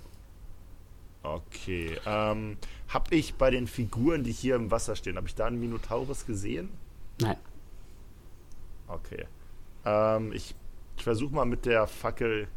Okay. 1.23 1.99
Ähm, 2.05 2.59
habe 2.89 3.15
ich 3.15 3.35
bei 3.35 3.51
den 3.51 3.67
Figuren, 3.67 4.25
die 4.25 4.33
hier 4.33 4.57
im 4.57 4.71
Wasser 4.71 4.97
stehen, 4.97 5.17
habe 5.17 5.27
ich 5.27 5.35
da 5.35 5.47
einen 5.47 5.61
Minotaurus 5.61 6.27
gesehen? 6.27 6.69
Nein. 7.21 7.37
Okay. 8.89 9.27
Ähm, 9.85 10.33
ich 10.33 10.55
ich 10.97 11.03
versuche 11.03 11.35
mal 11.35 11.45
mit 11.45 11.67
der 11.67 11.87
Fackel 11.87 12.49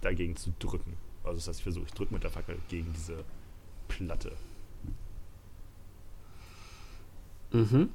dagegen 0.00 0.36
zu 0.36 0.52
drücken. 0.58 0.96
Also 1.24 1.38
das 1.38 1.48
heißt, 1.48 1.60
ich 1.60 1.64
versuche, 1.64 1.86
ich 1.86 1.94
drücke 1.94 2.14
mit 2.14 2.22
der 2.22 2.30
Fackel 2.30 2.58
gegen 2.68 2.92
diese 2.92 3.24
Platte. 3.88 4.32
Mhm. 7.52 7.88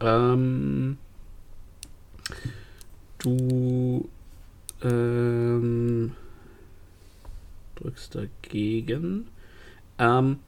Ähm, 0.00 0.98
du 3.18 4.08
ähm, 4.82 6.12
drückst 7.76 8.14
dagegen. 8.14 9.28
Ähm, 9.98 10.38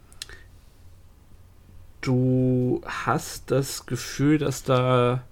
du 2.01 2.83
hast 2.85 3.51
das 3.51 3.87
Gefühl, 3.87 4.39
dass 4.39 4.63
da 4.63 5.25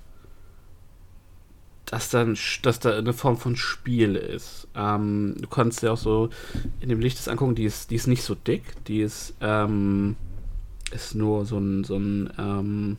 dass 1.92 2.08
da, 2.08 2.24
dass 2.62 2.80
da 2.80 2.96
eine 2.96 3.12
Form 3.12 3.36
von 3.36 3.54
Spiel 3.54 4.16
ist. 4.16 4.66
Ähm, 4.74 5.36
du 5.38 5.46
kannst 5.46 5.82
ja 5.82 5.92
auch 5.92 5.98
so 5.98 6.30
in 6.80 6.88
dem 6.88 7.00
Licht 7.00 7.18
das 7.18 7.28
angucken, 7.28 7.54
die 7.54 7.64
ist, 7.64 7.90
die 7.90 7.96
ist 7.96 8.06
nicht 8.06 8.22
so 8.22 8.34
dick, 8.34 8.62
die 8.86 9.02
ist, 9.02 9.34
ähm, 9.42 10.16
ist 10.90 11.14
nur 11.14 11.46
so 11.46 11.58
ein, 11.58 11.84
so 11.84 11.96
ein 11.96 12.32
ähm, 12.38 12.98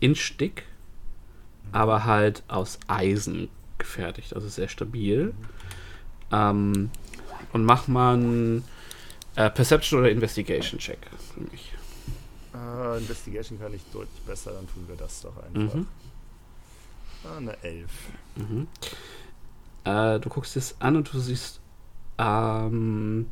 inchdick, 0.00 0.64
aber 1.72 2.04
halt 2.04 2.42
aus 2.48 2.78
Eisen 2.88 3.48
gefertigt, 3.78 4.34
also 4.34 4.48
sehr 4.48 4.68
stabil. 4.68 5.34
Ähm, 6.32 6.90
und 7.52 7.64
mach 7.64 7.88
mal 7.88 8.14
einen 8.14 8.64
äh, 9.36 9.50
Perception 9.50 10.00
oder 10.00 10.10
Investigation 10.10 10.78
Check 10.78 10.98
für 11.34 11.40
mich. 11.40 11.72
Äh, 12.54 12.98
Investigation 12.98 13.58
kann 13.58 13.74
ich 13.74 13.82
deutlich 13.92 14.20
besser, 14.22 14.52
dann 14.52 14.66
tun 14.68 14.84
wir 14.88 14.96
das 14.96 15.22
doch 15.22 15.36
einfach. 15.42 15.74
Mhm. 15.74 15.86
Ah, 17.24 17.36
eine 17.36 17.62
11. 17.62 17.90
Mhm. 18.36 18.68
Äh, 19.84 20.20
du 20.20 20.28
guckst 20.28 20.56
es 20.56 20.76
an 20.80 20.96
und 20.96 21.12
du 21.12 21.18
siehst, 21.18 21.60
ähm, 22.18 23.26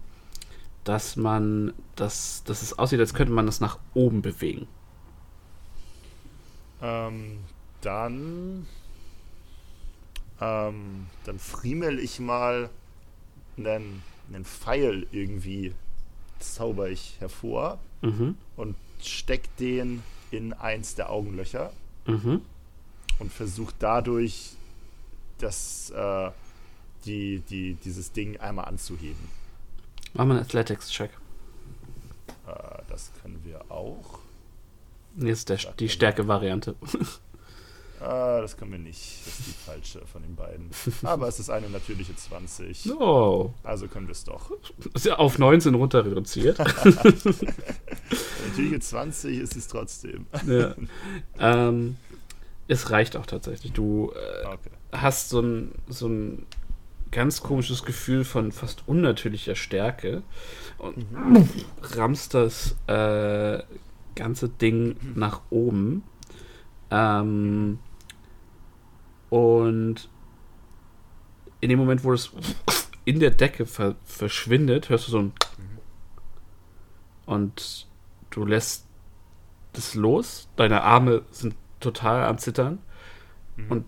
dass 0.88 1.16
man, 1.16 1.74
das, 1.96 2.42
dass 2.46 2.62
es 2.62 2.78
aussieht, 2.78 2.98
als 3.00 3.12
könnte 3.12 3.32
man 3.32 3.44
das 3.46 3.60
nach 3.60 3.78
oben 3.94 4.22
bewegen. 4.22 4.66
Ähm, 6.80 7.38
dann. 7.82 8.66
Ähm, 10.40 11.06
dann 11.24 11.38
friemel 11.38 11.98
ich 11.98 12.20
mal 12.20 12.70
einen, 13.56 14.02
einen 14.32 14.44
Pfeil 14.44 15.06
irgendwie, 15.10 15.74
zauber 16.38 16.88
ich 16.88 17.16
hervor 17.18 17.78
Mhm. 18.00 18.36
und 18.56 18.76
steck 19.02 19.54
den 19.56 20.02
in 20.30 20.52
eins 20.52 20.94
der 20.94 21.10
Augenlöcher 21.10 21.72
Mhm. 22.06 22.42
und 23.18 23.32
versuche 23.32 23.74
dadurch 23.80 24.52
das, 25.38 25.90
äh, 25.90 26.30
die, 27.04 27.40
die, 27.50 27.74
dieses 27.74 28.12
Ding 28.12 28.38
einmal 28.38 28.66
anzuheben. 28.66 29.37
Mach 30.14 30.24
mal 30.24 30.34
einen 30.36 30.44
Athletics-Check. 30.44 31.10
Äh, 32.46 32.52
das 32.88 33.10
können 33.22 33.40
wir 33.44 33.60
auch. 33.70 34.18
Nee, 35.14 35.30
ist 35.30 35.48
der, 35.48 35.58
die 35.78 35.88
Stärke-Variante. 35.88 36.74
Ah, 38.00 38.40
das 38.40 38.56
können 38.56 38.70
wir 38.70 38.78
nicht. 38.78 39.26
Das 39.26 39.40
ist 39.40 39.48
die 39.48 39.52
falsche 39.66 40.06
von 40.06 40.22
den 40.22 40.36
beiden. 40.36 40.70
Aber 41.02 41.26
es 41.26 41.40
ist 41.40 41.50
eine 41.50 41.68
natürliche 41.68 42.14
20. 42.14 42.92
Oh. 43.00 43.50
Also 43.64 43.88
können 43.88 44.06
wir 44.06 44.12
es 44.12 44.22
doch. 44.22 44.52
Ist 44.94 45.04
ja 45.06 45.16
auf 45.16 45.36
19 45.40 45.74
runter 45.74 46.06
reduziert. 46.06 46.58
Natürliche 48.46 48.78
20 48.78 49.38
ist 49.40 49.56
es 49.56 49.66
trotzdem. 49.66 50.26
ja. 50.46 50.76
ähm, 51.40 51.96
es 52.68 52.90
reicht 52.90 53.16
auch 53.16 53.26
tatsächlich. 53.26 53.72
Du 53.72 54.12
äh, 54.12 54.46
Okay. 54.46 54.70
hast 54.92 55.30
so 55.30 55.40
ein, 55.40 55.72
so 55.88 56.06
ein 56.06 56.46
ganz 57.10 57.42
komisches 57.42 57.84
Gefühl 57.84 58.24
von 58.24 58.52
fast 58.52 58.86
unnatürlicher 58.86 59.54
Stärke 59.54 60.22
und 60.78 61.06
rammst 61.82 62.34
das 62.34 62.76
äh, 62.86 63.62
ganze 64.14 64.48
Ding 64.48 64.96
nach 65.14 65.42
oben. 65.50 66.02
Ähm, 66.90 67.78
und 69.30 70.08
in 71.60 71.68
dem 71.70 71.78
Moment, 71.78 72.04
wo 72.04 72.12
es 72.12 72.30
in 73.04 73.20
der 73.20 73.30
Decke 73.30 73.66
ver 73.66 73.96
verschwindet, 74.04 74.88
hörst 74.88 75.08
du 75.08 75.10
so 75.10 75.18
ein 75.18 75.32
und 77.26 77.86
du 78.30 78.46
lässt 78.46 78.86
das 79.74 79.94
los. 79.94 80.48
Deine 80.56 80.82
Arme 80.82 81.22
sind 81.30 81.54
total 81.78 82.24
am 82.24 82.38
Zittern. 82.38 82.78
Und 83.68 83.84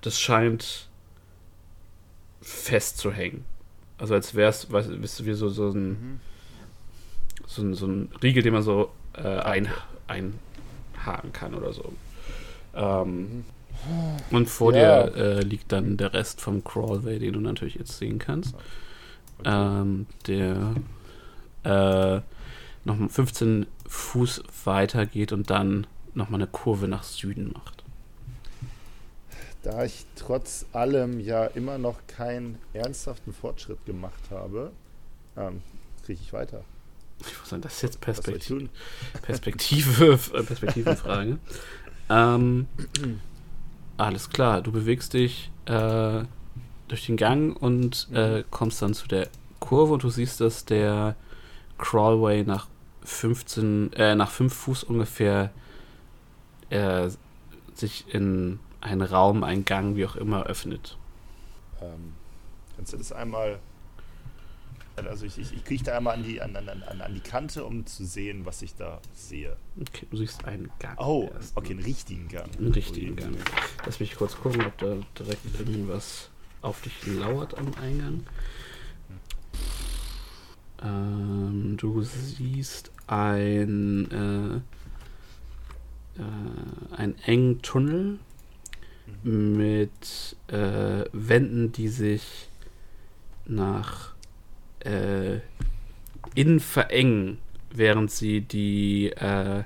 das 0.00 0.18
scheint 0.18 0.87
festzuhängen. 2.40 3.44
Also 3.98 4.14
als 4.14 4.34
wär's, 4.34 4.70
weißt 4.70 4.90
du, 4.90 4.96
bist 4.98 5.18
du 5.20 5.26
wie 5.26 5.34
so, 5.34 5.48
so 5.48 5.70
ein 5.70 6.20
so 7.46 7.62
ein, 7.62 7.74
so 7.74 7.86
ein 7.86 8.10
Riegel, 8.22 8.42
den 8.42 8.52
man 8.52 8.62
so 8.62 8.90
äh, 9.14 9.22
ein, 9.22 9.68
einhaken 10.06 11.32
kann 11.32 11.54
oder 11.54 11.72
so. 11.72 11.92
Ähm, 12.74 13.44
und 14.30 14.48
vor 14.50 14.74
Ja. 14.74 15.06
dir 15.06 15.16
äh, 15.16 15.40
liegt 15.42 15.72
dann 15.72 15.96
der 15.96 16.12
Rest 16.12 16.40
vom 16.40 16.62
Crawlway, 16.62 17.18
den 17.18 17.32
du 17.34 17.40
natürlich 17.40 17.76
jetzt 17.76 17.96
sehen 17.98 18.18
kannst. 18.18 18.54
Ähm, 19.44 20.06
der 20.26 20.74
äh, 21.64 22.20
noch 22.84 23.10
15 23.10 23.66
Fuß 23.86 24.42
weiter 24.64 25.06
geht 25.06 25.32
und 25.32 25.50
dann 25.50 25.86
nochmal 26.14 26.40
eine 26.40 26.48
Kurve 26.50 26.88
nach 26.88 27.02
Süden 27.04 27.52
macht. 27.52 27.77
Da 29.62 29.84
ich 29.84 30.06
trotz 30.16 30.66
allem 30.72 31.20
ja 31.20 31.44
immer 31.46 31.78
noch 31.78 31.98
keinen 32.06 32.58
ernsthaften 32.72 33.32
Fortschritt 33.32 33.84
gemacht 33.86 34.30
habe, 34.30 34.72
ähm, 35.36 35.62
kriege 36.04 36.20
ich 36.22 36.32
weiter. 36.32 36.64
Was 37.40 37.50
soll 37.50 37.60
das 37.60 37.82
jetzt 37.82 38.00
Perspektive? 38.00 38.68
Perspektive, 39.22 40.18
äh, 40.34 40.42
Perspektivenfrage. 40.42 41.38
ähm, 42.08 42.68
alles 43.96 44.30
klar, 44.30 44.62
du 44.62 44.70
bewegst 44.70 45.14
dich 45.14 45.50
äh, 45.66 46.22
durch 46.86 47.06
den 47.06 47.16
Gang 47.16 47.60
und 47.60 48.08
äh, 48.12 48.44
kommst 48.50 48.80
dann 48.80 48.94
zu 48.94 49.08
der 49.08 49.28
Kurve 49.58 49.94
und 49.94 50.04
du 50.04 50.08
siehst, 50.08 50.40
dass 50.40 50.64
der 50.64 51.16
Crawlway 51.78 52.44
nach 52.44 52.68
15, 53.04 53.92
äh, 53.94 54.14
nach 54.14 54.30
5 54.30 54.54
Fuß 54.54 54.84
ungefähr 54.84 55.50
äh, 56.70 57.08
sich 57.74 58.04
in 58.14 58.60
einen 58.88 59.02
Raum, 59.02 59.44
einen 59.44 59.64
Gang, 59.64 59.96
wie 59.96 60.06
auch 60.06 60.16
immer, 60.16 60.44
öffnet. 60.44 60.96
Ähm, 61.80 62.14
kannst 62.76 62.92
du 62.92 62.96
das 62.96 63.12
einmal. 63.12 63.58
Also 64.96 65.26
ich, 65.26 65.38
ich, 65.38 65.52
ich 65.52 65.64
kriege 65.64 65.84
da 65.84 65.96
einmal 65.96 66.14
an 66.16 66.24
die, 66.24 66.40
an, 66.40 66.56
an, 66.56 66.68
an, 66.68 67.00
an 67.00 67.14
die 67.14 67.20
Kante, 67.20 67.64
um 67.64 67.86
zu 67.86 68.04
sehen, 68.04 68.44
was 68.44 68.62
ich 68.62 68.74
da 68.74 69.00
sehe. 69.14 69.56
Okay, 69.80 70.06
du 70.10 70.16
siehst 70.16 70.44
einen 70.44 70.70
Gang. 70.80 70.98
Oh, 70.98 71.30
erst. 71.32 71.56
okay, 71.56 71.70
einen 71.70 71.84
richtigen 71.84 72.26
Gang. 72.26 72.48
Einen 72.58 72.72
richtigen 72.72 73.10
Ui. 73.10 73.14
Gang. 73.14 73.36
Lass 73.86 74.00
mich 74.00 74.16
kurz 74.16 74.36
gucken, 74.36 74.66
ob 74.66 74.76
da 74.78 74.96
direkt 75.16 75.60
irgendwas 75.60 76.30
auf 76.62 76.80
dich 76.80 77.06
lauert 77.06 77.56
am 77.56 77.72
Eingang. 77.80 78.26
Ähm, 80.82 81.76
du 81.76 82.02
siehst 82.02 82.90
ein, 83.06 84.10
äh, 86.16 86.20
äh, 86.20 86.96
einen 86.96 87.18
engen 87.20 87.62
Tunnel 87.62 88.18
mit 89.22 90.36
äh, 90.48 91.04
Wänden, 91.12 91.72
die 91.72 91.88
sich 91.88 92.48
nach 93.46 94.12
äh, 94.80 95.38
innen 96.34 96.60
verengen, 96.60 97.38
während 97.70 98.10
sie 98.10 98.40
die 98.40 99.12
äh, 99.12 99.64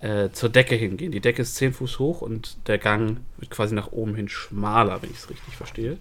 äh, 0.00 0.30
zur 0.30 0.48
Decke 0.48 0.74
hingehen. 0.74 1.12
Die 1.12 1.20
Decke 1.20 1.42
ist 1.42 1.56
10 1.56 1.72
Fuß 1.72 1.98
hoch 1.98 2.20
und 2.20 2.56
der 2.68 2.78
Gang 2.78 3.18
wird 3.38 3.50
quasi 3.50 3.74
nach 3.74 3.92
oben 3.92 4.14
hin 4.14 4.28
schmaler, 4.28 5.02
wenn 5.02 5.10
ich 5.10 5.16
es 5.18 5.30
richtig 5.30 5.56
verstehe. 5.56 5.98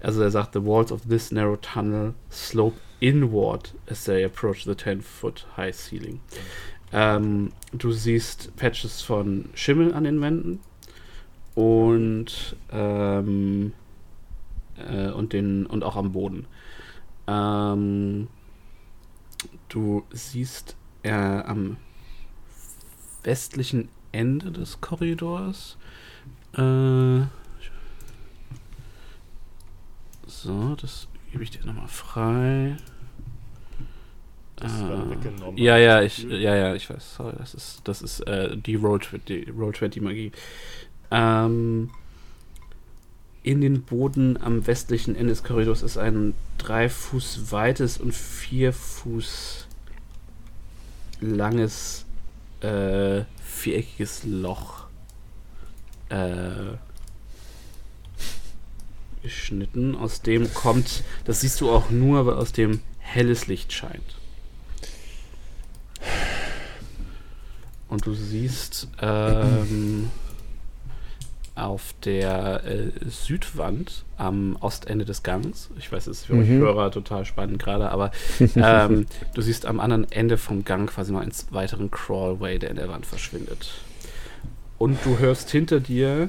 Also 0.00 0.22
er 0.22 0.30
sagt, 0.30 0.54
the 0.54 0.64
walls 0.64 0.92
of 0.92 1.02
this 1.08 1.30
narrow 1.32 1.58
tunnel 1.60 2.14
slope 2.30 2.78
inward 3.00 3.74
as 3.90 4.04
they 4.04 4.24
approach 4.24 4.64
the 4.64 4.72
10-foot 4.72 5.46
high 5.56 5.74
ceiling. 5.74 6.20
Ähm, 6.92 7.52
du 7.72 7.92
siehst 7.92 8.56
Patches 8.56 9.02
von 9.02 9.50
Schimmel 9.54 9.92
an 9.92 10.04
den 10.04 10.20
Wänden 10.20 10.60
und 11.56 12.54
ähm, 12.70 13.72
äh, 14.76 15.08
und 15.10 15.32
den 15.32 15.66
und 15.66 15.82
auch 15.82 15.96
am 15.96 16.12
Boden. 16.12 16.46
Ähm, 17.26 18.28
du 19.68 20.04
siehst 20.12 20.76
äh, 21.02 21.10
am 21.10 21.78
westlichen 23.24 23.88
Ende 24.12 24.52
des 24.52 24.80
Korridors. 24.80 25.78
Äh, 26.52 27.22
so, 30.26 30.74
das 30.76 31.08
gebe 31.32 31.42
ich 31.42 31.50
dir 31.50 31.64
nochmal 31.64 31.88
frei. 31.88 32.76
Das 34.56 34.72
Äh, 34.80 35.10
weggenommen, 35.10 35.58
ja, 35.58 35.76
ja, 35.76 36.00
ich, 36.00 36.22
ja, 36.22 36.54
ja, 36.54 36.74
ich 36.74 36.88
weiß. 36.88 37.16
Sorry, 37.16 37.34
das 37.36 37.54
ist, 37.54 37.82
das 37.84 38.00
ist 38.00 38.20
äh, 38.20 38.56
die 38.56 38.76
Roll 38.76 39.00
20, 39.02 39.50
Roll 39.54 39.74
20 39.74 40.02
Magie. 40.02 40.32
Ähm, 41.10 41.90
in 43.42 43.60
den 43.60 43.82
Boden 43.82 44.42
am 44.42 44.66
westlichen 44.66 45.14
Ende 45.14 45.28
des 45.28 45.44
Korridors 45.44 45.82
ist 45.82 45.96
ein 45.96 46.34
drei 46.58 46.88
Fuß 46.88 47.52
weites 47.52 47.98
und 47.98 48.12
vier 48.12 48.72
Fuß 48.72 49.66
langes 51.20 52.04
äh, 52.60 53.22
viereckiges 53.42 54.24
Loch 54.24 54.86
äh, 56.08 56.74
geschnitten. 59.22 59.94
Aus 59.94 60.22
dem 60.22 60.52
kommt, 60.52 61.04
das 61.24 61.42
siehst 61.42 61.60
du 61.60 61.70
auch 61.70 61.90
nur, 61.90 62.26
weil 62.26 62.34
aus 62.34 62.52
dem 62.52 62.80
helles 62.98 63.46
Licht 63.46 63.72
scheint. 63.72 64.16
Und 67.88 68.06
du 68.06 68.14
siehst 68.14 68.88
ähm, 69.00 70.10
auf 71.56 71.94
der 72.04 72.64
äh, 72.64 72.90
Südwand 73.08 74.04
am 74.18 74.56
Ostende 74.60 75.04
des 75.04 75.22
Gangs, 75.22 75.70
ich 75.78 75.90
weiß, 75.90 76.06
es 76.06 76.18
ist 76.20 76.26
für 76.26 76.34
euch 76.34 76.48
Mhm. 76.48 76.58
Hörer 76.60 76.90
total 76.90 77.24
spannend 77.24 77.58
gerade, 77.62 77.90
aber 77.90 78.10
ähm, 78.56 79.06
du 79.34 79.40
siehst 79.42 79.66
am 79.66 79.80
anderen 79.80 80.10
Ende 80.12 80.36
vom 80.36 80.64
Gang 80.64 80.88
quasi 80.90 81.12
noch 81.12 81.20
einen 81.20 81.32
weiteren 81.50 81.90
Crawlway, 81.90 82.58
der 82.58 82.70
in 82.70 82.76
der 82.76 82.88
Wand 82.88 83.06
verschwindet. 83.06 83.70
und 84.78 84.98
du 85.04 85.18
hörst 85.18 85.50
hinter 85.50 85.80
dir 85.80 86.28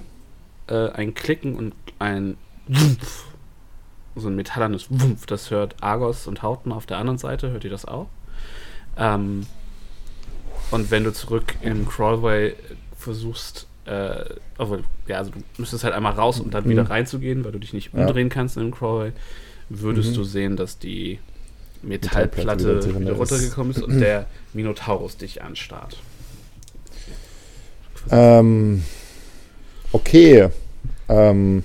äh, 0.68 0.90
ein 0.92 1.14
Klicken 1.14 1.56
und 1.56 1.74
ein 2.00 2.38
Wumpf. 2.68 3.26
So 4.16 4.30
ein 4.30 4.36
metallernes 4.36 4.90
Wumpf. 4.90 5.26
Das 5.28 5.52
hört 5.52 5.76
Argos 5.82 6.26
und 6.28 6.42
Hauten 6.42 6.72
auf 6.72 6.86
der 6.86 6.98
anderen 6.98 7.18
Seite. 7.20 7.52
Hört 7.52 7.64
ihr 7.66 7.70
das 7.70 7.86
auch? 7.86 8.08
Ähm, 8.98 9.46
und 10.72 10.90
wenn 10.90 11.04
du 11.04 11.14
zurück 11.14 11.56
im 11.62 11.88
Crawlway 11.88 12.56
versuchst, 12.98 13.67
äh, 13.88 14.26
obwohl, 14.58 14.84
ja, 15.08 15.18
also 15.18 15.32
du 15.32 15.40
müsstest 15.58 15.84
halt 15.84 15.94
einmal 15.94 16.14
raus, 16.14 16.40
um 16.40 16.52
dann 16.52 16.66
Mhm. 16.66 16.70
wieder 16.70 16.90
reinzugehen, 16.90 17.44
weil 17.46 17.52
du 17.54 17.60
dich 17.60 17.74
nicht 17.74 17.94
Ja. 17.94 18.02
umdrehen 18.02 18.30
kannst 18.30 18.58
in 18.58 18.64
dem 18.64 18.72
Crawlway, 18.72 19.12
würdest 19.70 20.12
Mhm. 20.12 20.16
du 20.16 20.24
sehen, 20.24 20.56
dass 20.58 20.78
die 20.80 21.20
Metallplatte 21.82 22.58
Metallplatte 22.60 22.64
wieder 22.64 23.00
wieder, 23.00 23.14
drin 23.14 23.14
ist. 23.14 23.32
runtergekommen 23.32 23.72
ist 23.72 23.82
und 23.84 24.00
der 24.00 24.26
Minotaurus 24.54 25.18
dich 25.18 25.42
anstarrt. 25.42 25.98
Ähm, 28.10 28.84
okay. 29.92 30.50
Ähm, 31.10 31.64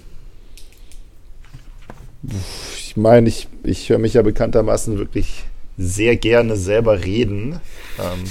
ich 2.77 2.97
meine, 2.97 3.29
ich, 3.29 3.49
ich 3.65 3.89
höre 3.89 3.99
mich 3.99 4.15
ja 4.15 4.23
bekanntermaßen 4.23 4.99
wirklich 4.99 5.45
sehr 5.79 6.17
gerne 6.17 6.57
selber 6.57 7.05
reden. 7.05 7.59
Ähm, 7.99 8.25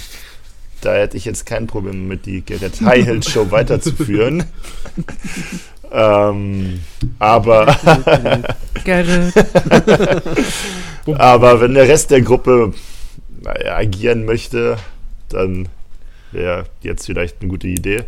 da 0.82 0.94
hätte 0.94 1.18
ich 1.18 1.26
jetzt 1.26 1.46
kein 1.46 1.68
Problem 1.68 2.08
mit, 2.08 2.26
die 2.26 2.42
Gerrit 2.42 2.82
Highhill 2.82 3.24
Show 3.24 3.50
weiterzuführen. 3.52 4.44
ähm, 5.92 6.82
aber, 7.20 7.76
Gerrit. 8.84 9.34
aber 11.16 11.62
wenn 11.62 11.74
der 11.74 11.88
Rest 11.88 12.12
der 12.12 12.22
Gruppe 12.22 12.74
naja, 13.42 13.78
agieren 13.78 14.26
möchte, 14.26 14.78
dann 15.30 15.70
wäre 16.32 16.66
jetzt 16.82 17.06
vielleicht 17.06 17.42
eine 17.42 17.50
gute 17.50 17.68
Idee. 17.68 18.04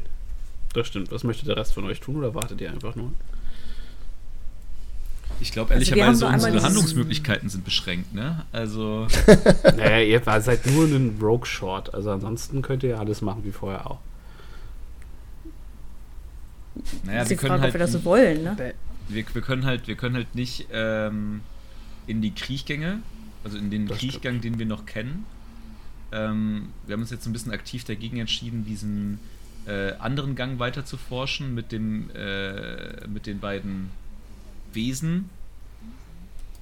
Das 0.73 0.87
stimmt. 0.87 1.11
Was 1.11 1.23
möchte 1.23 1.45
der 1.45 1.57
Rest 1.57 1.73
von 1.73 1.85
euch 1.85 1.99
tun 1.99 2.17
oder 2.17 2.33
wartet 2.33 2.59
ihr 2.61 2.71
einfach 2.71 2.95
nur? 2.95 3.11
Ich 5.39 5.51
glaube, 5.51 5.73
Also 5.73 5.91
ehrlicherweise, 5.91 6.19
so 6.19 6.25
einmal 6.25 6.51
unsere 6.51 6.63
Handlungsmöglichkeiten 6.63 7.49
sind 7.49 7.65
beschränkt, 7.65 8.13
ne? 8.13 8.45
Also, 8.51 9.07
naja, 9.63 9.99
ihr 9.99 10.21
seid 10.41 10.65
nur 10.67 10.85
ein 10.85 11.17
Rogue 11.21 11.45
Short. 11.45 11.93
Also 11.93 12.11
ansonsten 12.11 12.61
könnt 12.61 12.83
ihr 12.83 12.91
ja 12.91 12.97
alles 12.99 13.21
machen 13.21 13.43
wie 13.43 13.51
vorher 13.51 13.89
auch. 13.89 13.99
naja, 17.03 17.21
ist 17.21 17.29
wir 17.29 17.37
die 17.37 17.39
können 17.39 17.49
Frage, 17.49 17.61
halt. 17.63 17.69
ob 17.69 17.73
wir 17.73 17.79
das 17.79 17.91
so 17.91 18.05
wollen, 18.05 18.43
ne? 18.43 18.73
wir, 19.09 19.25
wir 19.33 19.41
können 19.41 19.65
halt, 19.65 19.87
wir 19.87 19.95
können 19.95 20.15
halt 20.15 20.35
nicht 20.35 20.67
ähm, 20.71 21.41
in 22.07 22.21
die 22.21 22.33
Kriechgänge, 22.33 22.99
also 23.43 23.57
in 23.57 23.69
den 23.69 23.87
Das 23.87 23.97
Kriechgang, 23.97 24.41
den 24.41 24.59
wir 24.59 24.65
noch 24.65 24.85
kennen. 24.85 25.25
Ähm, 26.11 26.69
wir 26.85 26.93
haben 26.93 27.01
uns 27.01 27.11
jetzt 27.11 27.25
ein 27.25 27.33
bisschen 27.33 27.51
aktiv 27.51 27.83
dagegen 27.83 28.17
entschieden, 28.17 28.65
diesen 28.65 29.19
äh, 29.65 29.93
anderen 29.93 30.35
Gang 30.35 30.59
weiter 30.59 30.85
zu 30.85 30.97
forschen 30.97 31.53
mit 31.53 31.71
dem, 31.71 32.09
äh, 32.11 33.07
mit 33.07 33.25
den 33.25 33.39
beiden 33.39 33.89
Wesen. 34.75 35.29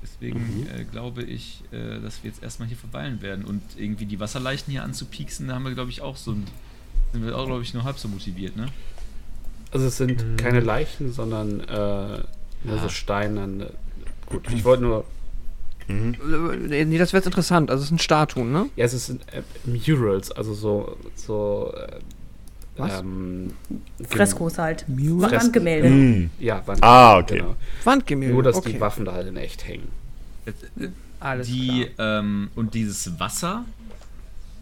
Deswegen 0.03 0.67
äh, 0.75 0.83
glaube 0.83 1.23
ich, 1.23 1.63
äh, 1.71 1.99
dass 1.99 2.23
wir 2.23 2.31
jetzt 2.31 2.41
erstmal 2.41 2.67
hier 2.67 2.77
verweilen 2.77 3.21
werden 3.21 3.45
und 3.45 3.61
irgendwie 3.77 4.05
die 4.05 4.19
Wasserleichen 4.19 4.71
hier 4.71 4.83
anzupieksen, 4.83 5.47
da 5.47 5.55
haben 5.55 5.63
wir, 5.63 5.73
glaube 5.73 5.91
ich, 5.91 6.01
auch 6.01 6.17
so 6.17 6.31
ein, 6.31 6.45
sind 7.13 7.23
wir 7.25 7.37
auch, 7.37 7.45
glaube 7.45 7.61
ich, 7.61 7.73
nur 7.73 7.83
halb 7.83 7.99
so 7.99 8.07
motiviert, 8.07 8.55
ne? 8.55 8.67
Also 9.71 9.85
es 9.87 9.97
sind 9.97 10.25
Mhm. 10.25 10.37
keine 10.37 10.59
Leichen, 10.59 11.13
sondern 11.13 11.59
äh, 11.61 12.23
nur 12.63 12.79
so 12.79 12.85
Ah. 12.87 12.89
steinerne. 12.89 13.71
Gut, 14.25 14.51
ich 14.51 14.63
wollte 14.63 14.83
nur. 14.83 15.05
Mhm. 15.87 16.15
Äh, 16.71 16.85
Nee, 16.85 16.97
das 16.97 17.13
wäre 17.13 17.19
jetzt 17.19 17.27
interessant. 17.27 17.69
Also 17.69 17.83
es 17.83 17.89
sind 17.89 18.01
Statuen, 18.01 18.51
ne? 18.51 18.69
Ja, 18.75 18.85
es 18.85 19.05
sind 19.05 19.21
äh, 19.33 19.41
Murals, 19.65 20.31
also 20.31 20.53
so. 20.53 20.97
so 21.15 21.73
äh, 21.77 21.99
Was? 22.81 22.99
Ähm, 22.99 23.53
Freskos 24.07 24.57
halt. 24.57 24.85
Murals? 24.87 25.43
Wandgemälde. 25.43 25.89
Mhm. 25.89 26.29
Ja, 26.39 26.65
Wand 26.65 26.83
Ah, 26.83 27.17
okay. 27.19 27.37
Genau. 27.37 27.55
Wandgemälde. 27.83 28.33
Nur, 28.33 28.43
dass 28.43 28.55
okay. 28.55 28.73
die 28.73 28.81
Waffen 28.81 29.05
da 29.05 29.13
halt 29.13 29.27
in 29.27 29.37
echt 29.37 29.67
hängen. 29.67 29.87
Alles 31.19 31.47
die 31.47 31.87
klar. 31.95 32.19
ähm, 32.19 32.49
und 32.55 32.73
dieses 32.73 33.19
Wasser, 33.19 33.65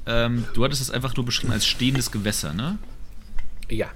ähm, 0.06 0.46
du 0.54 0.64
hattest 0.64 0.82
es 0.82 0.92
einfach 0.92 1.16
nur 1.16 1.26
beschrieben 1.26 1.54
als 1.54 1.66
stehendes 1.66 2.12
Gewässer, 2.12 2.54
ne? 2.54 2.78
Ja. 3.70 3.88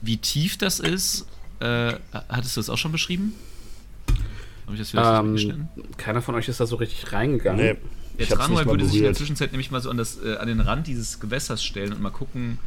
Wie 0.00 0.18
tief 0.18 0.56
das 0.56 0.78
ist, 0.80 1.26
äh, 1.60 1.94
hattest 2.28 2.56
du 2.56 2.60
das 2.60 2.70
auch 2.70 2.78
schon 2.78 2.92
beschrieben? 2.92 3.34
Habe 4.66 4.74
ich 4.74 4.78
das 4.78 4.90
vielleicht 4.90 5.50
Ähm, 5.50 5.68
keiner 5.96 6.22
von 6.22 6.34
euch 6.34 6.48
ist 6.48 6.60
da 6.60 6.66
so 6.66 6.76
richtig 6.76 7.12
reingegangen. 7.12 7.78
Nee, 8.18 8.26
Der 8.28 8.36
mal 8.36 8.64
würde 8.66 8.84
sich 8.84 8.94
in 8.96 9.00
der 9.02 9.08
berührt. 9.08 9.16
Zwischenzeit 9.16 9.52
nämlich 9.52 9.70
mal 9.70 9.80
so 9.80 9.90
an, 9.90 9.96
das, 9.96 10.22
äh, 10.22 10.36
an 10.36 10.46
den 10.46 10.60
Rand 10.60 10.86
dieses 10.86 11.20
Gewässers 11.20 11.64
stellen 11.64 11.92
und 11.92 12.00
mal 12.00 12.10
gucken, 12.10 12.58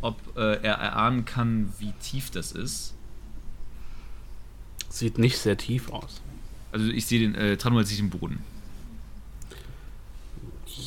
ob 0.00 0.36
äh, 0.36 0.62
er 0.62 0.74
erahnen 0.74 1.24
kann, 1.24 1.72
wie 1.78 1.92
tief 2.00 2.30
das 2.30 2.52
ist. 2.52 2.94
Sieht 4.88 5.18
nicht 5.18 5.38
sehr 5.38 5.56
tief 5.56 5.90
aus. 5.90 6.20
Also 6.72 6.86
ich 6.86 7.06
sehe 7.06 7.20
den, 7.20 7.34
äh, 7.34 7.56
Tranual 7.56 7.84
sieht 7.86 7.98
den 7.98 8.10
Boden. 8.10 8.42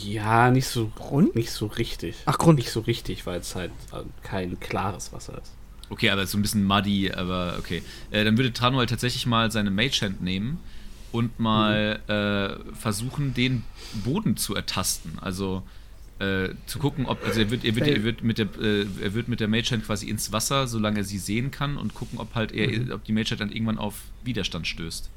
Ja, 0.03 0.51
nicht 0.51 0.67
so 0.67 0.87
Grund? 0.87 1.35
nicht 1.35 1.51
so 1.51 1.67
richtig. 1.67 2.15
Ach, 2.25 2.37
Grund. 2.37 2.59
Nicht 2.59 2.71
so 2.71 2.81
richtig, 2.81 3.25
weil 3.25 3.39
es 3.39 3.55
halt 3.55 3.71
äh, 3.91 4.03
kein 4.21 4.59
klares 4.59 5.13
Wasser 5.13 5.37
ist. 5.41 5.51
Okay, 5.89 6.09
aber 6.09 6.25
so 6.25 6.37
ein 6.37 6.41
bisschen 6.41 6.63
muddy, 6.63 7.11
aber 7.11 7.55
okay. 7.59 7.83
Äh, 8.11 8.23
dann 8.23 8.37
würde 8.37 8.51
Tranual 8.51 8.85
tatsächlich 8.87 9.25
mal 9.25 9.51
seine 9.51 9.71
Mage-Hand 9.71 10.21
nehmen 10.21 10.59
und 11.11 11.39
mal 11.39 11.99
äh, 12.07 12.75
versuchen, 12.75 13.33
den 13.33 13.63
Boden 14.03 14.35
zu 14.35 14.55
ertasten. 14.55 15.19
Also 15.19 15.63
äh, 16.23 16.55
zu 16.65 16.79
gucken, 16.79 17.05
ob, 17.05 17.23
also 17.25 17.39
er 17.41 17.51
wird, 17.51 17.65
er 17.65 17.75
wird, 17.75 17.87
er 17.87 18.03
wird 18.03 18.23
mit 18.23 18.37
der, 18.37 18.47
äh, 18.61 18.85
er 19.01 19.13
wird 19.13 19.27
mit 19.27 19.39
der 19.39 19.47
Mage-Hand 19.47 19.85
quasi 19.85 20.09
ins 20.09 20.31
Wasser, 20.31 20.67
solange 20.67 20.99
er 20.99 21.03
sie 21.03 21.17
sehen 21.17 21.51
kann 21.51 21.77
und 21.77 21.93
gucken, 21.93 22.19
ob 22.19 22.33
halt 22.35 22.51
er, 22.51 22.93
ob 22.95 23.03
die 23.03 23.11
Mage-Hand 23.13 23.41
dann 23.41 23.51
irgendwann 23.51 23.77
auf 23.77 24.01
Widerstand 24.23 24.67
stößt. 24.67 25.09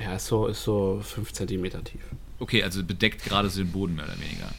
Ja, 0.00 0.16
ist 0.16 0.26
so, 0.26 0.46
ist 0.46 0.64
so 0.64 1.00
5 1.02 1.32
cm 1.32 1.84
tief. 1.84 2.00
Okay, 2.38 2.62
also 2.62 2.82
bedeckt 2.82 3.24
gerade 3.24 3.48
so 3.50 3.62
den 3.62 3.70
Boden 3.70 3.96
mehr 3.96 4.04
oder 4.04 4.18
weniger. 4.18 4.50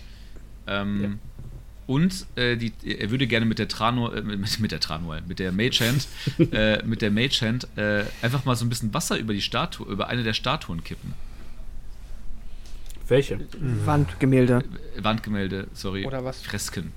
Ähm, 0.67 1.01
Ja. 1.01 1.09
Und 1.87 2.25
äh, 2.35 2.57
die, 2.57 2.73
er 2.83 3.11
würde 3.11 3.27
gerne 3.27 3.45
mit 3.45 3.59
der 3.59 3.67
Trano, 3.67 4.11
äh, 4.11 4.21
mit, 4.21 4.59
mit 4.59 4.71
der 4.71 4.79
Tranual, 4.79 5.21
mit 5.27 5.37
der 5.37 5.51
Magehand, 5.51 6.07
äh, 6.51 6.83
mit 6.83 7.01
der 7.03 7.11
Magehand 7.11 7.67
äh, 7.75 8.05
einfach 8.23 8.43
mal 8.45 8.55
so 8.55 8.65
ein 8.65 8.69
bisschen 8.69 8.93
Wasser 8.93 9.19
über 9.19 9.33
die 9.33 9.41
Statue, 9.41 9.85
über 9.87 10.07
eine 10.07 10.23
der 10.23 10.33
Statuen 10.33 10.83
kippen. 10.83 11.13
Welche? 13.07 13.39
Wandgemälde. 13.85 14.63
Wandgemälde, 14.97 15.67
sorry. 15.73 16.05
Oder 16.05 16.23
was? 16.25 16.41
Fresken. 16.41 16.91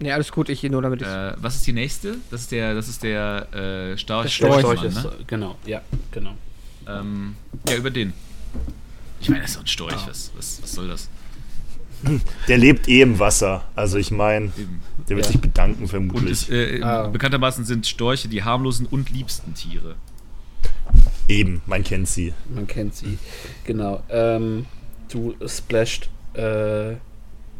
Nee, 0.00 0.12
alles 0.12 0.32
gut, 0.32 0.48
ich 0.48 0.62
nur 0.62 0.80
damit 0.82 1.02
ich. 1.02 1.06
Äh, 1.08 1.34
was 1.36 1.56
ist 1.56 1.66
die 1.66 1.72
nächste? 1.74 2.16
Das 2.30 2.40
ist 2.42 2.52
der, 2.52 2.74
das 2.74 2.88
ist 2.88 3.02
der 3.02 3.46
äh, 3.54 3.98
Storch. 3.98 4.22
Der 4.24 4.28
Storch. 4.30 4.60
Storch 4.60 4.78
Storchmann, 4.80 4.86
ist, 4.86 5.18
ne? 5.18 5.24
genau, 5.26 5.56
ja, 5.66 5.82
genau. 6.10 6.34
ähm, 6.88 7.36
ja, 7.68 7.76
über 7.76 7.90
den. 7.90 8.12
Ich 9.20 9.28
meine, 9.28 9.42
das 9.42 9.50
ist 9.50 9.56
doch 9.56 9.62
ein 9.64 9.66
Storch. 9.66 10.06
Was, 10.08 10.30
was, 10.36 10.62
was 10.62 10.72
soll 10.72 10.88
das? 10.88 11.08
Der 12.48 12.56
lebt 12.56 12.88
eh 12.88 13.02
im 13.02 13.18
Wasser. 13.18 13.62
Also 13.76 13.98
ich 13.98 14.10
meine, 14.10 14.50
der 15.08 15.16
wird 15.16 15.26
Ja. 15.26 15.32
sich 15.32 15.40
bedanken 15.40 15.82
Und 15.82 15.88
vermutlich. 15.88 16.30
ist, 16.32 16.50
äh, 16.50 16.80
Ah. 16.82 17.08
bekanntermaßen 17.08 17.66
sind 17.66 17.86
Storche 17.86 18.28
die 18.28 18.42
harmlosen 18.42 18.86
und 18.86 19.10
liebsten 19.10 19.52
Tiere. 19.52 19.96
Eben, 21.28 21.60
man 21.66 21.84
kennt 21.84 22.08
sie. 22.08 22.32
Man 22.52 22.66
kennt 22.66 22.94
sie. 22.96 23.18
Genau. 23.64 24.02
Ähm, 24.08 24.64
du 25.10 25.34
splasht 25.46 26.10
äh, 26.34 26.94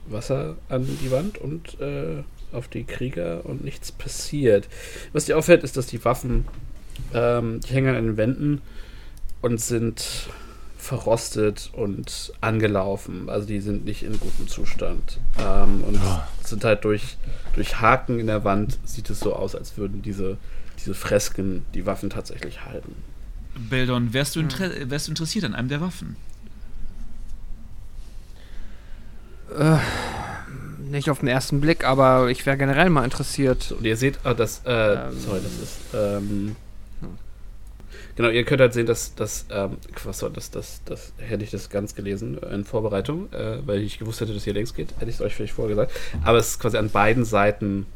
Wasser 0.06 0.56
an 0.68 0.86
die 1.02 1.10
Wand 1.10 1.38
und 1.38 1.80
äh, 1.80 2.22
auf 2.52 2.68
die 2.68 2.84
Krieger 2.84 3.44
und 3.44 3.64
nichts 3.64 3.92
passiert. 3.92 4.68
Was 5.12 5.26
dir 5.26 5.38
auffällt, 5.38 5.62
ist, 5.62 5.76
dass 5.76 5.86
die 5.86 6.04
Waffen, 6.04 6.46
ähm, 7.14 7.60
die 7.60 7.72
hängen 7.72 7.94
an 7.94 8.04
den 8.04 8.16
Wänden 8.16 8.60
und 9.40 9.60
sind 9.60 10.28
verrostet 10.76 11.70
und 11.74 12.32
angelaufen. 12.40 13.28
Also 13.28 13.46
die 13.46 13.60
sind 13.60 13.84
nicht 13.84 14.02
in 14.02 14.18
gutem 14.18 14.48
Zustand. 14.48 15.18
Ähm, 15.38 15.84
und 15.84 16.00
sind 16.44 16.64
halt 16.64 16.84
durch, 16.84 17.16
durch 17.54 17.80
Haken 17.80 18.18
in 18.18 18.26
der 18.26 18.44
Wand, 18.44 18.78
sieht 18.84 19.10
es 19.10 19.20
so 19.20 19.34
aus, 19.34 19.54
als 19.54 19.76
würden 19.76 20.02
diese, 20.02 20.38
diese 20.78 20.94
Fresken 20.94 21.64
die 21.74 21.86
Waffen 21.86 22.10
tatsächlich 22.10 22.64
halten. 22.64 22.94
Beldon, 23.68 24.12
wärst 24.12 24.36
du, 24.36 24.40
inter 24.40 24.70
wärst 24.90 25.08
du 25.08 25.12
interessiert 25.12 25.44
an 25.44 25.54
einem 25.54 25.68
der 25.68 25.80
Waffen? 25.80 26.16
Äh, 29.58 29.78
nicht 30.90 31.08
auf 31.10 31.20
den 31.20 31.28
ersten 31.28 31.60
Blick, 31.60 31.84
aber 31.84 32.28
ich 32.30 32.44
wäre 32.46 32.56
generell 32.56 32.90
mal 32.90 33.04
interessiert. 33.04 33.72
Und 33.72 33.84
ihr 33.84 33.96
seht, 33.96 34.18
ah, 34.24 34.34
das, 34.34 34.62
äh, 34.64 34.94
Ähm. 34.94 35.18
sorry, 35.18 35.40
das 35.42 35.52
ist, 35.52 35.78
ähm, 35.94 36.56
genau, 38.16 38.28
ihr 38.28 38.44
könnt 38.44 38.60
halt 38.60 38.72
sehen, 38.72 38.86
dass, 38.86 39.14
dass, 39.14 39.46
ähm, 39.50 39.76
was 40.04 40.18
soll 40.18 40.30
das, 40.30 40.50
das, 40.50 40.82
das, 40.84 41.12
hätte 41.18 41.44
ich 41.44 41.50
das 41.50 41.70
ganz 41.70 41.94
gelesen 41.94 42.38
in 42.38 42.64
Vorbereitung, 42.64 43.32
äh, 43.32 43.58
weil 43.66 43.80
ich 43.82 43.98
gewusst 43.98 44.20
hätte, 44.20 44.34
dass 44.34 44.44
hier 44.44 44.54
längs 44.54 44.74
geht, 44.74 44.92
hätte 44.98 45.08
ich 45.10 45.16
es 45.16 45.20
euch 45.20 45.34
vielleicht 45.34 45.54
vorher 45.54 45.74
gesagt. 45.74 45.92
Aber 46.24 46.38
es 46.38 46.48
ist 46.48 46.60
quasi 46.60 46.76
an 46.76 46.90
beiden 46.90 47.24
Seiten 47.24 47.86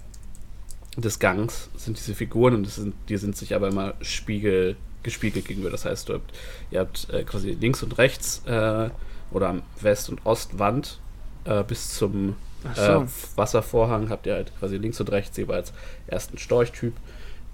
des 0.96 1.18
Gangs 1.18 1.70
sind 1.76 1.98
diese 1.98 2.14
Figuren 2.14 2.54
und 2.54 2.68
sind, 2.68 2.94
die 3.08 3.16
sind 3.16 3.36
sich 3.36 3.54
aber 3.54 3.68
immer 3.68 3.94
spiegel, 4.00 4.76
gespiegelt 5.02 5.46
gegenüber. 5.46 5.70
Das 5.70 5.84
heißt, 5.84 6.08
du 6.08 6.14
habt, 6.14 6.32
ihr 6.70 6.80
habt 6.80 7.08
äh, 7.10 7.24
quasi 7.24 7.50
links 7.50 7.82
und 7.82 7.98
rechts 7.98 8.42
äh, 8.46 8.90
oder 9.32 9.48
am 9.48 9.62
West- 9.80 10.08
und 10.08 10.24
Ostwand 10.24 11.00
äh, 11.44 11.62
bis 11.62 11.96
zum 11.96 12.36
Ach 12.64 12.76
so. 12.76 12.82
Äh, 12.82 13.06
Wasservorhang 13.36 14.08
habt 14.08 14.26
ihr 14.26 14.34
halt 14.34 14.52
quasi 14.58 14.76
links 14.76 15.00
und 15.00 15.10
rechts 15.10 15.36
jeweils 15.36 15.72
erst 16.06 16.30
einen 16.30 16.38
Storchtyp, 16.38 16.94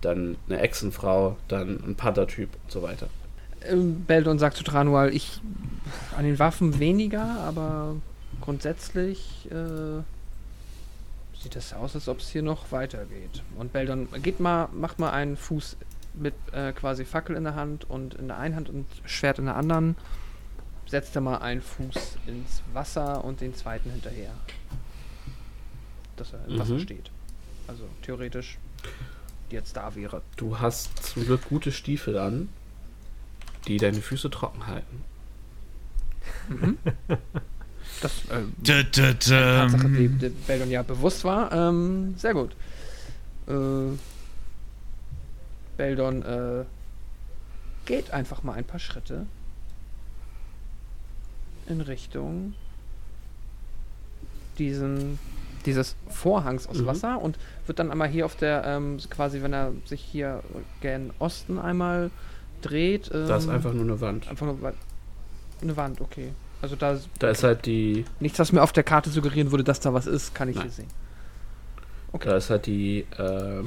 dann 0.01 0.37
eine 0.49 0.61
Echsenfrau, 0.61 1.37
dann 1.49 1.83
ein 1.85 1.95
Panthertyp 1.97 2.49
und 2.65 2.71
so 2.71 2.83
weiter. 2.83 3.09
Ähm, 3.69 4.05
Beldon 4.05 4.39
sagt 4.39 4.57
zu 4.57 4.65
Tranual, 4.65 5.15
ich 5.15 5.41
an 6.17 6.25
den 6.25 6.39
Waffen 6.39 6.79
weniger, 6.79 7.41
aber 7.41 7.97
grundsätzlich 8.41 9.49
äh, 9.51 10.03
sieht 11.43 11.57
es 11.57 11.73
aus, 11.73 11.95
als 11.95 12.09
ob 12.09 12.21
es 12.21 12.29
hier 12.29 12.43
noch 12.43 12.73
weitergeht. 12.73 13.43
Und 13.59 13.73
Beldon 13.73 14.09
geht 14.23 14.41
mal, 14.41 14.69
macht 14.73 14.99
mal 14.99 15.11
einen 15.11 15.37
Fuß 15.37 15.77
mit 16.15 16.35
äh, 16.53 16.73
quasi 16.73 17.05
Fackel 17.05 17.37
in 17.37 17.45
der 17.45 17.55
Hand 17.55 17.89
und 17.89 18.15
in 18.15 18.29
der 18.29 18.39
einen 18.39 18.57
Hand 18.57 18.69
und 18.69 18.87
Schwert 19.05 19.39
in 19.39 19.47
der 19.47 19.57
anderen. 19.57 19.97
Setzt 20.91 21.15
er 21.15 21.21
mal 21.23 21.39
einen 21.39 21.63
Fuß 21.63 22.17
ins 22.27 22.63
Wasser 22.73 23.25
und 23.25 23.41
den 23.41 23.55
zweiten 23.55 23.91
hinterher. 23.91 24.33
Dass 26.17 26.33
er 26.33 26.45
im 26.49 26.59
Wasser 26.59 26.75
Mhm. 26.75 26.81
steht. 26.81 27.11
Also 27.69 27.85
theoretisch 28.03 28.59
jetzt 29.51 29.77
da 29.77 29.95
wäre. 29.95 30.23
Du 30.37 30.59
hast 30.59 31.01
zum 31.05 31.25
Glück 31.25 31.49
gute 31.49 31.71
Stiefel 31.71 32.19
an, 32.19 32.49
die 33.69 33.77
deine 33.77 34.01
Füße 34.03 34.31
trocken 34.31 34.67
halten. 34.67 35.05
Das 38.03 38.13
äh, 38.31 38.43
Dö, 38.59 38.83
dö, 38.85 39.13
dö. 39.15 39.15
Tatsache, 39.15 39.89
die, 39.91 40.09
die 40.09 40.29
Beldon 40.31 40.71
ja 40.71 40.83
bewusst 40.83 41.23
war. 41.25 41.53
Ähm, 41.53 42.15
sehr 42.17 42.33
gut. 42.33 42.53
Äh, 43.47 43.97
Beldon 45.77 46.23
äh, 46.23 46.65
geht 47.85 48.11
einfach 48.11 48.43
mal 48.43 48.55
ein 48.55 48.65
paar 48.65 48.81
Schritte 48.81 49.27
in 51.71 51.81
Richtung 51.81 52.55
diesen, 54.59 55.19
dieses 55.67 55.97
Vorhangs 56.09 56.67
aus 56.67 56.79
Mhm. 56.79 56.87
Wasser 56.87 57.21
und 57.23 57.39
wird 57.67 57.79
dann 57.79 57.91
einmal 57.91 58.09
hier 58.09 58.27
auf 58.27 58.37
der, 58.37 58.65
ähm, 58.67 58.99
quasi, 59.11 59.43
gen 59.43 59.73
sich 59.87 60.01
hier 60.01 60.43
gen 60.81 61.13
Osten 61.19 61.59
einmal 61.59 62.11
dreht. 62.63 63.11
Ähm, 63.15 63.27
Da 63.29 63.37
ist 63.37 63.49
einfach 63.49 63.73
nur 63.73 63.85
eine 63.85 64.01
Wand. 64.01 64.29
einfach 64.29 64.47
nur 64.47 64.59
eine 65.63 65.77
Wand, 65.77 66.01
okay. 66.01 66.33
Also 66.63 66.77
da 66.77 66.93
ist 66.93 67.09
Da 67.19 67.31
ist 67.31 67.43
halt 67.43 67.65
die, 67.65 68.05
nichts, 68.19 68.39
was 68.39 68.53
mir 68.53 68.63
auf 68.63 68.73
der 68.73 68.83
Karte 68.85 69.09
suggerieren 69.09 69.51
würde, 69.51 69.65
dass 69.65 69.81
da 69.81 69.95
was 69.95 70.07
ist, 70.07 70.35
kann 70.35 70.49
ich 70.49 70.57
Nein. 70.57 70.65
hier 70.65 70.73
sehen. 70.73 70.89
da 72.27 72.37
ist 72.37 72.51
halt 72.51 72.67
die 72.67 73.07
äh, 73.19 73.61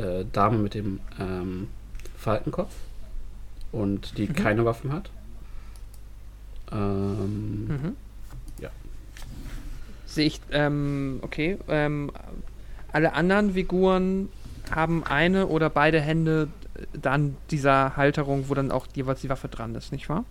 äh, 0.00 0.24
Dame 0.32 0.58
mit 0.58 0.74
dem 0.74 1.00
ähm, 1.18 1.68
Falkenkopf 2.16 2.72
und 3.72 4.16
die 4.18 4.26
Mhm. 4.28 4.34
keine 4.34 4.64
Waffen 4.64 4.92
hat. 4.92 5.10
Ähm, 6.72 7.66
Mhm. 7.68 7.96
Ja. 8.60 8.70
Sehe 10.06 10.26
ich, 10.26 10.40
ähm, 10.50 11.18
okay. 11.22 11.58
Ähm, 11.68 12.10
alle 12.92 13.14
anderen 13.14 13.54
Figuren 13.54 14.28
haben 14.70 15.04
eine 15.04 15.48
oder 15.48 15.70
beide 15.70 16.00
Hände 16.00 16.48
dann 16.92 17.36
dieser 17.50 17.96
Halterung, 17.96 18.48
wo 18.48 18.54
dann 18.54 18.70
auch 18.70 18.86
jeweils 18.94 19.20
die 19.20 19.28
Waffe 19.28 19.48
dran 19.48 19.74
ist, 19.74 19.92
nicht 19.92 20.08
wahr? 20.08 20.24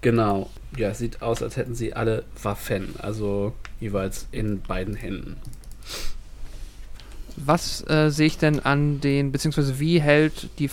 Genau. 0.00 0.50
Ja, 0.76 0.90
es 0.90 0.98
sieht 0.98 1.22
aus, 1.22 1.42
als 1.42 1.56
hätten 1.56 1.74
sie 1.74 1.94
alle 1.94 2.24
Waffen, 2.42 2.94
also 2.98 3.54
jeweils 3.80 4.26
in 4.32 4.60
beiden 4.60 4.94
Händen. 4.94 5.36
Was 7.36 7.88
äh, 7.88 8.10
sehe 8.10 8.26
ich 8.26 8.38
denn 8.38 8.60
an 8.60 9.00
den, 9.00 9.32
beziehungsweise 9.32 9.80
wie 9.80 10.00
hält 10.00 10.50
die 10.58 10.68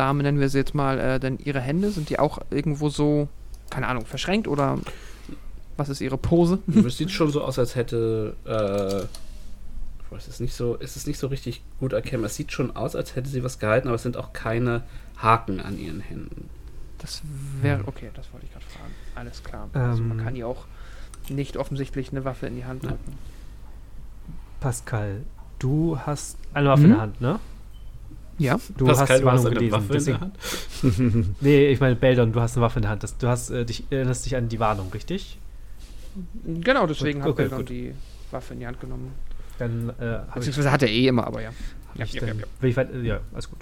Falkendame, 0.00 0.22
nennen 0.22 0.40
wir 0.40 0.48
sie 0.48 0.58
jetzt 0.58 0.74
mal, 0.74 0.98
äh, 0.98 1.20
denn 1.20 1.38
ihre 1.38 1.60
Hände? 1.60 1.90
Sind 1.90 2.08
die 2.08 2.18
auch 2.18 2.38
irgendwo 2.50 2.88
so, 2.88 3.28
keine 3.70 3.86
Ahnung, 3.86 4.06
verschränkt 4.06 4.48
oder 4.48 4.78
was 5.76 5.88
ist 5.90 6.00
ihre 6.00 6.16
Pose? 6.18 6.58
es 6.86 6.96
sieht 6.96 7.10
schon 7.10 7.30
so 7.30 7.42
aus, 7.42 7.58
als 7.58 7.74
hätte. 7.74 8.34
Äh, 8.44 9.06
boah, 10.08 10.16
es 10.16 10.26
ist 10.28 10.40
nicht 10.40 10.54
so, 10.54 10.78
es 10.80 10.96
ist 10.96 11.06
nicht 11.06 11.18
so 11.18 11.26
richtig 11.26 11.62
gut 11.78 11.92
erkennbar. 11.92 12.26
Es 12.26 12.36
sieht 12.36 12.50
schon 12.52 12.74
aus, 12.76 12.96
als 12.96 13.14
hätte 13.14 13.28
sie 13.28 13.44
was 13.44 13.58
gehalten, 13.58 13.88
aber 13.88 13.96
es 13.96 14.02
sind 14.02 14.16
auch 14.16 14.32
keine 14.32 14.82
Haken 15.18 15.60
an 15.60 15.78
ihren 15.78 16.00
Händen. 16.00 16.48
Das 16.98 17.22
wäre, 17.62 17.86
okay, 17.86 18.10
das 18.14 18.30
wollte 18.32 18.46
ich 18.46 18.52
gerade 18.52 18.64
fragen. 18.66 18.94
Alles 19.14 19.42
klar. 19.44 19.68
Also 19.74 20.02
man 20.02 20.18
Ähm. 20.18 20.24
kann 20.24 20.36
ja 20.36 20.46
auch 20.46 20.64
nicht 21.28 21.56
offensichtlich 21.56 22.10
eine 22.10 22.24
Waffe 22.24 22.46
in 22.46 22.56
die 22.56 22.64
Hand 22.64 22.82
drücken. 22.84 23.18
Pascal, 24.60 25.22
du 25.58 25.98
hast 25.98 26.36
eine 26.54 26.68
Waffe 26.68 26.82
in 26.84 26.88
Mhm. 26.88 26.92
der 26.92 27.00
Hand, 27.00 27.20
ne? 27.20 27.38
Ja. 28.40 28.58
Du 28.78 28.88
hast 28.88 29.22
Warnung 29.22 29.44
gelesen. 29.52 29.88
deswegen, 29.92 31.34
Nee, 31.40 31.68
ich 31.68 31.78
meine, 31.78 31.94
Beldon, 31.94 32.32
du 32.32 32.40
hast 32.40 32.56
eine 32.56 32.64
Waffe 32.64 32.78
in 32.78 32.82
der 32.82 32.90
Hand. 32.90 33.02
Das, 33.02 33.18
du 33.18 33.28
hast, 33.28 33.50
äh, 33.50 33.66
dich, 33.66 33.84
erinnerst 33.90 34.24
dich 34.24 34.34
an 34.34 34.48
die 34.48 34.58
Warnung, 34.58 34.90
richtig? 34.92 35.38
Genau, 36.44 36.86
deswegen 36.86 37.20
Gut, 37.20 37.24
hat 37.24 37.32
okay, 37.32 37.42
Beldon 37.42 37.58
gut. 37.58 37.68
die 37.68 37.92
Waffe 38.30 38.54
in 38.54 38.60
die 38.60 38.66
Hand 38.66 38.80
genommen. 38.80 39.12
Dann 39.58 39.90
äh, 39.90 40.02
habe 40.02 40.26
ich, 40.28 40.34
Beziehungsweise 40.36 40.72
hat 40.72 40.82
er 40.82 40.88
eh 40.88 41.08
immer, 41.08 41.26
aber 41.26 41.42
ja. 41.42 41.50
hab 41.98 42.06
ich 42.06 42.12
dann, 42.12 42.42
ich 42.62 42.76
weit, 42.78 42.94
äh, 42.94 43.02
ja, 43.02 43.20
alles 43.34 43.50
gut. 43.50 43.58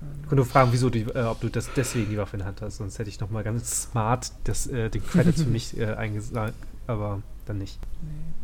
Ich 0.00 0.22
konnte 0.22 0.36
nur 0.36 0.46
fragen, 0.46 0.70
wieso 0.72 0.88
die, 0.88 1.00
äh, 1.00 1.24
ob 1.24 1.40
du 1.40 1.48
das 1.48 1.68
deswegen 1.74 2.10
die 2.10 2.18
Waffe 2.18 2.36
in 2.36 2.38
der 2.38 2.46
Hand 2.46 2.62
hast, 2.62 2.76
sonst 2.76 3.00
hätte 3.00 3.10
ich 3.10 3.18
nochmal 3.18 3.42
ganz 3.42 3.82
smart 3.82 4.30
das, 4.44 4.68
äh, 4.68 4.88
den 4.88 5.04
Credits 5.04 5.42
für 5.42 5.48
mich 5.50 5.76
äh, 5.76 5.86
eingesagt, 5.94 6.54
aber 6.86 7.22
dann 7.46 7.58
nicht. 7.58 7.80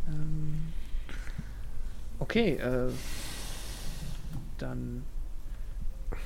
Ähm, 0.09 0.73
okay, 2.19 2.55
äh, 2.55 2.89
dann 4.61 5.03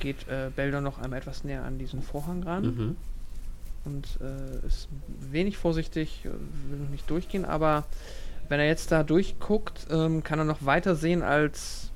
geht 0.00 0.28
äh, 0.28 0.50
Beldon 0.54 0.82
noch 0.84 0.98
einmal 0.98 1.18
etwas 1.18 1.44
näher 1.44 1.64
an 1.64 1.78
diesen 1.78 2.02
Vorhang 2.02 2.42
ran 2.42 2.64
Mhm. 2.64 2.96
und 3.84 4.06
äh, 4.20 4.66
ist 4.66 4.88
wenig 5.30 5.56
vorsichtig, 5.58 6.20
äh, 6.24 6.28
will 6.70 6.78
noch 6.78 6.90
nicht 6.90 7.08
durchgehen, 7.10 7.44
aber 7.44 7.84
wenn 8.48 8.60
er 8.60 8.66
jetzt 8.66 8.92
da 8.92 9.02
durchguckt, 9.02 9.86
ähm, 9.90 10.22
kann 10.22 10.38
er 10.38 10.44
noch 10.44 10.64
weiter 10.64 10.94
sehen 10.96 11.22
als 11.22 11.90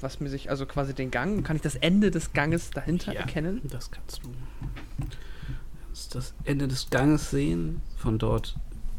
was 0.00 0.20
mir 0.20 0.28
sich, 0.28 0.50
also 0.50 0.66
quasi 0.66 0.92
den 0.92 1.10
Gang, 1.10 1.42
kann 1.44 1.56
ich 1.56 1.62
das 1.62 1.74
Ende 1.74 2.10
des 2.10 2.34
Ganges 2.34 2.70
dahinter 2.70 3.14
Ja. 3.14 3.20
erkennen? 3.20 3.62
Das 3.64 3.90
kannst 3.90 4.22
du. 4.22 4.28
Du 4.28 5.06
kannst 5.86 6.14
das 6.14 6.34
Ende 6.44 6.68
des 6.68 6.90
Ganges 6.90 7.30
sehen. 7.30 7.80
Von 7.96 8.18
dort 8.18 8.56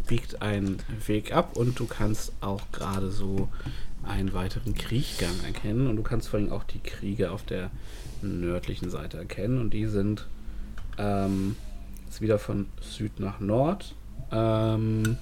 biegt 0.08 0.42
ein 0.42 0.78
Weg 1.06 1.34
ab 1.34 1.56
und 1.56 1.78
du 1.80 1.86
kannst 1.86 2.32
auch 2.42 2.64
gerade 2.72 3.12
so 3.12 3.48
einen 4.08 4.34
weiteren 4.34 4.74
Kriechgang 4.74 5.36
erkennen. 5.46 5.88
Und 5.88 5.96
du 5.96 6.04
kannst 6.04 6.30
vor 6.30 6.40
allem 6.40 6.52
auch 6.52 6.64
die 6.64 6.80
Kriege 6.80 7.32
auf 7.32 7.44
der 7.44 7.70
nördlichen 8.22 8.90
Seite 8.90 9.18
erkennen. 9.18 9.60
Und 9.60 9.74
die 9.74 9.86
sind 9.86 10.28
ähm, 10.98 11.56
jetzt 12.06 12.22
wieder 12.22 12.40
von 12.40 12.68
Süd 12.82 13.20
nach 13.20 13.40
Nord. 13.40 13.96
Ähm, 14.32 15.18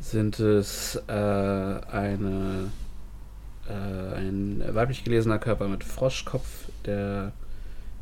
sind 0.00 0.38
es 0.40 0.96
äh, 1.08 1.12
eine 1.12 2.70
äh, 3.68 4.16
ein 4.16 4.62
weiblich 4.72 5.04
gelesener 5.04 5.38
Körper 5.38 5.68
mit 5.68 5.84
Froschkopf, 5.84 6.68
der 6.84 7.32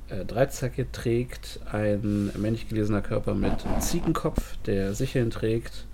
äh, 0.08 0.24
Dreizacke 0.24 0.90
trägt, 0.92 1.60
ein 1.70 2.30
männlich 2.36 2.68
gelesener 2.68 3.00
Körper 3.00 3.34
mit 3.34 3.64
Ziegenkopf, 3.80 4.56
der 4.66 4.94
Sicheln 4.94 5.30
trägt, 5.30 5.86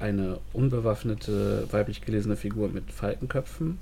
eine 0.00 0.38
unbewaffnete 0.52 1.68
weiblich 1.70 2.00
gelesene 2.00 2.36
Figur 2.36 2.68
mit 2.68 2.90
Falkenköpfen 2.90 3.78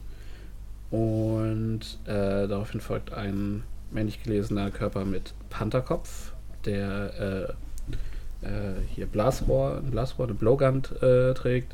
und 0.91 1.81
äh, 2.07 2.49
daraufhin 2.49 2.81
folgt 2.81 3.13
ein 3.13 3.63
männlich 3.91 4.23
gelesener 4.23 4.71
Körper 4.71 5.05
mit 5.05 5.33
Pantherkopf, 5.51 6.33
der 6.65 7.57
äh, 8.43 8.47
äh, 8.47 8.75
hier 8.95 9.07
Blasrohr, 9.07 9.79
ein 9.79 9.91
Blasrohr, 9.91 10.27
eine 10.27 10.35
Blowgun 10.35 10.83
äh, 11.01 11.35
trägt. 11.35 11.73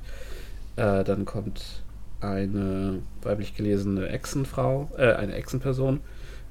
Äh, 0.76 1.04
dann 1.04 1.24
kommt 1.24 1.82
eine 2.20 3.00
weiblich 3.22 3.54
gelesene 3.54 4.08
Echsenfrau, 4.08 4.90
äh, 4.96 5.12
eine 5.12 5.34
Echsenperson 5.34 6.00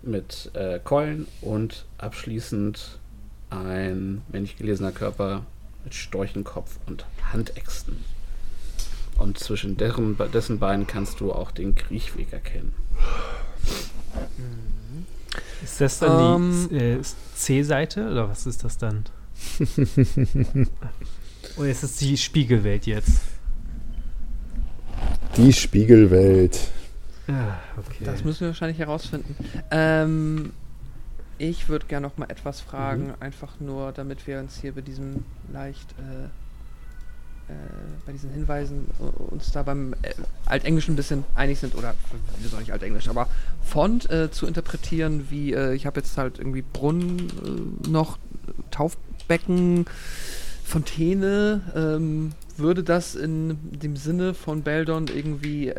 mit 0.02 0.52
äh, 0.53 0.80
Keulen 0.84 1.28
und 1.41 1.86
abschließend 1.98 2.99
ein 3.49 4.22
männlich 4.32 4.57
gelesener 4.57 4.91
Körper 4.91 5.45
mit 5.84 5.94
Storchenkopf 5.94 6.80
und 6.88 7.06
Handäxten. 7.32 7.98
Und 9.18 9.38
zwischen 9.40 9.78
deren, 9.78 10.18
dessen 10.34 10.60
Beinen 10.60 10.88
kannst 10.88 11.20
du 11.20 11.32
auch 11.32 11.52
den 11.52 11.76
Kriechweg 11.76 12.34
erkennen. 12.34 12.74
Ist 15.64 15.82
das 15.82 16.00
dann 16.00 16.36
Ähm. 16.42 16.68
die 16.70 16.76
äh, 16.76 17.02
C-Seite 17.36 18.10
oder 18.10 18.30
was 18.30 18.46
ist 18.46 18.64
das 18.64 18.78
dann? 18.78 19.06
Oder 21.58 21.70
ist 21.70 21.84
das 21.84 21.98
die 21.98 22.18
Spiegelwelt 22.18 22.86
jetzt? 22.86 23.22
Die 25.38 25.52
Spiegelwelt. 25.52 26.72
Ja, 27.28 27.60
okay. 27.78 28.06
Das 28.06 28.24
müssen 28.24 28.42
wir 28.42 28.48
wahrscheinlich 28.50 28.80
herausfinden. 28.80 29.36
Ähm, 29.72 30.54
ich 31.38 31.70
würde 31.70 31.86
gerne 31.88 32.08
noch 32.08 32.18
mal 32.18 32.30
etwas 32.30 32.62
fragen, 32.62 33.08
Mhm. 33.08 33.14
einfach 33.20 33.60
nur, 33.60 33.92
damit 33.92 34.28
wir 34.28 34.40
uns 34.40 34.60
hier 34.60 34.74
bei 34.74 34.82
diesem 34.82 35.24
leicht, 35.52 35.88
äh, 36.00 36.26
äh, 37.52 37.56
bei 38.06 38.12
diesen 38.14 38.30
Hinweisen 38.32 38.88
äh, 39.00 39.04
uns 39.04 39.52
da 39.52 39.64
beim 39.64 39.94
äh, 40.04 40.14
Altenglischen 40.46 40.94
ein 40.94 40.98
bisschen 40.98 41.24
einig 41.36 41.60
sind, 41.60 41.76
oder 41.76 41.94
wir 42.40 42.50
sollen 42.50 42.62
nicht 42.62 42.72
Altenglisch, 42.72 43.08
aber 43.10 43.28
Font 43.64 44.10
äh, 44.10 44.32
zu 44.32 44.48
interpretieren, 44.48 45.28
wie, 45.30 45.54
äh, 45.54 45.74
ich 45.74 45.86
habe 45.86 46.00
jetzt 46.00 46.18
halt 46.18 46.38
irgendwie 46.40 46.62
Brunnen 46.62 47.80
noch, 47.90 48.18
Taufbecken, 48.72 49.86
Fontäne, 50.64 51.62
ähm, 51.76 52.32
würde 52.58 52.84
das 52.84 53.16
in 53.16 53.58
dem 53.72 53.96
Sinne 53.98 54.34
von 54.34 54.62
Beldon 54.64 55.08
irgendwie 55.08 55.74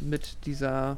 mit 0.00 0.36
dieser 0.46 0.96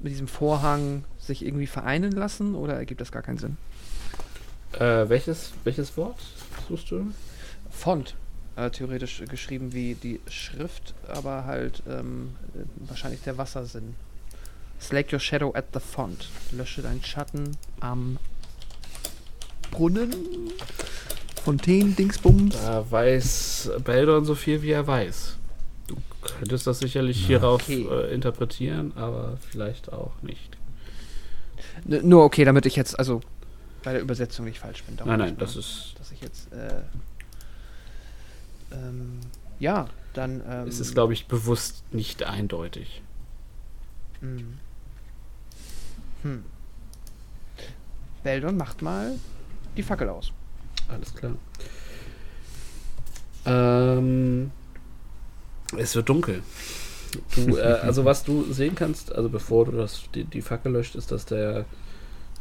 mit 0.00 0.12
diesem 0.12 0.28
Vorhang 0.28 1.04
sich 1.28 1.44
irgendwie 1.44 1.66
vereinen 1.68 2.10
lassen 2.12 2.54
oder 2.56 2.74
ergibt 2.74 3.00
das 3.00 3.12
gar 3.12 3.22
keinen 3.22 3.38
Sinn? 3.38 3.56
Äh, 4.72 5.08
welches, 5.08 5.52
welches 5.64 5.96
Wort 5.96 6.18
suchst 6.68 6.90
du? 6.90 7.06
Font. 7.70 8.16
Äh, 8.56 8.70
theoretisch 8.70 9.22
geschrieben 9.28 9.72
wie 9.72 9.94
die 9.94 10.20
Schrift, 10.28 10.94
aber 11.06 11.44
halt 11.44 11.82
ähm, 11.88 12.34
äh, 12.54 12.64
wahrscheinlich 12.88 13.22
der 13.22 13.38
Wassersinn. 13.38 13.94
Slake 14.80 15.14
your 15.14 15.20
shadow 15.20 15.52
at 15.54 15.66
the 15.72 15.80
font. 15.80 16.28
Lösche 16.52 16.82
deinen 16.82 17.02
Schatten 17.04 17.56
am 17.80 18.18
Brunnen. 19.70 20.12
Fontänen, 21.44 21.94
Dingsbums. 21.96 22.54
Da 22.60 22.84
weiß 22.90 23.70
Beldon 23.84 24.24
so 24.24 24.34
viel, 24.34 24.60
wie 24.62 24.70
er 24.72 24.86
weiß. 24.86 25.36
Du 25.86 25.96
könntest 26.20 26.66
das 26.66 26.80
sicherlich 26.80 27.26
hierauf 27.26 27.62
Okay. 27.62 27.86
äh, 27.90 28.12
interpretieren, 28.12 28.92
aber 28.96 29.38
vielleicht 29.50 29.92
auch 29.92 30.12
nicht. 30.22 30.57
Nur 31.84 32.24
okay, 32.24 32.44
damit 32.44 32.66
ich 32.66 32.76
jetzt, 32.76 32.98
also 32.98 33.20
bei 33.82 33.92
der 33.92 34.02
Übersetzung 34.02 34.44
nicht 34.44 34.58
falsch 34.58 34.82
bin. 34.84 34.96
Darum 34.96 35.10
Nein, 35.10 35.18
nein, 35.18 35.28
nicht, 35.30 35.42
das 35.42 35.54
ne? 35.54 35.60
ist. 35.60 35.94
Dass 35.98 36.12
ich 36.12 36.20
jetzt, 36.20 36.52
äh, 36.52 36.82
ähm, 38.72 39.20
ja, 39.58 39.88
dann, 40.14 40.42
ähm, 40.48 40.68
Es 40.68 40.80
ist, 40.80 40.94
glaube 40.94 41.12
ich, 41.12 41.26
bewusst 41.26 41.82
nicht 41.92 42.24
eindeutig. 42.24 43.02
Hm. 44.20 44.58
Hm. 46.22 46.44
Beldon 48.22 48.56
macht 48.56 48.82
mal 48.82 49.14
die 49.76 49.82
Fackel 49.82 50.08
aus. 50.08 50.32
Alles 50.88 51.14
klar. 51.14 51.34
Ähm, 53.46 54.50
es 55.76 55.94
wird 55.94 56.08
dunkel. 56.08 56.42
Du, 57.34 57.56
äh, 57.56 57.62
also 57.62 58.04
was 58.04 58.24
du 58.24 58.52
sehen 58.52 58.74
kannst, 58.74 59.14
also 59.14 59.28
bevor 59.28 59.66
du 59.66 59.72
das, 59.72 60.02
die, 60.14 60.24
die 60.24 60.42
Fackel 60.42 60.72
löscht, 60.72 60.94
ist, 60.94 61.10
dass 61.10 61.26
der 61.26 61.64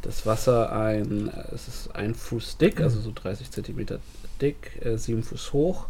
das 0.02 0.26
Wasser 0.26 0.72
ein, 0.72 1.30
äh, 1.30 1.54
es 1.54 1.68
ist 1.68 1.96
ein 1.96 2.16
Fuß 2.16 2.58
dick, 2.58 2.82
also 2.82 3.00
so 3.00 3.12
30 3.14 3.52
Zentimeter 3.52 4.00
dick, 4.42 4.80
äh, 4.84 4.98
7 4.98 5.24
Fuß 5.24 5.54
hoch 5.54 5.88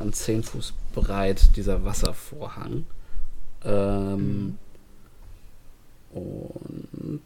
und 0.00 0.14
10 0.14 0.42
Fuß 0.42 0.74
breit, 0.94 1.56
dieser 1.56 1.84
Wasservorhang. 1.84 2.86
Ähm, 3.64 4.58
und 6.12 7.22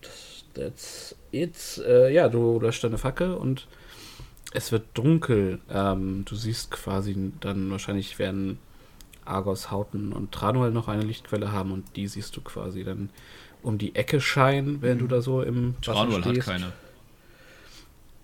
that's 0.54 1.14
it. 1.30 1.82
Äh, 1.86 2.12
ja, 2.12 2.28
du 2.28 2.58
löscht 2.60 2.84
deine 2.84 2.98
Fackel 2.98 3.34
und 3.34 3.66
es 4.52 4.72
wird 4.72 4.84
dunkel. 4.94 5.60
Ähm, 5.70 6.24
du 6.24 6.34
siehst 6.34 6.70
quasi 6.70 7.32
dann 7.40 7.70
wahrscheinlich 7.70 8.18
werden 8.18 8.58
Argos, 9.24 9.70
Hauten 9.70 10.12
und 10.12 10.32
Tranuel 10.32 10.70
noch 10.72 10.88
eine 10.88 11.02
Lichtquelle 11.04 11.52
haben 11.52 11.72
und 11.72 11.96
die 11.96 12.06
siehst 12.08 12.36
du 12.36 12.40
quasi 12.40 12.84
dann 12.84 13.10
um 13.62 13.78
die 13.78 13.94
Ecke 13.94 14.20
scheinen, 14.20 14.82
während 14.82 15.00
du 15.02 15.06
da 15.06 15.22
so 15.22 15.42
im 15.42 15.74
Wasser 15.80 15.92
Tranuel 15.92 16.24
hat 16.24 16.32
stehst. 16.32 16.48
keine. 16.48 16.72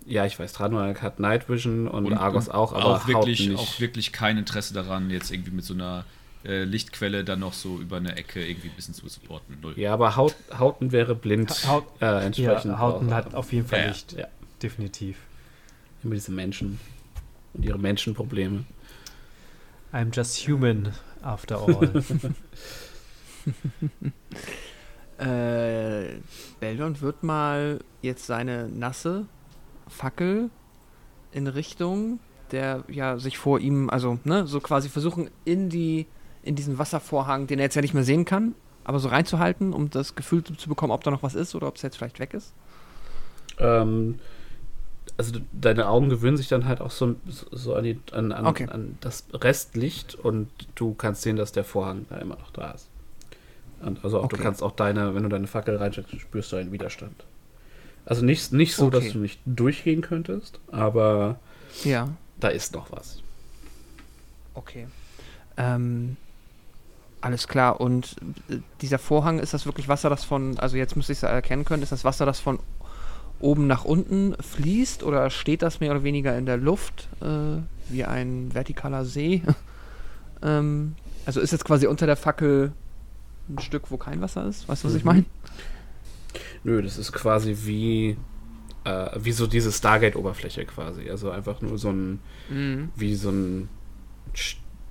Ja, 0.06 0.24
ich 0.24 0.38
weiß, 0.38 0.52
Tranuel 0.54 0.94
hat 1.00 1.20
Night 1.20 1.48
Vision 1.48 1.86
und, 1.86 2.12
Argos 2.14 2.48
und 2.48 2.54
auch, 2.54 2.72
aber 2.72 2.84
auch 2.96 3.06
wirklich, 3.08 3.40
Hauten 3.40 3.52
nicht. 3.52 3.60
auch 3.60 3.80
wirklich 3.80 4.12
kein 4.12 4.38
Interesse 4.38 4.72
daran, 4.72 5.10
jetzt 5.10 5.30
irgendwie 5.30 5.50
mit 5.50 5.64
so 5.64 5.74
einer 5.74 6.04
äh, 6.44 6.64
Lichtquelle 6.64 7.24
dann 7.24 7.40
noch 7.40 7.52
so 7.52 7.78
über 7.78 7.98
eine 7.98 8.16
Ecke 8.16 8.44
irgendwie 8.44 8.68
ein 8.68 8.74
bisschen 8.74 8.94
zu 8.94 9.06
supporten. 9.08 9.58
Null. 9.60 9.74
ja, 9.76 9.92
aber 9.92 10.16
Haut, 10.16 10.34
Hauten 10.58 10.92
wäre 10.92 11.14
blind. 11.14 11.50
Haut- 11.68 11.84
äh, 12.00 12.24
entsprechend 12.24 12.72
Ja, 12.72 12.78
Hauten 12.78 13.10
auch- 13.10 13.16
hat 13.16 13.34
auf 13.34 13.52
jeden 13.52 13.66
Fall 13.66 13.80
Ja, 13.80 13.84
ja. 13.84 13.90
Licht. 13.90 14.12
Ja. 14.14 14.26
Definitiv. 14.62 15.18
immer 16.02 16.14
diese 16.14 16.32
Menschen 16.32 16.78
und 17.54 17.64
ihre 17.64 17.78
Menschenprobleme. 17.78 18.64
I'm 19.92 20.10
just 20.14 20.46
human 20.46 20.92
after 21.22 21.56
all. 21.56 22.04
Äh, 25.18 26.20
Beldon 26.60 27.00
wird 27.00 27.24
mal 27.24 27.80
jetzt 28.02 28.26
seine 28.26 28.68
nasse 28.68 29.26
Fackel 29.88 30.48
in 31.32 31.48
Richtung 31.48 32.20
der 32.52 32.84
ja 32.88 33.18
sich 33.18 33.38
vor 33.38 33.60
ihm, 33.60 33.90
also 33.90 34.18
ne, 34.24 34.46
so 34.46 34.60
quasi 34.60 34.88
versuchen 34.88 35.30
in 35.44 35.68
die 35.68 36.06
in 36.42 36.54
diesen 36.54 36.78
Wasservorhang, 36.78 37.46
den 37.46 37.58
er 37.58 37.64
jetzt 37.64 37.74
ja 37.74 37.82
nicht 37.82 37.94
mehr 37.94 38.04
sehen 38.04 38.24
kann, 38.24 38.54
aber 38.84 39.00
so 39.00 39.08
reinzuhalten, 39.08 39.72
um 39.72 39.90
das 39.90 40.14
Gefühl 40.14 40.42
zu, 40.42 40.54
zu 40.54 40.68
bekommen, 40.68 40.92
ob 40.92 41.04
da 41.04 41.10
noch 41.10 41.22
was 41.22 41.34
ist 41.34 41.54
oder 41.54 41.66
ob 41.66 41.76
es 41.76 41.82
jetzt 41.82 41.96
vielleicht 41.96 42.20
weg 42.20 42.32
ist. 42.32 42.54
Ähm, 43.58 44.18
also 45.18 45.38
deine 45.52 45.88
Augen 45.88 46.08
gewöhnen 46.08 46.36
sich 46.36 46.48
dann 46.48 46.64
halt 46.66 46.80
auch 46.80 46.90
so, 46.92 47.16
so 47.50 47.74
an, 47.74 47.84
die, 47.84 47.98
an, 48.12 48.32
an, 48.32 48.46
Okay. 48.46 48.68
an 48.70 48.96
das 49.00 49.24
Restlicht 49.34 50.14
und 50.14 50.48
du 50.76 50.94
kannst 50.94 51.22
sehen, 51.22 51.36
dass 51.36 51.52
der 51.52 51.64
Vorhang 51.64 52.06
da 52.08 52.16
immer 52.18 52.36
noch 52.36 52.50
da 52.52 52.70
ist. 52.70 52.88
Und 53.82 54.02
also 54.04 54.20
auch, 54.20 54.24
Okay. 54.24 54.36
du 54.36 54.42
kannst 54.42 54.62
auch 54.62 54.72
deine, 54.72 55.14
wenn 55.14 55.24
du 55.24 55.28
deine 55.28 55.46
Fackel 55.48 55.76
reinsteckst, 55.76 56.20
spürst 56.20 56.52
du 56.52 56.56
einen 56.56 56.70
Widerstand. 56.72 57.24
Also 58.06 58.24
nicht, 58.24 58.52
nicht 58.52 58.74
so, 58.74 58.86
Okay. 58.86 59.00
dass 59.00 59.12
du 59.12 59.18
nicht 59.18 59.40
durchgehen 59.44 60.00
könntest, 60.02 60.60
aber 60.70 61.38
Ja. 61.84 62.08
da 62.40 62.48
ist 62.48 62.72
noch 62.74 62.90
was. 62.92 63.20
Okay. 64.54 64.86
Ähm, 65.56 66.16
alles 67.20 67.48
klar. 67.48 67.80
Und 67.80 68.16
äh, 68.48 68.58
dieser 68.80 68.98
Vorhang, 68.98 69.40
ist 69.40 69.52
das 69.52 69.66
wirklich 69.66 69.88
Wasser, 69.88 70.10
das 70.10 70.24
von, 70.24 70.58
also 70.58 70.76
jetzt 70.76 70.96
müsste 70.96 71.12
ich 71.12 71.18
es 71.18 71.22
erkennen 71.24 71.64
können, 71.64 71.82
ist 71.82 71.92
das 71.92 72.04
Wasser, 72.04 72.24
das 72.26 72.38
von 72.40 72.60
oben 73.40 73.66
nach 73.66 73.84
unten 73.84 74.34
fließt 74.40 75.02
oder 75.02 75.30
steht 75.30 75.62
das 75.62 75.80
mehr 75.80 75.90
oder 75.92 76.02
weniger 76.02 76.36
in 76.36 76.46
der 76.46 76.56
Luft 76.56 77.08
äh, 77.20 77.58
wie 77.88 78.04
ein 78.04 78.50
vertikaler 78.52 79.04
See? 79.04 79.42
ähm, 80.42 80.96
also 81.26 81.40
ist 81.40 81.52
jetzt 81.52 81.64
quasi 81.64 81.86
unter 81.86 82.06
der 82.06 82.16
Fackel 82.16 82.72
ein 83.48 83.58
Stück, 83.60 83.90
wo 83.90 83.96
kein 83.96 84.20
Wasser 84.20 84.46
ist? 84.46 84.68
Weißt 84.68 84.84
du, 84.84 84.88
was 84.88 84.94
ich 84.94 85.04
Mhm. 85.04 85.08
meine? 85.08 85.24
Nö, 86.64 86.82
das 86.82 86.98
ist 86.98 87.12
quasi 87.12 87.56
wie, 87.64 88.16
äh, 88.84 89.10
wie 89.20 89.32
so 89.32 89.46
diese 89.46 89.72
Stargate-Oberfläche 89.72 90.64
quasi. 90.66 91.08
Also 91.08 91.30
einfach 91.30 91.60
nur 91.62 91.78
so 91.78 91.90
ein, 91.90 92.20
Mhm. 92.50 92.90
wie 92.96 93.14
so 93.14 93.30
ein, 93.30 93.68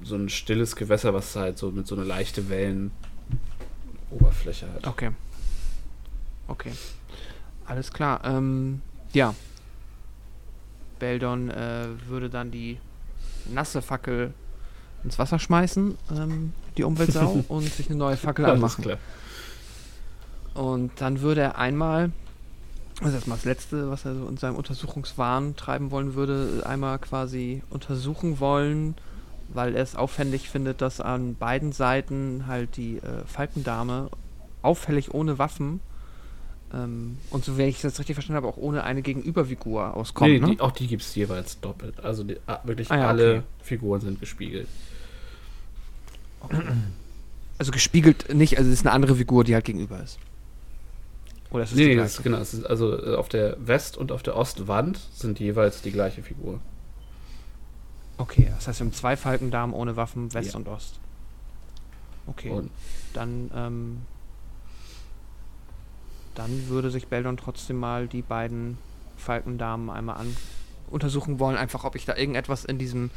so 0.01 0.15
ein 0.15 0.29
stilles 0.29 0.75
Gewässer, 0.75 1.13
was 1.13 1.35
halt 1.35 1.57
so 1.57 1.71
mit 1.71 1.85
so 1.87 1.95
einer 1.95 2.05
leichte 2.05 2.49
Wellenoberfläche 2.49 4.67
hat. 4.73 4.87
Okay. 4.87 5.11
Okay. 6.47 6.71
Alles 7.67 7.91
klar. 7.91 8.21
Ähm, 8.23 8.81
ja. 9.13 9.35
Beldon 10.99 11.51
äh, 11.51 11.87
würde 12.07 12.29
dann 12.29 12.49
die 12.49 12.79
nasse 13.51 13.81
Fackel 13.81 14.33
ins 15.03 15.19
Wasser 15.19 15.37
schmeißen, 15.37 15.97
ähm, 16.11 16.53
die 16.75 16.83
Umweltsau, 16.83 17.43
und 17.49 17.71
sich 17.71 17.89
eine 17.89 17.99
neue 17.99 18.17
Fackel 18.17 18.45
Alles 18.45 18.55
anmachen. 18.55 18.83
klar. 18.83 18.97
Und 20.53 20.91
dann 20.99 21.21
würde 21.21 21.41
er 21.41 21.57
einmal, 21.57 22.11
das 22.99 23.09
ist 23.09 23.15
erstmal 23.15 23.37
das 23.37 23.45
Letzte, 23.45 23.91
was 23.91 24.05
er 24.05 24.15
so 24.15 24.27
in 24.27 24.37
seinem 24.37 24.55
Untersuchungswahn 24.55 25.55
treiben 25.55 25.91
wollen 25.91 26.15
würde, 26.15 26.63
einmal 26.65 26.97
quasi 26.97 27.61
untersuchen 27.69 28.39
wollen, 28.39 28.95
weil 29.49 29.75
er 29.75 29.83
es 29.83 29.95
aufwendig 29.95 30.49
findet, 30.49 30.81
dass 30.81 30.99
an 30.99 31.35
beiden 31.35 31.73
Seiten 31.73 32.45
halt 32.47 32.75
die 32.75 32.97
äh, 32.97 33.23
Falkendame 33.27 34.09
auffällig 34.63 35.13
ohne 35.13 35.37
Waffen 35.37 35.79
ähm, 36.73 37.17
und 37.29 37.45
so, 37.45 37.57
wenn 37.57 37.69
ich 37.69 37.75
das 37.77 37.83
jetzt 37.93 37.99
richtig 37.99 38.15
verstanden 38.15 38.37
habe, 38.43 38.47
auch 38.47 38.57
ohne 38.57 38.83
eine 38.83 39.01
Gegenüberfigur 39.01 39.95
auskommt. 39.95 40.31
nee, 40.31 40.39
ne? 40.39 40.47
die, 40.55 40.59
auch 40.59 40.71
die 40.71 40.87
gibt 40.87 41.01
es 41.01 41.15
jeweils 41.15 41.59
doppelt. 41.61 41.99
Also 42.03 42.23
die, 42.23 42.37
ah, 42.47 42.59
wirklich 42.65 42.91
Ah 42.91 42.97
ja, 42.97 43.07
alle 43.07 43.31
okay. 43.37 43.43
Figuren 43.61 44.01
sind 44.01 44.19
gespiegelt. 44.19 44.67
Also 47.59 47.71
gespiegelt 47.71 48.31
nicht, 48.35 48.59
also 48.59 48.69
es 48.69 48.81
ist 48.81 48.85
eine 48.85 48.93
andere 48.93 49.15
Figur, 49.15 49.43
die 49.43 49.55
halt 49.55 49.65
gegenüber 49.65 49.99
ist. 50.03 50.19
Oder 51.49 51.63
ist 51.63 51.71
es 51.71 51.75
Nee, 51.75 51.83
die 51.85 51.87
nee, 51.89 51.93
gleiche? 51.95 52.03
das 52.09 52.17
ist, 52.17 52.23
genau. 52.23 52.37
Es 52.37 52.53
ist 52.53 52.65
also 52.67 53.03
äh, 53.03 53.15
auf 53.15 53.29
der 53.29 53.57
West- 53.65 53.97
und 53.97 54.11
auf 54.11 54.21
der 54.21 54.35
Ostwand 54.35 54.99
sind 55.15 55.39
jeweils 55.39 55.81
die 55.81 55.91
gleiche 55.91 56.21
Figur. 56.21 56.59
Okay, 58.19 58.51
das 58.55 58.67
heißt, 58.67 58.79
wir 58.79 58.85
haben 58.85 58.93
zwei 58.93 59.17
Falkendamen 59.17 59.73
ohne 59.75 59.95
Waffen, 59.95 60.31
West 60.35 60.51
Ja. 60.51 60.57
und 60.59 60.67
Ost. 60.67 60.99
Okay. 62.27 62.49
Und 62.51 62.69
dann, 63.13 63.49
ähm, 63.55 63.97
dann 66.37 66.69
würde 66.69 66.91
sich 66.91 67.07
Beldon 67.07 67.37
trotzdem 67.37 67.77
mal 67.77 68.07
die 68.07 68.21
beiden 68.21 68.77
Falkendamen 69.17 69.89
einmal 69.89 70.17
an 70.17 70.35
untersuchen 70.89 71.39
wollen, 71.39 71.57
einfach 71.57 71.83
ob 71.83 71.95
ich 71.95 72.05
da 72.05 72.15
irgendetwas 72.15 72.63
in 72.63 72.77
diesem 72.77 73.09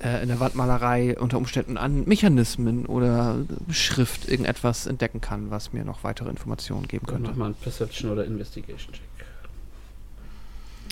äh, 0.00 0.22
in 0.22 0.28
der 0.28 0.40
Wandmalerei 0.40 1.16
unter 1.18 1.36
Umständen 1.36 1.76
an 1.76 2.04
Mechanismen 2.06 2.86
oder 2.86 3.36
Schrift 3.70 4.28
irgendetwas 4.28 4.86
entdecken 4.86 5.20
kann, 5.20 5.50
was 5.50 5.72
mir 5.72 5.84
noch 5.84 6.02
weitere 6.02 6.30
Informationen 6.30 6.88
geben 6.88 7.06
könnte. 7.06 7.30
mach 7.30 7.36
mal 7.36 7.44
einen 7.46 7.54
Perception 7.54 8.10
oder 8.10 8.24
Investigation 8.24 8.92
Check. 8.92 9.02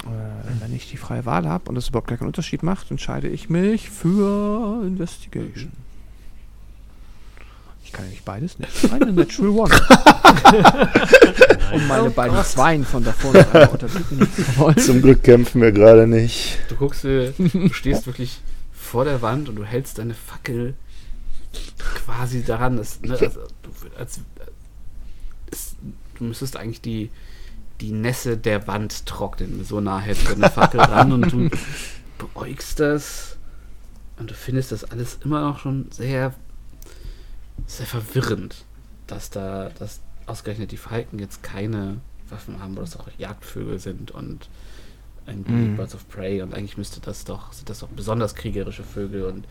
Äh, 0.05 0.61
wenn 0.61 0.75
ich 0.75 0.91
die 0.91 0.97
freie 0.97 1.25
Wahl 1.27 1.49
habe 1.49 1.69
und 1.69 1.75
das 1.75 1.89
überhaupt 1.89 2.09
gar 2.09 2.19
keinen 2.19 2.29
Unterschied 2.29 2.63
macht, 2.63 2.91
entscheide 2.91 3.29
ich 3.29 3.49
mich 3.51 3.91
für 3.91 4.85
Investigation. 4.85 5.73
Ich 7.93 7.97
kann 7.99 8.07
ja 8.07 8.11
nicht 8.13 8.25
beides 8.25 8.59
nehmen. 8.59 8.73
Eine 8.91 9.13
Natural 9.13 9.51
One. 9.51 9.75
um 11.75 11.87
meine 11.89 12.09
beiden 12.09 12.43
Zweien 12.43 12.87
von 12.87 13.05
davor 13.05 13.35
noch 13.35 13.53
einmal 13.53 13.69
unterbieten 13.69 14.29
zu 14.35 14.57
wollen. 14.57 14.79
Zum 14.79 15.03
Glück 15.03 15.23
kämpfen 15.23 15.61
wir 15.61 15.73
gerade 15.73 16.07
nicht. 16.07 16.59
Du 16.71 16.77
guckst, 16.77 17.05
äh, 17.05 17.33
du 17.37 17.71
stehst 17.71 18.07
wirklich 18.07 18.41
vor 18.73 19.05
der 19.05 19.21
Wand 19.21 19.51
und 19.51 19.57
du 19.57 19.65
hältst 19.65 19.99
deine 19.99 20.15
Fackel 20.15 20.73
quasi 21.77 22.43
daran. 22.43 22.79
Das, 22.79 22.99
ne, 23.03 23.13
also, 23.13 23.27
du, 23.29 23.71
als, 23.99 24.21
es, 25.51 25.77
du 26.17 26.25
müsstest 26.25 26.57
eigentlich 26.57 26.81
die, 26.81 27.11
die 27.83 27.93
Nässe 27.93 28.39
der 28.39 28.67
Wand 28.69 29.05
trocknen. 29.05 29.67
So 29.67 29.83
nah 29.83 29.99
hältst 29.99 30.29
du 30.29 30.31
deine 30.31 30.49
Fackel 30.49 30.81
ran 30.81 31.13
und 31.13 31.31
du 31.31 31.51
beäugst 32.19 32.81
das 32.81 33.37
und 34.19 34.31
du 34.31 34.35
findest 34.35 34.73
das 34.73 34.85
alles 34.85 35.19
immer 35.23 35.43
noch 35.43 35.59
schon 35.59 35.89
sehr, 35.91 36.33
sehr 37.67 37.87
verwirrend, 37.87 38.65
dass 39.07 39.31
da, 39.31 39.71
dass 39.79 40.01
ausgerechnet 40.27 40.73
die 40.73 40.77
Falken 40.77 41.19
jetzt 41.19 41.43
keine 41.43 41.99
Waffen 42.29 42.61
haben, 42.61 42.77
weil 42.77 42.85
das 42.85 42.97
auch 42.99 43.09
Jagdvögel 43.19 43.79
sind 43.79 44.11
und 44.11 44.49
irgendwie 45.27 45.53
Mhm. 45.53 45.77
Birds 45.77 45.95
of 45.95 46.09
Prey 46.09 46.43
und 46.43 46.55
eigentlich 46.55 46.77
müsste 46.77 47.01
das 47.01 47.25
doch, 47.25 47.53
sind 47.53 47.69
das 47.69 47.81
doch 47.81 47.89
besonders 47.89 48.35
kriegerische 48.35 48.83
Vögel 48.83 49.25
und 49.25 49.45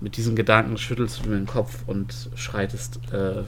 mit 0.00 0.16
diesen 0.16 0.34
Gedanken 0.36 0.76
schüttelst 0.78 1.24
du 1.24 1.30
den 1.30 1.46
Kopf 1.46 1.82
und 1.86 2.30
schreitest 2.36 2.98
äh, 3.12 3.42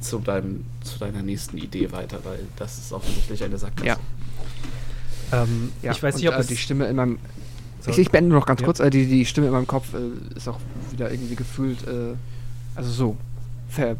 zu, 0.00 0.18
deinem, 0.18 0.64
zu 0.82 0.98
deiner 0.98 1.22
nächsten 1.22 1.56
Idee 1.58 1.90
weiter, 1.92 2.20
weil 2.24 2.40
das 2.56 2.78
ist 2.78 2.92
offensichtlich 2.92 3.42
eine 3.44 3.58
Sackgasse. 3.58 3.86
Ja. 3.88 5.42
Ähm, 5.42 5.72
Ja, 5.82 5.92
ich 5.92 6.02
weiß 6.02 6.14
und, 6.14 6.20
nicht, 6.20 6.28
ob 6.30 6.36
äh, 6.36 6.40
es 6.40 6.46
die 6.46 6.56
Stimme 6.56 6.86
in 6.86 6.96
meinem. 6.96 7.18
So. 7.80 7.90
Ich, 7.90 7.98
ich 7.98 8.10
beende 8.10 8.30
nur 8.30 8.40
noch 8.40 8.46
ganz 8.46 8.60
Ja. 8.60 8.66
kurz. 8.66 8.80
Äh, 8.80 8.90
die, 8.90 9.06
die 9.06 9.24
Stimme 9.26 9.46
in 9.48 9.52
meinem 9.52 9.66
Kopf 9.66 9.94
äh, 9.94 10.36
ist 10.36 10.48
auch 10.48 10.58
wieder 10.92 11.10
irgendwie 11.10 11.36
gefühlt. 11.36 11.78
Äh, 12.74 12.78
also 12.78 12.90
so. 12.90 13.16
Ver, 13.68 13.96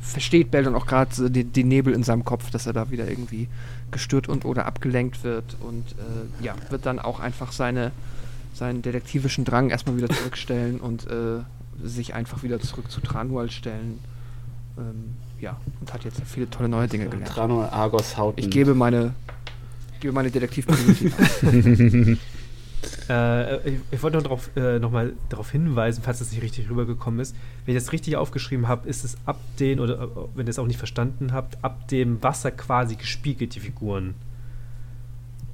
versteht 0.00 0.50
Beldon 0.50 0.74
auch 0.74 0.86
gerade 0.86 1.14
so 1.14 1.28
die, 1.28 1.44
die 1.44 1.64
Nebel 1.64 1.92
in 1.92 2.02
seinem 2.02 2.24
Kopf, 2.24 2.50
dass 2.50 2.66
er 2.66 2.72
da 2.72 2.90
wieder 2.90 3.08
irgendwie 3.08 3.48
gestört 3.90 4.28
und 4.28 4.44
oder 4.44 4.66
abgelenkt 4.66 5.22
wird 5.24 5.56
und 5.60 5.84
äh, 5.92 6.44
ja, 6.44 6.54
wird 6.70 6.86
dann 6.86 6.98
auch 6.98 7.20
einfach 7.20 7.52
seine, 7.52 7.92
seinen 8.54 8.82
detektivischen 8.82 9.44
Drang 9.44 9.70
erstmal 9.70 9.96
wieder 9.96 10.08
zurückstellen 10.08 10.80
und 10.80 11.06
äh, 11.06 11.40
sich 11.82 12.14
einfach 12.14 12.42
wieder 12.42 12.60
zurück 12.60 12.90
zu 12.90 13.00
Tranual 13.00 13.50
stellen. 13.50 13.98
Ähm, 14.78 15.14
ja, 15.40 15.56
und 15.80 15.92
hat 15.92 16.04
jetzt 16.04 16.20
viele 16.24 16.50
tolle 16.50 16.68
neue 16.68 16.88
Dinge 16.88 17.08
gelernt. 17.08 17.28
Trano 17.28 17.64
Argos 17.64 18.16
haut 18.16 18.34
Ich 18.36 18.50
gebe 18.50 18.74
meine, 18.74 19.14
gebe 20.00 20.12
meine 20.12 20.30
Detektivkommunity 20.30 21.12
ab. 22.16 22.18
Äh, 23.08 23.68
ich, 23.70 23.80
ich 23.90 24.02
wollte 24.02 24.16
noch, 24.18 24.22
darauf, 24.24 24.50
äh, 24.56 24.78
noch 24.78 24.90
mal 24.90 25.12
darauf 25.28 25.50
hinweisen, 25.50 26.02
falls 26.04 26.18
das 26.20 26.30
nicht 26.30 26.42
richtig 26.42 26.68
rübergekommen 26.70 27.20
ist. 27.20 27.34
Wenn 27.64 27.76
ich 27.76 27.82
das 27.82 27.92
richtig 27.92 28.16
aufgeschrieben 28.16 28.68
habe, 28.68 28.88
ist 28.88 29.04
es 29.04 29.16
ab 29.24 29.38
den, 29.58 29.80
oder 29.80 30.02
äh, 30.02 30.08
wenn 30.34 30.46
ihr 30.46 30.50
es 30.50 30.58
auch 30.58 30.66
nicht 30.66 30.78
verstanden 30.78 31.32
habt, 31.32 31.62
ab 31.64 31.88
dem 31.88 32.22
Wasser 32.22 32.50
quasi 32.50 32.96
gespiegelt, 32.96 33.54
die 33.54 33.60
Figuren. 33.60 34.14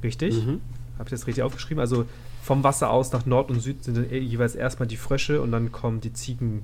Richtig? 0.02 0.34
Mhm. 0.44 0.60
Habe 0.98 1.04
ich 1.04 1.10
das 1.10 1.26
richtig 1.26 1.42
aufgeschrieben? 1.42 1.80
Also 1.80 2.06
vom 2.42 2.62
Wasser 2.62 2.90
aus 2.90 3.10
nach 3.12 3.24
Nord 3.24 3.50
und 3.50 3.60
Süd 3.60 3.82
sind 3.84 3.96
dann 3.96 4.10
eh 4.10 4.18
jeweils 4.18 4.54
erstmal 4.54 4.86
die 4.86 4.96
Frösche 4.98 5.40
und 5.40 5.50
dann 5.50 5.72
kommen 5.72 6.00
die 6.00 6.12
Ziegen 6.12 6.62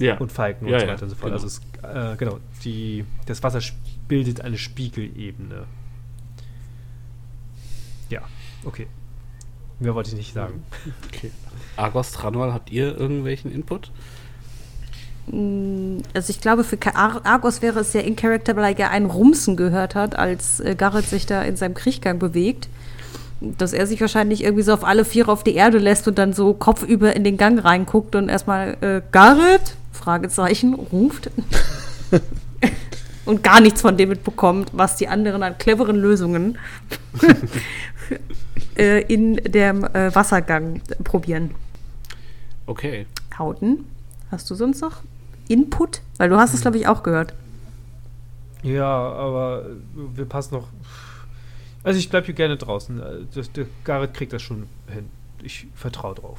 Ja. 0.00 0.16
und 0.16 0.32
Falken 0.32 0.66
Ja, 0.68 0.74
und 0.76 0.80
so 0.80 0.86
ja, 0.86 0.92
weiter 0.92 1.02
und 1.04 1.10
so 1.10 1.16
fort. 1.16 1.32
genau. 1.32 1.42
Also 1.42 1.46
es, 1.48 1.60
äh, 1.82 2.16
genau, 2.16 2.38
die, 2.64 3.04
das 3.26 3.42
Wasser 3.42 3.60
bildet 4.08 4.40
eine 4.40 4.56
Spiegelebene. 4.56 5.64
Ja, 8.08 8.22
okay. 8.64 8.86
Mehr 9.82 9.96
wollte 9.96 10.10
ich 10.10 10.16
nicht 10.16 10.32
sagen. 10.32 10.62
Okay. 11.08 11.32
Argos, 11.76 12.12
Tranual, 12.12 12.52
habt 12.52 12.70
ihr 12.70 12.96
irgendwelchen 12.96 13.50
Input? 13.50 13.90
Mm, 15.26 15.98
Also 16.14 16.30
ich 16.30 16.40
glaube, 16.40 16.62
für 16.62 16.78
Ar 16.94 17.20
Argos 17.24 17.62
wäre 17.62 17.80
es 17.80 17.90
sehr 17.90 18.04
in 18.04 18.14
Character, 18.14 18.54
weil 18.54 18.72
er 18.72 18.78
ja 18.78 18.90
ein 18.90 19.06
Rumsen 19.06 19.56
gehört 19.56 19.96
hat, 19.96 20.16
als 20.16 20.60
äh, 20.60 20.76
Garrett 20.76 21.06
sich 21.06 21.26
da 21.26 21.42
in 21.42 21.56
seinem 21.56 21.74
Kriechgang 21.74 22.20
bewegt. 22.20 22.68
Dass 23.40 23.72
er 23.72 23.88
sich 23.88 24.00
wahrscheinlich 24.00 24.44
irgendwie 24.44 24.62
so 24.62 24.72
auf 24.72 24.84
alle 24.84 25.04
Viere 25.04 25.32
auf 25.32 25.42
die 25.42 25.54
Erde 25.56 25.78
lässt 25.78 26.06
und 26.06 26.16
dann 26.16 26.32
so 26.32 26.54
kopfüber 26.54 27.16
in 27.16 27.24
den 27.24 27.36
Gang 27.36 27.62
reinguckt 27.64 28.14
und 28.14 28.28
erstmal 28.28 28.76
äh, 28.82 29.02
Garrett, 29.10 29.74
Fragezeichen, 29.90 30.74
ruft. 30.74 31.28
und 33.24 33.42
gar 33.42 33.60
nichts 33.60 33.80
von 33.80 33.96
dem 33.96 34.10
mitbekommt, 34.10 34.70
was 34.72 34.94
die 34.94 35.08
anderen 35.08 35.42
an 35.42 35.58
cleveren 35.58 35.96
Lösungen 35.96 36.56
äh, 38.76 39.00
in 39.02 39.36
dem 39.36 39.84
äh, 39.84 40.14
Wassergang 40.14 40.80
probieren. 41.04 41.54
Okay. 42.66 43.06
Hauten, 43.38 43.84
hast 44.30 44.50
du 44.50 44.54
sonst 44.54 44.80
noch 44.80 45.02
Input? 45.48 46.00
Weil 46.18 46.28
du 46.28 46.36
hast 46.36 46.54
es, 46.54 46.60
glaube 46.62 46.78
ich, 46.78 46.86
auch 46.86 47.02
gehört. 47.02 47.34
Ja, 48.62 48.86
aber 48.86 49.66
wir 49.94 50.24
passen 50.24 50.54
noch. 50.54 50.68
Also 51.82 51.98
ich 51.98 52.08
bleibe 52.08 52.26
hier 52.26 52.34
gerne 52.34 52.56
draußen. 52.56 53.00
Äh, 53.00 53.04
Das, 53.34 53.50
der 53.52 53.66
Garrett 53.84 54.14
kriegt 54.14 54.32
das 54.32 54.42
schon 54.42 54.68
hin. 54.88 55.08
Ich 55.42 55.66
vertraue 55.74 56.14
drauf. 56.14 56.38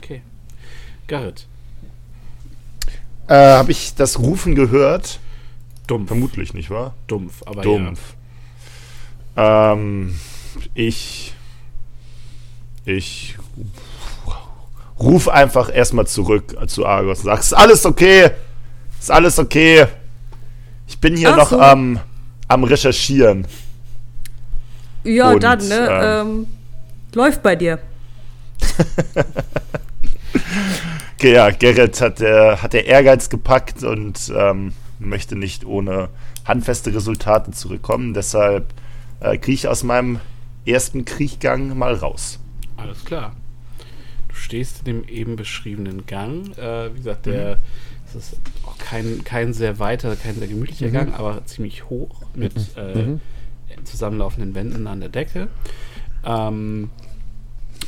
Okay. 0.00 0.22
Garrett. 1.08 1.46
Äh, 3.26 3.34
Habe 3.34 3.72
ich 3.72 3.94
das 3.94 4.18
Rufen 4.18 4.54
gehört? 4.54 5.18
Dumpf. 5.88 6.08
Vermutlich 6.08 6.54
nicht, 6.54 6.70
wahr? 6.70 6.94
Dumpf, 7.08 7.42
aber 7.46 7.62
Dumpf. 7.62 8.14
Ähm, 9.36 10.14
ich. 10.74 11.34
Ich. 12.84 13.36
Ruf 14.98 15.28
einfach 15.28 15.72
erstmal 15.72 16.06
zurück 16.06 16.56
zu 16.68 16.84
Argos 16.84 17.20
und 17.20 17.26
sag, 17.26 17.40
ist 17.40 17.52
alles 17.52 17.86
okay? 17.86 18.30
Ist 18.98 19.10
alles 19.10 19.38
okay? 19.38 19.86
Ich 20.88 20.98
bin 20.98 21.16
hier 21.16 21.32
Ach 21.32 21.36
noch 21.36 21.50
so. 21.50 21.60
am, 21.60 22.00
am 22.48 22.64
Recherchieren. 22.64 23.46
Ja, 25.04 25.30
Und, 25.30 25.42
dann, 25.44 25.66
ne? 25.68 25.88
ähm, 25.90 26.28
Ähm, 26.28 26.46
läuft 27.14 27.42
bei 27.42 27.54
dir. 27.54 27.78
Okay, 31.18 31.34
ja, 31.34 31.50
Gerrit 31.50 32.00
hat 32.00 32.20
der, 32.20 32.62
hat 32.62 32.74
der 32.74 32.86
Ehrgeiz 32.86 33.28
gepackt 33.28 33.82
und 33.82 34.32
ähm, 34.36 34.72
möchte 35.00 35.34
nicht 35.34 35.64
ohne 35.66 36.10
handfeste 36.44 36.94
Resultate 36.94 37.50
zurückkommen. 37.50 38.14
Deshalb 38.14 38.72
äh, 39.18 39.36
kriege 39.36 39.54
ich 39.54 39.66
aus 39.66 39.82
meinem 39.82 40.20
ersten 40.64 41.04
Kriechgang 41.04 41.76
mal 41.76 41.94
raus. 41.94 42.38
Alles 42.76 43.04
klar. 43.04 43.34
Du 44.28 44.34
stehst 44.34 44.80
in 44.80 44.84
dem 44.84 45.08
eben 45.08 45.36
beschriebenen 45.36 46.06
Gang. 46.06 46.56
Äh, 46.58 46.94
wie 46.94 46.98
gesagt, 46.98 47.26
der 47.26 47.58
das 48.12 48.32
ist 48.32 48.40
auch 48.64 48.78
kein, 48.78 49.22
kein 49.24 49.52
sehr 49.52 49.78
weiter, 49.78 50.16
kein 50.16 50.36
sehr 50.36 50.48
gemütlicher 50.48 50.88
Gang, 50.88 51.14
aber 51.14 51.44
ziemlich 51.44 51.90
hoch 51.90 52.22
mit 52.34 52.54
äh, 52.76 53.18
zusammenlaufenden 53.84 54.54
Wänden 54.54 54.86
an 54.86 55.00
der 55.00 55.10
Decke. 55.10 55.48
Ähm, 56.24 56.90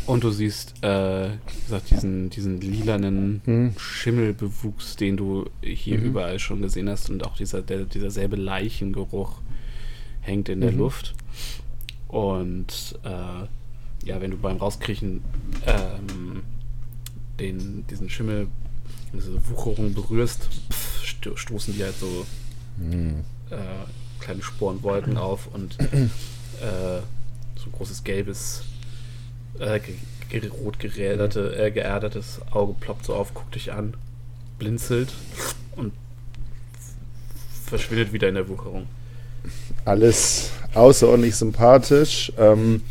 und 0.06 0.24
du 0.24 0.30
siehst, 0.30 0.74
äh, 0.82 1.30
wie 1.30 1.62
gesagt, 1.64 1.90
diesen, 1.90 2.30
diesen 2.30 2.60
lilanen 2.60 3.74
Schimmelbewuchs, 3.78 4.96
den 4.96 5.16
du 5.16 5.46
hier 5.62 5.98
überall 6.00 6.38
schon 6.38 6.62
gesehen 6.62 6.88
hast 6.88 7.10
und 7.10 7.24
auch 7.26 7.36
dieser, 7.36 7.62
der, 7.62 7.84
dieser 7.84 8.10
selbe 8.10 8.36
Leichengeruch 8.36 9.40
hängt 10.20 10.48
in 10.48 10.60
der 10.60 10.72
Luft. 10.72 11.14
Und 12.10 12.98
äh, 13.04 14.08
ja, 14.08 14.20
wenn 14.20 14.32
du 14.32 14.36
beim 14.36 14.56
Rauskriechen 14.56 15.22
ähm, 15.64 16.42
den, 17.38 17.86
diesen 17.86 18.10
Schimmel, 18.10 18.48
diese 19.12 19.48
Wucherung 19.48 19.94
berührst, 19.94 20.48
pff, 20.70 21.04
sto 21.04 21.36
stoßen 21.36 21.72
die 21.72 21.84
halt 21.84 21.94
so 21.96 22.26
äh, 23.50 23.54
kleine 24.18 24.42
Sporenwolken 24.42 25.16
auf 25.16 25.48
und 25.52 25.78
äh, 25.80 27.00
so 27.56 27.66
ein 27.66 27.72
großes 27.72 28.02
gelbes, 28.02 28.64
äh, 29.60 29.78
ge 29.78 30.48
rot 30.48 30.80
geräderte, 30.80 31.56
äh, 31.56 31.70
geerdetes 31.70 32.40
Auge 32.50 32.74
ploppt 32.78 33.06
so 33.06 33.14
auf, 33.14 33.34
guckt 33.34 33.54
dich 33.54 33.72
an, 33.72 33.94
blinzelt 34.58 35.12
und 35.76 35.92
verschwindet 37.66 38.12
wieder 38.12 38.28
in 38.28 38.34
der 38.34 38.48
Wucherung. 38.48 38.86
Alles 39.84 40.50
außerordentlich 40.74 41.36
sympathisch. 41.36 42.32
Ähm, 42.38 42.82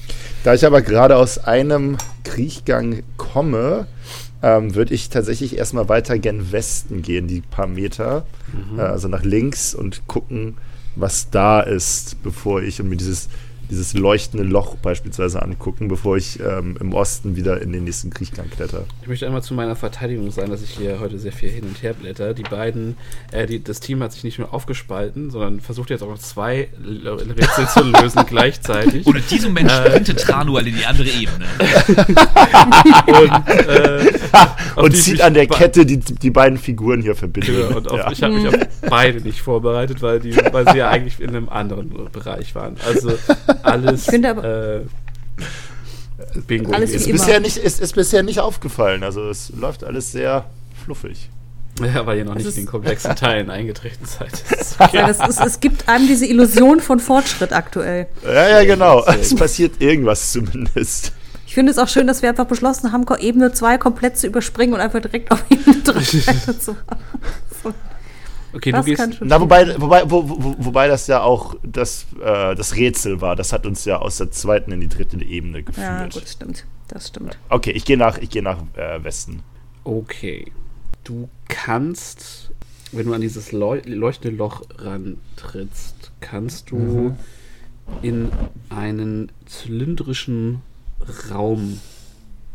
da 0.44 0.54
ich 0.54 0.66
aber 0.66 0.82
gerade 0.82 1.18
aus 1.18 1.38
einem 1.38 1.98
Kriechgang 2.24 3.04
komme, 3.18 3.88
ähm, 4.42 4.76
würde 4.76 4.94
ich 4.94 5.10
tatsächlich 5.10 5.58
erstmal 5.58 5.90
weiter 5.90 6.18
gen 6.18 6.52
Westen 6.52 7.02
gehen, 7.02 7.28
die 7.28 7.42
paar 7.42 7.68
Meter. 7.68 8.26
Äh, 8.78 8.82
also 8.82 9.08
nach 9.08 9.24
links 9.24 9.74
und 9.76 10.08
gucken, 10.08 10.58
was 10.96 11.30
da 11.30 11.62
ist, 11.62 12.22
bevor 12.24 12.62
ich 12.62 12.80
und 12.80 12.90
mir 12.90 12.98
dieses 12.98 13.30
dieses 13.70 13.94
leuchtende 13.94 14.44
Loch 14.44 14.76
beispielsweise 14.78 15.42
angucken, 15.42 15.88
bevor 15.88 16.18
ich 16.18 16.40
ähm, 16.40 16.78
im 16.80 16.94
Osten 16.94 17.36
wieder 17.36 17.62
in 17.62 17.72
den 17.72 17.84
nächsten 17.84 18.10
Kriechgang 18.10 18.50
kletter. 18.50 18.86
Ich 19.02 19.08
möchte 19.08 19.26
einmal 19.26 19.44
zu 19.44 19.54
meiner 19.54 19.76
Verteidigung 19.76 20.32
sagen, 20.32 20.50
dass 20.50 20.62
ich 20.64 20.72
hier 20.72 21.00
heute 21.00 21.20
sehr 21.20 21.32
viel 21.32 21.50
hin 21.50 21.66
und 21.66 21.82
her 21.84 21.94
blätter. 21.94 22.34
Die 22.34 22.44
beiden, 22.44 22.98
äh, 23.32 23.46
die, 23.46 23.64
das 23.64 23.80
Team 23.80 24.02
hat 24.02 24.12
sich 24.14 24.24
nicht 24.24 24.40
nur 24.40 24.54
aufgespalten, 24.54 25.30
sondern 25.30 25.60
versucht 25.60 25.90
jetzt 25.90 26.02
auch 26.02 26.10
noch 26.10 26.20
zwei 26.20 26.70
L- 26.84 27.08
Rätsel 27.08 27.68
zu 27.68 27.84
lösen 27.84 28.24
gleichzeitig. 28.28 29.06
Und 29.06 29.16
in 29.16 29.24
diesem 29.30 29.54
Moment 29.54 29.72
sprintet 29.72 30.20
Tranual 30.20 30.68
in 30.68 30.76
die 30.76 30.86
andere 30.86 31.10
Ebene. 31.10 31.46
Und, 33.08 33.48
äh, 33.50 34.12
Und 34.76 34.96
zieht 34.96 35.22
an 35.22 35.34
der 35.34 35.48
Kette 35.48 35.86
die, 35.86 36.00
die 36.00 36.30
beiden 36.30 36.58
Figuren 36.58 37.02
hier 37.02 37.16
verbindet. 37.16 37.56
Genau, 37.56 37.78
und 37.78 37.90
auf, 37.90 37.98
ja. 38.00 38.12
ich 38.12 38.24
habe 38.24 38.34
mich 38.34 38.48
auf 38.48 38.56
beide 38.90 39.22
nicht 39.22 39.42
vorbereitet, 39.42 40.02
weil, 40.02 40.20
die, 40.20 40.36
weil 40.52 40.68
sie 40.70 40.78
ja 40.78 40.90
eigentlich 40.90 41.20
in 41.20 41.30
einem 41.30 41.50
anderen 41.50 42.10
Bereich 42.12 42.56
waren. 42.56 42.78
Also 42.86 43.12
alles 43.64 44.04
Ich 44.04 44.10
finde 44.10 44.30
aber- 44.30 44.44
äh, 44.44 44.82
Bingo. 46.48 46.72
Alles 46.74 46.92
ist, 46.92 47.10
bisher 47.12 47.40
nicht, 47.40 47.58
ist, 47.58 47.80
ist 47.80 47.96
bisher 47.96 48.24
nicht 48.24 48.40
aufgefallen. 48.40 49.04
Also 49.04 49.30
es 49.30 49.52
läuft 49.56 49.84
alles 49.84 50.12
sehr 50.12 50.46
fluffig. 50.84 51.30
Ja, 51.82 52.06
weil 52.06 52.18
ihr 52.18 52.26
noch 52.26 52.36
Es 52.36 52.44
nicht 52.44 52.58
in 52.58 52.64
den 52.66 52.70
komplexen 52.70 53.16
Teilen 53.16 53.50
eingetreten 53.50 54.06
seid. 54.06 54.32
Das 54.50 54.72
Sagen, 54.72 54.98
es, 55.10 55.20
ist, 55.28 55.40
es 55.40 55.60
gibt 55.62 55.88
einem 55.88 56.08
diese 56.08 56.26
Illusion 56.26 56.82
von 56.82 57.00
Fortschritt 57.00 57.54
aktuell. 57.54 58.08
Ja, 58.26 58.50
ja, 58.50 58.64
genau. 58.66 59.06
Es 59.06 59.34
passiert 59.34 59.82
irgendwas 59.82 60.32
zumindest. 60.34 61.14
Ich 61.48 61.54
finde 61.54 61.72
es 61.72 61.78
auch 61.80 61.88
schön, 61.88 62.06
dass 62.06 62.22
wir 62.22 62.30
einfach 62.30 62.46
beschlossen 62.46 62.92
haben, 62.92 63.06
Ebene 63.20 63.54
2 63.54 63.78
komplett 63.78 64.18
zu 64.18 64.28
überspringen 64.28 64.74
und 64.74 64.82
einfach 64.82 65.00
direkt 65.02 65.32
auf 65.32 65.44
Ebene 65.50 65.78
3 65.84 65.94
weiterzumachen. 66.28 66.86
Okay, 68.54 68.72
Das 68.72 68.86
du 68.86 68.94
kann 68.96 69.10
gehst. 69.10 69.20
schon 69.20 69.28
Na, 69.28 69.40
wobei, 69.40 69.80
wobei, 69.80 70.10
wo, 70.10 70.28
wo, 70.28 70.56
wobei 70.58 70.88
das 70.88 71.08
ja 71.08 71.22
auch 71.22 71.56
das, 71.64 72.08
äh, 72.20 72.56
das 72.56 72.76
Rätsel 72.76 73.22
war. 73.22 73.36
Das 73.36 73.54
hat 73.54 73.66
uns 73.66 73.86
ja 73.86 73.98
aus 74.00 74.18
der 74.18 74.32
zweiten 74.32 74.72
in 74.72 74.82
die 74.82 74.90
dritte 74.90 75.24
Ebene 75.24 75.64
geführt. 75.64 75.86
Ja, 75.86 76.08
gut, 76.08 76.28
stimmt. 76.28 76.66
Das 76.88 77.10
stimmt. 77.10 77.38
Okay, 77.50 77.72
ich 77.72 77.86
gehe 77.86 77.98
nach, 77.98 78.18
ich 78.18 78.30
geh 78.32 78.42
nach 78.42 78.58
äh, 78.76 79.04
Westen. 79.04 79.44
Okay. 79.84 80.52
Du 81.04 81.30
kannst, 81.48 82.52
wenn 82.92 83.06
du 83.06 83.14
an 83.14 83.22
dieses 83.22 83.52
Leu 83.52 83.82
leuchtende 83.86 84.36
Loch 84.36 84.64
rantrittst, 84.78 86.12
kannst 86.20 86.72
du 86.72 87.16
in 88.02 88.32
einen 88.70 89.32
zylindrischen 89.46 90.62
Raum 91.32 91.80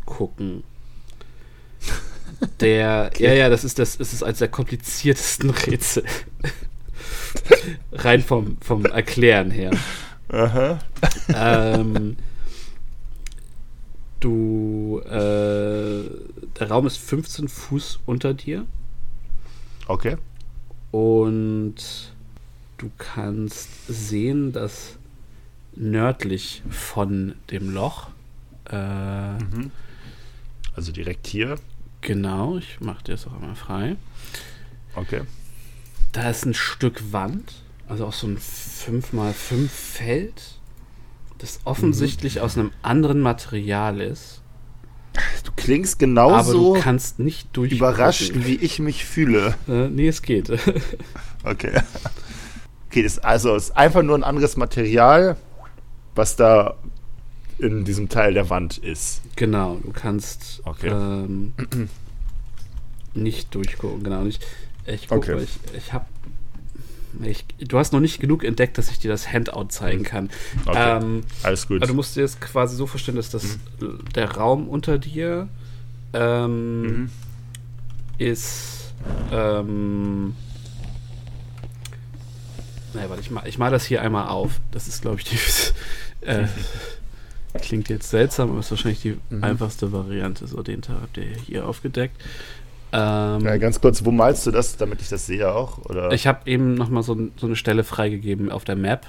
gucken. 0.05 0.63
Der, 2.59 3.11
ja, 3.17 3.33
ja, 3.33 3.49
das 3.49 3.63
ist 3.63 3.79
das, 3.79 3.99
es 3.99 4.13
ist 4.13 4.23
eines 4.23 4.39
der 4.39 4.47
kompliziertesten 4.47 5.49
Rätsel. 5.67 6.03
Rein 7.91 8.21
vom, 8.21 8.57
vom 8.61 8.85
Erklären 8.85 9.51
her. 9.51 9.71
Aha. 10.29 10.79
ähm, 11.33 12.17
du, 14.19 15.01
äh, 15.05 16.03
der 16.59 16.69
Raum 16.69 16.87
ist 16.87 16.97
15 16.97 17.47
Fuß 17.47 17.99
unter 18.05 18.33
dir 18.33 18.65
Okay. 19.87 20.17
und 20.91 21.75
du 22.77 22.89
kannst 22.97 23.69
sehen, 23.87 24.51
dass 24.51 24.95
nördlich 25.75 26.63
von 26.69 27.35
dem 27.51 27.69
Loch, 27.73 28.07
äh, 28.65 28.75
Also 30.75 30.91
direkt 30.91 31.27
hier. 31.27 31.57
Genau, 32.05 32.57
ich 32.57 32.79
mache 32.79 33.03
dir 33.03 33.11
das 33.13 33.27
auch 33.27 33.33
einmal 33.33 33.55
frei, 33.55 33.95
Okay. 34.95 35.21
da 36.13 36.29
ist 36.29 36.45
ein 36.45 36.53
Stück 36.53 37.11
Wand, 37.11 37.53
also 37.87 38.05
auch 38.05 38.13
so 38.13 38.27
ein 38.27 38.37
5x5 38.37 39.67
Feld, 39.67 40.59
das 41.39 41.59
offensichtlich 41.65 42.39
aus 42.39 42.57
einem 42.57 42.71
anderen 42.81 43.19
Material 43.19 43.99
ist. 43.99 44.41
Du 45.43 45.51
klingst 45.55 45.95
aber 45.95 45.99
genauso 46.07 46.75
du 46.75 46.81
kannst 46.81 47.19
nicht 47.19 47.49
durch. 47.53 47.71
überrascht, 47.73 48.31
wie 48.35 48.55
ich 48.55 48.79
mich 48.79 49.05
fühle. 49.05 49.55
Äh, 49.67 49.89
nee, 49.89 50.07
es 50.07 50.21
geht. 50.21 50.49
Okay. 51.43 51.79
Okay, 52.89 53.03
das 53.03 53.19
also 53.19 53.55
ist 53.55 53.77
einfach 53.77 54.01
nur 54.01 54.17
ein 54.17 54.23
anderes 54.23 54.57
Material, 54.57 55.37
was 56.15 56.35
da 56.35 56.75
in 57.57 57.85
diesem 57.85 58.09
Teil 58.09 58.33
der 58.33 58.49
Wand 58.49 58.77
ist. 58.77 59.21
genau, 59.35 59.77
du 59.83 59.91
kannst 59.91 60.61
Okay. 60.65 60.89
ähm, 60.89 61.53
nicht 63.13 63.53
durchgucken. 63.55 64.03
Genau, 64.03 64.21
und 64.21 64.27
ich, 64.87 65.07
gucke, 65.07 65.33
Okay. 65.35 65.43
ich, 65.43 65.77
ich 65.77 65.93
habe. 65.93 66.05
Ich, 67.23 67.45
du 67.59 67.77
hast 67.79 67.93
noch 67.93 68.01
nicht 68.01 68.19
genug 68.19 68.43
entdeckt, 68.43 68.77
dass 68.77 68.89
ich 68.91 68.99
dir 68.99 69.09
das 69.09 69.31
Handout 69.31 69.67
zeigen 69.69 70.03
kann. 70.03 70.29
Okay. 70.65 70.97
Ähm, 70.97 71.23
Alles 71.43 71.65
gut. 71.65 71.81
also 71.81 71.93
du 71.93 71.95
musst 71.95 72.17
dir 72.17 72.23
das 72.23 72.41
quasi 72.41 72.75
so 72.75 72.87
verstehen, 72.87 73.15
dass 73.15 73.29
das 73.29 73.57
der 74.15 74.31
Raum 74.31 74.67
unter 74.67 74.97
dir 74.97 75.47
ähm, 76.13 76.81
Mhm. 76.81 77.09
ist. 78.17 78.93
Ähm, 79.31 80.35
naja, 82.93 83.09
warte, 83.09 83.21
ich 83.21 83.31
mal, 83.31 83.47
ich 83.47 83.57
mal 83.57 83.71
das 83.71 83.85
hier 83.85 84.01
einmal 84.01 84.27
auf. 84.27 84.59
Das 84.71 84.87
ist, 84.89 85.01
glaube 85.01 85.19
ich, 85.19 85.25
die. 85.25 85.37
Äh, 86.21 86.47
klingt 87.61 87.89
jetzt 87.89 88.09
seltsam, 88.09 88.51
aber 88.51 88.59
ist 88.59 88.71
wahrscheinlich 88.71 89.01
die 89.01 89.17
Mhm. 89.29 89.43
einfachste 89.43 89.91
Variante. 89.91 90.47
So, 90.47 90.61
den 90.63 90.81
Teil 90.81 90.97
habt 91.01 91.17
ihr 91.17 91.25
hier 91.45 91.67
aufgedeckt. 91.67 92.15
Ähm, 92.91 93.41
ja, 93.45 93.57
ganz 93.57 93.81
kurz, 93.81 94.05
wo 94.05 94.11
malst 94.11 94.45
du 94.47 94.51
das, 94.51 94.77
damit 94.77 95.01
ich 95.01 95.09
das 95.09 95.25
sehe 95.25 95.51
auch? 95.53 95.79
Oder? 95.85 96.11
ich 96.11 96.27
habe 96.27 96.49
eben 96.49 96.75
nochmal 96.75 97.03
so, 97.03 97.17
so 97.35 97.45
eine 97.47 97.55
Stelle 97.55 97.83
freigegeben 97.83 98.51
auf 98.51 98.63
der 98.63 98.75
Map. 98.75 99.05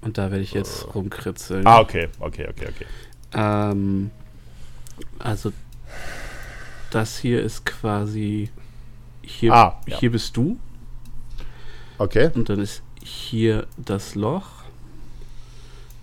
Und 0.00 0.16
da 0.18 0.30
werde 0.30 0.42
ich 0.42 0.52
jetzt 0.54 0.94
rumkritzeln. 0.94 1.66
ah, 1.66 1.80
okay, 1.80 2.08
okay, 2.20 2.48
okay, 2.48 2.68
okay. 2.68 2.86
Ähm, 3.34 4.10
also 5.18 5.52
das 6.90 7.18
hier 7.18 7.42
ist 7.42 7.64
quasi 7.66 8.48
hier, 9.22 9.52
Ah, 9.52 9.80
ja. 9.86 9.98
hier 9.98 10.10
bist 10.10 10.36
du 10.36 10.58
Okay. 11.98 12.30
und 12.34 12.48
dann 12.48 12.60
ist 12.60 12.82
hier 13.02 13.66
das 13.76 14.14
Loch 14.14 14.59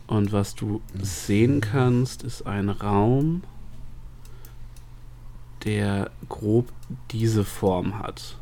und 0.07 0.31
was 0.31 0.55
du 0.55 0.81
sehen 1.01 1.61
kannst 1.61 2.23
ist 2.23 2.47
ein 2.47 2.69
Raum, 2.69 3.43
der 5.63 6.11
grob 6.29 6.71
diese 7.11 7.43
Form 7.43 7.99
hat 7.99 8.37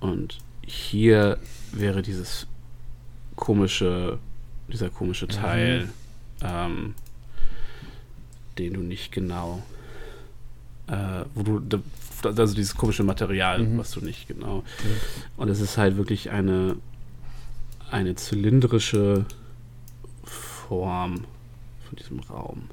und 0.00 0.38
hier 0.66 1.38
wäre 1.72 2.02
dieses 2.02 2.46
komische 3.36 4.18
dieser 4.68 4.88
komische 4.90 5.28
Teil 5.28 5.88
ähm, 6.42 6.94
den 8.58 8.72
du 8.74 8.80
nicht 8.80 9.12
genau, 9.12 9.62
äh, 10.88 11.24
wo 11.34 11.58
du, 11.58 11.82
also 12.24 12.54
dieses 12.54 12.74
komische 12.74 13.02
Material, 13.04 13.58
Mhm. 13.60 13.78
was 13.78 13.90
du 13.92 14.00
nicht 14.00 14.26
genau. 14.28 14.64
Und 15.36 15.48
es 15.50 15.60
ist 15.60 15.76
halt 15.76 15.96
wirklich 15.98 16.30
eine, 16.30 16.76
eine 17.90 18.14
zylindrische 18.14 19.26
Form 20.68 21.24
von 21.88 21.96
diesem 21.98 22.20
Raum. 22.20 22.68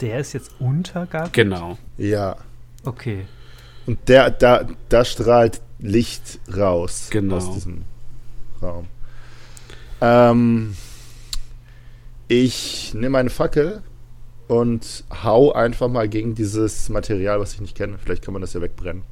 Der 0.00 0.18
ist 0.20 0.32
jetzt 0.32 0.52
unter 0.58 1.06
Garten? 1.06 1.32
Genau. 1.32 1.78
Ja. 1.96 2.36
Okay. 2.84 3.26
Und 3.86 4.08
der, 4.08 4.30
da, 4.30 4.66
da 4.88 5.04
strahlt 5.04 5.60
Licht 5.78 6.38
raus 6.54 7.08
Genau. 7.10 7.36
aus 7.36 7.52
diesem 7.52 7.84
Raum. 8.60 8.86
Ähm, 10.00 10.76
ich 12.28 12.92
nehme 12.94 13.18
eine 13.18 13.30
Fackel 13.30 13.82
und 14.48 15.04
hau 15.22 15.52
einfach 15.52 15.88
mal 15.88 16.08
gegen 16.08 16.34
dieses 16.34 16.88
Material, 16.88 17.40
was 17.40 17.54
ich 17.54 17.60
nicht 17.60 17.76
kenne. 17.76 17.98
Vielleicht 17.98 18.24
kann 18.24 18.32
man 18.32 18.40
das 18.42 18.52
ja 18.52 18.60
wegbrennen. 18.60 19.02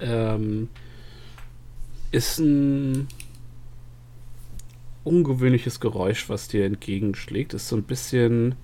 Ähm, 0.00 0.68
ist 2.10 2.38
ein 2.38 3.08
ungewöhnliches 5.08 5.80
Geräusch, 5.80 6.28
was 6.28 6.48
dir 6.48 6.64
entgegenschlägt. 6.64 7.54
Ist 7.54 7.68
so 7.68 7.76
ein 7.76 7.82
bisschen. 7.82 8.54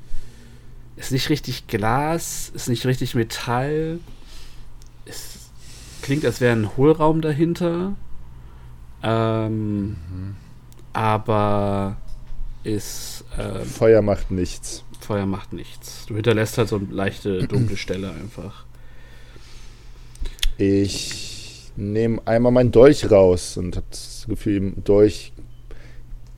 Ist 0.97 1.11
nicht 1.11 1.29
richtig 1.29 1.67
Glas, 1.67 2.53
ist 2.55 2.69
nicht 2.69 2.87
richtig 2.87 3.15
Metall. 3.15 3.99
Es 5.07 5.51
klingt, 6.03 6.25
als 6.25 6.41
wäre 6.41 6.55
ein 6.55 6.77
Hohlraum 6.77 7.21
dahinter. 7.21 7.97
Ähm, 9.03 9.97
Aber 10.93 11.97
ist. 12.63 13.25
Ähm, 13.39 13.65
Feuer 13.65 14.03
macht 14.03 14.31
nichts. 14.31 14.85
Feuer 15.01 15.27
macht 15.27 15.53
nichts. 15.53 16.07
Du 16.07 16.15
hinterlässt 16.15 16.59
halt 16.59 16.69
so 16.69 16.77
eine 16.77 16.87
leichte 16.91 17.47
dunkle 17.47 17.77
Stelle 17.77 18.13
einfach. 18.13 18.65
Ich 20.57 21.73
nehme 21.77 22.23
einmal 22.27 22.53
meinen 22.53 22.73
Dolch 22.73 23.11
raus 23.11 23.57
und 23.57 23.77
habe 23.77 23.87
das 23.91 24.25
Gefühl, 24.29 24.57
im 24.57 24.85
Dolch 24.85 25.33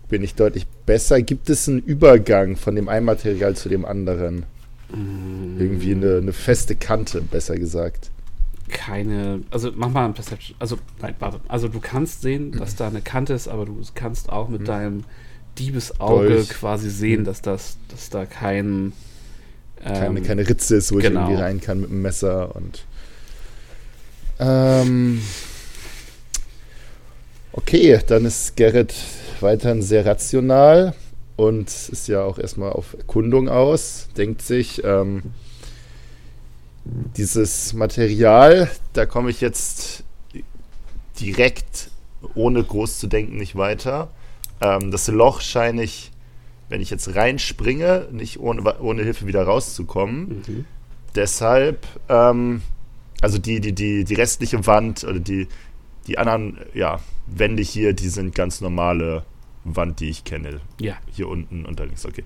bin 0.08 0.22
ich 0.22 0.34
deutlich 0.34 0.66
besser. 0.86 1.20
Gibt 1.22 1.50
es 1.50 1.68
einen 1.68 1.80
Übergang 1.80 2.56
von 2.56 2.74
dem 2.74 2.88
einen 2.88 3.06
Material 3.06 3.56
zu 3.56 3.68
dem 3.68 3.84
anderen? 3.84 4.44
Irgendwie 4.88 5.92
eine, 5.92 6.18
eine 6.18 6.32
feste 6.32 6.76
Kante, 6.76 7.20
besser 7.20 7.56
gesagt. 7.56 8.10
keine, 8.68 9.42
also 9.50 9.72
mach 9.74 9.90
mal 9.90 10.04
ein 10.04 10.14
Perception, 10.14 10.56
also 10.60 10.78
nein, 11.02 11.14
warte, 11.18 11.40
also 11.48 11.68
du 11.68 11.80
kannst 11.80 12.22
sehen, 12.22 12.52
dass 12.52 12.76
da 12.76 12.86
eine 12.86 13.00
Kante 13.00 13.32
ist, 13.32 13.48
aber 13.48 13.66
du 13.66 13.80
kannst 13.94 14.30
auch 14.30 14.48
mit 14.48 14.68
deinem 14.68 15.02
Diebesauge 15.58 16.28
Dolch. 16.28 16.48
quasi 16.50 16.90
sehen, 16.90 17.24
dass 17.24 17.42
das, 17.42 17.78
dass 17.88 18.10
da 18.10 18.26
kein 18.26 18.92
keine, 19.84 20.18
ähm, 20.18 20.24
keine 20.24 20.48
Ritze 20.48 20.76
ist, 20.76 20.92
wo 20.92 20.96
genau. 20.96 21.08
ich 21.08 21.14
irgendwie 21.16 21.42
rein 21.42 21.60
kann 21.60 21.80
mit 21.80 21.90
dem 21.90 22.02
Messer 22.02 22.54
und. 22.56 22.84
Ähm, 24.38 25.20
okay, 27.56 28.00
dann 28.06 28.24
ist 28.24 28.56
Gerrit 28.56 28.94
weiterhin 29.40 29.82
sehr 29.82 30.06
rational 30.06 30.94
und 31.36 31.68
ist 31.68 32.08
ja 32.08 32.22
auch 32.22 32.38
erstmal 32.38 32.72
auf 32.72 32.94
Erkundung 32.94 33.48
aus. 33.48 34.08
Denkt 34.16 34.42
sich, 34.42 34.82
ähm, 34.84 35.22
dieses 36.84 37.72
Material, 37.72 38.70
da 38.92 39.06
komme 39.06 39.30
ich 39.30 39.40
jetzt 39.40 40.04
direkt, 41.20 41.90
ohne 42.34 42.62
groß 42.62 42.98
zu 42.98 43.06
denken, 43.06 43.36
nicht 43.36 43.56
weiter. 43.56 44.10
Ähm, 44.60 44.90
das 44.90 45.08
Loch 45.08 45.40
scheine 45.40 45.82
ich, 45.82 46.12
wenn 46.68 46.80
ich 46.80 46.90
jetzt 46.90 47.14
reinspringe, 47.14 48.08
nicht 48.12 48.38
ohne, 48.38 48.80
ohne 48.80 49.02
Hilfe 49.02 49.26
wieder 49.26 49.42
rauszukommen. 49.42 50.42
Mhm. 50.46 50.64
Deshalb, 51.14 51.86
ähm, 52.08 52.62
also 53.20 53.38
die, 53.38 53.60
die, 53.60 53.72
die, 53.72 54.04
die 54.04 54.14
restliche 54.14 54.66
Wand 54.66 55.04
oder 55.04 55.18
die, 55.18 55.48
die 56.06 56.18
anderen 56.18 56.58
ja, 56.74 57.00
Wände 57.26 57.62
hier, 57.62 57.92
die 57.92 58.08
sind 58.08 58.34
ganz 58.34 58.60
normale 58.60 59.24
Wand, 59.64 60.00
die 60.00 60.10
ich 60.10 60.24
kenne. 60.24 60.60
Ja. 60.80 60.96
Hier 61.10 61.28
unten 61.28 61.64
und 61.64 61.80
da 61.80 61.84
links, 61.84 62.06
okay. 62.06 62.24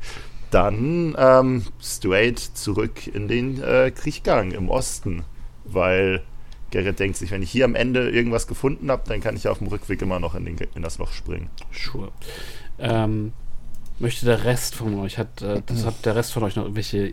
Dann 0.50 1.14
ähm, 1.18 1.64
straight 1.80 2.38
zurück 2.38 3.06
in 3.06 3.28
den 3.28 3.62
äh, 3.62 3.92
Kriechgang 3.94 4.50
im 4.50 4.68
Osten, 4.68 5.22
weil 5.64 6.22
Gerrit 6.70 6.98
denkt 6.98 7.16
sich, 7.16 7.30
wenn 7.30 7.42
ich 7.42 7.50
hier 7.50 7.64
am 7.64 7.74
Ende 7.74 8.10
irgendwas 8.10 8.46
gefunden 8.46 8.90
habe, 8.90 9.02
dann 9.06 9.20
kann 9.20 9.36
ich 9.36 9.48
auf 9.48 9.58
dem 9.58 9.68
Rückweg 9.68 10.02
immer 10.02 10.20
noch 10.20 10.34
in, 10.34 10.44
den, 10.44 10.56
in 10.74 10.82
das 10.82 10.98
Loch 10.98 11.12
springen. 11.12 11.50
Sure. 11.72 12.10
Ähm, 12.78 13.32
möchte 13.98 14.26
der 14.26 14.44
Rest 14.44 14.74
von 14.74 14.98
euch, 14.98 15.18
hat, 15.18 15.42
äh, 15.42 15.62
das 15.66 15.84
hat 15.84 16.04
der 16.04 16.16
Rest 16.16 16.32
von 16.32 16.42
euch 16.42 16.56
noch 16.56 16.64
irgendwelche 16.64 17.12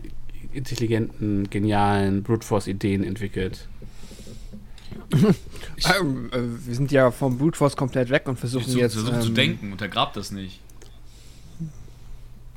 intelligenten, 0.52 1.50
genialen 1.50 2.22
Brute 2.22 2.46
Force 2.46 2.66
Ideen 2.66 3.04
entwickelt? 3.04 3.68
Ähm, 6.00 6.30
äh, 6.32 6.66
wir 6.66 6.74
sind 6.74 6.90
ja 6.90 7.10
vom 7.10 7.38
Brute 7.38 7.56
Force 7.56 7.76
komplett 7.76 8.10
weg 8.10 8.28
und 8.28 8.38
versuchen 8.38 8.64
Versuch, 8.64 8.80
jetzt. 8.80 8.94
versuch 8.94 9.20
zu 9.20 9.28
ähm, 9.28 9.34
denken, 9.34 9.72
untergrabt 9.72 10.16
das 10.16 10.32
nicht. 10.32 10.60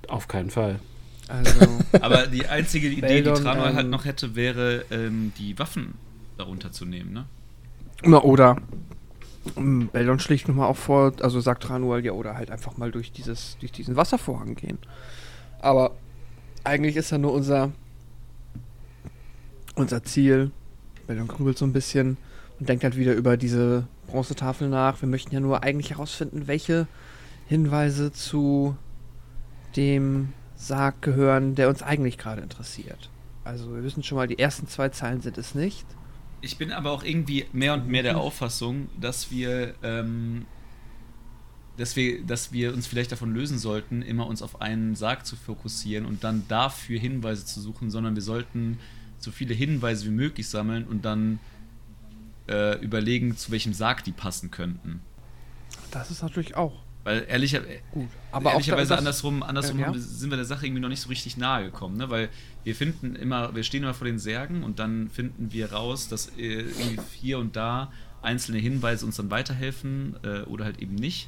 Auf 0.08 0.28
keinen 0.28 0.49
Fall. 0.49 0.80
Also, 1.28 1.60
Aber 2.02 2.28
die 2.28 2.48
einzige 2.48 2.88
Idee, 2.90 3.22
die 3.22 3.32
Tranor 3.32 3.74
halt 3.74 3.86
ähm, 3.86 3.90
noch 3.90 4.06
hätte, 4.06 4.36
wäre, 4.36 4.86
ähm, 4.91 5.32
die 5.38 5.58
Waffen 5.60 5.94
darunter 6.38 6.72
zu 6.72 6.86
nehmen, 6.86 7.14
ne? 7.14 7.26
na, 8.03 8.22
oder. 8.22 8.58
ähm, 9.56 9.90
Beldon 9.94 10.20
schlägt 10.20 10.48
nochmal 10.48 10.68
auch 10.68 10.78
vor, 10.78 11.14
also 11.22 11.40
sagt 11.40 11.70
Ranual, 11.70 12.03
ja, 12.03 12.12
oder 12.12 12.36
halt 12.36 12.52
einfach 12.52 12.78
mal 12.78 12.91
durch, 12.91 13.12
dieses, 13.12 13.58
durch 13.60 13.72
diesen 13.72 13.95
Wasservorhang 13.95 14.56
gehen. 14.56 14.80
Aber 15.62 15.95
eigentlich 16.64 16.95
ist 16.95 17.12
ja 17.12 17.18
nur 17.18 17.34
unser, 17.34 17.72
unser 19.76 20.03
Ziel. 20.03 20.52
Beldon 21.07 21.28
grübelt 21.28 21.57
so 21.57 21.65
ein 21.65 21.73
bisschen 21.73 22.18
und 22.60 22.69
denkt 22.69 22.84
halt 22.84 22.95
wieder 22.95 23.14
über 23.14 23.38
diese 23.38 23.88
Bronzetafel 24.07 24.69
nach. 24.69 25.02
Wir 25.02 25.10
möchten 25.10 25.34
ja 25.34 25.40
nur 25.40 25.64
eigentlich 25.64 25.91
herausfinden, 25.91 26.48
welche 26.48 26.88
Hinweise 27.48 28.11
zu 28.11 28.76
dem 29.76 30.34
Sarg 30.56 31.02
gehören, 31.02 31.56
der 31.56 31.69
uns 31.69 31.82
eigentlich 31.82 32.18
gerade 32.18 32.41
interessiert. 32.41 33.10
Also 33.44 33.73
wir 33.73 33.84
wissen 33.84 34.03
schon 34.03 34.18
mal, 34.18 34.28
die 34.28 34.38
ersten 34.38 34.68
zwei 34.68 34.90
Zeilen 34.90 35.22
sind 35.22 35.38
es 35.38 35.56
nicht. 35.56 35.86
Ich 36.41 36.57
bin 36.57 36.72
aber 36.72 36.91
auch 36.91 37.03
irgendwie 37.03 37.45
mehr 37.52 37.73
und 37.73 37.88
mehr 37.88 38.03
der 38.03 38.18
Auffassung, 38.18 38.88
dass 38.99 39.32
wir, 39.32 39.76
ähm, 39.84 40.45
dass 41.78 41.95
wir, 41.95 42.23
dass 42.23 42.52
wir 42.52 42.73
uns 42.73 42.88
vielleicht 42.88 43.11
davon 43.11 43.34
lösen 43.34 43.57
sollten, 43.57 44.02
immer 44.02 44.28
uns 44.28 44.41
auf 44.41 44.61
einen 44.61 44.95
Sarg 44.95 45.26
zu 45.26 45.36
fokussieren 45.36 46.06
und 46.06 46.23
dann 46.23 46.45
dafür 46.48 46.99
Hinweise 46.99 47.45
zu 47.45 47.60
suchen, 47.60 47.90
sondern 47.90 48.15
wir 48.15 48.23
sollten 48.23 48.80
so 49.23 49.31
viele 49.31 49.53
Hinweise 49.53 50.06
wie 50.06 50.11
möglich 50.11 50.48
sammeln 50.49 50.85
und 50.85 51.06
dann 51.06 51.39
äh, 52.49 52.77
überlegen, 52.84 53.38
zu 53.38 53.52
welchem 53.52 53.73
Sarg 53.73 54.03
die 54.03 54.11
passen 54.11 54.52
könnten. 54.52 55.02
Das 55.91 56.11
ist 56.11 56.22
natürlich 56.22 56.56
auch 56.56 56.73
Weil 57.03 57.26
ehrlicher, 57.27 57.61
gut. 57.91 58.10
Aber 58.31 58.52
ehrlicherweise 58.52 58.98
andersrum, 58.98 59.43
andersrum 59.43 59.80
Ja, 59.80 59.91
ja. 59.91 59.98
sind 59.98 60.30
wir 60.30 60.38
der 60.38 60.45
Sache 60.45 60.65
irgendwie 60.65 60.81
noch 60.81 60.89
nicht 60.89 61.02
so 61.02 61.10
richtig 61.10 61.38
nahe 61.38 61.65
gekommen, 61.65 61.98
ne? 61.98 62.10
Weil 62.10 62.30
wir 62.64 62.76
finden 62.76 63.15
immer, 63.15 63.56
wir 63.56 63.64
stehen 63.64 63.84
immer 63.84 63.93
vor 63.93 64.06
den 64.06 64.19
Särgen 64.19 64.64
und 64.64 64.80
dann 64.80 65.10
finden 65.10 65.52
wir 65.52 65.72
raus, 65.72 66.07
dass 66.07 66.27
äh, 66.38 66.61
irgendwie 66.61 66.99
hier 67.19 67.39
und 67.39 67.56
da 67.56 67.91
einzelne 68.22 68.60
Hinweise 68.60 69.06
uns 69.06 69.15
dann 69.15 69.31
weiterhelfen 69.31 70.15
äh, 70.23 70.41
oder 70.41 70.65
halt 70.65 70.80
eben 70.80 70.95
nicht. 70.95 71.27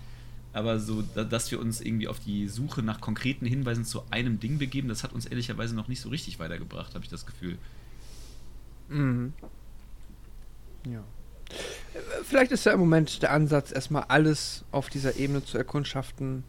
Aber 0.54 0.80
so, 0.80 1.02
da, 1.02 1.24
dass 1.24 1.50
wir 1.50 1.60
uns 1.60 1.82
irgendwie 1.82 2.08
auf 2.08 2.20
die 2.20 2.48
Suche 2.48 2.84
nach 2.84 3.02
konkreten 3.02 3.46
Hinweisen 3.48 3.86
zu 3.86 4.04
einem 4.12 4.40
Ding 4.40 4.60
begeben, 4.60 4.88
das 4.88 5.04
hat 5.04 5.12
uns 5.12 5.26
ehrlicherweise 5.26 5.76
noch 5.76 5.88
nicht 5.88 6.02
so 6.02 6.10
richtig 6.10 6.38
weitergebracht, 6.38 6.94
habe 6.94 7.04
ich 7.04 7.10
das 7.10 7.26
Gefühl. 7.26 7.58
Mhm. 8.90 9.34
Ja. 10.86 11.04
Vielleicht 12.24 12.52
ist 12.52 12.66
ja 12.66 12.74
im 12.74 12.80
Moment 12.80 13.22
der 13.22 13.32
Ansatz, 13.32 13.72
erstmal 13.72 14.06
alles 14.08 14.66
auf 14.72 14.90
dieser 14.90 15.16
Ebene 15.16 15.44
zu 15.44 15.58
erkundschaften, 15.58 16.44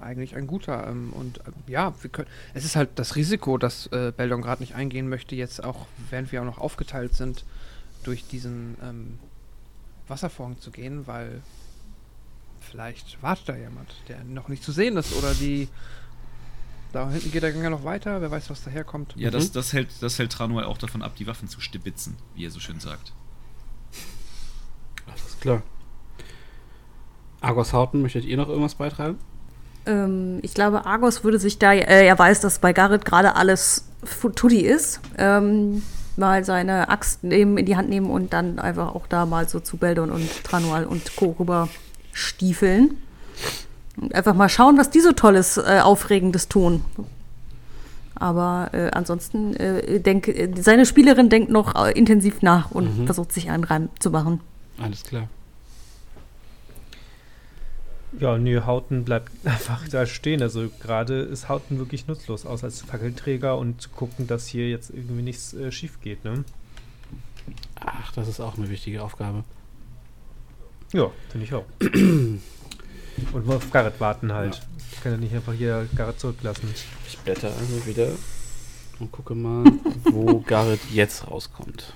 eigentlich 0.00 0.34
ein 0.34 0.46
guter. 0.46 0.86
Ähm, 0.88 1.12
und 1.12 1.40
ähm, 1.46 1.54
ja, 1.66 1.94
wir 2.02 2.10
können. 2.10 2.28
Es 2.54 2.64
ist 2.64 2.76
halt 2.76 2.90
das 2.96 3.16
Risiko, 3.16 3.58
dass 3.58 3.86
äh, 3.88 4.12
Beldon 4.16 4.42
gerade 4.42 4.62
nicht 4.62 4.74
eingehen 4.74 5.08
möchte, 5.08 5.36
jetzt 5.36 5.62
auch, 5.62 5.86
während 6.10 6.32
wir 6.32 6.40
auch 6.42 6.46
noch 6.46 6.58
aufgeteilt 6.58 7.14
sind, 7.14 7.44
durch 8.02 8.26
diesen 8.26 8.76
ähm, 8.82 9.18
Wasservorhang 10.08 10.58
zu 10.58 10.70
gehen, 10.70 11.06
weil 11.06 11.40
vielleicht 12.60 13.22
wartet 13.22 13.48
da 13.48 13.56
jemand, 13.56 13.94
der 14.08 14.24
noch 14.24 14.48
nicht 14.48 14.64
zu 14.64 14.72
sehen 14.72 14.96
ist 14.96 15.14
oder 15.14 15.34
die. 15.34 15.68
Da 16.92 17.08
hinten 17.10 17.30
geht 17.32 17.42
der 17.42 17.52
Gang 17.52 17.62
ja 17.64 17.70
noch 17.70 17.84
weiter, 17.84 18.20
wer 18.20 18.30
weiß, 18.30 18.50
was 18.50 18.62
daherkommt. 18.62 19.14
Ja, 19.16 19.28
Mhm. 19.28 19.32
das, 19.32 19.50
das, 19.52 19.72
hält, 19.72 19.88
das 20.00 20.18
hält 20.18 20.30
Tranuel 20.32 20.64
auch 20.66 20.78
davon 20.78 21.02
ab, 21.02 21.16
die 21.16 21.26
Waffen 21.26 21.48
zu 21.48 21.60
stibitzen, 21.60 22.16
wie 22.34 22.44
er 22.44 22.50
so 22.50 22.60
schön 22.60 22.80
sagt. 22.80 23.12
Alles 25.06 25.40
klar. 25.40 25.62
Argos 27.40 27.72
Hauten, 27.72 28.02
möchtet 28.02 28.24
ihr 28.24 28.36
noch 28.36 28.48
irgendwas 28.48 28.74
beitragen? 28.76 29.18
Ähm, 29.86 30.38
ich 30.42 30.54
glaube, 30.54 30.86
Argos 30.86 31.24
würde 31.24 31.38
sich 31.40 31.58
da, 31.58 31.72
äh, 31.72 32.06
er 32.06 32.18
weiß, 32.18 32.40
dass 32.40 32.58
bei 32.60 32.72
Garrett 32.72 33.04
gerade 33.04 33.34
alles 33.34 33.88
Tutti 34.36 34.60
ist, 34.60 35.00
ähm, 35.18 35.82
mal 36.16 36.44
seine 36.44 36.88
Axt 36.88 37.24
nehmen, 37.24 37.56
in 37.58 37.66
die 37.66 37.76
Hand 37.76 37.88
nehmen 37.88 38.10
und 38.10 38.32
dann 38.32 38.58
einfach 38.58 38.94
auch 38.94 39.06
da 39.08 39.26
mal 39.26 39.48
so 39.48 39.58
zu 39.60 39.76
Beldon 39.78 40.10
und 40.10 40.28
Tranual 40.44 40.84
und 40.84 41.16
Co. 41.16 41.34
rüber 41.38 41.68
stiefeln. 42.12 42.98
Einfach 44.12 44.34
mal 44.34 44.48
schauen, 44.48 44.78
was 44.78 44.90
die 44.90 45.00
so 45.00 45.12
Tolles, 45.12 45.58
äh, 45.58 45.80
Aufregendes 45.82 46.48
tun. 46.48 46.82
Aber 48.14 48.70
äh, 48.72 48.90
ansonsten, 48.92 49.54
äh, 49.56 50.00
denk, 50.00 50.28
äh, 50.28 50.50
seine 50.60 50.86
Spielerin 50.86 51.28
denkt 51.28 51.50
noch 51.50 51.74
äh, 51.74 51.92
intensiv 51.92 52.40
nach 52.42 52.70
und 52.70 53.00
Mhm. 53.00 53.04
versucht 53.06 53.32
sich 53.32 53.50
einen 53.50 53.64
Reim 53.64 53.88
zu 53.98 54.10
machen. 54.10 54.40
Alles 54.80 55.02
klar. 55.02 55.28
Ja, 58.20 58.36
nö, 58.38 58.62
Hauten 58.66 59.04
bleibt 59.04 59.30
einfach 59.44 59.88
da 59.88 60.06
stehen. 60.06 60.42
Also 60.42 60.68
gerade 60.80 61.20
ist 61.22 61.48
Hauten 61.48 61.78
wirklich 61.78 62.06
nutzlos, 62.06 62.46
außer 62.46 62.64
als 62.64 62.82
Fackelträger 62.82 63.58
und 63.58 63.80
zu 63.80 63.88
gucken, 63.90 64.26
dass 64.26 64.46
hier 64.46 64.68
jetzt 64.70 64.90
irgendwie 64.90 65.22
nichts 65.22 65.52
äh, 65.54 65.72
schief 65.72 66.00
geht, 66.00 66.24
ne? 66.24 66.44
Ach, 67.80 68.12
das 68.12 68.28
ist 68.28 68.38
auch 68.40 68.56
eine 68.56 68.68
wichtige 68.70 69.02
Aufgabe. 69.02 69.42
Ja, 70.92 71.10
finde 71.30 71.46
ich 71.46 71.54
auch. 71.54 71.64
und 73.32 73.46
nur 73.46 73.56
auf 73.56 73.70
Garrett 73.70 74.00
warten 74.00 74.32
halt. 74.32 74.62
Ich 74.92 75.00
kann 75.02 75.12
ja 75.12 75.18
nicht 75.18 75.34
einfach 75.34 75.52
hier 75.52 75.88
Garrett 75.96 76.20
zurücklassen. 76.20 76.68
Ich 77.06 77.18
blätter 77.18 77.48
also 77.58 77.86
wieder 77.86 78.08
und 79.00 79.10
gucke 79.12 79.34
mal, 79.34 79.64
wo 80.04 80.40
Garrett 80.40 80.80
jetzt 80.92 81.28
rauskommt. 81.28 81.94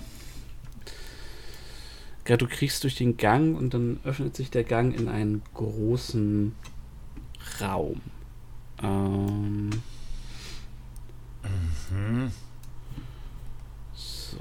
Garrett, 2.24 2.42
du 2.42 2.48
kriegst 2.48 2.82
durch 2.82 2.96
den 2.96 3.16
Gang 3.16 3.56
und 3.56 3.72
dann 3.74 4.00
öffnet 4.04 4.34
sich 4.36 4.50
der 4.50 4.64
Gang 4.64 4.94
in 4.98 5.08
einen 5.08 5.42
großen 5.54 6.54
Raum. 7.60 8.00
Ähm, 8.82 9.70
so. 13.94 14.36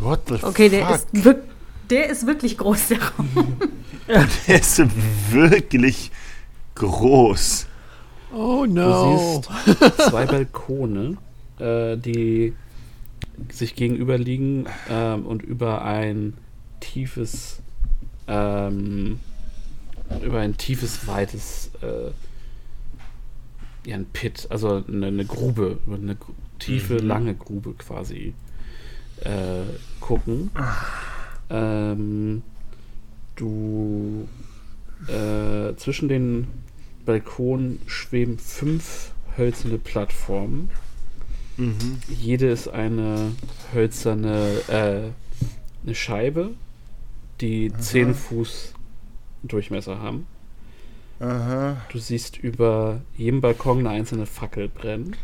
What 0.00 0.22
the 0.28 0.42
Okay, 0.42 0.68
der 0.68 0.86
fuck? 0.86 0.96
ist, 0.96 1.24
wirk 1.24 1.42
der 1.90 2.08
ist 2.08 2.26
wirklich 2.26 2.56
groß, 2.58 2.88
der 2.88 2.98
Raum. 3.02 3.28
Der 4.48 4.60
ist 4.60 4.82
wirklich 5.30 6.10
groß. 6.74 7.66
Oh 8.32 8.66
Du 8.66 9.18
siehst 9.18 9.48
zwei 10.08 10.26
Balkone, 10.26 11.16
äh, 11.60 11.96
die 11.96 12.54
sich 13.52 13.76
gegenüberliegen 13.76 14.68
ähm, 14.88 15.26
und 15.26 15.42
über 15.42 15.84
ein 15.84 16.34
tiefes, 16.80 17.60
ähm, 18.26 19.20
über 20.24 20.40
ein 20.40 20.56
tiefes, 20.56 21.06
weites, 21.06 21.70
äh, 21.82 22.10
ja, 23.88 23.94
ein 23.96 24.06
Pit, 24.06 24.48
also 24.50 24.84
eine, 24.88 25.06
eine 25.06 25.24
Grube, 25.24 25.78
über 25.86 25.96
eine 25.96 26.16
tiefe, 26.58 26.94
Mhm. 26.94 27.06
lange 27.06 27.34
Grube 27.34 27.74
quasi 27.74 28.34
äh, 29.22 29.62
gucken. 30.00 30.50
Ähm, 31.50 32.42
du 33.36 34.28
äh, 35.08 35.74
zwischen 35.76 36.08
den 36.08 36.46
Balkonen 37.04 37.80
schweben 37.86 38.38
fünf 38.38 39.12
hölzerne 39.36 39.78
Plattformen. 39.78 40.70
Mhm. 41.56 41.98
Jede 42.08 42.50
ist 42.50 42.68
eine 42.68 43.32
hölzerne 43.72 44.60
äh, 44.68 45.10
eine 45.84 45.94
Scheibe, 45.94 46.50
die 47.40 47.72
10 47.72 48.14
Fuß 48.14 48.74
Durchmesser 49.42 50.00
haben. 50.00 50.26
Aha. 51.20 51.76
Du 51.90 51.98
siehst 51.98 52.38
über 52.38 53.00
jedem 53.16 53.40
Balkon 53.40 53.80
eine 53.80 53.90
einzelne 53.90 54.26
Fackel 54.26 54.68
brennen. 54.68 55.16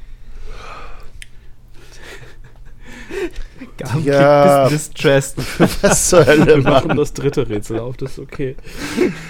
Gaben 3.77 4.05
Ja. 4.05 4.69
distressed. 4.69 5.39
Was 5.83 6.09
zur 6.09 6.27
Wir 6.27 6.27
Hölle, 6.27 6.59
machen 6.63 6.89
Mann? 6.89 6.97
das 6.97 7.13
dritte 7.13 7.49
Rätsel 7.49 7.79
auf, 7.79 7.97
das 7.97 8.13
ist 8.13 8.19
okay. 8.19 8.57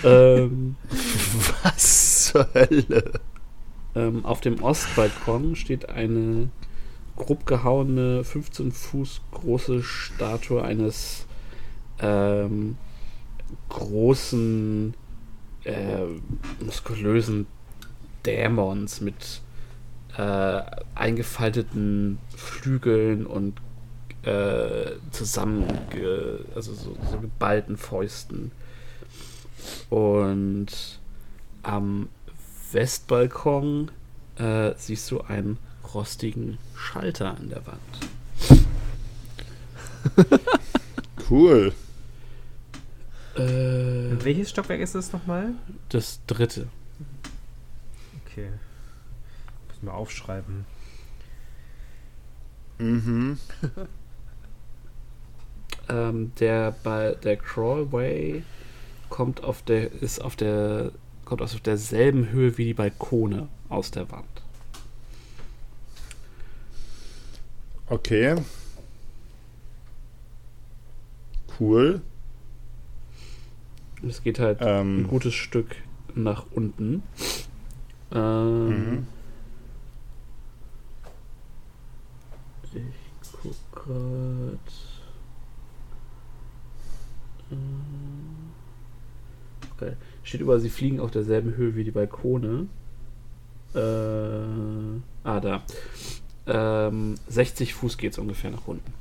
ähm, 0.04 0.76
Was 1.62 2.26
zur 2.32 2.48
Hölle? 2.54 3.12
ähm, 3.94 4.24
auf 4.24 4.40
dem 4.40 4.62
Ostbalkon 4.62 5.56
steht 5.56 5.88
eine 5.88 6.48
grob 7.16 7.46
gehauene 7.46 8.24
15 8.24 8.72
Fuß 8.72 9.22
große 9.32 9.82
Statue 9.82 10.62
eines 10.62 11.26
ähm, 12.00 12.76
großen 13.70 14.94
äh, 15.64 16.04
muskulösen 16.64 17.46
Dämons 18.26 19.00
mit 19.00 19.40
äh, 20.18 20.60
eingefalteten 20.94 22.18
Flügeln 22.36 23.26
und 23.26 23.54
äh, 24.26 24.92
zusammen, 25.12 25.66
also 26.54 26.74
so, 26.74 26.96
so 27.10 27.20
geballten 27.20 27.76
Fäusten. 27.76 28.52
Und 29.88 30.98
am 31.62 32.08
Westbalkon 32.72 33.90
äh, 34.36 34.72
siehst 34.76 35.10
du 35.10 35.20
einen 35.22 35.58
rostigen 35.94 36.58
Schalter 36.74 37.36
an 37.36 37.48
der 37.48 37.62
Wand. 37.66 37.80
Cool. 41.28 41.72
Äh, 43.34 43.42
welches 44.22 44.50
Stockwerk 44.50 44.80
ist 44.80 44.94
das 44.94 45.12
nochmal? 45.12 45.54
das 45.88 46.20
dritte. 46.28 46.68
Okay. 48.24 48.50
Muss 49.68 49.82
mal 49.82 49.92
aufschreiben. 49.92 50.64
Mhm. 52.78 53.38
Ähm, 55.88 56.32
der 56.40 56.74
bei 56.82 57.14
der 57.22 57.36
Crawlway 57.36 58.42
kommt 59.08 59.44
auf 59.44 59.62
der 59.62 59.92
ist 60.02 60.20
auf 60.20 60.34
der 60.34 60.90
kommt 61.24 61.42
auf 61.42 61.54
derselben 61.60 62.30
Höhe 62.30 62.58
wie 62.58 62.64
die 62.64 62.74
Balkone 62.74 63.48
aus 63.68 63.90
der 63.90 64.10
Wand. 64.10 64.24
Okay. 67.88 68.36
Cool. 71.58 72.00
Es 74.06 74.22
geht 74.22 74.38
halt 74.38 74.60
ein 74.60 74.98
Ähm, 75.00 75.08
gutes 75.08 75.34
Stück 75.34 75.76
nach 76.14 76.46
unten. 76.50 77.02
Ähm, 78.12 78.68
Mhm. 78.68 79.06
Ich 82.74 83.32
guck 83.42 83.72
grad. 83.72 84.85
Okay. 89.76 89.92
Steht 90.22 90.40
überall, 90.40 90.60
sie 90.60 90.70
fliegen 90.70 91.00
auf 91.00 91.10
derselben 91.10 91.54
Höhe 91.56 91.76
wie 91.76 91.84
die 91.84 91.90
Balkone. 91.90 92.66
Äh, 93.74 93.78
ah, 95.24 95.40
da. 95.40 95.62
Ähm, 96.46 97.16
60 97.28 97.74
Fuß 97.74 97.98
geht 97.98 98.12
es 98.12 98.18
ungefähr 98.18 98.50
nach 98.50 98.66
unten. 98.66 98.92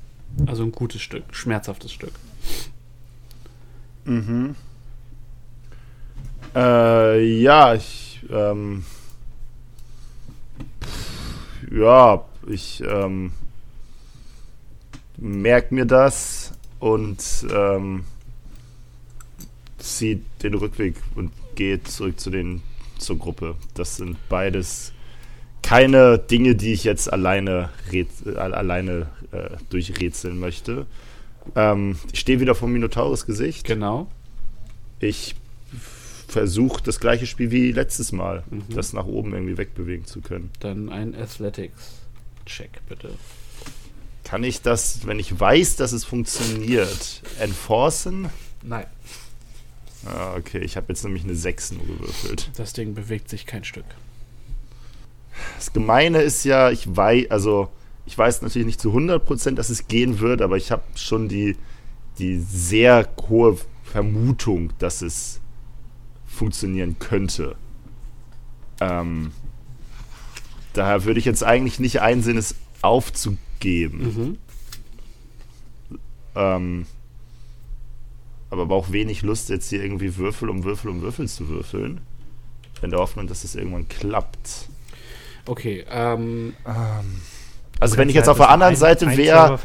Also 0.47 0.63
ein 0.63 0.71
gutes 0.71 1.01
Stück, 1.01 1.23
schmerzhaftes 1.31 1.91
Stück. 1.91 2.13
Mhm. 4.03 4.55
Äh, 6.53 7.41
ja, 7.41 7.73
ich, 7.73 8.21
ähm, 8.29 8.85
ja, 11.71 12.25
ich, 12.47 12.83
ähm, 12.85 13.31
merk 15.17 15.71
mir 15.71 15.85
das 15.85 16.53
und, 16.79 17.45
ähm, 17.51 18.03
zieh 19.85 20.21
den 20.43 20.53
Rückweg 20.53 20.95
und 21.15 21.31
gehe 21.55 21.81
zurück 21.83 22.19
zu 22.19 22.29
den, 22.29 22.61
zur 22.97 23.17
Gruppe. 23.17 23.55
Das 23.73 23.97
sind 23.97 24.17
beides 24.29 24.91
keine 25.61 26.19
Dinge, 26.19 26.55
die 26.55 26.73
ich 26.73 26.83
jetzt 26.83 27.11
alleine, 27.11 27.69
alleine 28.35 29.07
äh, 29.31 29.49
durchrätseln 29.69 30.39
möchte. 30.39 30.85
Ähm, 31.55 31.97
ich 32.11 32.19
stehe 32.19 32.39
wieder 32.39 32.53
vor 32.55 32.67
Minotaurus 32.67 33.25
Gesicht. 33.25 33.65
Genau. 33.65 34.07
Ich 34.99 35.35
versuche 36.27 36.81
das 36.83 36.99
gleiche 36.99 37.25
Spiel 37.25 37.51
wie 37.51 37.71
letztes 37.71 38.11
Mal, 38.11 38.43
Mhm. 38.49 38.63
das 38.75 38.93
nach 38.93 39.05
oben 39.05 39.33
irgendwie 39.33 39.57
wegbewegen 39.57 40.05
zu 40.05 40.21
können. 40.21 40.51
Dann 40.59 40.89
ein 40.89 41.15
Athletics-Check, 41.15 42.81
bitte. 42.89 43.09
Kann 44.23 44.43
ich 44.43 44.61
das, 44.61 45.05
wenn 45.05 45.19
ich 45.19 45.39
weiß, 45.39 45.75
dass 45.77 45.91
es 45.93 46.03
funktioniert, 46.03 47.21
enforcen? 47.39 48.29
Nein, 48.63 48.85
Ah, 50.05 50.35
okay, 50.37 50.59
ich 50.59 50.77
habe 50.77 50.87
jetzt 50.89 51.03
nämlich 51.03 51.23
eine 51.23 51.35
6 51.35 51.71
nur 51.73 51.85
gewürfelt. 51.85 52.51
das 52.57 52.73
Ding 52.73 52.93
bewegt 52.93 53.29
sich 53.29 53.45
kein 53.45 53.63
Stück. 53.63 53.85
Das 55.57 55.73
Gemeine 55.73 56.21
ist 56.21 56.45
ja, 56.45 56.69
ich 56.69 56.95
weiß, 56.95 57.31
also 57.31 57.69
ich 58.05 58.17
weiß 58.17 58.41
natürlich 58.41 58.65
nicht 58.65 58.79
zu 58.79 58.91
100%, 58.93 59.55
dass 59.55 59.69
es 59.69 59.87
gehen 59.87 60.19
wird, 60.19 60.41
aber 60.41 60.57
ich 60.57 60.71
habe 60.71 60.83
schon 60.95 61.27
die, 61.27 61.57
die 62.19 62.39
sehr 62.39 63.09
hohe 63.27 63.57
Vermutung, 63.83 64.71
dass 64.79 65.01
es 65.01 65.41
funktionieren 66.25 66.97
könnte. 66.99 67.55
Ähm, 68.79 69.31
daher 70.73 71.05
würde 71.05 71.19
ich 71.19 71.25
jetzt 71.25 71.43
eigentlich 71.43 71.79
nicht 71.79 72.01
einsehen, 72.01 72.37
es 72.37 72.55
aufzugeben. 72.81 74.37
Mhm. 75.89 75.97
Ähm, 76.35 76.85
aber 78.55 78.63
aber 78.63 78.75
auch 78.75 78.91
wenig 78.91 79.21
Lust, 79.21 79.49
jetzt 79.49 79.69
hier 79.69 79.83
irgendwie 79.83 80.15
Würfel 80.17 80.49
um 80.49 80.63
Würfel 80.63 80.89
um 80.89 81.01
Würfel 81.01 81.27
zu 81.27 81.47
würfeln. 81.49 82.01
In 82.81 82.89
der 82.89 82.99
Hoffnung, 82.99 83.27
dass 83.27 83.43
es 83.43 83.55
irgendwann 83.55 83.87
klappt. 83.87 84.67
Okay, 85.45 85.85
ähm, 85.89 86.53
Also 87.79 87.97
wenn 87.97 88.09
ich 88.09 88.15
jetzt 88.15 88.27
auf 88.29 88.37
der 88.37 88.49
anderen 88.49 88.73
ein- 88.73 88.77
Seite 88.79 89.15
wäre, 89.15 89.59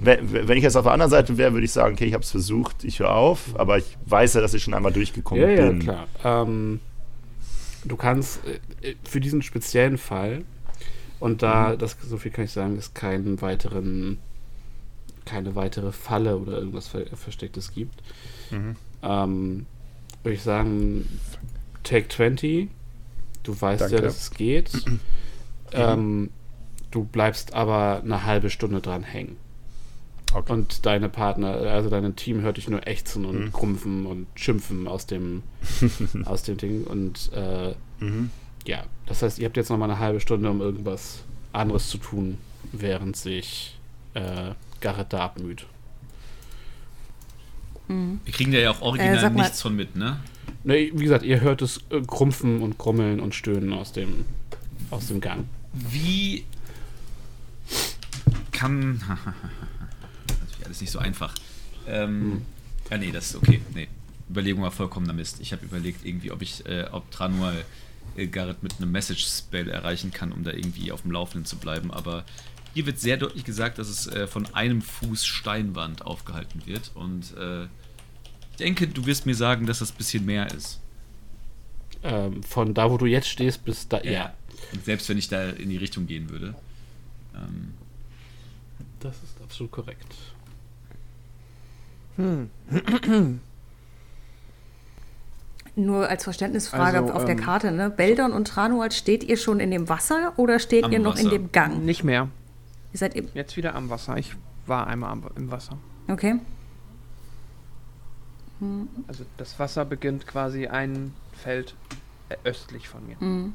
wenn, 0.00 0.48
wenn 0.48 0.56
ich 0.58 0.64
jetzt 0.64 0.76
auf 0.76 0.84
der 0.84 0.92
anderen 0.92 1.10
Seite 1.10 1.36
wäre, 1.38 1.52
würde 1.52 1.64
ich 1.64 1.72
sagen, 1.72 1.94
okay, 1.94 2.04
ich 2.06 2.14
habe 2.14 2.24
es 2.24 2.30
versucht, 2.30 2.84
ich 2.84 2.98
höre 3.00 3.14
auf, 3.14 3.58
aber 3.58 3.78
ich 3.78 3.96
weiß 4.06 4.34
ja, 4.34 4.40
dass 4.40 4.54
ich 4.54 4.62
schon 4.62 4.74
einmal 4.74 4.92
durchgekommen 4.92 5.42
ja, 5.42 5.50
ja, 5.50 5.68
bin. 5.68 5.78
klar. 5.80 6.06
Ähm, 6.24 6.80
du 7.84 7.96
kannst 7.96 8.40
äh, 8.82 8.94
für 9.04 9.20
diesen 9.20 9.42
speziellen 9.42 9.98
Fall, 9.98 10.44
und 11.18 11.32
Mhm. 11.32 11.38
da, 11.38 11.76
das, 11.76 11.96
so 12.02 12.16
viel 12.16 12.30
kann 12.30 12.44
ich 12.46 12.50
sagen, 12.52 12.76
es 12.78 12.94
keinen 12.94 13.40
weiteren, 13.42 14.18
keine 15.24 15.54
weitere 15.54 15.92
Falle 15.92 16.36
oder 16.38 16.52
irgendwas 16.58 16.88
Ver 16.88 17.06
Verstecktes 17.14 17.72
gibt, 17.72 18.02
Mhm. 18.50 18.76
ähm, 19.02 19.66
würde 20.22 20.34
ich 20.34 20.42
sagen, 20.42 21.06
Take 21.82 22.08
20. 22.08 22.68
Du 23.42 23.58
weißt 23.58 23.80
ja, 23.82 23.88
Danke. 23.88 24.02
dass 24.02 24.18
es 24.18 24.30
geht. 24.32 24.70
ähm, 25.72 26.30
du 26.90 27.04
bleibst 27.04 27.54
aber 27.54 28.00
eine 28.04 28.24
halbe 28.24 28.50
Stunde 28.50 28.80
dran 28.80 29.02
hängen. 29.02 29.36
Okay. 30.32 30.52
Und 30.52 30.86
deine 30.86 31.08
Partner, 31.08 31.54
also 31.54 31.88
dein 31.90 32.14
Team 32.16 32.42
hört 32.42 32.56
dich 32.56 32.68
nur 32.68 32.86
ächzen 32.86 33.24
und 33.24 33.46
Mhm. 33.46 33.52
krumpfen 33.52 34.06
und 34.06 34.26
schimpfen 34.36 34.86
aus 34.86 35.06
dem, 35.06 35.42
aus 36.24 36.42
dem 36.44 36.56
Ding. 36.56 36.84
Und 36.84 37.30
äh, 37.34 37.74
Mhm. 38.00 38.30
ja, 38.66 38.84
das 39.06 39.22
heißt, 39.22 39.38
ihr 39.38 39.46
habt 39.46 39.56
jetzt 39.56 39.70
noch 39.70 39.78
mal 39.78 39.86
eine 39.90 39.98
halbe 39.98 40.20
Stunde, 40.20 40.50
um 40.50 40.60
irgendwas 40.60 41.24
anderes 41.52 41.88
zu 41.88 41.98
tun, 41.98 42.38
während 42.72 43.16
sich 43.16 43.76
äh, 44.14 44.50
Garrett 44.80 45.12
da 45.12 45.20
abmüht. 45.20 45.66
Wir 47.88 48.32
kriegen 48.32 48.52
da 48.52 48.58
ja 48.58 48.70
auch 48.70 48.82
original 48.82 49.24
Äh, 49.24 49.30
nichts 49.30 49.62
von 49.62 49.74
mit, 49.74 49.96
ne? 49.96 50.20
Ne, 50.62 50.90
wie 50.94 51.04
gesagt, 51.04 51.24
ihr 51.24 51.40
hört 51.40 51.60
es 51.62 51.80
äh, 51.90 52.00
Krumpfen 52.06 52.62
und 52.62 52.78
Grummeln 52.78 53.18
und 53.18 53.34
Stöhnen 53.34 53.72
aus 53.72 53.92
dem, 53.92 54.24
aus 54.90 55.08
dem 55.08 55.20
Gang. 55.20 55.46
Wie 55.72 56.44
kann. 58.52 59.00
das 60.26 60.58
ist 60.58 60.64
alles 60.66 60.80
nicht 60.80 60.90
so 60.90 60.98
einfach. 60.98 61.34
Ähm, 61.88 62.42
Ja, 62.90 62.98
nee, 62.98 63.10
das 63.10 63.30
ist 63.30 63.36
okay. 63.36 63.60
Nee. 63.74 63.88
Überlegung 64.28 64.62
war 64.62 64.70
vollkommener 64.70 65.12
Mist. 65.12 65.40
Ich 65.40 65.52
habe 65.52 65.64
überlegt, 65.64 66.04
irgendwie, 66.04 66.30
ob 66.30 66.42
ich, 66.42 66.64
äh, 66.66 66.86
ob 66.92 67.10
Tranual 67.10 67.64
äh, 68.16 68.26
Garrett 68.26 68.62
mit 68.62 68.74
einem 68.78 68.92
Message-Spell 68.92 69.68
erreichen 69.68 70.12
kann, 70.12 70.30
um 70.30 70.44
da 70.44 70.52
irgendwie 70.52 70.92
auf 70.92 71.02
dem 71.02 71.10
Laufenden 71.10 71.44
zu 71.46 71.56
bleiben, 71.56 71.90
aber 71.90 72.24
hier 72.74 72.86
wird 72.86 72.98
sehr 72.98 73.16
deutlich 73.16 73.44
gesagt, 73.44 73.78
dass 73.78 73.88
es 73.88 74.06
äh, 74.06 74.26
von 74.26 74.46
einem 74.54 74.82
Fuß 74.82 75.24
Steinwand 75.26 76.04
aufgehalten 76.06 76.62
wird. 76.66 76.90
Und 76.94 77.36
äh, 77.36 77.64
ich 77.64 78.56
denke, 78.58 78.86
du 78.86 79.06
wirst 79.06 79.26
mir 79.26 79.34
sagen, 79.34 79.66
dass 79.66 79.80
das 79.80 79.92
ein 79.92 79.96
bisschen 79.96 80.24
mehr 80.24 80.46
ist. 80.52 80.80
Ähm, 82.02 82.42
von 82.42 82.72
da, 82.74 82.90
wo 82.90 82.96
du 82.96 83.06
jetzt 83.06 83.28
stehst, 83.28 83.64
bis 83.64 83.88
da. 83.88 84.00
Ja. 84.02 84.32
Und 84.72 84.84
selbst 84.84 85.08
wenn 85.08 85.18
ich 85.18 85.28
da 85.28 85.50
in 85.50 85.68
die 85.70 85.76
Richtung 85.76 86.06
gehen 86.06 86.30
würde. 86.30 86.54
Ähm, 87.34 87.74
Das 89.00 89.16
ist 89.16 89.40
absolut 89.42 89.72
korrekt. 89.72 90.14
Nur 95.76 96.08
als 96.08 96.24
Verständnisfrage 96.24 96.98
Also, 96.98 97.12
auf 97.14 97.24
der 97.24 97.36
ähm, 97.36 97.40
Karte, 97.40 97.72
ne? 97.72 97.88
Beldon 97.90 98.32
und 98.32 98.46
Tranual, 98.48 98.92
steht 98.92 99.24
ihr 99.24 99.36
schon 99.36 99.60
in 99.60 99.70
dem 99.70 99.88
Wasser 99.88 100.34
oder 100.36 100.58
steht 100.58 100.88
ihr 100.88 100.98
noch 100.98 101.16
in 101.16 101.26
Wasser. 101.26 101.38
dem 101.38 101.52
Gang? 101.52 101.84
Nicht 101.84 102.04
mehr. 102.04 102.28
Ihr 102.92 102.98
seid 102.98 103.14
im. 103.14 103.28
Jetzt 103.34 103.56
wieder 103.56 103.74
am 103.74 103.88
Wasser. 103.90 104.16
Ich 104.16 104.34
war 104.66 104.86
einmal 104.86 105.10
am, 105.10 105.24
im 105.36 105.50
Wasser. 105.50 105.78
Okay. 106.08 106.36
Also 109.08 109.24
das 109.38 109.58
Wasser 109.58 109.84
beginnt 109.86 110.26
quasi 110.26 110.66
ein 110.66 111.14
Feld 111.32 111.74
äh, 112.28 112.36
östlich 112.44 112.88
von 112.88 113.06
mir. 113.06 113.16
Mhm. 113.18 113.54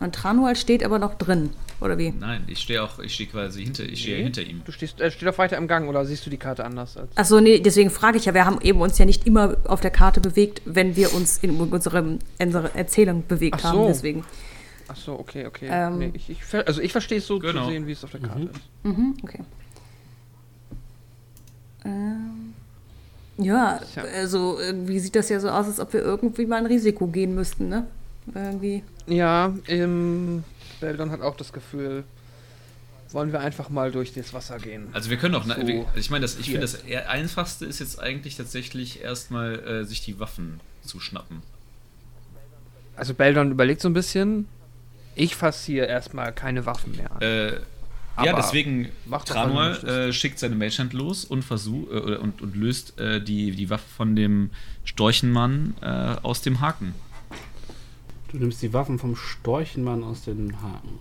Und 0.00 0.14
Tranual 0.14 0.54
steht 0.54 0.84
aber 0.84 1.00
noch 1.00 1.14
drin, 1.14 1.50
oder 1.80 1.98
wie? 1.98 2.10
nein, 2.12 2.44
ich 2.46 2.60
stehe 2.60 2.80
auch, 2.84 3.00
ich 3.00 3.14
stehe 3.14 3.28
quasi 3.28 3.64
hinter, 3.64 3.82
ich 3.82 3.98
stehe 4.00 4.18
Nee. 4.18 4.22
hinter 4.22 4.42
ihm. 4.42 4.62
Du 4.64 4.70
stehst, 4.70 5.00
äh, 5.00 5.10
steht 5.10 5.26
doch 5.26 5.36
weiter 5.38 5.56
im 5.56 5.66
Gang 5.66 5.88
oder 5.88 6.04
siehst 6.04 6.24
du 6.24 6.30
die 6.30 6.36
Karte 6.36 6.64
anders 6.64 6.96
als. 6.96 7.16
Achso, 7.16 7.40
nee, 7.40 7.58
deswegen 7.58 7.90
frage 7.90 8.16
ich 8.18 8.26
ja, 8.26 8.34
wir 8.34 8.44
haben 8.44 8.60
eben 8.60 8.80
uns 8.80 8.96
ja 8.98 9.04
nicht 9.04 9.26
immer 9.26 9.56
auf 9.64 9.80
der 9.80 9.90
Karte 9.90 10.20
bewegt, 10.20 10.62
wenn 10.64 10.94
wir 10.94 11.12
uns 11.14 11.38
in 11.38 11.56
unserem, 11.60 12.20
unserer 12.40 12.76
Erzählung 12.76 13.24
bewegt 13.26 13.56
Ach 13.58 13.64
haben. 13.64 13.78
so. 13.78 13.86
Deswegen. 13.88 14.24
Ach 14.88 14.96
so, 14.96 15.18
okay, 15.18 15.46
okay. 15.46 15.68
Ähm. 15.70 15.98
nee, 15.98 16.10
ich, 16.14 16.30
ich, 16.30 16.38
also 16.66 16.80
ich 16.80 16.92
verstehe 16.92 17.18
es 17.18 17.26
so 17.26 17.38
Genau. 17.38 17.64
zu 17.66 17.70
sehen, 17.70 17.86
wie 17.86 17.92
es 17.92 18.02
auf 18.04 18.10
der 18.10 18.20
Karte 18.20 18.42
ist. 18.44 18.60
Mhm, 18.84 19.16
okay. 19.22 19.40
Ähm, 21.84 22.54
ja, 23.36 23.80
Tja. 23.92 24.02
also 24.04 24.58
irgendwie 24.58 24.98
sieht 24.98 25.14
das 25.14 25.28
ja 25.28 25.38
so 25.40 25.48
aus, 25.50 25.66
als 25.66 25.78
ob 25.80 25.92
wir 25.92 26.00
irgendwie 26.00 26.46
mal 26.46 26.56
ein 26.56 26.66
Risiko 26.66 27.06
gehen 27.06 27.34
müssten, 27.34 27.68
ne? 27.68 27.86
Irgendwie. 28.34 28.82
Ja, 29.06 29.54
ähm, 29.68 30.42
Beldon 30.80 31.10
hat 31.10 31.20
auch 31.20 31.36
das 31.36 31.52
Gefühl, 31.52 32.04
wollen 33.10 33.32
wir 33.32 33.40
einfach 33.40 33.70
mal 33.70 33.90
durch 33.90 34.12
das 34.12 34.34
Wasser 34.34 34.58
gehen. 34.58 34.88
Also 34.92 35.08
wir 35.10 35.16
können 35.16 35.34
auch, 35.34 35.44
So. 35.44 35.54
na, 35.56 35.66
wir, 35.66 35.86
ich 35.94 36.10
meine, 36.10 36.22
das, 36.22 36.36
ich 36.38 36.46
finde, 36.46 36.60
das 36.60 36.74
eher 36.74 37.08
einfachste 37.08 37.64
ist 37.64 37.78
jetzt 37.78 38.00
eigentlich 38.00 38.36
tatsächlich 38.36 39.02
erstmal 39.02 39.58
äh, 39.60 39.84
sich 39.84 40.02
die 40.04 40.18
Waffen 40.20 40.60
zu 40.82 41.00
schnappen. 41.00 41.42
Also 42.96 43.14
Beldon 43.14 43.50
überlegt 43.52 43.80
so 43.80 43.88
ein 43.88 43.94
bisschen. 43.94 44.48
Ich 45.18 45.34
fasse 45.34 45.66
hier 45.66 45.88
erstmal 45.88 46.32
keine 46.32 46.64
Waffen 46.64 46.96
mehr 46.96 47.10
an. 47.10 47.20
Äh, 47.20 47.52
ja, 48.24 48.34
deswegen 48.34 48.88
Tranual 49.24 49.84
äh, 49.84 50.12
schickt 50.12 50.38
seine 50.38 50.54
Magehand 50.54 50.92
los 50.92 51.24
und 51.24 51.44
versucht 51.44 51.90
äh, 51.90 52.16
und, 52.16 52.40
und 52.40 52.54
löst 52.54 52.98
äh, 53.00 53.20
die, 53.20 53.50
die 53.50 53.68
Waffe 53.68 53.88
von 53.88 54.14
dem 54.14 54.50
Storchenmann 54.84 55.74
äh, 55.80 56.16
aus 56.22 56.42
dem 56.42 56.60
Haken. 56.60 56.94
Du 58.28 58.38
nimmst 58.38 58.62
die 58.62 58.72
Waffen 58.72 58.98
vom 58.98 59.16
Storchenmann 59.16 60.04
aus 60.04 60.22
den 60.22 60.60
Haken. 60.62 60.98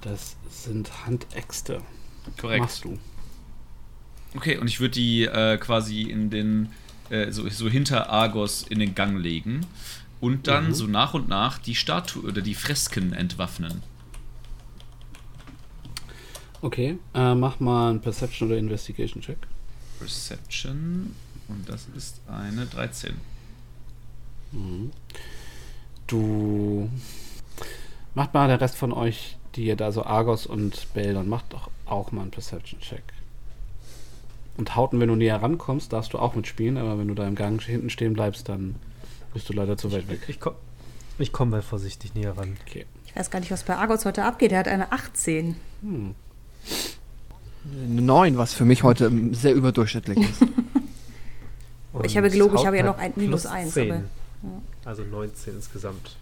Das 0.00 0.36
sind 0.48 1.06
Handäxte. 1.06 1.82
Korrekt. 2.38 2.62
Machst 2.62 2.84
du. 2.84 2.98
Okay, 4.34 4.56
und 4.56 4.68
ich 4.68 4.80
würde 4.80 4.94
die 4.94 5.24
äh, 5.24 5.58
quasi 5.58 6.02
in 6.02 6.30
den, 6.30 6.70
äh, 7.10 7.30
so, 7.30 7.48
so 7.50 7.68
hinter 7.68 8.08
Argos 8.08 8.64
in 8.68 8.78
den 8.78 8.94
Gang 8.94 9.18
legen 9.18 9.66
und 10.24 10.46
dann 10.46 10.68
Mhm. 10.68 10.74
so 10.74 10.86
nach 10.86 11.12
und 11.14 11.28
nach 11.28 11.58
die 11.58 11.74
Statue 11.74 12.22
oder 12.22 12.40
die 12.40 12.54
Fresken 12.54 13.12
entwaffnen. 13.12 13.82
Okay, 16.62 16.98
äh, 17.14 17.34
mach 17.34 17.60
mal 17.60 17.90
einen 17.90 18.00
Perception 18.00 18.48
oder 18.48 18.58
Investigation 18.58 19.22
Check. 19.22 19.36
Perception 19.98 21.14
und 21.48 21.68
das 21.68 21.86
ist 21.94 22.20
eine 22.26 22.64
13. 22.66 23.14
Du. 26.06 26.88
Macht 28.14 28.32
mal 28.34 28.48
der 28.48 28.60
Rest 28.60 28.76
von 28.76 28.92
euch, 28.92 29.36
die 29.56 29.64
ihr 29.66 29.76
da 29.76 29.90
so 29.92 30.04
Argos 30.04 30.46
und 30.46 30.86
Beldon, 30.94 31.28
macht 31.28 31.52
doch 31.52 31.68
auch 31.86 32.12
mal 32.12 32.22
einen 32.22 32.30
Perception 32.30 32.80
Check. 32.80 33.02
Und 34.56 34.76
Hauten, 34.76 35.00
wenn 35.00 35.08
du 35.08 35.16
näher 35.16 35.42
rankommst, 35.42 35.92
darfst 35.92 36.12
du 36.12 36.18
auch 36.18 36.34
mitspielen, 36.36 36.78
aber 36.78 36.96
wenn 36.98 37.08
du 37.08 37.14
da 37.14 37.26
im 37.26 37.34
Gang 37.34 37.60
hinten 37.60 37.90
stehen 37.90 38.14
bleibst, 38.14 38.48
dann 38.48 38.76
bist 39.34 39.48
du 39.48 39.52
leider 39.52 39.76
zu 39.76 39.92
weit 39.92 40.08
weg. 40.08 40.20
Ich 40.28 40.40
komme 40.40 40.56
ich 41.18 41.30
komm 41.32 41.50
mal 41.50 41.62
vorsichtig 41.62 42.14
näher 42.14 42.36
ran. 42.36 42.56
Okay. 42.66 42.86
Ich 43.06 43.14
weiß 43.14 43.30
gar 43.30 43.38
nicht, 43.40 43.50
was 43.52 43.62
bei 43.62 43.76
Argos 43.76 44.04
heute 44.04 44.24
abgeht. 44.24 44.50
Er 44.52 44.58
hat 44.60 44.68
eine 44.68 44.90
18. 44.90 45.54
Hm. 45.82 46.14
Eine 47.84 48.02
9, 48.02 48.36
was 48.36 48.52
für 48.54 48.64
mich 48.64 48.82
heute 48.82 49.10
sehr 49.32 49.54
überdurchschnittlich 49.54 50.18
ist. 50.18 50.42
Ich 52.02 52.16
habe 52.16 52.28
gelogen, 52.28 52.56
ich 52.56 52.66
habe 52.66 52.76
ja 52.76 52.82
noch 52.82 52.98
ein 52.98 53.10
hat 53.12 53.16
Minus 53.16 53.42
plus 53.42 53.52
eins, 53.52 53.74
10. 53.74 53.92
aber- 53.92 54.02
Also 54.84 55.04
19 55.04 55.54
insgesamt 55.54 56.16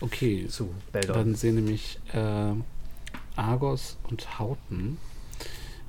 Okay, 0.00 0.46
zu. 0.48 0.70
Dann 0.92 1.34
sehen 1.34 1.56
nämlich 1.56 1.98
äh, 2.12 2.52
Argos 3.36 3.96
und 4.08 4.38
Hauten, 4.38 4.98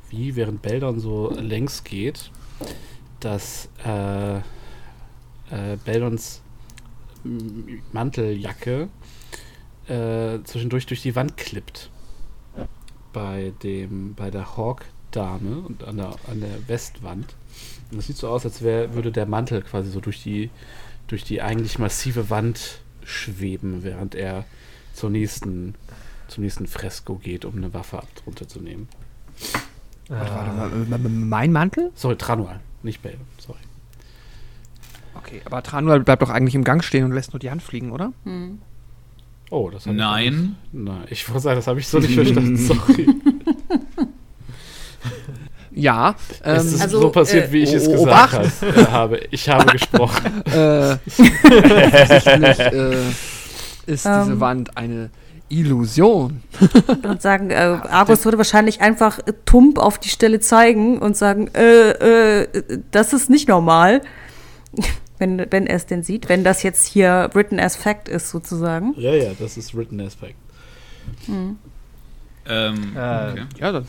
wie 0.09 0.35
während 0.35 0.61
Beldon 0.63 0.99
so 0.99 1.29
längs 1.31 1.83
geht, 1.83 2.31
dass 3.19 3.69
äh, 3.83 4.39
äh, 5.51 5.77
Beldons 5.83 6.41
Manteljacke 7.91 8.89
äh, 9.87 10.39
zwischendurch 10.43 10.85
durch 10.85 11.01
die 11.01 11.15
Wand 11.15 11.37
klippt. 11.37 11.89
Bei 13.13 13.53
dem, 13.63 14.13
bei 14.15 14.29
der 14.29 14.57
Hawk-Dame 14.57 15.59
und 15.59 15.83
an 15.83 15.97
der, 15.97 16.15
an 16.29 16.41
der 16.41 16.67
Westwand. 16.67 17.35
Und 17.91 17.99
es 17.99 18.07
sieht 18.07 18.17
so 18.17 18.27
aus, 18.27 18.45
als 18.45 18.61
wär, 18.61 18.93
würde 18.93 19.11
der 19.11 19.25
Mantel 19.25 19.61
quasi 19.61 19.89
so 19.89 20.01
durch 20.01 20.21
die, 20.21 20.49
durch 21.07 21.23
die 21.23 21.41
eigentlich 21.41 21.79
massive 21.79 22.29
Wand 22.29 22.81
schweben, 23.03 23.83
während 23.83 24.15
er 24.15 24.43
zur 24.93 25.09
nächsten, 25.09 25.75
zum 26.27 26.43
nächsten 26.43 26.67
Fresko 26.67 27.15
geht, 27.15 27.45
um 27.45 27.55
eine 27.55 27.73
Waffe 27.73 27.99
ab 27.99 28.07
drunter 28.15 28.47
zu 28.47 28.59
nehmen. 28.59 28.89
Warte, 30.09 30.31
warte 30.33 30.51
mal, 30.51 30.71
m- 30.73 31.05
m- 31.05 31.29
mein 31.29 31.51
Mantel? 31.51 31.91
Sorry, 31.95 32.17
Tranual, 32.17 32.59
nicht 32.83 33.01
Bale, 33.01 33.17
sorry. 33.37 33.59
Okay, 35.25 35.41
aber 35.45 35.63
Tranual 35.63 36.01
bleibt 36.01 36.21
doch 36.21 36.29
eigentlich 36.29 36.53
im 36.53 36.63
Gang 36.63 36.83
stehen 36.83 37.03
und 37.03 37.11
lässt 37.11 37.33
nur 37.33 37.39
die 37.39 37.49
Hand 37.49 37.63
fliegen, 37.63 37.91
oder? 37.91 38.13
Hm. 38.25 38.59
Oh, 39.49 39.69
das 39.71 39.85
hab 39.85 39.93
ich 39.93 39.97
Nein. 39.97 40.55
ich 41.09 41.27
wollte 41.29 41.41
sagen, 41.41 41.55
das 41.55 41.67
habe 41.67 41.79
ich 41.79 41.87
so 41.87 41.99
nicht 41.99 42.13
verstanden, 42.13 42.57
sorry. 42.65 43.07
Ja. 45.71 46.15
Ähm, 46.43 46.55
es 46.55 46.73
ist 46.73 46.81
also, 46.81 47.01
so 47.01 47.09
passiert, 47.09 47.49
äh, 47.49 47.51
wie 47.51 47.63
ich 47.63 47.73
es 47.73 47.85
gesagt 47.85 48.01
Obacht. 48.01 48.33
habe. 48.33 48.51
Äh, 48.67 48.85
habe. 48.87 49.19
Ich 49.31 49.49
habe 49.49 49.65
gesprochen. 49.71 50.43
äh, 50.45 50.91
äh, 50.93 50.97
ist 53.85 54.05
diese 54.05 54.31
Ähm. 54.31 54.39
Wand 54.39 54.77
eine 54.77 55.09
Illusion. 55.49 56.41
Und 57.03 57.21
sagen, 57.21 57.51
äh, 57.51 57.55
Argos 57.89 58.25
würde 58.25 58.37
wahrscheinlich 58.37 58.81
einfach 58.81 59.19
tump 59.45 59.77
auf 59.77 59.99
die 59.99 60.09
Stelle 60.09 60.39
zeigen 60.39 60.97
und 60.99 61.17
sagen, 61.17 61.49
äh, 61.53 62.41
äh, 62.41 62.63
das 62.91 63.13
ist 63.13 63.29
nicht 63.29 63.47
normal. 63.49 64.01
Wenn, 65.17 65.45
wenn 65.51 65.67
er 65.67 65.75
es 65.77 65.85
denn 65.85 66.03
sieht, 66.03 66.29
wenn 66.29 66.43
das 66.43 66.63
jetzt 66.63 66.85
hier 66.85 67.29
written 67.33 67.59
as 67.59 67.75
fact 67.75 68.09
ist, 68.09 68.29
sozusagen. 68.29 68.93
Ja, 68.97 69.13
ja, 69.13 69.31
das 69.39 69.57
ist 69.57 69.75
written 69.75 69.99
aspect. 70.01 70.35
Ähm, 71.27 71.57
Äh, 72.95 73.31
okay. 73.31 73.45
Ja, 73.59 73.71
dann, 73.71 73.85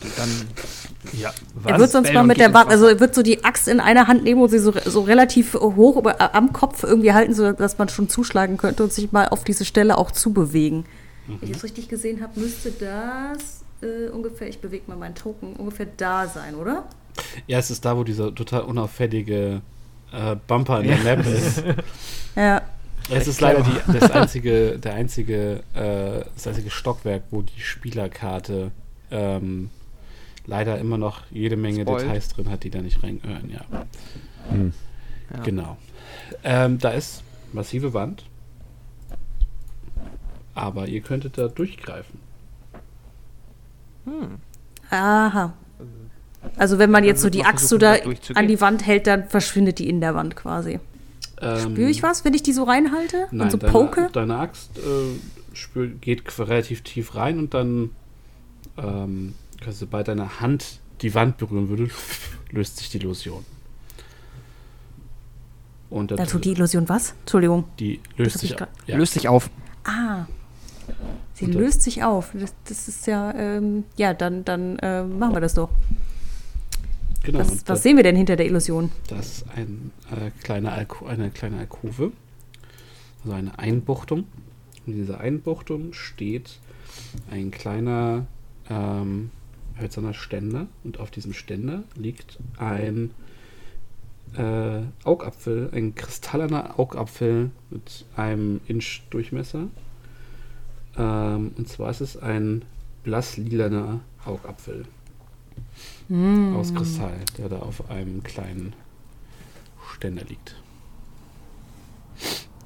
ja, 1.13 1.29
Er 1.29 1.73
was? 1.73 1.79
wird 1.79 1.91
sonst 1.91 2.07
mal 2.07 2.13
Bellum 2.13 2.27
mit 2.27 2.37
geht 2.37 2.47
der 2.47 2.53
Waffe, 2.55 2.69
also 2.69 2.87
er 2.87 2.99
wird 2.99 3.13
so 3.13 3.21
die 3.21 3.43
Axt 3.43 3.67
in 3.67 3.79
einer 3.79 4.07
Hand 4.07 4.23
nehmen 4.23 4.41
und 4.41 4.49
sie 4.49 4.57
so, 4.57 4.73
so 4.83 5.01
relativ 5.01 5.53
hoch 5.53 5.97
über, 5.97 6.19
äh, 6.19 6.29
am 6.33 6.53
Kopf 6.53 6.83
irgendwie 6.83 7.13
halten, 7.13 7.35
so 7.35 7.51
dass 7.51 7.77
man 7.77 7.87
schon 7.89 8.09
zuschlagen 8.09 8.57
könnte 8.57 8.81
und 8.83 8.91
sich 8.91 9.11
mal 9.11 9.27
auf 9.29 9.43
diese 9.43 9.63
Stelle 9.63 9.95
auch 9.97 10.09
zubewegen. 10.09 10.85
Wenn 11.27 11.51
ich 11.51 11.57
es 11.57 11.63
richtig 11.63 11.87
gesehen 11.87 12.19
habe, 12.21 12.39
müsste 12.39 12.71
das 12.71 13.61
äh, 13.81 14.09
ungefähr, 14.09 14.47
ich 14.47 14.59
bewege 14.59 14.85
mal 14.87 14.97
meinen 14.97 15.13
Token, 15.15 15.55
ungefähr 15.55 15.87
da 15.97 16.25
sein, 16.27 16.55
oder? 16.55 16.85
Ja, 17.45 17.59
es 17.59 17.69
ist 17.69 17.85
da, 17.85 17.95
wo 17.95 18.03
dieser 18.03 18.33
total 18.33 18.61
unauffällige 18.61 19.61
äh, 20.11 20.35
Bumper 20.47 20.81
in 20.81 20.87
der 20.87 20.97
Map 20.99 21.25
ist. 21.25 21.63
Ja. 22.35 22.61
Es 23.09 23.27
ist 23.27 23.41
leider 23.41 23.63
die, 23.63 23.97
das 23.97 24.11
einzige, 24.11 24.77
der 24.77 24.93
einzige, 24.93 25.63
äh, 25.73 26.23
das 26.35 26.45
einzige 26.45 26.69
Stockwerk, 26.69 27.23
wo 27.31 27.41
die 27.41 27.59
Spielerkarte 27.59 28.69
ähm, 29.09 29.71
leider 30.45 30.77
immer 30.77 30.99
noch 30.99 31.21
jede 31.31 31.57
Menge 31.57 31.81
Spoilt. 31.81 32.03
Details 32.03 32.27
drin 32.29 32.49
hat, 32.51 32.63
die 32.63 32.69
da 32.69 32.79
nicht 32.79 33.01
reingehören, 33.01 33.49
ja. 33.49 33.61
Ja. 35.35 35.41
Genau. 35.43 35.77
Ähm, 36.43 36.77
da 36.77 36.91
ist 36.91 37.23
massive 37.53 37.93
Wand. 37.93 38.23
Aber 40.53 40.87
ihr 40.87 41.01
könntet 41.01 41.37
da 41.37 41.47
durchgreifen. 41.47 42.19
Aha. 44.89 45.53
Also 46.55 46.79
wenn 46.79 46.91
man 46.91 47.03
jetzt 47.03 47.21
so 47.21 47.29
die 47.29 47.43
Axt 47.43 47.67
so 47.67 47.77
da 47.77 47.95
an 48.35 48.47
die 48.47 48.59
Wand 48.61 48.85
hält, 48.85 49.07
dann 49.07 49.27
verschwindet 49.27 49.79
die 49.79 49.89
in 49.89 50.01
der 50.01 50.15
Wand 50.15 50.35
quasi. 50.35 50.79
Ähm, 51.41 51.59
Spüre 51.59 51.89
ich 51.89 52.01
was, 52.03 52.25
wenn 52.25 52.33
ich 52.33 52.41
die 52.43 52.53
so 52.53 52.63
reinhalte 52.63 53.27
Nein, 53.31 53.41
und 53.47 53.51
so 53.51 53.57
deine, 53.57 53.71
poke? 53.71 54.09
deine 54.13 54.37
Axt 54.37 54.77
äh, 54.77 55.55
spür, 55.55 55.87
geht 55.87 56.23
relativ 56.39 56.81
tief 56.81 57.15
rein 57.15 57.37
und 57.37 57.53
dann 57.53 57.91
ähm, 58.77 59.35
quasi 59.61 59.79
sobald 59.79 60.07
deine 60.07 60.39
Hand 60.39 60.79
die 61.01 61.13
Wand 61.13 61.37
berühren 61.37 61.69
würde, 61.69 61.89
löst 62.51 62.77
sich 62.77 62.89
die 62.89 62.97
Illusion. 62.97 63.45
Und 65.89 66.11
Da 66.11 66.25
tut 66.25 66.43
die 66.45 66.51
Illusion 66.51 66.89
was? 66.89 67.13
Entschuldigung. 67.21 67.65
die 67.79 67.99
löst 68.17 68.39
sich 68.39 68.51
ja. 68.51 68.67
Löst 68.97 69.13
sich 69.13 69.27
auf. 69.27 69.49
Ah. 69.85 70.25
Sie 71.33 71.45
Und 71.45 71.53
dann- 71.55 71.61
löst 71.61 71.81
sich 71.81 72.03
auf. 72.03 72.31
Das, 72.33 72.53
das 72.67 72.87
ist 72.87 73.07
ja, 73.07 73.33
ähm, 73.35 73.83
ja, 73.95 74.13
dann, 74.13 74.43
dann 74.43 74.79
äh, 74.79 75.03
machen 75.03 75.33
wir 75.35 75.39
das 75.41 75.53
doch. 75.53 75.69
Genau, 77.27 77.39
Was, 77.39 77.51
was 77.51 77.63
das, 77.65 77.83
sehen 77.83 77.97
wir 77.97 78.03
denn 78.03 78.15
hinter 78.15 78.37
der 78.37 78.45
Illusion? 78.45 78.89
das 79.09 79.39
ist 79.39 79.45
ein, 79.53 79.91
äh, 80.09 80.31
kleine 80.43 80.71
Alko 80.71 81.07
eine 81.07 81.29
kleine 81.29 81.57
Alkove, 81.57 82.13
also 83.21 83.35
eine 83.35 83.59
Einbuchtung. 83.59 84.23
In 84.85 84.93
dieser 84.93 85.19
Einbuchtung 85.19 85.91
steht 85.91 86.61
ein 87.29 87.51
kleiner 87.51 88.27
ähm, 88.69 89.31
hölzerner 89.77 90.13
Ständer 90.13 90.67
und 90.85 91.01
auf 91.01 91.11
diesem 91.11 91.33
Ständer 91.33 91.83
liegt 91.95 92.39
ein 92.59 93.11
äh, 94.37 94.83
Augapfel, 95.03 95.69
ein 95.73 95.95
kristallener 95.95 96.79
Augapfel 96.79 97.51
mit 97.69 98.05
einem 98.15 98.61
Inch 98.67 99.01
Durchmesser. 99.09 99.67
Ähm, 100.97 101.51
und 101.57 101.67
zwar 101.67 101.89
ist 101.89 101.99
es 101.99 102.15
ein 102.15 102.63
blasslilaner 103.03 103.99
Augapfel 104.23 104.85
aus 106.55 106.73
Kristall, 106.73 107.17
der 107.37 107.49
da 107.49 107.59
auf 107.59 107.89
einem 107.89 108.23
kleinen 108.23 108.73
Ständer 109.93 110.23
liegt. 110.23 110.55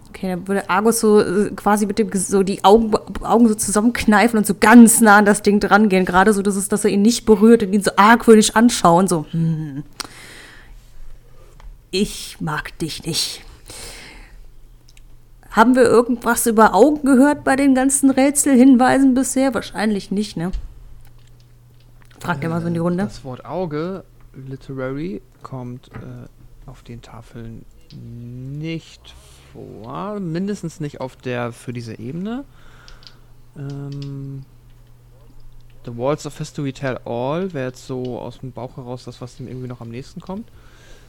Okay, 0.10 0.30
dann 0.30 0.48
würde 0.48 0.70
Argus 0.70 1.00
so 1.00 1.20
äh, 1.22 1.50
quasi 1.56 1.86
mit 1.88 1.98
dem 1.98 2.12
so 2.14 2.44
die 2.44 2.64
Augen, 2.64 2.94
Augen 3.22 3.48
so 3.48 3.56
zusammenkneifen 3.56 4.38
und 4.38 4.46
so 4.46 4.54
ganz 4.60 5.02
nah 5.02 5.18
an 5.18 5.26
das 5.26 5.42
Ding 5.42 5.60
dran 5.60 5.90
gehen, 5.90 6.06
gerade 6.06 6.34
so, 6.34 6.42
dass, 6.42 6.56
es, 6.56 6.68
dass 6.68 6.86
er 6.86 6.92
ihn 6.92 7.02
nicht 7.02 7.26
berührt 7.26 7.64
und 7.64 7.74
ihn 7.74 7.82
so 7.82 7.92
argwöhnisch 7.96 8.56
anschauen, 8.56 9.08
so, 9.08 9.26
hm, 9.32 9.84
ich 11.90 12.38
mag 12.40 12.78
dich 12.78 13.06
nicht. 13.06 13.42
Haben 15.50 15.76
wir 15.76 15.84
irgendwas 15.84 16.46
über 16.46 16.74
Augen 16.74 17.06
gehört 17.06 17.44
bei 17.44 17.56
den 17.56 17.74
ganzen 17.74 18.10
Rätselhinweisen 18.10 19.14
bisher? 19.14 19.54
Wahrscheinlich 19.54 20.12
nicht, 20.12 20.38
ne? 20.38 20.52
Fragt 22.22 22.43
er 22.43 22.49
mal 22.49 22.61
so 22.61 22.68
in 22.68 22.76
die 22.76 22.80
Runde. 22.80 23.03
Das 23.03 23.23
Wort 23.23 23.45
Auge, 23.45 24.03
literary, 24.35 25.23
kommt 25.41 25.89
äh, 25.89 26.69
auf 26.69 26.84
den 26.84 27.02
Tafeln 27.02 27.65
nicht 27.95 29.15
vor. 29.52 30.19
Mindestens 30.19 30.80
nicht 30.80 31.02
auf 31.02 31.15
der 31.15 31.52
für 31.52 31.73
diese 31.73 31.98
Ebene. 31.98 32.45
Ähm, 33.57 34.43
The 35.84 35.98
Walls 35.98 36.27
of 36.27 36.38
History 36.38 36.73
Tell 36.73 36.99
All 37.06 37.53
wäre 37.53 37.69
jetzt 37.69 37.88
so 37.88 38.19
aus 38.19 38.39
dem 38.39 38.52
Bauch 38.52 38.77
heraus 38.77 39.03
das, 39.03 39.19
was 39.19 39.39
ihm 39.39 39.48
irgendwie 39.48 39.68
noch 39.68 39.81
am 39.81 39.89
nächsten 39.89 40.22
kommt. 40.22 40.48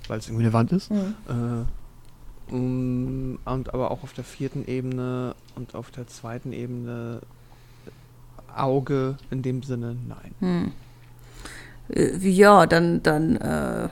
Weil 0.08 0.18
es 0.18 0.28
irgendwie 0.28 0.44
eine 0.44 0.54
Wand 0.54 0.72
ist. 0.72 0.90
Mhm. 0.90 1.14
Äh, 1.28 2.52
um, 2.52 3.38
und 3.44 3.72
aber 3.72 3.90
auch 3.90 4.02
auf 4.02 4.14
der 4.14 4.24
vierten 4.24 4.66
Ebene 4.66 5.34
und 5.56 5.74
auf 5.74 5.90
der 5.90 6.06
zweiten 6.06 6.52
Ebene 6.52 7.20
Auge 8.56 9.16
in 9.30 9.42
dem 9.42 9.62
Sinne 9.62 9.94
nein. 10.08 10.34
Hm. 10.40 10.72
Äh, 11.88 12.16
Ja, 12.18 12.66
dann, 12.66 13.02
dann, 13.02 13.36
äh, 13.36 13.88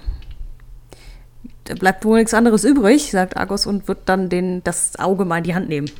da 1.64 1.74
bleibt 1.74 2.04
wohl 2.04 2.18
nichts 2.18 2.34
anderes 2.34 2.64
übrig, 2.64 3.10
sagt 3.10 3.36
Argos 3.36 3.66
und 3.66 3.86
wird 3.88 4.00
dann 4.06 4.28
den, 4.28 4.62
das 4.64 4.98
Auge 4.98 5.24
mal 5.24 5.38
in 5.38 5.44
die 5.44 5.54
Hand 5.54 5.68
nehmen. 5.68 5.90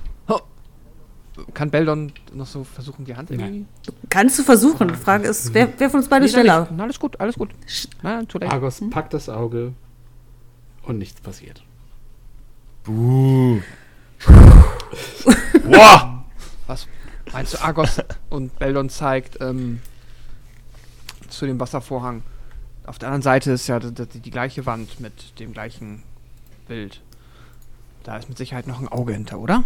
Kann 1.54 1.70
Beldon 1.70 2.12
noch 2.34 2.46
so 2.46 2.64
versuchen, 2.64 3.04
die 3.04 3.16
Hand 3.16 3.30
irgendwie? 3.30 3.64
Kannst 4.10 4.38
du 4.38 4.42
versuchen. 4.42 4.88
Die 4.88 4.94
Frage 4.94 5.26
ist, 5.26 5.54
wer, 5.54 5.68
wer 5.78 5.88
von 5.88 6.00
uns 6.00 6.08
beide 6.08 6.26
Nee, 6.26 6.30
schneller? 6.32 6.68
Na, 6.70 6.82
alles 6.82 7.00
gut, 7.00 7.18
alles 7.18 7.36
gut. 7.36 7.50
Late. 8.02 8.50
Argos 8.50 8.82
packt 8.90 9.14
das 9.14 9.28
Auge 9.28 9.72
und 10.82 10.98
nichts 10.98 11.20
passiert. 11.20 11.62
Buh. 12.84 13.60
Boah! 15.70 16.24
Was 16.66 16.86
meinst 17.32 17.54
du, 17.54 17.62
Argos? 17.62 18.00
und 18.30 18.58
Beldon 18.58 18.90
zeigt 18.90 19.38
ähm, 19.40 19.80
zu 21.30 21.46
dem 21.46 21.60
Wasservorhang. 21.60 22.22
Auf 22.86 22.98
der 22.98 23.08
anderen 23.08 23.22
Seite 23.22 23.52
ist 23.52 23.66
ja 23.66 23.78
die, 23.78 24.20
die, 24.20 24.30
gleiche 24.30 24.66
Wand 24.66 25.00
mit 25.00 25.38
dem 25.38 25.52
gleichen 25.52 26.02
Bild. 26.66 27.00
Da 28.04 28.16
ist 28.16 28.28
mit 28.28 28.38
Sicherheit 28.38 28.66
noch 28.66 28.80
ein 28.80 28.88
Auge 28.88 29.12
hinter, 29.12 29.38
oder? 29.38 29.64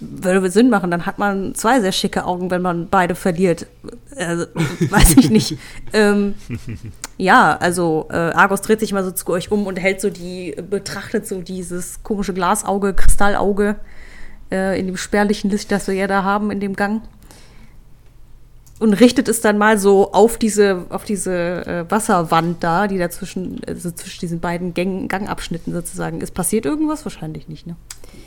Würde 0.00 0.50
Sinn 0.50 0.68
machen, 0.68 0.90
dann 0.90 1.06
hat 1.06 1.18
man 1.18 1.54
zwei 1.54 1.80
sehr 1.80 1.92
schicke 1.92 2.26
Augen, 2.26 2.50
wenn 2.50 2.60
man 2.60 2.88
beide 2.88 3.14
verliert. 3.14 3.66
Also, 4.14 4.46
weiß 4.54 5.16
ich 5.16 5.30
nicht. 5.30 5.56
ähm, 5.94 6.34
ja, 7.16 7.56
also 7.56 8.08
äh, 8.10 8.16
Argos 8.16 8.60
dreht 8.60 8.80
sich 8.80 8.92
mal 8.92 9.04
so 9.04 9.10
zu 9.10 9.26
euch 9.28 9.50
um 9.50 9.66
und 9.66 9.78
hält 9.78 10.02
so 10.02 10.10
die, 10.10 10.54
betrachtet 10.68 11.26
so 11.26 11.40
dieses 11.40 12.02
komische 12.02 12.34
Glasauge, 12.34 12.92
Kristallauge 12.92 13.76
äh, 14.50 14.78
in 14.78 14.86
dem 14.86 14.98
spärlichen 14.98 15.50
Licht, 15.50 15.72
das 15.72 15.86
wir 15.86 15.94
ja 15.94 16.06
da 16.06 16.24
haben 16.24 16.50
in 16.50 16.60
dem 16.60 16.76
Gang. 16.76 17.02
Und 18.80 18.94
richtet 18.94 19.28
es 19.28 19.40
dann 19.42 19.58
mal 19.58 19.78
so 19.78 20.12
auf 20.12 20.38
diese, 20.38 20.86
auf 20.88 21.04
diese 21.04 21.66
äh, 21.66 21.90
Wasserwand 21.90 22.64
da, 22.64 22.88
die 22.88 22.96
dazwischen, 22.98 23.60
also 23.66 23.90
zwischen 23.92 24.20
diesen 24.20 24.40
beiden 24.40 24.72
Gang, 24.74 25.06
Gangabschnitten 25.08 25.72
sozusagen 25.72 26.20
ist. 26.22 26.32
Passiert 26.32 26.64
irgendwas? 26.64 27.04
Wahrscheinlich 27.04 27.46
nicht, 27.46 27.66
ne? 27.66 27.76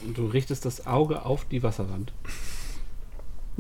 Und 0.06 0.16
du 0.18 0.28
richtest 0.28 0.64
das 0.66 0.86
Auge 0.86 1.26
auf 1.26 1.46
die 1.46 1.64
Wasserwand. 1.64 2.14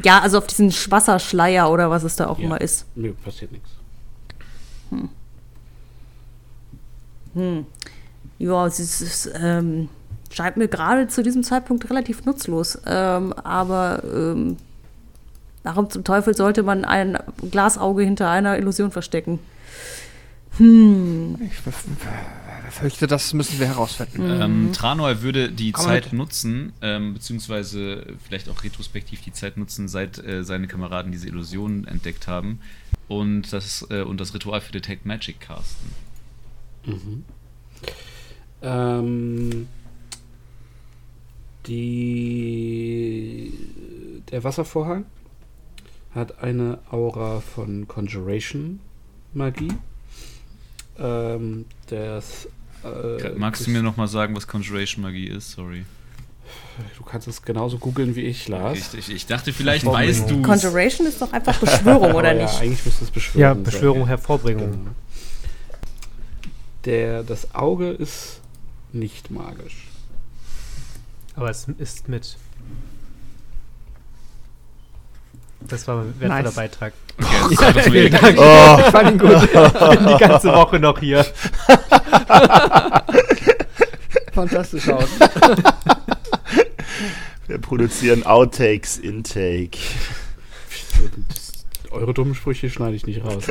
Ja, 0.03 0.19
also 0.19 0.37
auf 0.37 0.45
diesen 0.47 0.69
Sch- 0.71 0.89
Wasserschleier 0.91 1.69
oder 1.71 1.89
was 1.89 2.03
es 2.03 2.15
da 2.15 2.27
auch 2.27 2.37
Ja. 2.39 2.45
immer 2.45 2.61
ist. 2.61 2.85
Nö, 2.95 3.13
passiert 3.13 3.51
nichts. 3.51 3.71
Ja, 8.37 8.67
es 8.67 8.79
ist, 8.79 9.01
es 9.01 9.29
ähm, 9.33 9.89
scheint 10.31 10.57
mir 10.57 10.67
gerade 10.67 11.07
zu 11.07 11.23
diesem 11.23 11.43
Zeitpunkt 11.43 11.89
relativ 11.89 12.25
nutzlos. 12.25 12.77
Ähm, 12.85 13.33
aber 13.33 14.03
ähm, 14.03 14.57
warum 15.63 15.89
zum 15.89 16.03
Teufel 16.03 16.35
sollte 16.35 16.63
man 16.63 16.85
ein 16.85 17.17
Glasauge 17.51 18.03
hinter 18.03 18.29
einer 18.29 18.57
Illusion 18.57 18.91
verstecken? 18.91 19.39
Hm. 20.57 21.37
Ich 21.51 21.59
befürchte, 21.61 23.07
das 23.07 23.33
müssen 23.33 23.59
wir 23.59 23.65
herausfinden. 23.67 24.41
Ähm, 24.41 24.71
Tranor 24.71 25.21
würde 25.23 25.49
die 25.51 25.71
man 25.71 25.81
Zeit 25.81 26.05
mit- 26.05 26.13
nutzen, 26.13 26.73
ähm, 26.81 27.15
beziehungsweise 27.15 28.05
vielleicht 28.23 28.49
auch 28.49 28.63
retrospektiv 28.63 29.21
die 29.21 29.33
Zeit 29.33 29.57
nutzen, 29.57 29.87
seit 29.87 30.19
äh, 30.23 30.43
seine 30.43 30.67
Kameraden 30.67 31.11
diese 31.11 31.27
Illusion 31.27 31.87
entdeckt 31.87 32.27
haben 32.27 32.59
und 33.07 33.51
das, 33.51 33.87
äh, 33.89 34.01
und 34.01 34.19
das 34.19 34.33
Ritual 34.35 34.61
für 34.61 34.71
Detect 34.71 35.05
Magic 35.07 35.39
casten. 35.39 35.89
Mhm. 36.85 37.25
Ähm, 38.61 39.67
die, 41.67 43.53
der 44.31 44.43
Wasservorhang 44.43 45.05
hat 46.15 46.41
eine 46.43 46.79
Aura 46.91 47.41
von 47.41 47.87
Conjuration 47.87 48.79
Magie. 49.33 49.73
Ähm, 50.99 51.65
das, 51.87 52.47
äh, 52.83 53.29
Magst 53.35 53.65
du 53.65 53.71
mir 53.71 53.81
nochmal 53.81 54.07
sagen, 54.07 54.35
was 54.35 54.47
Conjuration 54.47 55.01
Magie 55.03 55.27
ist? 55.27 55.51
Sorry. 55.51 55.85
Du 56.97 57.03
kannst 57.03 57.27
es 57.27 57.41
genauso 57.41 57.77
googeln 57.77 58.15
wie 58.15 58.21
ich, 58.21 58.47
Lars. 58.47 58.93
Ich, 58.93 58.99
ich, 58.99 59.15
ich 59.15 59.25
dachte, 59.25 59.53
vielleicht 59.53 59.85
weißt 59.85 60.29
du 60.29 60.41
Conjuration 60.41 61.07
ist 61.07 61.21
doch 61.21 61.31
einfach 61.31 61.57
Beschwörung, 61.59 62.11
oder 62.15 62.31
Aber 62.31 62.33
nicht? 62.33 62.53
Ja, 62.53 62.59
eigentlich 62.59 62.85
müsste 62.85 63.03
es 63.05 63.11
Beschwörung 63.11 63.41
Ja, 63.41 63.53
sein. 63.53 63.63
Beschwörung, 63.63 64.07
Hervorbringung. 64.07 64.71
Genau. 64.71 64.91
Der, 66.85 67.23
das 67.23 67.55
Auge 67.55 67.91
ist 67.91 68.41
nicht 68.91 69.31
magisch. 69.31 69.87
Aber 71.35 71.49
es 71.49 71.67
ist 71.77 72.09
mit. 72.09 72.37
Das 75.67 75.87
war 75.87 76.01
ein 76.01 76.13
wertvoller 76.19 76.43
Nice. 76.43 76.55
Beitrag. 76.55 76.93
Okay, 77.19 77.35
jetzt 77.51 77.59
sag 77.59 77.73
das 77.75 77.89
mir. 77.89 78.09
Danke. 78.09 78.41
Oh, 78.41 78.77
Ich 78.79 78.85
fand 78.85 79.11
ihn 79.11 79.17
gut. 79.19 79.43
Ich 79.43 79.51
bin 79.99 80.07
die 80.07 80.17
ganze 80.17 80.51
Woche 80.51 80.79
noch 80.79 80.97
hier. 80.99 81.23
Fantastisch 84.33 84.89
aus. 84.89 85.09
wir 87.47 87.57
produzieren 87.59 88.25
Outtakes, 88.25 88.97
Intake. 88.97 89.77
Eure 91.91 92.15
dummen 92.15 92.33
Sprüche 92.33 92.69
schneide 92.71 92.95
ich 92.95 93.05
nicht 93.05 93.23
raus. 93.23 93.43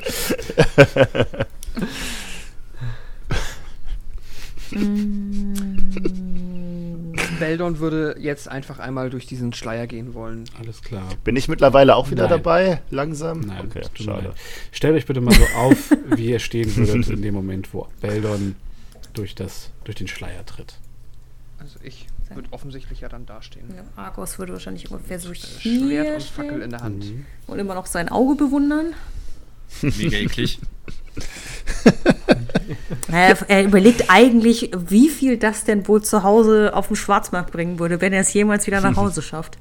Beldon 7.42 7.78
würde 7.80 8.14
jetzt 8.20 8.48
einfach 8.48 8.78
einmal 8.78 9.10
durch 9.10 9.26
diesen 9.26 9.52
Schleier 9.52 9.86
gehen 9.88 10.14
wollen. 10.14 10.44
Alles 10.60 10.80
klar. 10.82 11.08
Bin 11.24 11.34
ich 11.34 11.48
mittlerweile 11.48 11.96
auch 11.96 12.10
wieder 12.10 12.22
Nein. 12.22 12.30
dabei? 12.30 12.80
Langsam? 12.90 13.40
Nein, 13.40 13.66
okay, 13.68 13.80
tut 13.80 13.98
mir 13.98 14.04
schade. 14.04 14.28
leid. 14.28 14.36
Stellt 14.70 14.94
euch 14.94 15.06
bitte 15.06 15.20
mal 15.20 15.34
so 15.34 15.44
auf, 15.56 15.90
wie 16.16 16.26
ihr 16.30 16.38
stehen 16.38 16.74
würdet 16.76 17.08
in 17.08 17.20
dem 17.22 17.34
Moment, 17.34 17.74
wo 17.74 17.88
Beldon 18.00 18.54
durch, 19.14 19.34
das, 19.34 19.70
durch 19.84 19.96
den 19.96 20.06
Schleier 20.08 20.46
tritt. 20.46 20.74
Also 21.58 21.78
ich 21.82 22.06
würde 22.34 22.48
offensichtlich 22.52 23.00
ja 23.00 23.08
dann 23.08 23.26
dastehen. 23.26 23.66
Ja, 23.76 23.82
Argos 24.02 24.38
würde 24.38 24.52
wahrscheinlich 24.52 24.90
ungefähr 24.90 25.18
so 25.18 25.32
Äh, 25.32 25.34
Schwert 25.34 25.62
hier 25.62 26.14
und 26.14 26.22
Fackel 26.22 26.50
stehen 26.50 26.62
in 26.62 26.70
der 26.70 26.80
Hand. 26.80 27.04
und 27.48 27.58
immer 27.58 27.74
noch 27.74 27.86
sein 27.86 28.08
Auge 28.08 28.36
bewundern. 28.36 28.94
Mega 29.80 30.16
eklig. 30.18 30.58
Er, 33.10 33.36
er 33.48 33.64
überlegt 33.64 34.04
eigentlich, 34.08 34.70
wie 34.74 35.08
viel 35.08 35.36
das 35.36 35.64
denn 35.64 35.86
wohl 35.86 36.02
zu 36.02 36.22
Hause 36.22 36.72
auf 36.74 36.86
dem 36.86 36.96
Schwarzmarkt 36.96 37.52
bringen 37.52 37.78
würde, 37.78 38.00
wenn 38.00 38.12
er 38.12 38.20
es 38.22 38.32
jemals 38.32 38.66
wieder 38.66 38.80
nach 38.80 38.96
Hause 38.96 39.20
schafft. 39.20 39.58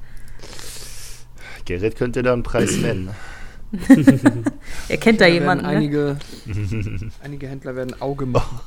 Gerrit 1.65 1.95
könnte 1.97 2.23
da 2.23 2.33
einen 2.33 2.43
Preis 2.43 2.77
nennen. 2.77 3.09
Er 4.89 4.97
kennt 4.97 5.21
da 5.21 5.25
werden 5.25 5.33
jemanden. 5.33 5.63
Ne? 5.63 5.69
Einige, 5.69 6.17
einige 7.23 7.47
Händler 7.47 7.73
werden 7.75 8.01
Auge 8.01 8.25
machen. 8.25 8.59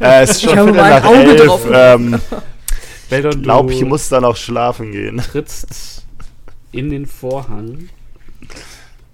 Äh, 0.00 0.22
ist 0.24 0.42
schon 0.42 0.50
Ich 0.50 0.56
habe 0.56 0.72
mal 0.72 0.92
ein 0.92 1.02
nach 1.02 1.08
Auge 1.08 1.30
elf. 1.30 1.44
drauf. 1.44 1.66
Ähm, 1.72 2.20
ich 3.10 3.42
glaube, 3.42 3.72
ich 3.72 3.84
muss 3.84 4.08
dann 4.08 4.24
auch 4.24 4.36
schlafen 4.36 4.92
gehen. 4.92 5.18
trittst 5.18 6.04
in 6.70 6.88
den 6.90 7.06
Vorhang 7.06 7.88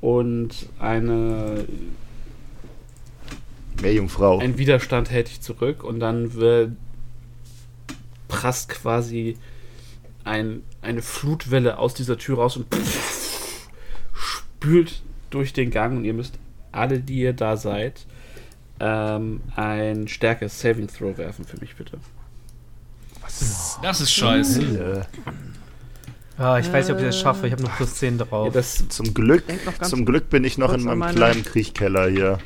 und 0.00 0.68
eine, 0.78 1.64
Meerjungfrau. 3.82 4.38
ein 4.38 4.58
Widerstand 4.58 5.10
hält 5.10 5.28
dich 5.28 5.40
zurück 5.40 5.84
und 5.84 6.00
dann 6.00 6.34
wird, 6.34 6.72
prasst 8.28 8.68
quasi 8.68 9.36
ein, 10.24 10.62
eine 10.82 11.02
Flutwelle 11.02 11.78
aus 11.78 11.94
dieser 11.94 12.16
Tür 12.18 12.38
raus 12.38 12.56
und 12.56 12.66
spült 14.12 15.02
durch 15.30 15.52
den 15.52 15.70
Gang 15.70 15.98
und 15.98 16.04
ihr 16.04 16.14
müsst 16.14 16.38
alle, 16.72 17.00
die 17.00 17.20
ihr 17.20 17.32
da 17.32 17.56
seid, 17.56 18.06
ähm, 18.78 19.40
ein 19.56 20.08
Stärke 20.08 20.48
Saving 20.48 20.88
Throw 20.88 21.16
werfen 21.18 21.44
für 21.44 21.58
mich 21.58 21.76
bitte. 21.76 21.98
Das 23.82 24.00
ist 24.00 24.12
scheiße. 24.12 25.06
Ah, 26.40 26.58
ich 26.58 26.72
weiß 26.72 26.86
nicht, 26.86 26.94
ob 26.94 27.00
ich 27.00 27.06
das 27.06 27.18
schaffe. 27.20 27.46
Ich 27.46 27.52
habe 27.52 27.62
nur 27.62 27.70
plus 27.72 27.94
10 27.96 28.16
drauf. 28.18 28.46
Ja, 28.46 28.50
das 28.52 28.88
zum 28.88 29.12
Glück, 29.12 29.44
noch 29.66 29.78
zum 29.86 30.06
Glück 30.06 30.30
bin 30.30 30.42
ich 30.44 30.56
noch 30.56 30.72
in 30.72 30.82
meinem 30.84 30.98
meine- 31.00 31.14
kleinen 31.14 31.44
Kriechkeller 31.44 32.08
hier. 32.08 32.38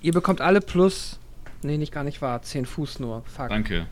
Ihr 0.00 0.12
bekommt 0.12 0.40
alle 0.40 0.60
plus. 0.62 1.18
Nee, 1.62 1.76
nicht 1.78 1.92
gar 1.92 2.04
nicht 2.04 2.22
wahr. 2.22 2.40
10 2.42 2.64
Fuß 2.64 3.00
nur. 3.00 3.22
Fuck. 3.26 3.50
Danke. 3.50 3.86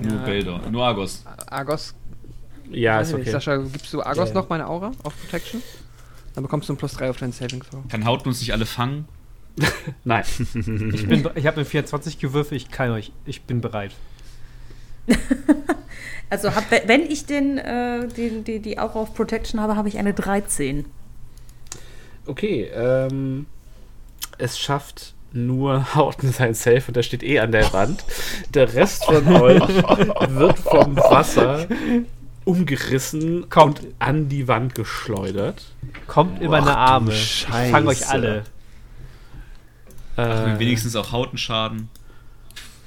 Nur 0.00 0.12
Ja. 0.12 0.24
Beldor. 0.24 0.60
Nur 0.70 0.84
Argos. 0.84 1.24
Argos. 1.46 1.94
ja, 2.70 2.98
weiß 2.98 3.08
ist 3.08 3.14
okay. 3.14 3.30
Sascha, 3.30 3.56
gibst 3.58 3.92
du 3.92 4.02
Argos 4.02 4.28
Ja, 4.30 4.34
ja. 4.34 4.40
noch 4.40 4.48
meine 4.48 4.66
Aura 4.66 4.90
auf 5.04 5.14
Protection? 5.22 5.62
Dann 6.34 6.42
bekommst 6.42 6.68
du 6.68 6.72
ein 6.72 6.76
plus 6.78 6.94
3 6.94 7.10
auf 7.10 7.18
deinen 7.18 7.32
Saving 7.32 7.62
Throw. 7.62 7.80
Kann 7.88 8.04
Haut 8.04 8.26
uns 8.26 8.40
nicht 8.40 8.52
alle 8.52 8.66
fangen? 8.66 9.06
Nein. 10.04 10.24
Ich, 10.54 11.06
bin, 11.06 11.28
ich 11.36 11.46
habe 11.46 11.56
eine 11.58 11.64
24 11.64 12.18
gewürfelt. 12.18 12.60
Ich 12.60 12.70
kann 12.70 12.90
euch. 12.90 13.12
Ich 13.26 13.42
bin 13.42 13.60
bereit. 13.60 13.92
Also 16.32 16.54
hab, 16.54 16.70
wenn 16.70 17.02
ich 17.02 17.26
den, 17.26 17.58
äh, 17.58 18.08
die, 18.08 18.40
die, 18.40 18.58
die 18.58 18.78
Aura 18.78 19.02
of 19.02 19.12
Protection 19.12 19.60
habe, 19.60 19.76
habe 19.76 19.90
ich 19.90 19.98
eine 19.98 20.14
13. 20.14 20.86
Okay, 22.24 22.70
ähm, 22.74 23.44
es 24.38 24.58
schafft 24.58 25.12
nur 25.34 25.94
Hauten 25.94 26.32
sein 26.32 26.54
Safe 26.54 26.84
und 26.88 26.96
der 26.96 27.02
steht 27.02 27.22
eh 27.22 27.40
an 27.40 27.52
der 27.52 27.70
Wand. 27.74 28.02
Der 28.54 28.72
Rest 28.72 29.04
von 29.04 29.28
euch 29.42 29.60
wird 29.60 30.58
vom 30.60 30.96
Wasser 30.96 31.66
umgerissen 32.46 33.50
Kommt. 33.50 33.80
und 33.80 33.94
an 33.98 34.30
die 34.30 34.48
Wand 34.48 34.74
geschleudert. 34.74 35.62
Kommt 36.06 36.40
in 36.40 36.50
meine 36.50 36.78
Arme. 36.78 37.12
Ich 37.12 37.46
fange 37.46 37.88
euch 37.88 38.08
alle. 38.08 38.44
Äh, 40.16 40.58
Wenigstens 40.58 40.96
auch 40.96 41.12
Hautenschaden. 41.12 41.90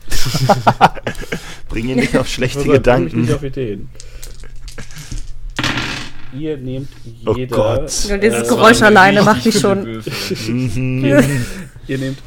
Bring 1.69 1.90
ihn 1.90 1.95
nicht 1.98 2.15
auf 2.18 2.27
schlechte 2.27 2.60
Bring 2.60 2.68
mich 2.72 2.77
Gedanken. 2.77 3.22
nicht 3.22 3.34
auf 3.34 3.44
Ideen. 3.44 3.90
Ihr 6.38 6.57
nehmt 6.57 6.90
Oh 7.26 7.34
jeder. 7.36 7.56
Gott. 7.56 8.06
Ja, 8.10 8.18
dieses 8.18 8.44
äh, 8.44 8.48
Geräusch 8.48 8.82
alleine 8.82 9.23
macht 9.23 9.45
mich 9.45 9.57
schon. 9.60 10.03
Ihr 11.88 11.98
nehmt 11.98 12.18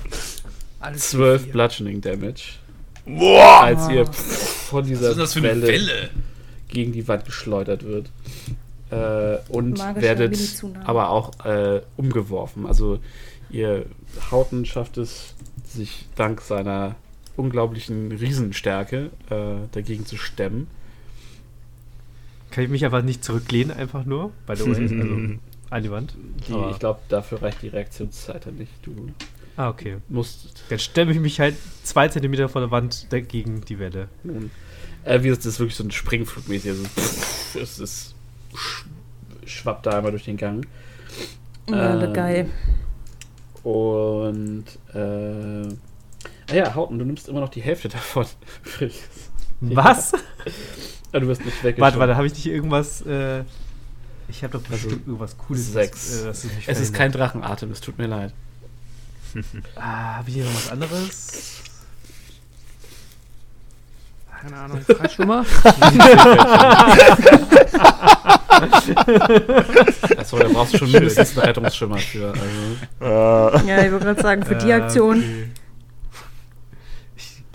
Alles 0.80 1.10
12 1.10 1.52
Bludgeoning 1.52 2.00
Damage, 2.00 2.42
Boah! 3.04 3.62
als 3.64 3.88
ihr 3.90 4.06
von 4.06 4.82
Was 4.82 4.88
dieser 4.88 5.10
ist 5.10 5.18
das 5.18 5.32
für 5.34 5.40
eine 5.40 5.48
Welle, 5.48 5.66
Welle? 5.66 6.10
gegen 6.68 6.92
die 6.92 7.06
Wand 7.08 7.24
geschleudert 7.26 7.84
wird. 7.84 8.06
Äh, 8.90 9.38
und 9.50 9.76
Magische 9.76 10.02
werdet 10.02 10.38
aber 10.84 11.10
auch 11.10 11.44
äh, 11.44 11.82
umgeworfen. 11.96 12.64
Also 12.66 13.00
ihr 13.50 13.84
Hauten 14.30 14.64
schafft 14.64 14.96
es, 14.96 15.34
sich 15.66 16.06
dank 16.16 16.40
seiner 16.40 16.94
unglaublichen 17.38 18.12
Riesenstärke 18.12 19.10
äh, 19.30 19.66
dagegen 19.72 20.04
zu 20.04 20.16
stemmen. 20.16 20.66
Kann 22.50 22.64
ich 22.64 22.70
mich 22.70 22.84
einfach 22.84 23.02
nicht 23.02 23.22
zurücklehnen, 23.24 23.70
einfach 23.76 24.04
nur? 24.04 24.32
By 24.46 24.56
the 24.56 24.64
way. 24.66 24.82
Also 24.82 24.94
an 25.70 25.82
die 25.82 25.90
Wand. 25.90 26.14
Die, 26.48 26.52
Aber- 26.52 26.70
ich 26.70 26.78
glaube, 26.78 27.00
dafür 27.08 27.42
reicht 27.42 27.62
die 27.62 27.68
Reaktionszeit 27.68 28.46
dann 28.46 28.56
nicht. 28.56 28.72
Du 28.82 29.10
Ah, 29.56 29.68
okay. 29.70 29.96
musst 30.08 30.62
Dann 30.70 30.78
stemme 30.78 31.10
ich 31.12 31.18
mich 31.18 31.40
halt 31.40 31.56
zwei 31.82 32.06
Zentimeter 32.08 32.48
vor 32.48 32.60
der 32.60 32.70
Wand 32.70 33.08
gegen 33.10 33.60
die 33.62 33.78
Welle. 33.78 34.08
nun. 34.22 34.50
Äh, 35.04 35.22
wie 35.22 35.28
gesagt, 35.28 35.44
das 35.46 35.54
ist 35.54 35.58
wirklich 35.60 35.74
so 35.76 35.84
ein 35.84 35.90
Springflugmäßig. 35.90 36.70
Also, 36.70 36.84
pff, 36.84 37.54
es 37.56 37.78
ist 37.78 38.14
sch 38.54 38.84
schwappt 39.46 39.86
da 39.86 39.96
einmal 39.96 40.10
durch 40.12 40.24
den 40.24 40.36
Gang. 40.36 40.66
Ja, 41.68 42.02
Ähm, 42.04 42.12
geil. 42.12 42.48
Und 43.64 44.64
äh, 44.94 45.68
ja, 46.52 46.74
Hauten, 46.74 46.98
du 46.98 47.04
nimmst 47.04 47.28
immer 47.28 47.40
noch 47.40 47.48
die 47.50 47.60
Hälfte 47.62 47.88
davon. 47.88 48.26
Was? 49.60 50.12
Ah, 51.12 51.18
du 51.20 51.26
wirst 51.28 51.44
nicht 51.44 51.56
weggeschoben. 51.64 51.80
Warte, 51.82 51.98
warte, 51.98 52.16
habe 52.16 52.26
ich 52.26 52.34
nicht 52.34 52.46
irgendwas. 52.46 53.00
Äh, 53.02 53.44
ich 54.28 54.42
habe 54.44 54.58
doch 54.58 54.70
Also, 54.70 54.88
bestimmt 54.88 55.06
irgendwas 55.06 55.36
Cooles. 55.38 55.72
sechs. 55.72 56.22
äh, 56.22 56.28
was 56.28 56.44
mich 56.44 56.52
Es 56.66 56.80
ist 56.80 56.94
kein 56.94 57.12
Drachenatem, 57.12 57.70
es 57.72 57.80
tut 57.80 57.98
mir 57.98 58.06
leid. 58.06 58.32
Ah, 59.76 60.16
habe 60.16 60.28
ich 60.28 60.34
hier 60.36 60.44
noch 60.44 60.54
was 60.54 60.70
anderes? 60.70 61.54
Keine 64.40 64.56
Ahnung. 64.56 64.80
Freischwimmer? 64.82 65.44
Achso, 70.18 70.38
da 70.38 70.48
brauchst 70.48 70.74
du 70.74 70.78
schon 70.78 70.90
mindestens 70.92 71.36
einen 71.36 71.46
Rettungsschimmer 71.46 71.98
für. 71.98 72.32
Also. 72.32 73.64
Äh, 73.64 73.68
Ja, 73.68 73.84
ich 73.84 73.92
wollte 73.92 74.06
gerade 74.06 74.22
sagen, 74.22 74.44
für 74.44 74.54
die 74.56 74.70
Äh, 74.70 74.74
Aktion. 74.74 75.18
okay. 75.18 75.48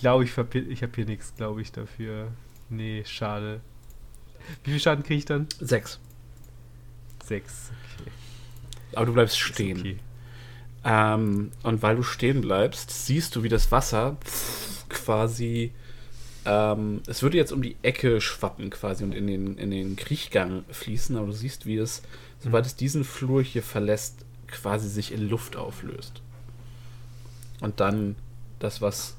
Ich 0.03 0.05
glaube, 0.05 0.25
ich, 0.25 0.37
ich 0.67 0.83
habe 0.83 0.91
hier 0.95 1.05
nichts, 1.05 1.33
glaube 1.37 1.61
ich, 1.61 1.71
dafür. 1.71 2.27
Nee, 2.69 3.05
schade. 3.05 3.61
Wie 4.65 4.71
viel 4.71 4.79
Schaden 4.81 5.01
kriege 5.01 5.19
ich 5.19 5.23
dann? 5.23 5.47
Sechs. 5.61 5.97
Sechs. 7.23 7.71
Okay. 8.01 8.11
Aber 8.95 9.05
du 9.05 9.13
bleibst 9.13 9.39
stehen. 9.39 9.79
Okay. 9.79 9.99
Ähm, 10.83 11.51
und 11.63 11.81
weil 11.83 11.95
du 11.95 12.03
stehen 12.03 12.41
bleibst, 12.41 13.05
siehst 13.05 13.33
du, 13.33 13.43
wie 13.43 13.47
das 13.47 13.71
Wasser 13.71 14.17
quasi. 14.89 15.71
Ähm, 16.43 17.01
es 17.07 17.23
würde 17.23 17.37
jetzt 17.37 17.53
um 17.53 17.61
die 17.61 17.77
Ecke 17.81 18.19
schwappen 18.19 18.71
quasi 18.71 19.05
und 19.05 19.15
in 19.15 19.25
den, 19.25 19.57
in 19.57 19.71
den 19.71 19.95
Kriechgang 19.95 20.65
fließen, 20.69 21.15
aber 21.15 21.27
du 21.27 21.31
siehst, 21.31 21.65
wie 21.65 21.77
es, 21.77 22.03
sobald 22.39 22.65
es 22.65 22.75
diesen 22.75 23.05
Flur 23.05 23.41
hier 23.41 23.63
verlässt, 23.63 24.25
quasi 24.47 24.89
sich 24.89 25.13
in 25.13 25.29
Luft 25.29 25.55
auflöst. 25.55 26.21
Und 27.61 27.79
dann 27.79 28.17
das, 28.59 28.81
was, 28.81 29.15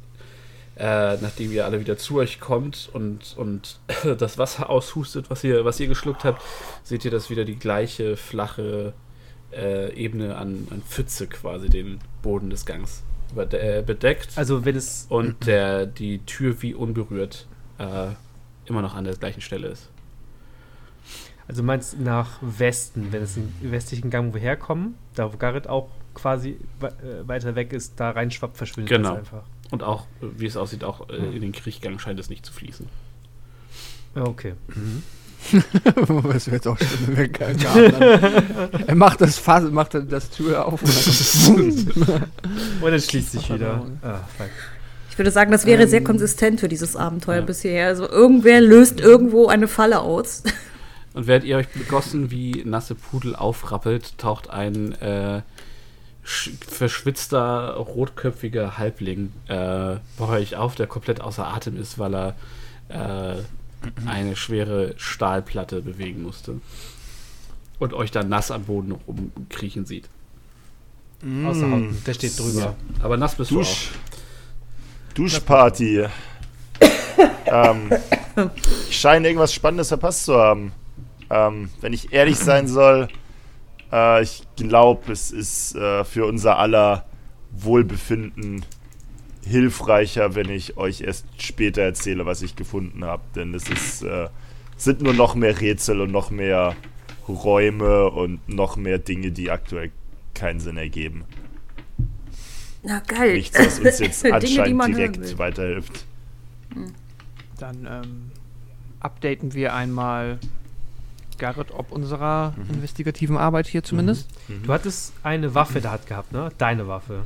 äh, 0.76 1.16
nachdem 1.18 1.52
ihr 1.52 1.64
alle 1.64 1.80
wieder 1.80 1.96
zu 1.96 2.16
euch 2.16 2.40
kommt 2.40 2.90
und, 2.92 3.34
und 3.36 3.78
das 4.18 4.38
Wasser 4.38 4.70
aushustet, 4.70 5.30
was 5.30 5.44
ihr, 5.44 5.64
was 5.64 5.78
ihr 5.80 5.86
geschluckt 5.86 6.24
habt, 6.24 6.42
seht 6.82 7.04
ihr, 7.04 7.10
dass 7.10 7.30
wieder 7.30 7.44
die 7.44 7.56
gleiche 7.58 8.16
flache 8.16 8.92
äh, 9.52 9.92
Ebene 9.94 10.36
an, 10.36 10.66
an 10.70 10.82
Pfütze 10.82 11.26
quasi 11.28 11.68
den 11.68 12.00
Boden 12.22 12.50
des 12.50 12.66
Gangs 12.66 13.02
äh, 13.36 13.82
bedeckt 13.82 14.30
Also, 14.36 14.64
wenn 14.64 14.76
es. 14.76 15.06
und 15.08 15.46
der 15.46 15.86
die 15.86 16.18
Tür 16.20 16.60
wie 16.62 16.74
unberührt 16.74 17.46
äh, 17.78 18.08
immer 18.66 18.82
noch 18.82 18.94
an 18.94 19.04
der 19.04 19.14
gleichen 19.14 19.40
Stelle 19.40 19.68
ist. 19.68 19.90
Also, 21.46 21.60
du 21.62 21.66
meinst 21.66 22.00
nach 22.00 22.38
Westen, 22.40 23.08
wenn 23.12 23.22
es 23.22 23.36
im 23.36 23.52
westlichen 23.60 24.10
Gang, 24.10 24.30
wo 24.30 24.34
wir 24.34 24.40
herkommen, 24.40 24.94
da 25.14 25.32
wo 25.32 25.36
Garrett 25.36 25.68
auch 25.68 25.88
quasi 26.14 26.58
äh, 26.80 27.28
weiter 27.28 27.54
weg 27.54 27.72
ist, 27.72 28.00
da 28.00 28.10
reinschwappt, 28.10 28.56
verschwindet 28.56 28.96
Genau. 28.96 29.16
einfach. 29.16 29.44
Und 29.74 29.82
auch, 29.82 30.06
wie 30.20 30.46
es 30.46 30.56
aussieht, 30.56 30.84
auch 30.84 31.08
äh, 31.08 31.16
in 31.16 31.40
den 31.40 31.50
Kriechgang 31.50 31.98
scheint 31.98 32.20
es 32.20 32.30
nicht 32.30 32.46
zu 32.46 32.52
fließen. 32.52 32.86
Ja, 34.14 34.22
okay. 34.22 34.54
Was 35.96 36.48
wird 36.48 36.64
auch 36.68 36.78
schon 36.78 37.16
weggegangen. 37.16 37.58
er 38.86 38.94
macht 38.94 39.20
das 39.20 39.36
Fass, 39.36 39.64
macht 39.72 39.94
das 39.94 40.30
Tür 40.30 40.64
auf 40.66 40.80
und 40.80 41.98
dann 42.06 42.22
Und 42.82 42.90
dann 42.92 43.00
schließt 43.00 43.32
sich 43.32 43.52
wieder. 43.52 43.84
Ah. 44.00 44.20
Ich 45.10 45.18
würde 45.18 45.32
sagen, 45.32 45.50
das 45.50 45.66
wäre 45.66 45.82
Ähm, 45.82 45.88
sehr 45.88 46.04
konsistent 46.04 46.60
für 46.60 46.68
dieses 46.68 46.94
Abenteuer 46.94 47.40
ja. 47.40 47.44
bis 47.44 47.62
hierher. 47.62 47.88
Also 47.88 48.08
irgendwer 48.08 48.60
löst 48.60 49.00
irgendwo 49.00 49.48
eine 49.48 49.66
Falle 49.66 50.02
aus. 50.02 50.44
Und 51.14 51.26
während 51.26 51.44
ihr 51.44 51.56
euch 51.56 51.68
begossen 51.68 52.30
wie 52.30 52.62
nasse 52.64 52.94
Pudel 52.94 53.34
aufrappelt, 53.34 54.18
taucht 54.18 54.50
ein 54.50 54.92
äh, 55.00 55.42
verschwitzter, 56.24 57.74
rotköpfiger 57.74 58.78
Halbling 58.78 59.32
äh, 59.48 59.96
bei 60.18 60.28
euch 60.28 60.56
auf, 60.56 60.74
der 60.74 60.86
komplett 60.86 61.20
außer 61.20 61.46
Atem 61.46 61.78
ist, 61.78 61.98
weil 61.98 62.14
er 62.14 62.36
äh, 62.88 63.36
eine 64.06 64.34
schwere 64.34 64.94
Stahlplatte 64.96 65.82
bewegen 65.82 66.22
musste. 66.22 66.60
Und 67.78 67.92
euch 67.92 68.10
dann 68.10 68.28
nass 68.28 68.50
am 68.50 68.64
Boden 68.64 68.92
rumkriechen 68.92 69.84
sieht. 69.84 70.08
Außer 71.22 71.70
Hauten. 71.70 72.02
Der 72.06 72.14
steht 72.14 72.38
drüber. 72.38 72.76
Aber 73.02 73.16
nass 73.16 73.34
bist 73.34 73.50
du 73.50 73.56
auch. 73.56 73.64
Dusch. 73.64 73.90
Duschparty. 75.14 76.06
ähm, 77.46 77.90
ich 78.88 78.98
scheine 78.98 79.28
irgendwas 79.28 79.52
Spannendes 79.52 79.88
verpasst 79.88 80.24
zu 80.24 80.36
haben. 80.36 80.72
Ähm, 81.30 81.70
wenn 81.80 81.92
ich 81.92 82.12
ehrlich 82.12 82.38
sein 82.38 82.68
soll, 82.68 83.08
äh, 83.94 84.22
ich 84.22 84.42
glaube, 84.56 85.12
es 85.12 85.30
ist 85.30 85.76
äh, 85.76 86.04
für 86.04 86.26
unser 86.26 86.58
aller 86.58 87.06
Wohlbefinden 87.52 88.64
hilfreicher, 89.46 90.34
wenn 90.34 90.48
ich 90.48 90.76
euch 90.76 91.02
erst 91.02 91.26
später 91.40 91.82
erzähle, 91.82 92.26
was 92.26 92.42
ich 92.42 92.56
gefunden 92.56 93.04
habe. 93.04 93.22
Denn 93.36 93.54
es 93.54 93.68
ist, 93.68 94.02
äh, 94.02 94.28
sind 94.76 95.02
nur 95.02 95.14
noch 95.14 95.34
mehr 95.34 95.60
Rätsel 95.60 96.00
und 96.00 96.10
noch 96.10 96.30
mehr 96.30 96.74
Räume 97.28 98.10
und 98.10 98.48
noch 98.48 98.76
mehr 98.76 98.98
Dinge, 98.98 99.30
die 99.30 99.50
aktuell 99.50 99.92
keinen 100.34 100.60
Sinn 100.60 100.76
ergeben. 100.76 101.24
Na 102.82 103.00
geil. 103.00 103.34
Nichts, 103.34 103.58
was 103.58 103.78
uns 103.78 103.98
jetzt 104.00 104.24
Dinge, 104.24 104.38
die 104.40 104.46
anscheinend 104.46 104.76
man 104.76 104.90
hören 104.96 105.12
direkt 105.12 105.30
will. 105.30 105.38
weiterhilft. 105.38 106.06
Dann 107.58 107.86
ähm, 107.88 108.30
updaten 109.00 109.54
wir 109.54 109.74
einmal 109.74 110.38
Garrett 111.38 111.70
ob 111.70 111.92
unserer 111.92 112.54
investigativen 112.68 113.36
Arbeit 113.36 113.66
hier 113.66 113.82
zumindest. 113.82 114.28
Du 114.62 114.72
hattest 114.72 115.12
eine 115.22 115.54
Waffe 115.54 115.80
da 115.80 115.92
hat 115.92 116.06
gehabt, 116.06 116.32
ne? 116.32 116.50
Deine 116.58 116.88
Waffe. 116.88 117.22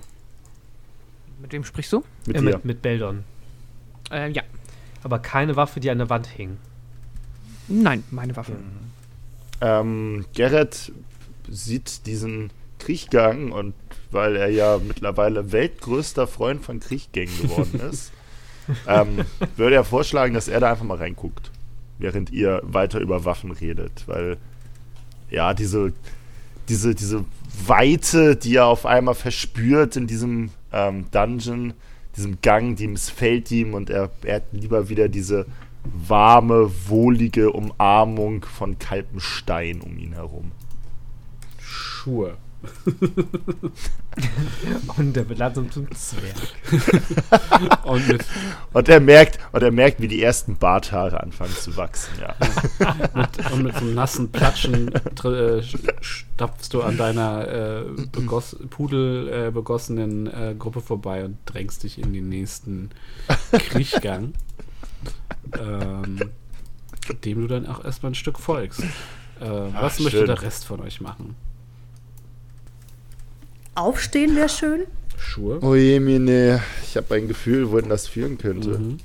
Mit 1.41 1.53
wem 1.53 1.65
sprichst 1.65 1.93
du? 1.93 2.05
Mit 2.27 2.37
äh, 2.37 2.41
dir. 2.41 2.45
mit, 2.45 2.65
mit 2.65 2.83
Beldon. 2.83 3.25
Äh, 4.11 4.31
ja. 4.31 4.43
Aber 5.03 5.19
keine 5.21 5.57
Waffe, 5.57 5.81
die 5.81 5.91
an 5.91 5.99
der 5.99 6.11
Wand 6.11 6.27
hing. 6.27 6.57
Nein, 7.69 8.03
meine 8.11 8.35
Waffe. 8.37 8.57
Ähm, 9.61 10.25
Gerrit 10.35 10.93
sieht 11.49 12.07
diesen 12.07 12.51
Kriechgang 12.79 13.53
und 13.53 13.75
weil 14.11 14.37
er 14.37 14.49
ja 14.49 14.79
mittlerweile 14.79 15.53
weltgrößter 15.53 16.27
Freund 16.27 16.65
von 16.65 16.81
Kriechgängen 16.81 17.37
geworden 17.43 17.81
ist, 17.91 18.13
ähm, 18.87 19.25
würde 19.57 19.77
er 19.77 19.85
vorschlagen, 19.85 20.35
dass 20.35 20.49
er 20.49 20.61
da 20.61 20.71
einfach 20.71 20.85
mal 20.85 20.97
reinguckt, 20.97 21.51
während 21.99 22.31
ihr 22.31 22.61
weiter 22.65 23.01
über 23.01 23.25
Waffen 23.25 23.51
redet, 23.51 24.05
weil 24.07 24.37
ja, 25.31 25.55
diese, 25.55 25.93
diese, 26.69 26.95
diese 26.95 27.25
Weite, 27.67 28.37
die 28.37 28.57
er 28.57 28.67
auf 28.67 28.87
einmal 28.87 29.15
verspürt 29.15 29.97
in 29.97 30.07
diesem 30.07 30.51
ähm, 30.73 31.07
Dungeon, 31.11 31.75
diesem 32.17 32.41
Gang, 32.41 32.77
die 32.77 32.89
missfällt 32.89 33.51
ihm 33.51 33.75
und 33.75 33.91
er, 33.91 34.11
er 34.23 34.37
hat 34.37 34.45
lieber 34.53 34.89
wieder 34.89 35.09
diese 35.09 35.47
warme, 35.85 36.71
wohlige 36.87 37.53
Umarmung 37.53 38.45
von 38.45 38.79
kaltem 38.79 39.21
Stein 39.21 39.81
um 39.81 39.99
ihn 39.99 40.15
herum. 40.15 40.53
Schuhe. 41.59 42.37
Und 44.97 45.15
der 45.15 45.29
wird 45.29 45.39
langsam 45.39 45.71
zum 45.71 45.87
Zwerg. 45.95 46.35
Und 47.85 48.09
mit, 48.09 48.25
Und 48.73 48.89
er 48.89 49.01
merkt, 49.01 49.39
und 49.53 49.63
er 49.63 49.71
merkt, 49.71 50.01
wie 50.01 50.09
die 50.09 50.23
ersten 50.23 50.57
Barthaare 50.57 51.23
anfangen 51.23 51.55
zu 51.55 51.77
wachsen, 51.77 52.15
ja. 52.21 52.35
mit, 53.21 53.53
und 53.53 53.63
mit 53.63 53.75
so 53.75 53.81
einem 53.81 53.95
nassen 53.95 54.33
Platschen 54.33 54.93
äh, 54.93 55.63
stapfst 56.01 56.71
du 56.73 56.83
an 56.83 56.97
deiner 56.97 57.49
äh, 57.49 57.85
begoss, 58.11 58.57
Pudel 58.71 59.29
äh, 59.29 59.51
begossenen 59.51 60.27
äh, 60.27 60.55
Gruppe 60.59 60.81
vorbei 60.81 61.25
und 61.25 61.39
drängst 61.47 61.85
dich 61.85 61.99
in 61.99 62.13
den 62.13 62.29
nächsten 62.29 62.91
Kriechgang. 63.53 64.33
ähm, 65.59 66.19
dem 67.25 67.41
du 67.41 67.47
dann 67.47 67.67
auch 67.67 67.85
erstmal 67.85 68.13
ein 68.13 68.17
Stück 68.17 68.39
folgst. 68.39 68.83
Äh, 69.41 69.41
was 69.41 69.73
Ach, 69.75 69.99
möchte 70.01 70.19
schön. 70.19 70.27
der 70.27 70.43
Rest 70.43 70.67
von 70.67 70.81
euch 70.81 71.01
machen? 71.01 71.37
Aufstehen 73.79 74.35
wäre 74.35 74.49
schön. 74.49 74.87
Schuhe? 75.17 75.61
Oh 75.63 75.77
je, 75.77 76.01
Mine, 76.01 76.61
ich 76.83 76.97
habe 76.97 77.15
ein 77.15 77.29
Gefühl, 77.29 77.71
wohin 77.71 77.89
das 77.89 78.09
führen 78.09 78.37
könnte. 78.37 78.71
Mhm. 78.71 78.99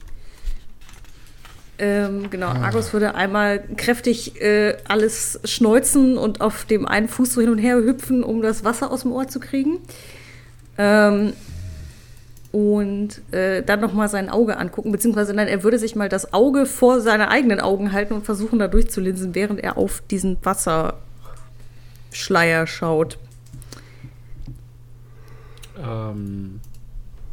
Ähm, 1.78 2.30
genau, 2.30 2.48
Argus 2.48 2.94
würde 2.94 3.14
einmal 3.14 3.64
kräftig 3.78 4.42
äh, 4.42 4.78
alles 4.88 5.40
schneuzen 5.44 6.18
und 6.18 6.42
auf 6.42 6.66
dem 6.66 6.88
einen 6.88 7.08
Fuß 7.08 7.34
so 7.34 7.42
hin 7.42 7.50
und 7.50 7.60
her 7.60 7.78
hüpfen, 7.78 8.24
um 8.24 8.42
das 8.42 8.64
Wasser 8.64 8.92
aus 8.92 9.02
dem 9.02 9.12
Ohr 9.12 9.28
zu 9.28 9.40
kriegen. 9.40 9.80
Ähm, 10.78 11.34
und 12.52 13.22
äh, 13.32 13.64
dann 13.64 13.80
nochmal 13.80 14.10
sein 14.10 14.30
Auge 14.30 14.58
angucken, 14.58 14.92
beziehungsweise 14.92 15.34
nein, 15.34 15.48
er 15.48 15.64
würde 15.64 15.78
sich 15.78 15.96
mal 15.96 16.10
das 16.10 16.34
Auge 16.34 16.66
vor 16.66 17.02
seine 17.02 17.30
eigenen 17.30 17.60
Augen 17.60 17.92
halten 17.92 18.14
und 18.14 18.26
versuchen, 18.26 18.60
da 18.60 18.68
durchzulinsen, 18.68 19.36
während 19.36 19.60
er 19.60 19.78
auf 19.78 20.02
diesen 20.10 20.38
Wasserschleier 20.44 20.96
schaut. 22.66 23.18
Ähm, 25.78 26.60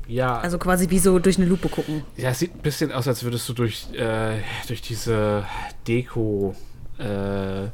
ja, 0.06 0.38
Also 0.40 0.58
quasi 0.58 0.90
wie 0.90 0.98
so 0.98 1.18
durch 1.18 1.36
eine 1.38 1.46
Lupe 1.46 1.68
gucken. 1.68 2.02
Ja, 2.16 2.30
es 2.30 2.38
sieht 2.40 2.54
ein 2.54 2.60
bisschen 2.62 2.90
aus, 2.92 3.06
als 3.06 3.22
würdest 3.22 3.48
du 3.48 3.52
durch, 3.52 3.92
äh, 3.94 4.38
durch 4.66 4.82
diese 4.82 5.44
Deko 5.86 6.54
äh, 6.98 7.68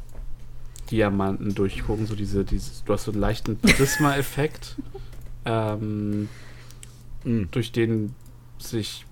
Diamanten 0.91 1.53
durchgucken. 1.55 2.05
So 2.05 2.15
diese, 2.15 2.43
dieses, 2.45 2.83
du 2.83 2.93
hast 2.93 3.05
so 3.05 3.11
einen 3.11 3.21
leichten 3.21 3.57
Prisma-Effekt, 3.61 4.75
ähm, 5.45 6.29
Mhm. 7.23 7.49
durch 7.51 7.71
den 7.71 8.13
sich 8.59 9.05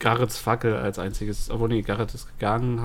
Garrets 0.00 0.38
Fackel 0.38 0.74
als 0.74 0.98
einziges, 0.98 1.50
obwohl 1.50 1.68
nee, 1.68 1.82
Garrett 1.82 2.12
ist 2.14 2.26
gegangen. 2.26 2.80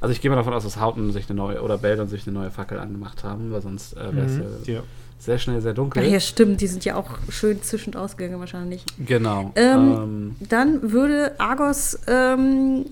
Also 0.00 0.12
ich 0.12 0.20
gehe 0.20 0.30
mal 0.30 0.36
davon 0.36 0.54
aus, 0.54 0.64
dass 0.64 0.80
Hauten 0.80 1.12
sich 1.12 1.28
eine 1.28 1.36
neue, 1.36 1.62
oder 1.62 1.78
Beldon 1.78 2.08
sich 2.08 2.26
eine 2.26 2.32
neue 2.36 2.50
Fackel 2.50 2.78
angemacht 2.80 3.22
haben, 3.22 3.52
weil 3.52 3.60
sonst 3.62 3.96
äh, 3.96 4.14
wäre 4.16 4.26
es 4.26 4.38
Mhm. 4.38 4.64
ja 4.66 4.74
Ja. 4.74 4.82
Sehr 5.22 5.38
schnell 5.38 5.60
sehr 5.60 5.72
dunkel. 5.72 6.02
Ach 6.04 6.10
ja, 6.10 6.18
stimmt, 6.18 6.60
die 6.60 6.66
sind 6.66 6.84
ja 6.84 6.96
auch 6.96 7.16
schön 7.28 7.62
zwischend 7.62 7.96
ausgegangen 7.96 8.40
wahrscheinlich. 8.40 8.84
Genau. 8.98 9.52
Ähm, 9.54 9.92
ähm, 9.92 10.34
Dann 10.40 10.90
würde 10.90 11.38
Argos 11.38 11.96
ähm, 12.08 12.86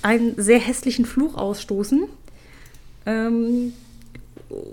einen 0.00 0.32
sehr 0.38 0.58
hässlichen 0.58 1.04
Fluch 1.04 1.34
ausstoßen. 1.34 2.04
Ähm, 3.04 3.74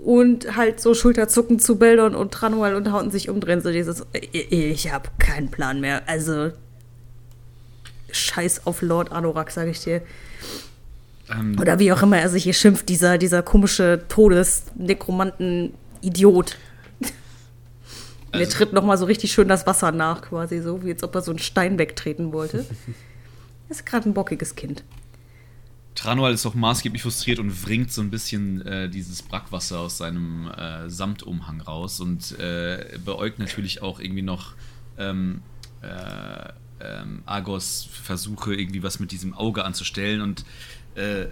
und 0.04 0.56
halt 0.56 0.80
so 0.80 0.94
Schulterzucken 0.94 1.58
zu 1.58 1.76
Beldon 1.76 2.14
und 2.14 2.32
Tranual 2.32 2.76
und 2.76 2.90
Hauten 2.92 3.10
sich 3.10 3.28
umdrehen. 3.28 3.60
So 3.60 3.70
dieses, 3.72 4.06
ich, 4.12 4.50
ich 4.50 4.90
habe 4.90 5.10
keinen 5.18 5.50
Plan 5.50 5.82
mehr. 5.82 6.04
Also, 6.06 6.52
scheiß 8.10 8.66
auf 8.66 8.80
Lord 8.80 9.12
Anorak, 9.12 9.50
sage 9.50 9.68
ich 9.70 9.80
dir. 9.80 10.00
Ähm, 11.30 11.58
Oder 11.60 11.78
wie 11.78 11.92
auch 11.92 12.02
immer 12.02 12.16
er 12.18 12.30
sich 12.30 12.44
hier 12.44 12.54
schimpft, 12.54 12.88
dieser, 12.88 13.18
dieser 13.18 13.42
komische 13.42 14.02
Todes-Nekromanten-Idiot. 14.08 16.56
Mir 18.32 18.38
Also- 18.40 18.52
tritt 18.56 18.72
noch 18.72 18.84
mal 18.84 18.96
so 18.96 19.04
richtig 19.04 19.32
schön 19.32 19.48
das 19.48 19.66
Wasser 19.66 19.92
nach, 19.92 20.22
quasi 20.22 20.60
so, 20.62 20.82
wie 20.84 20.90
als 20.92 21.02
ob 21.02 21.14
er 21.14 21.22
so 21.22 21.30
einen 21.32 21.38
Stein 21.38 21.78
wegtreten 21.78 22.32
wollte. 22.32 22.64
Das 23.68 23.78
ist 23.78 23.86
gerade 23.86 24.08
ein 24.08 24.14
bockiges 24.14 24.54
Kind. 24.54 24.84
Tranual 25.94 26.32
ist 26.32 26.46
auch 26.46 26.54
maßgeblich 26.54 27.02
frustriert 27.02 27.38
und 27.38 27.66
wringt 27.66 27.92
so 27.92 28.00
ein 28.00 28.10
bisschen 28.10 28.64
äh, 28.66 28.88
dieses 28.88 29.20
Brackwasser 29.22 29.80
aus 29.80 29.98
seinem 29.98 30.50
äh, 30.50 30.88
Samtumhang 30.88 31.60
raus 31.60 32.00
und 32.00 32.38
äh, 32.38 32.98
beäugt 33.04 33.38
natürlich 33.38 33.82
auch 33.82 34.00
irgendwie 34.00 34.22
noch 34.22 34.54
ähm, 34.96 35.42
äh, 35.82 36.48
ähm, 36.80 37.22
Argos 37.26 37.86
Versuche, 37.92 38.54
irgendwie 38.54 38.82
was 38.82 39.00
mit 39.00 39.12
diesem 39.12 39.34
Auge 39.34 39.66
anzustellen 39.66 40.22
und 40.22 40.46
äh, 40.94 41.26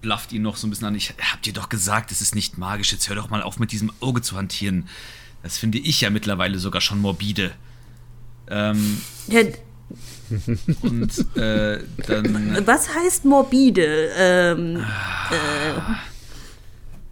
blafft 0.00 0.32
ihn 0.32 0.40
noch 0.40 0.56
so 0.56 0.66
ein 0.66 0.70
bisschen 0.70 0.86
an. 0.86 0.94
Ich 0.94 1.12
hab 1.30 1.42
dir 1.42 1.52
doch 1.52 1.68
gesagt, 1.68 2.10
es 2.12 2.22
ist 2.22 2.34
nicht 2.34 2.56
magisch. 2.56 2.90
Jetzt 2.92 3.10
hör 3.10 3.16
doch 3.16 3.28
mal 3.28 3.42
auf, 3.42 3.58
mit 3.58 3.72
diesem 3.72 3.92
Auge 4.00 4.22
zu 4.22 4.36
hantieren. 4.38 4.88
Das 5.42 5.58
finde 5.58 5.78
ich 5.78 6.00
ja 6.00 6.10
mittlerweile 6.10 6.58
sogar 6.58 6.80
schon 6.80 7.00
morbide. 7.00 7.52
Ähm, 8.48 9.00
Ja, 9.28 9.40
und 10.82 11.36
äh, 11.36 11.80
dann. 12.06 12.66
was 12.66 12.94
heißt 12.94 13.24
morbide? 13.24 14.10
Ähm, 14.16 14.84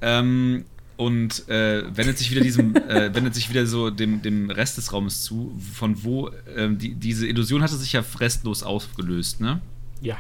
Ähm, 0.01 0.65
und 0.97 1.49
äh, 1.49 1.85
wendet 1.97 2.19
sich 2.19 2.31
wieder 2.31 2.41
diesem, 2.41 2.75
äh, 2.77 3.13
wendet 3.15 3.35
sich 3.35 3.51
wieder 3.51 3.67
so 3.67 3.91
dem, 3.91 4.23
dem 4.23 4.51
Rest 4.51 4.79
des 4.79 4.93
Raumes 4.93 5.23
zu, 5.23 5.57
von 5.73 6.03
wo 6.05 6.31
ähm, 6.57 6.79
die, 6.79 6.95
diese 6.95 7.27
Illusion 7.27 7.63
hatte 7.63 7.77
sich 7.77 7.93
ja 7.93 8.05
restlos 8.19 8.63
aufgelöst, 8.63 9.41
ne? 9.41 9.61
ja. 10.01 10.17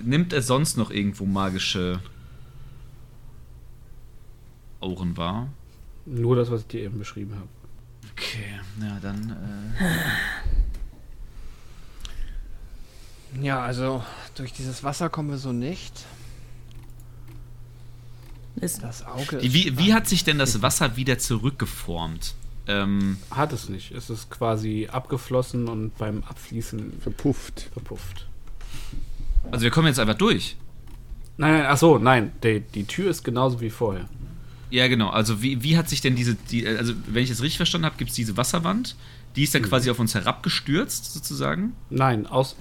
Nimmt 0.00 0.32
er 0.32 0.42
sonst 0.42 0.76
noch 0.76 0.92
irgendwo 0.92 1.26
magische 1.26 1.98
Auren 4.80 5.16
wahr? 5.16 5.48
Nur 6.10 6.36
das, 6.36 6.50
was 6.50 6.62
ich 6.62 6.66
dir 6.68 6.80
eben 6.82 6.98
beschrieben 6.98 7.34
habe. 7.34 7.48
Okay, 8.12 8.60
na 8.78 8.98
dann. 9.00 9.30
Äh, 9.78 9.84
Ja, 13.42 13.60
also 13.60 14.02
durch 14.36 14.52
dieses 14.54 14.82
Wasser 14.84 15.10
kommen 15.10 15.28
wir 15.30 15.36
so 15.38 15.52
nicht. 15.52 16.06
ist, 18.56 18.82
Das 18.82 19.04
Auge. 19.06 19.40
wie, 19.42 19.76
wie 19.78 19.92
hat 19.92 20.08
sich 20.08 20.24
denn 20.24 20.38
das 20.38 20.62
Wasser 20.62 20.96
wieder 20.96 21.18
zurückgeformt? 21.18 22.34
Ähm, 22.66 23.18
Hat 23.30 23.52
es 23.52 23.68
nicht. 23.68 23.92
Es 23.92 24.08
ist 24.10 24.30
quasi 24.30 24.88
abgeflossen 24.90 25.68
und 25.68 25.96
beim 25.98 26.24
Abfließen 26.24 27.00
Verpufft. 27.00 27.68
verpufft. 27.72 28.26
also 29.50 29.62
wir 29.62 29.70
kommen 29.70 29.88
jetzt 29.88 30.00
einfach 30.00 30.14
durch. 30.16 30.56
Nein, 31.36 31.52
nein, 31.52 31.66
ach 31.68 31.76
so, 31.78 31.98
nein. 31.98 32.32
Die, 32.42 32.60
die 32.60 32.84
Tür 32.84 33.10
ist 33.10 33.22
genauso 33.24 33.60
wie 33.60 33.70
vorher. 33.70 34.08
Ja, 34.70 34.86
genau. 34.88 35.08
Also 35.10 35.42
wie, 35.42 35.62
wie 35.62 35.76
hat 35.76 35.88
sich 35.88 36.00
denn 36.00 36.14
diese, 36.14 36.34
die, 36.34 36.66
also 36.66 36.92
wenn 37.06 37.22
ich 37.22 37.30
es 37.30 37.42
richtig 37.42 37.56
verstanden 37.56 37.86
habe, 37.86 37.96
gibt 37.96 38.10
es 38.10 38.16
diese 38.16 38.36
Wasserwand, 38.36 38.96
die 39.36 39.44
ist 39.44 39.54
dann 39.54 39.62
quasi 39.62 39.90
auf 39.90 39.98
uns 39.98 40.14
herabgestürzt, 40.14 41.12
sozusagen. 41.12 41.74
Nein, 41.90 42.26
aus, 42.26 42.56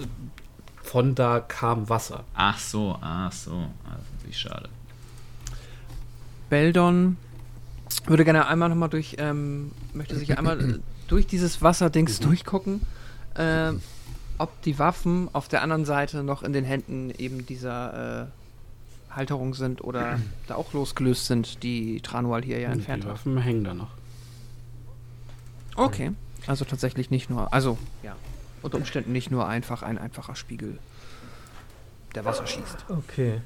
von 0.83 1.15
da 1.15 1.39
kam 1.39 1.89
Wasser. 1.89 2.23
Ach 2.33 2.57
so, 2.59 2.97
ach 3.01 3.31
so. 3.31 3.51
Ah, 3.83 3.95
Das 3.95 4.01
ist 4.05 4.13
natürlich 4.13 4.37
schade. 4.37 4.69
Beldon 6.49 7.17
würde 8.05 8.23
gerne 8.23 8.47
einmal 8.47 8.69
nochmal 8.69 8.89
durch, 8.89 9.15
ähm, 9.19 9.71
möchte 9.93 10.15
sich 10.15 10.37
einmal 10.37 10.59
äh, 10.61 10.79
durch 11.07 11.27
dieses 11.27 11.61
Wasserdings 11.61 12.19
durchgucken, 12.19 12.81
ähm, 13.37 13.81
ob 14.37 14.61
die 14.61 14.77
Waffen 14.79 15.29
auf 15.33 15.47
der 15.47 15.61
anderen 15.61 15.85
Seite 15.85 16.23
noch 16.23 16.43
in 16.43 16.53
den 16.53 16.63
Händen 16.63 17.11
eben 17.17 17.45
dieser 17.45 18.21
äh, 18.23 18.25
Halterung 19.17 19.53
sind 19.53 19.83
oder 19.83 20.19
da 20.47 20.55
auch 20.55 20.73
losgelöst 20.73 21.25
sind, 21.25 21.63
die 21.63 21.99
Tranual 22.01 22.43
hier 22.43 22.59
ja 22.59 22.69
entfernt 22.69 23.03
die 23.03 23.07
hat. 23.07 23.15
Waffen 23.15 23.37
hängen 23.37 23.63
da 23.63 23.73
noch. 23.73 23.91
Okay, 25.75 26.11
also 26.47 26.65
tatsächlich 26.65 27.11
nicht 27.11 27.29
nur, 27.29 27.53
also 27.53 27.77
ja, 28.01 28.15
unter 28.61 28.77
Umständen 28.77 29.11
nicht 29.11 29.29
nur 29.29 29.47
einfach 29.47 29.83
ein 29.83 29.97
einfacher 29.97 30.35
Spiegel, 30.35 30.79
der 32.15 32.25
Wasser 32.25 32.47
schießt. 32.47 32.85
Okay. 32.89 33.41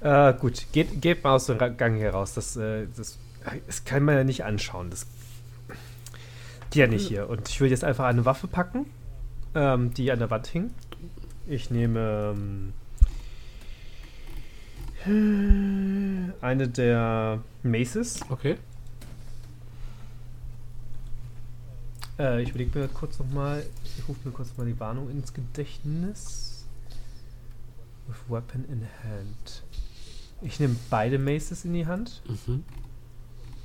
Äh, 0.00 0.34
gut, 0.34 0.66
geht, 0.72 1.00
geht 1.00 1.24
mal 1.24 1.34
aus 1.34 1.46
dem 1.46 1.58
Gang 1.58 1.96
hier 1.96 2.10
raus. 2.10 2.34
Das, 2.34 2.56
äh, 2.56 2.86
das, 2.96 3.18
das 3.66 3.84
kann 3.84 4.04
man 4.04 4.16
ja 4.16 4.24
nicht 4.24 4.44
anschauen. 4.44 4.90
Das 4.90 5.06
geht 6.70 6.80
ja 6.80 6.86
nicht 6.86 7.08
hier. 7.08 7.28
Und 7.28 7.48
ich 7.48 7.60
würde 7.60 7.70
jetzt 7.70 7.84
einfach 7.84 8.04
eine 8.04 8.24
Waffe 8.24 8.46
packen, 8.46 8.86
ähm, 9.54 9.92
die 9.94 10.12
an 10.12 10.18
der 10.18 10.30
Wand 10.30 10.46
hing. 10.46 10.70
Ich 11.46 11.70
nehme 11.70 12.34
ähm, 12.36 12.72
eine 15.06 16.68
der 16.68 17.42
Maces. 17.62 18.20
Okay. 18.28 18.56
Äh, 22.18 22.42
ich 22.42 22.50
überlege 22.50 22.78
mir 22.78 22.88
kurz 22.88 23.18
nochmal, 23.18 23.64
ich 23.84 24.08
rufe 24.08 24.20
mir 24.28 24.32
kurz 24.34 24.48
mal 24.56 24.66
die 24.66 24.78
Warnung 24.80 25.10
ins 25.10 25.32
Gedächtnis. 25.32 26.64
With 28.08 28.16
weapon 28.28 28.64
in 28.70 28.82
hand. 29.04 29.62
Ich 30.42 30.58
nehme 30.60 30.76
beide 30.90 31.18
Maces 31.18 31.64
in 31.64 31.74
die 31.74 31.86
Hand 31.86 32.22
Mhm. 32.46 32.64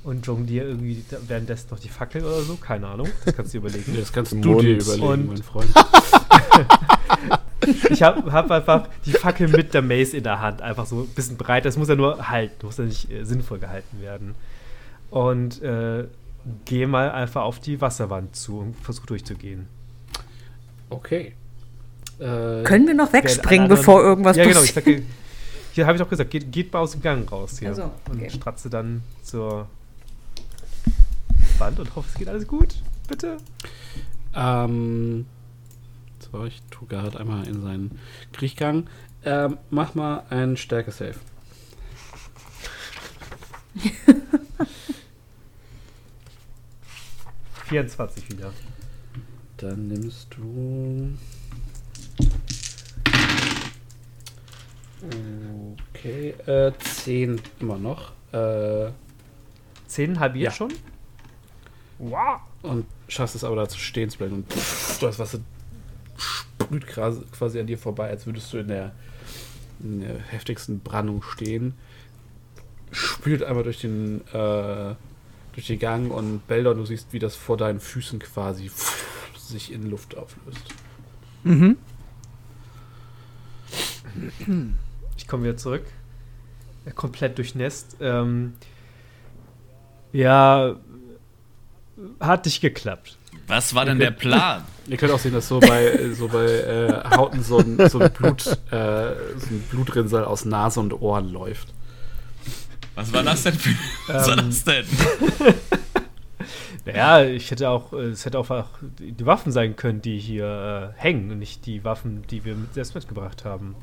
und 0.04 0.26
jongliere 0.26 0.66
irgendwie 0.68 1.02
da- 1.10 1.16
währenddessen 1.26 1.68
noch 1.70 1.78
die 1.78 1.88
Fackel 1.88 2.22
oder 2.24 2.42
so. 2.42 2.56
Keine 2.56 2.86
Ahnung, 2.88 3.08
das 3.24 3.34
kannst 3.34 3.54
du 3.54 3.58
dir 3.60 3.66
überlegen. 3.68 3.94
Das 3.96 4.12
kannst 4.12 4.32
du 4.32 4.36
Mund 4.36 4.62
dir 4.62 4.76
überlegen, 4.78 5.06
und- 5.06 5.26
mein 5.28 5.42
Freund. 5.42 5.72
Ich 7.90 8.02
habe 8.02 8.32
hab 8.32 8.50
einfach 8.50 8.88
die 9.06 9.12
Fackel 9.12 9.48
mit 9.48 9.74
der 9.74 9.82
Mace 9.82 10.14
in 10.14 10.24
der 10.24 10.40
Hand, 10.40 10.62
einfach 10.62 10.86
so 10.86 11.00
ein 11.02 11.08
bisschen 11.08 11.36
breit. 11.36 11.64
Das 11.64 11.76
muss 11.76 11.88
ja 11.88 11.94
nur 11.96 12.28
halten, 12.28 12.66
muss 12.66 12.76
ja 12.78 12.84
nicht 12.84 13.10
äh, 13.10 13.24
sinnvoll 13.24 13.58
gehalten 13.58 14.00
werden. 14.00 14.34
Und 15.10 15.62
äh, 15.62 16.04
gehe 16.64 16.86
mal 16.86 17.10
einfach 17.10 17.42
auf 17.42 17.60
die 17.60 17.80
Wasserwand 17.80 18.34
zu 18.36 18.58
und 18.58 18.76
versuche 18.76 19.06
durchzugehen. 19.06 19.66
Okay. 20.90 21.34
Äh, 22.18 22.62
Können 22.64 22.86
wir 22.86 22.94
noch 22.94 23.12
wegspringen, 23.12 23.64
anderen- 23.64 23.80
bevor 23.80 24.02
irgendwas 24.02 24.36
Ja, 24.36 24.44
genau. 24.44 24.62
Ich 24.62 24.74
passiert? 24.74 24.98
sag, 24.98 25.04
hier 25.72 25.86
habe 25.86 25.96
ich 25.96 26.02
doch 26.02 26.08
gesagt, 26.10 26.30
geht, 26.30 26.52
geht 26.52 26.72
mal 26.72 26.80
aus 26.80 26.92
dem 26.92 27.02
Gang 27.02 27.30
raus 27.30 27.58
hier. 27.58 27.70
Ach 27.72 27.74
so, 27.76 27.90
okay. 28.10 28.24
Und 28.24 28.32
stratze 28.32 28.70
dann 28.70 29.02
zur 29.22 29.66
Wand 31.58 31.80
und 31.80 31.94
hoffe, 31.96 32.08
es 32.12 32.18
geht 32.18 32.28
alles 32.28 32.46
gut. 32.46 32.74
Bitte. 33.08 33.36
Ähm, 34.34 35.26
so, 36.34 36.44
ich 36.44 36.60
tue 36.70 36.88
gerade 36.88 37.18
einmal 37.20 37.46
in 37.46 37.62
seinen 37.62 37.98
Kriechgang. 38.32 38.88
Ähm, 39.24 39.56
mach 39.70 39.94
mal 39.94 40.24
einen 40.30 40.56
Stärke-Safe. 40.56 41.14
Äh, 43.76 43.90
24 47.66 48.30
wieder. 48.30 48.52
Dann 49.56 49.88
nimmst 49.88 50.28
du. 50.36 51.12
Okay, 55.92 56.30
äh, 56.46 56.72
10 56.78 57.40
immer 57.60 57.78
noch. 57.78 58.12
Äh, 58.32 58.90
10 59.86 60.18
halbiert 60.20 60.44
Ja. 60.44 60.56
schon? 60.56 60.72
Wow. 61.98 62.40
und 62.62 62.86
schaffst 63.06 63.36
es 63.36 63.44
aber 63.44 63.54
dazu 63.56 63.78
stehen 63.78 64.10
zu 64.10 64.18
bleiben. 64.18 64.34
Und 64.34 64.52
pff, 64.52 64.98
das 64.98 65.18
Wasser 65.18 65.38
sprüht 66.60 66.86
quasi 66.86 67.60
an 67.60 67.66
dir 67.66 67.78
vorbei, 67.78 68.08
als 68.08 68.26
würdest 68.26 68.52
du 68.52 68.58
in 68.58 68.68
der, 68.68 68.92
in 69.80 70.00
der 70.00 70.18
heftigsten 70.18 70.80
Brandung 70.80 71.22
stehen. 71.22 71.74
Spült 72.90 73.42
einmal 73.42 73.64
durch 73.64 73.80
den, 73.80 74.20
äh, 74.32 74.94
durch 75.52 75.66
den 75.66 75.78
Gang 75.78 76.12
und 76.12 76.46
Beldor, 76.46 76.74
du 76.74 76.84
siehst, 76.84 77.12
wie 77.12 77.18
das 77.18 77.34
vor 77.34 77.56
deinen 77.56 77.80
Füßen 77.80 78.18
quasi 78.18 78.70
sich 79.36 79.72
in 79.72 79.90
Luft 79.90 80.16
auflöst. 80.16 80.62
Mhm. 81.42 81.76
Ich 85.16 85.28
komme 85.28 85.44
wieder 85.44 85.56
zurück. 85.56 85.84
Komplett 86.94 87.38
durchnässt. 87.38 87.96
Ähm, 88.00 88.54
ja, 90.12 90.76
hat 92.20 92.44
nicht 92.44 92.60
geklappt. 92.60 93.18
Was 93.46 93.74
war 93.74 93.84
denn 93.84 93.98
der 93.98 94.10
Plan? 94.10 94.64
Ihr 94.86 94.96
könnt 94.96 95.12
auch 95.12 95.18
sehen, 95.18 95.32
dass 95.32 95.48
so 95.48 95.60
bei, 95.60 96.12
so 96.12 96.28
bei 96.28 96.44
äh, 96.44 97.16
Hauten 97.16 97.42
so 97.42 97.58
ein, 97.58 97.88
so 97.88 97.98
ein, 97.98 98.12
Blut, 98.12 98.46
äh, 98.70 99.14
so 99.38 99.46
ein 99.50 99.64
Blutrinsel 99.70 100.24
aus 100.24 100.44
Nase 100.44 100.80
und 100.80 100.92
Ohren 100.92 101.30
läuft. 101.32 101.72
Was 102.94 103.12
war 103.12 103.22
das 103.22 103.42
denn 103.42 103.54
für. 103.54 103.74
Was 104.12 104.28
war 104.28 104.38
Ähm, 104.38 104.46
das 104.46 104.64
denn? 104.64 104.84
Naja, 106.86 107.24
ich 107.24 107.50
hätte 107.50 107.70
auch, 107.70 107.94
es 107.94 108.26
hätte 108.26 108.38
auch 108.38 108.50
einfach 108.50 108.68
die 108.98 109.24
Waffen 109.24 109.52
sein 109.52 109.74
können, 109.74 110.02
die 110.02 110.18
hier 110.18 110.92
äh, 110.94 111.00
hängen 111.00 111.30
und 111.30 111.38
nicht 111.38 111.64
die 111.64 111.82
Waffen, 111.82 112.26
die 112.28 112.44
wir 112.44 112.54
mit, 112.54 112.74
selbst 112.74 112.94
mitgebracht 112.94 113.46
haben. 113.46 113.74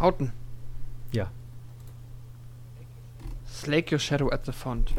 Hauten. 0.00 0.32
Ja. 1.12 1.30
Slake 3.48 3.94
your 3.94 4.00
shadow 4.00 4.30
at 4.32 4.46
the 4.46 4.52
font. 4.52 4.92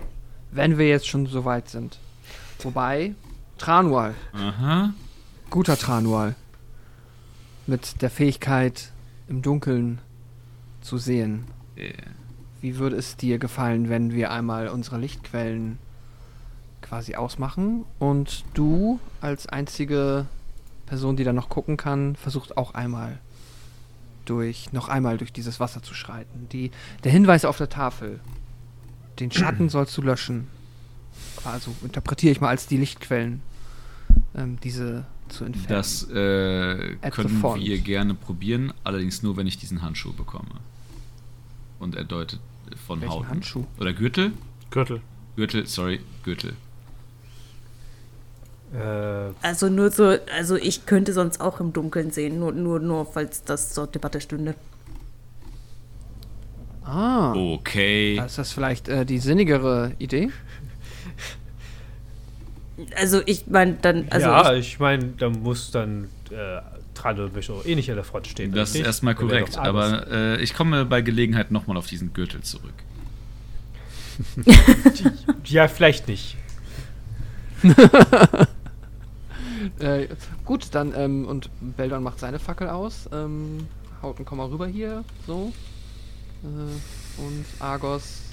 Wenn 0.52 0.78
wir 0.78 0.88
jetzt 0.88 1.08
schon 1.10 1.26
so 1.26 1.44
weit 1.44 1.68
sind. 1.70 2.00
Wobei, 2.60 3.16
Tranual, 3.60 4.16
Aha. 4.34 4.94
guter 5.50 5.78
Tranual. 5.78 6.36
Mit 7.68 8.02
der 8.02 8.10
Fähigkeit, 8.10 8.92
im 9.28 9.42
Dunkeln 9.44 10.00
zu 10.82 10.98
sehen. 10.98 11.46
Äh, 11.76 11.94
Wie 12.62 12.78
würde 12.78 12.96
es 12.96 13.16
dir 13.16 13.38
gefallen, 13.38 13.90
wenn 13.90 14.12
wir 14.14 14.32
einmal 14.32 14.70
unsere 14.70 14.98
Lichtquellen 14.98 15.78
quasi 16.82 17.16
ausmachen 17.16 17.86
und 18.00 18.44
du 18.54 19.00
als 19.22 19.46
einzige 19.48 20.26
Person, 20.88 21.16
die 21.16 21.24
da 21.24 21.34
noch 21.34 21.50
gucken 21.50 21.78
kann, 21.78 22.16
versucht 22.16 22.58
auch 22.58 22.74
einmal 22.74 23.20
durch, 24.26 24.74
noch 24.74 24.90
einmal 24.90 25.18
durch 25.18 25.32
dieses 25.32 25.60
Wasser 25.60 25.84
zu 25.84 25.94
schreiten. 25.94 26.48
Die, 26.52 26.72
der 27.04 27.12
Hinweis 27.12 27.46
auf 27.46 27.58
der 27.58 27.70
Tafel, 27.70 28.20
den 29.20 29.32
Schatten 29.32 29.70
sollst 29.70 29.96
du 29.98 30.02
löschen. 30.02 30.48
Also 31.46 31.76
interpretiere 31.84 32.32
ich 32.32 32.42
mal 32.42 32.50
als 32.50 32.66
die 32.68 32.78
Lichtquellen, 32.78 33.42
ähm, 34.36 34.58
diese 34.64 35.06
zu 35.30 35.46
entfernen. 35.46 35.68
Das 35.70 36.04
äh, 36.10 36.96
können 37.12 37.42
wir 37.56 37.78
gerne 37.80 38.14
probieren, 38.16 38.74
allerdings 38.84 39.22
nur, 39.24 39.38
wenn 39.38 39.48
ich 39.48 39.58
diesen 39.58 39.82
Handschuh 39.82 40.14
bekomme. 40.14 40.50
Und 41.80 41.96
er 41.96 42.04
deutet 42.04 42.40
von 42.88 43.02
Welchen 43.02 43.14
Haut. 43.14 43.28
Handschuh? 43.28 43.66
Oder 43.80 43.94
Gürtel? 43.94 44.32
Gürtel. 44.72 45.02
Gürtel, 45.36 45.66
sorry, 45.68 46.00
Gürtel. 46.24 46.54
Äh, 48.74 49.34
Also 49.42 49.70
nur 49.70 49.90
so, 49.92 50.16
also 50.36 50.56
ich 50.56 50.86
könnte 50.86 51.14
sonst 51.14 51.42
auch 51.42 51.60
im 51.60 51.74
Dunkeln 51.74 52.12
sehen, 52.12 52.40
nur, 52.40 52.52
nur, 52.52 52.80
nur 52.80 53.06
falls 53.06 53.44
das 53.44 53.74
zur 53.74 53.88
Debatte 53.88 54.22
stünde. 54.22 54.56
Ah, 56.84 57.34
Okay. 57.36 58.20
ist 58.26 58.38
das 58.38 58.52
vielleicht 58.52 58.88
äh, 58.90 59.06
die 59.06 59.20
sinnigere 59.20 59.94
Idee? 60.00 60.30
Also 62.96 63.22
ich 63.26 63.48
meine 63.48 63.74
dann, 63.82 64.08
also 64.10 64.28
ja, 64.28 64.54
ich, 64.54 64.74
ich 64.74 64.80
meine, 64.80 65.14
da 65.18 65.30
muss 65.30 65.72
dann 65.72 66.10
äh, 66.32 66.60
auch 67.02 67.66
eh 67.66 67.76
nicht 67.76 67.90
an 67.90 67.96
der 67.96 68.04
Front 68.04 68.28
stehen. 68.28 68.52
Das 68.52 68.70
ist 68.70 68.76
richtig? 68.76 68.88
erstmal 68.88 69.16
Der 69.16 69.30
wäre 69.30 69.46
korrekt, 69.46 69.58
aber 69.58 70.08
äh, 70.12 70.42
ich 70.42 70.54
komme 70.54 70.86
bei 70.86 71.02
Gelegenheit 71.02 71.50
nochmal 71.52 71.78
auf 71.78 71.88
diesen 71.88 72.14
Gürtel 72.14 72.42
zurück. 72.42 72.74
Ja, 75.46 75.68
vielleicht 75.68 76.08
nicht. 76.08 76.36
Äh, 79.80 80.08
gut, 80.46 80.68
dann, 80.72 80.94
ähm, 80.96 81.26
und 81.26 81.50
Beldon 81.60 82.02
macht 82.02 82.20
seine 82.20 82.40
Fackel 82.40 82.70
aus. 82.70 83.10
Ähm, 83.12 83.68
Hauten, 84.02 84.24
komm 84.24 84.38
mal 84.38 84.48
rüber 84.48 84.68
hier, 84.68 85.04
so. 85.28 85.52
Äh, 86.44 87.22
und 87.22 87.46
Argos 87.60 88.29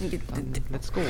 Dann 0.00 0.52
let's 0.72 0.92
go. 0.92 1.00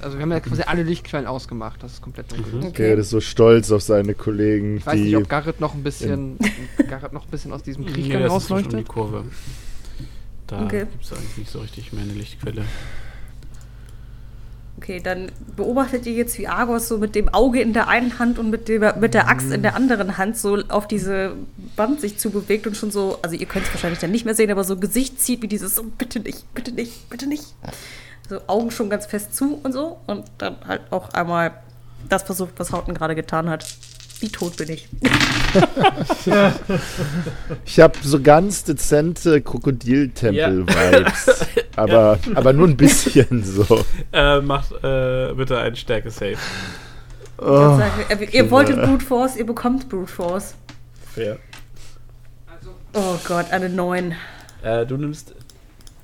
Also 0.00 0.16
wir 0.16 0.22
haben 0.22 0.32
ja 0.32 0.40
quasi 0.40 0.62
alle 0.62 0.82
Lichtquellen 0.82 1.26
ausgemacht. 1.26 1.82
Das 1.82 1.92
ist 1.94 2.02
komplett 2.02 2.32
dunkel. 2.32 2.58
Okay. 2.60 2.72
Gerrit 2.72 2.98
ist 3.00 3.10
so 3.10 3.20
stolz 3.20 3.70
auf 3.70 3.82
seine 3.82 4.14
Kollegen, 4.14 4.78
Ich 4.78 4.86
weiß 4.86 4.94
die. 4.94 5.02
nicht, 5.02 5.16
ob 5.16 5.28
Garrett 5.28 5.60
noch 5.60 5.74
ein 5.74 5.82
bisschen, 5.82 6.38
Garrett 6.88 7.12
noch 7.12 7.24
ein 7.24 7.30
bisschen 7.30 7.52
aus 7.52 7.62
diesem 7.62 7.84
Krieg 7.86 8.06
Nee, 8.06 8.12
schon 8.12 8.16
um 8.16 8.22
die 8.22 8.26
rausleuchtet. 8.28 8.88
Kurve. 8.88 9.24
Da 10.46 10.64
Okay. 10.64 10.86
gibt 10.90 11.04
es 11.04 11.12
eigentlich 11.12 11.36
nicht 11.38 11.50
so 11.50 11.60
richtig 11.60 11.92
mehr 11.92 12.02
eine 12.04 12.12
Lichtquelle. 12.14 12.64
Okay, 14.78 15.00
dann 15.02 15.32
beobachtet 15.56 16.06
ihr 16.06 16.12
jetzt, 16.12 16.38
wie 16.38 16.46
Argos 16.46 16.86
so 16.86 16.98
mit 16.98 17.16
dem 17.16 17.28
Auge 17.28 17.60
in 17.60 17.72
der 17.72 17.88
einen 17.88 18.20
Hand 18.20 18.38
und 18.38 18.48
mit, 18.48 18.68
dem, 18.68 18.84
mit 19.00 19.12
der 19.12 19.26
Axt 19.28 19.50
in 19.50 19.62
der 19.62 19.74
anderen 19.74 20.18
Hand 20.18 20.36
so 20.38 20.56
auf 20.68 20.86
diese 20.86 21.32
Wand 21.74 22.00
sich 22.00 22.16
zubewegt 22.16 22.64
und 22.68 22.76
schon 22.76 22.92
so, 22.92 23.18
also 23.22 23.34
ihr 23.34 23.46
könnt 23.46 23.66
es 23.66 23.72
wahrscheinlich 23.74 23.98
dann 23.98 24.12
nicht 24.12 24.24
mehr 24.24 24.36
sehen, 24.36 24.52
aber 24.52 24.62
so 24.62 24.76
Gesicht 24.76 25.20
zieht 25.20 25.42
wie 25.42 25.48
dieses, 25.48 25.80
oh, 25.80 25.86
bitte 25.98 26.20
nicht, 26.20 26.54
bitte 26.54 26.70
nicht, 26.70 27.10
bitte 27.10 27.26
nicht. 27.26 27.42
So 28.28 28.40
Augen 28.46 28.70
schon 28.70 28.90
ganz 28.90 29.06
fest 29.06 29.34
zu 29.34 29.60
und 29.62 29.72
so 29.72 29.98
und 30.06 30.24
dann 30.38 30.56
halt 30.66 30.82
auch 30.90 31.10
einmal 31.10 31.52
das 32.08 32.22
versucht, 32.22 32.54
was 32.58 32.72
Hauten 32.72 32.94
gerade 32.94 33.14
getan 33.14 33.48
hat. 33.48 33.66
Wie 34.20 34.28
tot 34.28 34.56
bin 34.56 34.70
ich? 34.70 34.88
Ich 37.64 37.80
habe 37.80 37.98
so 38.02 38.20
ganz 38.20 38.64
dezente 38.64 39.40
Krokodiltempel-Vibes. 39.40 41.46
aber, 41.76 42.18
aber 42.34 42.52
nur 42.52 42.68
ein 42.68 42.76
bisschen 42.76 43.42
so. 43.44 43.84
Äh, 44.12 44.40
macht 44.40 44.72
äh, 44.84 45.32
bitte 45.34 45.58
einen 45.58 45.76
Stärke-Save. 45.76 46.36
Oh, 47.38 47.78
Sagen 47.78 48.04
äh, 48.10 48.24
ihr 48.32 48.50
wolltet 48.50 48.82
Brute 48.82 49.04
Force, 49.04 49.36
ihr 49.36 49.46
bekommt 49.46 49.88
Brute 49.88 50.12
Force. 50.12 50.54
Fair. 51.14 51.38
Oh 52.92 53.16
Gott, 53.26 53.50
eine 53.50 53.68
9. 53.68 54.14
Äh, 54.62 54.86
du 54.86 54.96
nimmst. 54.96 55.34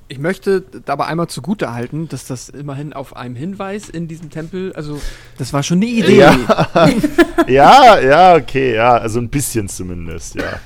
Ich 0.07 0.19
möchte 0.19 0.63
aber 0.85 1.07
einmal 1.07 1.27
zugute 1.27 1.73
halten, 1.73 2.07
dass 2.09 2.27
das 2.27 2.49
immerhin 2.49 2.93
auf 2.93 3.15
einem 3.15 3.35
Hinweis 3.35 3.89
in 3.89 4.07
diesem 4.07 4.29
Tempel, 4.29 4.71
also 4.73 5.01
das 5.39 5.51
war 5.51 5.63
schon 5.63 5.79
eine 5.79 5.87
Idee. 5.87 6.19
Ja. 6.19 6.37
ja, 7.47 7.99
ja, 7.99 8.35
okay, 8.35 8.75
ja. 8.75 8.97
Also 8.97 9.19
ein 9.19 9.29
bisschen 9.29 9.67
zumindest, 9.67 10.35
ja. 10.35 10.59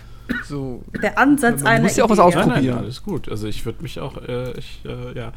So, 0.45 0.83
Der 1.01 1.17
Ansatz 1.17 1.61
Man 1.61 1.73
einer 1.73 1.83
muss 1.83 1.95
ja 1.95 2.03
auch 2.03 2.09
was 2.09 2.19
ausprobieren. 2.19 2.53
Nein, 2.53 2.65
nein, 2.65 2.77
alles 2.79 3.01
gut. 3.01 3.29
Also 3.29 3.47
ich 3.47 3.65
würde 3.65 3.81
mich 3.81 3.99
auch, 3.99 4.17
äh, 4.17 4.51
ich, 4.57 4.81
äh, 4.85 5.17
ja. 5.17 5.31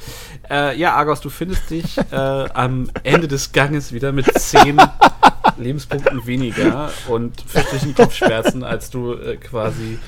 Äh, 0.51 0.79
ja, 0.79 0.95
Argos, 0.95 1.21
du 1.21 1.31
findest 1.31 1.71
dich 1.71 1.97
äh, 1.99 2.17
am 2.17 2.91
Ende 3.05 3.29
des 3.29 3.53
Ganges 3.53 3.93
wieder 3.93 4.13
mit 4.13 4.27
zehn 4.39 4.81
Lebenspunkten 5.59 6.27
weniger 6.27 6.91
und 7.09 7.41
fürchterlichen 7.41 7.95
Kopfschmerzen, 7.95 8.65
als 8.65 8.91
du 8.91 9.15
äh, 9.15 9.37
quasi 9.37 9.99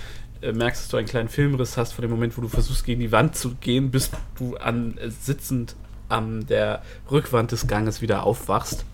merkst, 0.52 0.82
dass 0.82 0.88
du 0.88 0.96
einen 0.96 1.06
kleinen 1.06 1.28
Filmriss 1.28 1.76
hast 1.76 1.92
von 1.92 2.02
dem 2.02 2.10
Moment, 2.10 2.36
wo 2.36 2.42
du 2.42 2.48
versuchst, 2.48 2.84
gegen 2.84 3.00
die 3.00 3.12
Wand 3.12 3.36
zu 3.36 3.54
gehen, 3.56 3.90
bis 3.90 4.10
du 4.38 4.56
an, 4.56 4.98
äh, 4.98 5.10
sitzend 5.10 5.74
an 6.08 6.46
der 6.46 6.82
Rückwand 7.10 7.52
des 7.52 7.66
Ganges 7.66 8.02
wieder 8.02 8.24
aufwachst. 8.24 8.84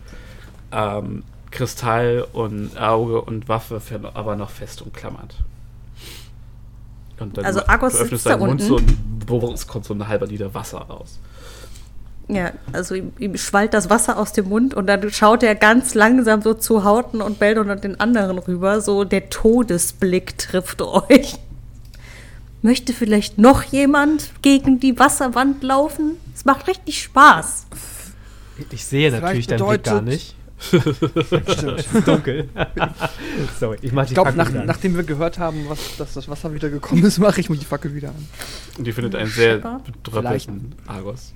Ähm, 0.73 1.25
Kristall 1.51 2.27
und 2.33 2.79
Auge 2.79 3.21
und 3.21 3.49
Waffe 3.49 3.81
aber 4.15 4.37
noch 4.37 4.51
fest 4.51 4.83
umklammert. 4.83 5.35
Und 7.19 7.37
dann 7.37 7.45
Also 7.45 7.61
du 7.61 7.69
Argos 7.69 7.95
öffnest 7.95 8.11
sitzt 8.11 8.27
da 8.27 8.31
deinen 8.31 8.47
Mund 8.49 8.63
unten. 8.63 9.27
so 9.27 9.37
und 9.37 9.55
es 9.55 9.67
kommt 9.67 9.85
so 9.85 9.95
ein 9.95 10.09
halber 10.09 10.27
Liter 10.27 10.55
Wasser 10.55 10.79
raus. 10.79 11.19
Ja, 12.33 12.53
also 12.73 12.95
ihm, 12.95 13.13
ihm 13.19 13.37
schwallt 13.37 13.75
das 13.75 13.91
Wasser 13.91 14.17
aus 14.19 14.33
dem 14.33 14.49
Mund 14.49 14.75
und 14.75 14.87
dann 14.87 15.11
schaut 15.11 15.43
er 15.43 15.55
ganz 15.55 15.95
langsam 15.95 16.43
so 16.43 16.55
zu 16.55 16.85
Hauten 16.85 17.21
und 17.21 17.39
Beldon 17.39 17.71
und 17.71 17.83
den 17.83 17.99
anderen 17.99 18.39
rüber. 18.39 18.81
So 18.81 19.05
der 19.05 19.31
Todesblick 19.31 20.39
trifft 20.39 20.81
euch. 20.83 21.35
Möchte 22.63 22.93
vielleicht 22.93 23.39
noch 23.39 23.63
jemand 23.63 24.31
gegen 24.43 24.81
die 24.81 24.99
Wasserwand 24.99 25.63
laufen? 25.63 26.17
Es 26.35 26.45
macht 26.45 26.69
richtig 26.69 27.03
Spaß. 27.03 27.67
Ich 28.71 28.85
sehe 28.85 29.09
Vielleicht 29.11 29.23
natürlich 29.23 29.47
deinen 29.47 29.67
Blick 29.67 29.83
gar 29.85 30.03
nicht. 30.03 30.35
stimmt. 30.35 30.37
Es 30.73 31.33
ist 31.95 32.07
dunkel. 32.07 32.51
Sorry, 33.59 33.79
ich 33.81 33.93
mach 33.93 34.05
die 34.05 34.09
Ich 34.11 34.15
glaube, 34.15 34.29
Fackel 34.33 34.37
nach, 34.45 34.51
wieder 34.51 34.61
an. 34.61 34.67
nachdem 34.67 34.95
wir 34.95 35.05
gehört 35.05 35.39
haben, 35.39 35.65
was, 35.69 35.79
dass 35.97 36.13
das 36.13 36.29
Wasser 36.29 36.53
wieder 36.53 36.69
gekommen 36.69 37.03
ist, 37.03 37.19
mache 37.19 37.41
ich 37.41 37.49
mir 37.49 37.57
die 37.57 37.65
Fackel 37.65 37.95
wieder 37.95 38.11
an. 38.11 38.29
Und 38.77 38.85
die 38.87 38.93
findet 38.93 39.15
einen 39.15 39.31
sehr 39.31 39.55
Schepper? 39.55 39.81
betröppelten 39.87 40.75
Argos. 40.87 41.33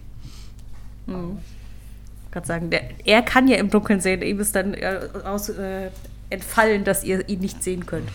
Kann 2.30 2.44
sagen, 2.44 2.70
der, 2.70 2.90
er 3.04 3.22
kann 3.22 3.46
ja 3.46 3.56
im 3.56 3.70
Dunkeln 3.70 4.00
sehen. 4.00 4.22
Ihm 4.22 4.40
ist 4.40 4.56
dann 4.56 4.74
äh, 4.74 5.08
aus, 5.24 5.48
äh, 5.48 5.90
entfallen, 6.30 6.84
dass 6.84 7.04
ihr 7.04 7.28
ihn 7.28 7.40
nicht 7.40 7.62
sehen 7.62 7.86
könnt. 7.86 8.08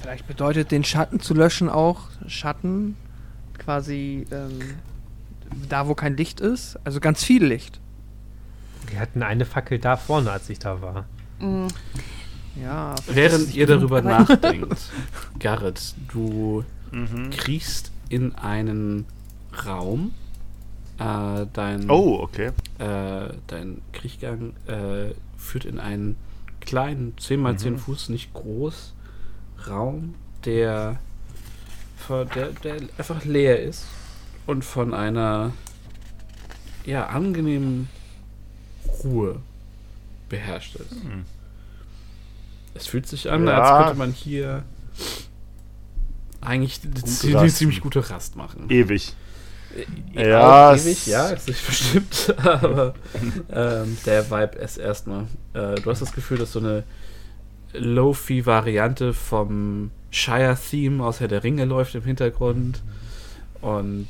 Vielleicht 0.00 0.26
bedeutet 0.26 0.70
den 0.70 0.84
Schatten 0.84 1.20
zu 1.20 1.34
löschen 1.34 1.68
auch 1.68 2.02
Schatten 2.26 2.96
quasi 3.58 4.26
ähm, 4.30 4.60
da, 5.68 5.88
wo 5.88 5.94
kein 5.94 6.16
Licht 6.16 6.40
ist. 6.40 6.78
Also 6.84 7.00
ganz 7.00 7.24
viel 7.24 7.44
Licht. 7.44 7.80
Wir 8.90 9.00
hatten 9.00 9.22
eine 9.22 9.44
Fackel 9.44 9.78
da 9.78 9.96
vorne, 9.96 10.30
als 10.30 10.48
ich 10.48 10.58
da 10.58 10.80
war. 10.80 11.04
Ja. 12.60 12.94
ist 12.94 13.08
es 13.08 13.14
Während 13.14 13.54
ihr 13.54 13.66
darüber 13.66 14.02
nachdenkt, 14.02 14.78
Garrett, 15.38 15.94
du 16.12 16.64
kriechst 17.36 17.92
in 18.08 18.34
einen 18.34 19.04
Raum. 19.66 20.12
Äh, 20.98 21.46
dein, 21.52 21.88
Oh, 21.90 22.18
okay. 22.22 22.50
äh, 22.78 23.32
dein 23.46 23.80
Kriechgang 23.92 24.54
äh, 24.66 25.14
führt 25.36 25.64
in 25.64 25.78
einen 25.78 26.16
kleinen, 26.60 27.16
10 27.18 27.40
mal 27.40 27.56
10 27.56 27.78
Fuß, 27.78 28.08
nicht 28.08 28.32
groß, 28.34 28.94
Raum, 29.68 30.14
der, 30.44 30.98
der, 32.08 32.24
der 32.64 32.76
einfach 32.98 33.24
leer 33.24 33.62
ist 33.62 33.86
und 34.46 34.64
von 34.64 34.92
einer 34.92 35.52
ja, 36.84 37.06
angenehmen 37.06 37.88
Ruhe 39.04 39.40
beherrscht 40.28 40.76
ist. 40.76 40.94
Es 42.74 42.86
fühlt 42.86 43.06
sich 43.06 43.30
an, 43.30 43.46
Ja. 43.46 43.60
als 43.62 43.84
könnte 43.86 43.98
man 43.98 44.12
hier 44.12 44.64
eigentlich 46.40 46.80
eine 46.84 47.48
ziemlich 47.48 47.80
gute 47.80 48.10
Rast 48.10 48.36
machen. 48.36 48.66
Ewig. 48.68 49.14
Ja, 50.14 50.22
Ja, 50.22 50.74
ewig, 50.74 51.06
ja, 51.06 51.28
ist 51.28 51.48
nicht 51.48 51.66
bestimmt, 51.66 52.34
aber 52.44 52.94
ähm, 53.52 53.96
der 54.06 54.30
Vibe 54.30 54.58
ist 54.58 54.78
erstmal. 54.78 55.24
Äh, 55.52 55.76
du 55.76 55.90
hast 55.90 56.00
das 56.00 56.12
Gefühl, 56.12 56.38
dass 56.38 56.52
so 56.52 56.58
eine 56.58 56.84
Low-Fi-Variante 57.74 59.12
vom 59.12 59.90
Shire-Theme 60.10 61.04
aus 61.04 61.20
Herr 61.20 61.28
der 61.28 61.44
Ringe 61.44 61.64
läuft 61.64 61.94
im 61.94 62.02
Hintergrund. 62.02 62.82
Und 63.60 64.06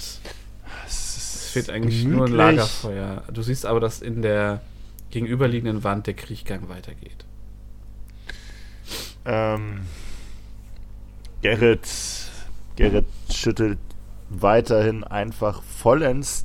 es 0.86 1.50
fehlt 1.52 1.70
eigentlich 1.70 2.04
nur 2.04 2.26
ein 2.26 2.32
gemütlich. 2.32 2.36
Lagerfeuer. 2.36 3.22
Du 3.32 3.42
siehst 3.42 3.66
aber, 3.66 3.80
dass 3.80 4.00
in 4.00 4.22
der 4.22 4.60
gegenüberliegenden 5.10 5.84
Wand 5.84 6.06
der 6.06 6.14
Kriechgang 6.14 6.68
weitergeht. 6.68 7.24
Ähm, 9.24 9.80
Gerrit, 11.42 11.88
Gerrit 12.76 13.06
schüttelt 13.30 13.78
weiterhin 14.30 15.04
einfach 15.04 15.62
vollends 15.62 16.44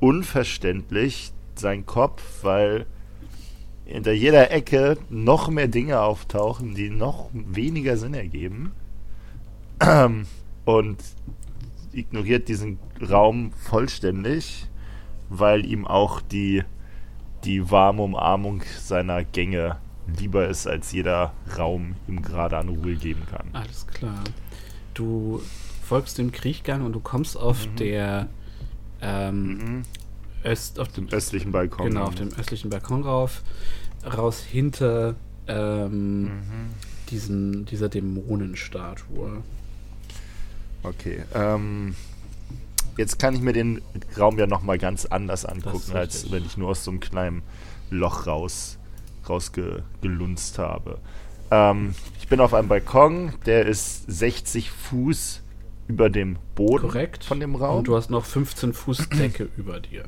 unverständlich 0.00 1.32
seinen 1.54 1.86
Kopf, 1.86 2.22
weil 2.42 2.86
hinter 3.84 4.12
jeder 4.12 4.50
Ecke 4.50 4.98
noch 5.08 5.48
mehr 5.48 5.68
Dinge 5.68 6.00
auftauchen, 6.00 6.74
die 6.74 6.90
noch 6.90 7.30
weniger 7.32 7.96
Sinn 7.96 8.14
ergeben. 8.14 8.72
Und 10.64 10.98
ignoriert 11.92 12.48
diesen 12.48 12.78
Raum 13.08 13.52
vollständig, 13.52 14.66
weil 15.30 15.64
ihm 15.64 15.86
auch 15.86 16.20
die, 16.20 16.62
die 17.44 17.70
warme 17.70 18.02
Umarmung 18.02 18.62
seiner 18.78 19.24
Gänge 19.24 19.78
lieber 20.18 20.48
ist, 20.48 20.66
als 20.66 20.92
jeder 20.92 21.32
Raum 21.56 21.94
ihm 22.06 22.22
gerade 22.22 22.58
an 22.58 22.68
Ruhe 22.68 22.94
geben 22.94 23.22
kann. 23.30 23.48
Alles 23.52 23.86
klar. 23.86 24.22
Du 24.92 25.40
folgst 25.88 26.18
dem 26.18 26.32
Kriechgang 26.32 26.84
und 26.84 26.92
du 26.92 27.00
kommst 27.00 27.36
auf 27.36 27.66
der 27.78 28.28
ähm, 29.00 29.42
Mhm. 29.58 29.82
Öst, 30.44 30.78
auf 30.78 30.88
dem 30.88 31.08
östlichen 31.08 31.50
Balkon. 31.50 31.86
Genau, 31.88 32.04
auf 32.04 32.14
dem 32.14 32.28
östlichen 32.38 32.70
Balkon 32.70 33.02
rauf, 33.02 33.42
raus 34.04 34.40
hinter 34.40 35.14
ähm, 35.46 36.22
Mhm. 36.24 36.30
diesen, 37.10 37.64
dieser 37.64 37.88
Dämonenstatue. 37.88 39.42
Okay. 40.82 41.22
Ähm, 41.34 41.94
jetzt 42.96 43.18
kann 43.18 43.34
ich 43.34 43.40
mir 43.40 43.52
den 43.52 43.80
Raum 44.18 44.38
ja 44.38 44.46
nochmal 44.46 44.78
ganz 44.78 45.06
anders 45.06 45.44
angucken, 45.44 45.92
als 45.96 46.30
wenn 46.30 46.44
ich 46.44 46.56
nur 46.56 46.68
aus 46.68 46.84
so 46.84 46.90
einem 46.90 47.00
kleinen 47.00 47.42
Loch 47.90 48.26
raus 48.26 48.78
rausgelunzt 49.28 50.58
habe. 50.58 50.98
Ähm, 51.50 51.94
ich 52.20 52.28
bin 52.28 52.40
auf 52.40 52.52
einem 52.54 52.68
Balkon, 52.68 53.32
der 53.46 53.66
ist 53.66 54.04
60 54.06 54.70
Fuß 54.70 55.42
über 55.88 56.10
dem 56.10 56.36
Boden 56.54 56.82
Korrekt. 56.88 57.24
von 57.24 57.40
dem 57.40 57.54
Raum. 57.56 57.78
Und 57.78 57.88
du 57.88 57.96
hast 57.96 58.10
noch 58.10 58.24
15 58.24 58.72
Fuß 58.74 59.08
Decke 59.10 59.48
über 59.56 59.80
dir. 59.80 60.04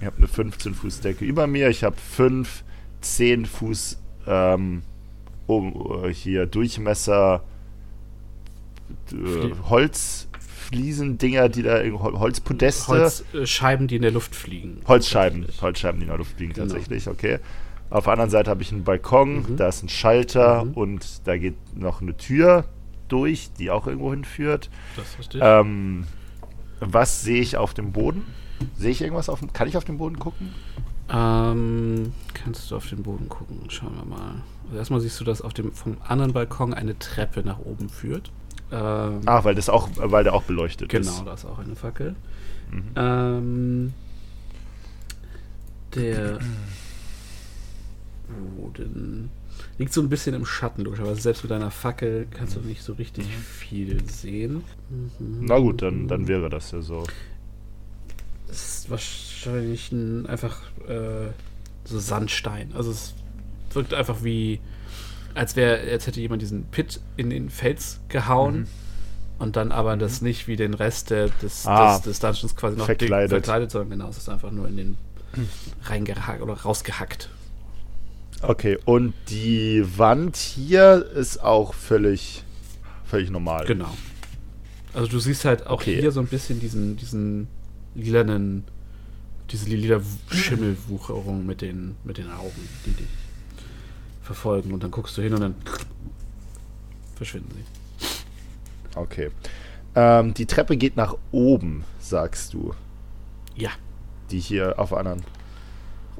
Ich 0.00 0.06
habe 0.06 0.16
eine 0.16 0.28
15 0.28 0.74
Fuß 0.74 1.00
Decke 1.00 1.24
über 1.24 1.46
mir. 1.46 1.68
Ich 1.68 1.84
habe 1.84 1.96
5, 1.96 2.64
10 3.02 3.46
Fuß 3.46 3.98
ähm, 4.26 4.82
um, 5.46 6.04
äh, 6.04 6.14
hier 6.14 6.46
Durchmesser 6.46 7.42
äh, 9.12 9.50
Holz 9.68 10.28
Fliesendinger, 10.40 11.48
die 11.48 11.62
da 11.62 11.82
Holzpodeste. 11.82 12.86
Holzscheiben, 13.34 13.88
die 13.88 13.96
in 13.96 14.02
der 14.02 14.10
Luft 14.12 14.34
fliegen. 14.34 14.80
Holzscheiben. 14.86 15.46
Holzscheiben, 15.60 16.00
die 16.00 16.04
in 16.04 16.08
der 16.08 16.18
Luft 16.18 16.36
fliegen, 16.36 16.52
Genau. 16.54 16.66
tatsächlich, 16.66 17.08
okay. 17.08 17.38
Auf 17.90 18.04
der 18.04 18.14
anderen 18.14 18.30
Seite 18.30 18.48
habe 18.48 18.62
ich 18.62 18.72
einen 18.72 18.84
Balkon, 18.84 19.42
Mhm. 19.50 19.56
da 19.56 19.68
ist 19.68 19.82
ein 19.82 19.90
Schalter 19.90 20.64
Mhm. 20.64 20.72
und 20.72 21.26
da 21.26 21.36
geht 21.36 21.56
noch 21.76 22.00
eine 22.00 22.16
Tür 22.16 22.64
durch, 23.12 23.50
die 23.58 23.70
auch 23.70 23.86
irgendwo 23.86 24.10
hinführt. 24.10 24.70
Das 24.96 25.08
ist 25.10 25.18
richtig. 25.18 25.40
Ähm, 25.44 26.06
was 26.80 27.22
sehe 27.22 27.40
ich 27.40 27.56
auf 27.56 27.74
dem 27.74 27.92
Boden? 27.92 28.24
Sehe 28.76 28.90
ich 28.90 29.02
irgendwas 29.02 29.28
auf 29.28 29.40
dem. 29.40 29.52
Kann 29.52 29.68
ich 29.68 29.76
auf 29.76 29.84
den 29.84 29.98
Boden 29.98 30.18
gucken? 30.18 30.50
Ähm, 31.10 32.12
kannst 32.32 32.70
du 32.70 32.76
auf 32.76 32.88
den 32.88 33.02
Boden 33.02 33.28
gucken? 33.28 33.58
Schauen 33.68 33.94
wir 33.96 34.04
mal. 34.04 34.34
Also 34.66 34.78
erstmal 34.78 35.00
siehst 35.00 35.20
du, 35.20 35.24
dass 35.24 35.42
auf 35.42 35.52
dem 35.52 35.72
vom 35.72 35.96
anderen 36.06 36.32
Balkon 36.32 36.72
eine 36.72 36.98
Treppe 36.98 37.42
nach 37.44 37.58
oben 37.58 37.88
führt. 37.88 38.30
Ähm, 38.70 39.20
Ah, 39.26 39.44
weil 39.44 39.54
das 39.54 39.68
auch, 39.68 39.88
weil 39.96 40.24
der 40.24 40.32
auch 40.34 40.44
beleuchtet 40.44 40.88
genau, 40.88 41.10
ist. 41.10 41.24
da 41.26 41.34
ist 41.34 41.44
auch 41.44 41.58
eine 41.58 41.76
Fackel. 41.76 42.14
Mhm. 42.70 42.84
Ähm, 42.96 43.94
der 45.94 46.38
Boden 48.56 49.30
liegt 49.78 49.92
so 49.92 50.00
ein 50.00 50.08
bisschen 50.08 50.34
im 50.34 50.44
Schatten, 50.46 50.82
logischerweise. 50.84 51.20
Selbst 51.20 51.42
mit 51.44 51.50
deiner 51.50 51.70
Fackel 51.70 52.26
kannst 52.30 52.56
du 52.56 52.60
nicht 52.60 52.82
so 52.82 52.92
richtig 52.94 53.26
viel 53.26 54.02
sehen. 54.08 54.64
Mhm. 54.90 55.46
Na 55.46 55.58
gut, 55.58 55.82
dann, 55.82 56.08
dann 56.08 56.28
wäre 56.28 56.48
das 56.50 56.70
ja 56.72 56.80
so. 56.82 57.04
Es 58.48 58.78
ist 58.84 58.90
wahrscheinlich 58.90 59.90
ein, 59.92 60.26
einfach 60.26 60.60
äh, 60.88 61.28
so 61.84 61.98
Sandstein. 61.98 62.72
Also 62.74 62.90
es 62.90 63.14
wirkt 63.72 63.94
einfach 63.94 64.22
wie, 64.22 64.60
als 65.34 65.56
wäre, 65.56 65.80
als 65.90 66.06
hätte 66.06 66.20
jemand 66.20 66.42
diesen 66.42 66.64
Pit 66.66 67.00
in 67.16 67.30
den 67.30 67.48
Fels 67.48 68.00
gehauen 68.08 68.60
Mhm. 68.60 68.66
und 69.38 69.56
dann 69.56 69.72
aber 69.72 69.96
das 69.96 70.20
nicht 70.20 70.46
wie 70.48 70.56
den 70.56 70.74
Rest 70.74 71.08
der, 71.10 71.28
des, 71.28 71.66
Ah, 71.66 71.94
des, 71.96 72.02
des 72.04 72.18
Dungeons 72.20 72.54
quasi 72.54 72.76
noch 72.76 72.84
verkleidet. 72.84 73.30
verkleidet, 73.30 73.70
sondern 73.70 73.90
genau, 73.90 74.08
es 74.10 74.18
ist 74.18 74.28
einfach 74.28 74.50
nur 74.50 74.68
in 74.68 74.76
den 74.76 74.96
reingehackt 75.84 76.42
oder 76.42 76.52
rausgehackt. 76.54 77.30
Okay, 78.42 78.76
und 78.84 79.14
die 79.28 79.84
Wand 79.96 80.36
hier 80.36 81.06
ist 81.14 81.42
auch 81.42 81.74
völlig, 81.74 82.44
völlig 83.04 83.30
normal. 83.30 83.64
Genau. 83.66 83.90
Also 84.94 85.08
du 85.08 85.20
siehst 85.20 85.44
halt 85.44 85.66
auch 85.66 85.74
Okay. 85.80 86.00
hier 86.00 86.10
so 86.12 86.20
ein 86.20 86.26
bisschen 86.26 86.58
diesen, 86.60 86.96
diesen 86.96 87.46
lilanen, 87.94 88.64
diese 89.50 89.66
lila 89.68 90.00
Schimmelwucherung 90.30 91.46
mit 91.46 91.60
den, 91.60 91.94
mit 92.04 92.18
den 92.18 92.30
Augen, 92.30 92.68
die 92.84 92.90
dich 92.90 93.06
verfolgen. 94.22 94.72
Und 94.72 94.82
dann 94.82 94.90
guckst 94.90 95.16
du 95.16 95.22
hin 95.22 95.34
und 95.34 95.40
dann 95.40 95.54
verschwinden 97.14 97.50
sie. 97.54 98.08
Okay. 98.98 99.30
Ähm, 99.94 100.34
die 100.34 100.46
Treppe 100.46 100.76
geht 100.76 100.96
nach 100.96 101.16
oben, 101.30 101.84
sagst 102.00 102.54
du. 102.54 102.74
Ja. 103.54 103.70
Die 104.30 104.40
hier 104.40 104.78
auf 104.78 104.88
der 104.90 104.98
anderen. 104.98 105.22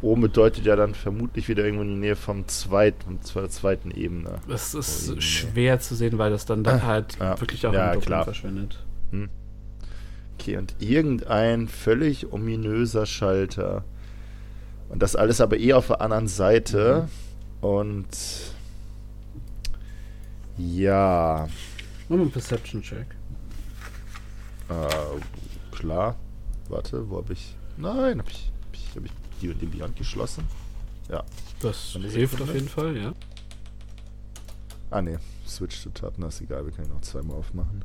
Oben 0.03 0.21
bedeutet 0.23 0.65
ja 0.67 0.75
dann 0.77 0.95
vermutlich 0.95 1.49
wieder 1.49 1.65
irgendwo 1.65 1.83
in 1.85 1.91
die 1.91 2.01
Nähe 2.01 2.17
vom 2.17 2.47
zweiten, 2.49 3.23
zur 3.23 3.49
zweiten 3.49 3.91
Ebene. 3.93 4.41
Das 4.49 4.75
ist 4.75 5.09
Oh 5.11 5.15
je. 5.15 5.21
schwer 5.21 5.79
zu 5.81 5.95
sehen, 5.95 6.19
weil 6.19 6.31
das 6.31 6.45
dann 6.45 6.65
da 6.65 6.83
halt 6.83 7.17
ja. 7.21 7.41
wirklich 7.41 7.65
auch 7.67 7.73
Ja, 7.73 7.87
im 7.87 7.93
Dunkeln 7.93 8.07
klar. 8.07 8.25
verschwindet. 8.25 8.85
Okay, 10.39 10.57
und 10.57 10.75
irgendein 10.81 11.69
völlig 11.69 12.33
ominöser 12.33 13.07
Schalter. 13.07 13.85
Und 14.89 15.01
das 15.03 15.15
alles 15.15 15.41
aber 15.41 15.57
eh 15.59 15.73
auf 15.75 15.87
der 15.87 16.01
anderen 16.01 16.27
Seite. 16.27 17.09
Und 17.61 18.09
ja, 20.59 21.47
Mach 22.09 22.17
mal 22.17 22.23
einen 22.23 22.31
Perception-Check. 22.33 23.07
äh, 24.69 25.77
klar. 25.77 26.17
Warte, 26.69 27.09
wo 27.09 27.19
habe 27.19 27.33
ich. 27.33 27.55
Nein, 27.77 28.19
habe 28.19 28.31
ich, 28.31 28.51
hab 28.67 28.75
ich, 28.75 28.97
hab 28.97 29.05
ich 29.05 29.13
die 29.43 29.51
und 29.51 29.61
den 29.61 29.71
Beyond 29.71 29.97
geschlossen? 29.97 30.45
Das 31.61 31.95
Eine 31.97 32.09
hilft 32.09 32.41
auf 32.41 32.55
jeden 32.55 32.69
Fall, 32.69 32.97
ja. 32.97 33.13
Ah 34.91 35.03
ne, 35.03 35.19
Switch 35.47 35.83
to 35.83 35.91
Tab, 35.91 36.15
na 36.17 36.29
ist 36.29 36.41
egal, 36.41 36.65
wir 36.65 36.73
können 36.73 36.89
ihn 36.89 36.95
noch 36.95 37.01
zweimal 37.01 37.37
aufmachen. 37.37 37.85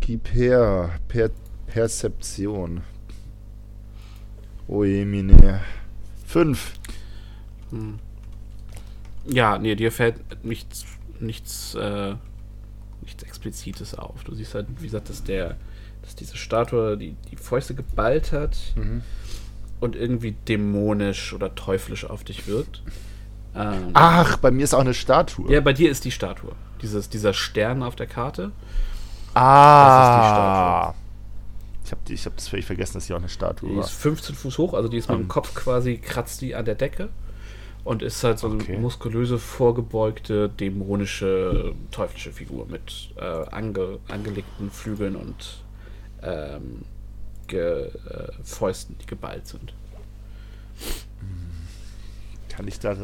Gib 0.00 0.32
her, 0.32 0.98
per 1.08 1.30
Perzeption. 1.66 2.82
Oje, 4.66 5.04
mine. 5.04 5.60
Fünf. 6.26 6.74
Hm. 7.70 7.98
Ja, 9.26 9.58
nee, 9.58 9.74
dir 9.74 9.92
fällt 9.92 10.44
nichts, 10.44 10.84
nichts, 11.20 11.74
äh, 11.74 12.14
nichts 13.02 13.22
Explizites 13.22 13.94
auf. 13.94 14.24
Du 14.24 14.34
siehst 14.34 14.54
halt, 14.54 14.66
wie 14.78 14.86
gesagt, 14.86 15.10
dass 15.10 15.22
der, 15.24 15.56
dass 16.02 16.14
diese 16.14 16.36
Statue 16.36 16.96
die, 16.96 17.14
die 17.30 17.36
Fäuste 17.36 17.74
geballt 17.74 18.32
hat 18.32 18.56
und 19.80 19.96
irgendwie 19.96 20.32
dämonisch 20.32 21.32
oder 21.32 21.54
teuflisch 21.54 22.04
auf 22.04 22.24
dich 22.24 22.46
wirkt. 22.46 22.82
Ähm, 23.54 23.90
Ach, 23.94 24.36
bei 24.38 24.50
mir 24.50 24.64
ist 24.64 24.74
auch 24.74 24.80
eine 24.80 24.94
Statue. 24.94 25.50
Ja, 25.52 25.60
bei 25.60 25.72
dir 25.72 25.90
ist 25.90 26.04
die 26.04 26.10
Statue. 26.10 26.52
Dieses, 26.82 27.08
dieser 27.08 27.32
Stern 27.34 27.82
auf 27.82 27.96
der 27.96 28.06
Karte. 28.06 28.52
Ah. 29.34 30.94
Ich 31.84 31.90
habe 31.92 32.00
ich 32.12 32.26
hab 32.26 32.36
das 32.36 32.48
völlig 32.48 32.66
vergessen, 32.66 32.94
dass 32.94 33.06
hier 33.06 33.16
auch 33.16 33.20
eine 33.20 33.28
Statue 33.30 33.70
Die 33.70 33.76
war. 33.76 33.84
ist 33.84 33.90
15 33.92 34.34
Fuß 34.34 34.58
hoch, 34.58 34.74
also 34.74 34.88
die 34.88 34.98
ist 34.98 35.08
mit 35.08 35.16
dem 35.18 35.22
Ähm. 35.22 35.28
Kopf 35.28 35.54
quasi, 35.54 35.96
kratzt 35.96 36.40
die 36.42 36.54
an 36.54 36.64
der 36.66 36.74
Decke 36.74 37.08
und 37.84 38.02
ist 38.02 38.22
halt 38.24 38.38
so 38.38 38.48
Okay. 38.48 38.72
eine 38.72 38.80
muskulöse, 38.82 39.38
vorgebeugte, 39.38 40.50
dämonische, 40.50 41.72
teuflische 41.90 42.32
Figur 42.32 42.66
mit 42.66 43.10
äh, 43.16 43.22
ange, 43.50 43.98
angelegten 44.08 44.70
Flügeln 44.70 45.16
und 45.16 45.62
ähm, 46.22 46.82
ge, 47.48 47.88
äh, 47.88 48.32
Fäusten, 48.44 48.96
die 49.00 49.06
geballt 49.06 49.46
sind. 49.46 49.74
Kann 52.48 52.68
ich 52.68 52.78
da 52.78 52.96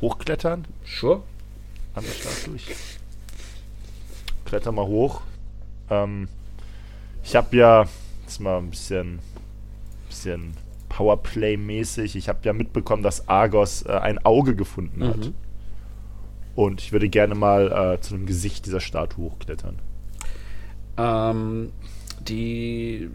hochklettern 0.00 0.66
Sure. 0.84 1.22
an 1.94 2.04
der 2.04 2.12
Statue? 2.12 2.56
Ich 2.56 2.74
kletter 4.44 4.72
mal 4.72 4.86
hoch. 4.86 5.22
Ähm, 5.88 6.28
ich 7.24 7.34
habe 7.36 7.56
ja, 7.56 7.86
jetzt 8.22 8.40
mal 8.40 8.58
ein 8.58 8.70
bisschen, 8.70 9.20
bisschen 10.08 10.52
Powerplay-mäßig, 10.90 12.16
ich 12.16 12.28
habe 12.28 12.40
ja 12.42 12.52
mitbekommen, 12.52 13.02
dass 13.02 13.28
Argos 13.28 13.82
äh, 13.82 13.92
ein 13.92 14.18
Auge 14.24 14.54
gefunden 14.54 15.04
hat. 15.04 15.16
Mhm. 15.16 15.34
Und 16.54 16.82
ich 16.82 16.92
würde 16.92 17.08
gerne 17.08 17.34
mal 17.34 17.94
äh, 17.94 18.00
zu 18.00 18.14
dem 18.14 18.26
Gesicht 18.26 18.66
dieser 18.66 18.80
Statue 18.80 19.24
hochklettern. 19.24 19.78
Ähm, 20.98 21.72
die 22.20 23.08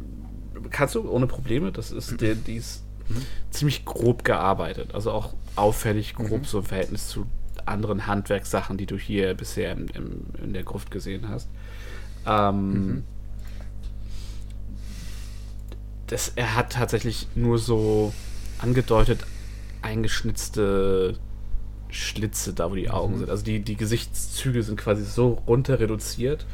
kannst 0.69 0.95
du 0.95 1.09
ohne 1.09 1.27
Probleme. 1.27 1.71
Das 1.71 1.91
ist 1.91 2.19
der, 2.21 2.35
die 2.35 2.55
ist 2.55 2.83
ziemlich 3.51 3.85
grob 3.85 4.23
gearbeitet. 4.23 4.93
Also 4.93 5.11
auch 5.11 5.33
auffällig 5.55 6.13
grob 6.15 6.45
so 6.45 6.59
im 6.59 6.65
Verhältnis 6.65 7.07
zu 7.07 7.25
anderen 7.65 8.07
Handwerkssachen, 8.07 8.77
die 8.77 8.85
du 8.85 8.97
hier 8.97 9.33
bisher 9.33 9.71
im, 9.71 9.87
im, 9.89 10.21
in 10.41 10.53
der 10.53 10.63
Gruft 10.63 10.91
gesehen 10.91 11.29
hast. 11.29 11.49
Ähm, 12.25 13.03
das, 16.07 16.31
er 16.35 16.55
hat 16.55 16.73
tatsächlich 16.73 17.27
nur 17.35 17.57
so 17.57 18.13
angedeutet 18.59 19.25
eingeschnitzte 19.81 21.17
Schlitze 21.89 22.53
da, 22.53 22.69
wo 22.71 22.75
die 22.75 22.89
Augen 22.89 23.17
sind. 23.17 23.29
Also 23.29 23.43
die, 23.43 23.59
die 23.59 23.75
Gesichtszüge 23.75 24.63
sind 24.63 24.77
quasi 24.77 25.03
so 25.03 25.41
runter 25.47 25.79
reduziert, 25.79 26.45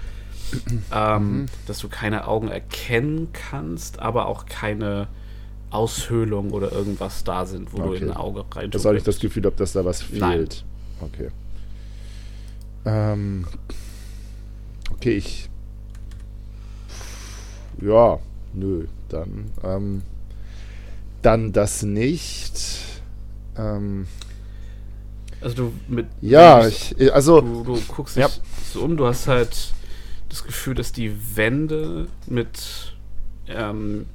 ähm, 0.93 1.47
dass 1.67 1.79
du 1.79 1.89
keine 1.89 2.27
Augen 2.27 2.47
erkennen 2.49 3.29
kannst, 3.33 3.99
aber 3.99 4.27
auch 4.27 4.45
keine 4.45 5.07
Aushöhlung 5.71 6.51
oder 6.51 6.71
irgendwas 6.71 7.23
da 7.23 7.45
sind, 7.45 7.73
wo 7.73 7.77
du 7.77 7.89
Okay. 7.89 8.03
in 8.03 8.11
ein 8.11 8.17
Auge 8.17 8.45
rein 8.53 8.69
Das 8.71 8.85
habe 8.85 8.97
ich 8.97 9.03
das 9.03 9.19
Gefühl, 9.19 9.45
ob 9.47 9.57
dass 9.57 9.73
da 9.73 9.83
was 9.83 10.01
fehlt. 10.03 10.19
Nein. 10.21 10.47
Okay. 11.01 11.29
Ähm, 12.85 13.47
okay, 14.91 15.13
ich. 15.17 15.49
Ja, 17.81 18.19
nö, 18.53 18.85
dann. 19.09 19.51
Ähm, 19.63 20.01
dann 21.21 21.51
das 21.53 21.83
nicht. 21.83 22.59
Ähm, 23.57 24.05
Also 25.41 25.55
du 25.55 25.73
mit 25.87 26.05
ja, 26.21 26.61
du- 26.61 26.67
ich, 26.69 27.13
also. 27.13 27.41
du, 27.41 27.63
du 27.63 27.81
guckst 27.87 28.15
dich 28.15 28.21
Ja. 28.23 28.29
so 28.73 28.81
um, 28.81 28.95
du 28.95 29.05
hast 29.07 29.27
halt 29.27 29.73
das 30.33 30.43
Gefühl, 30.43 30.75
dass 30.75 30.91
die 30.91 31.35
Wände 31.35 32.07
mit 32.27 32.95
ähm, 33.47 34.05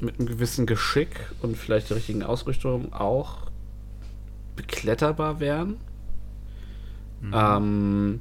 mit 0.00 0.18
einem 0.18 0.28
gewissen 0.28 0.66
Geschick 0.66 1.08
und 1.42 1.56
vielleicht 1.56 1.90
der 1.90 1.96
richtigen 1.96 2.22
Ausrichtung 2.22 2.92
auch 2.92 3.48
bekletterbar 4.54 5.40
wären. 5.40 5.76
Ähm, 7.32 8.20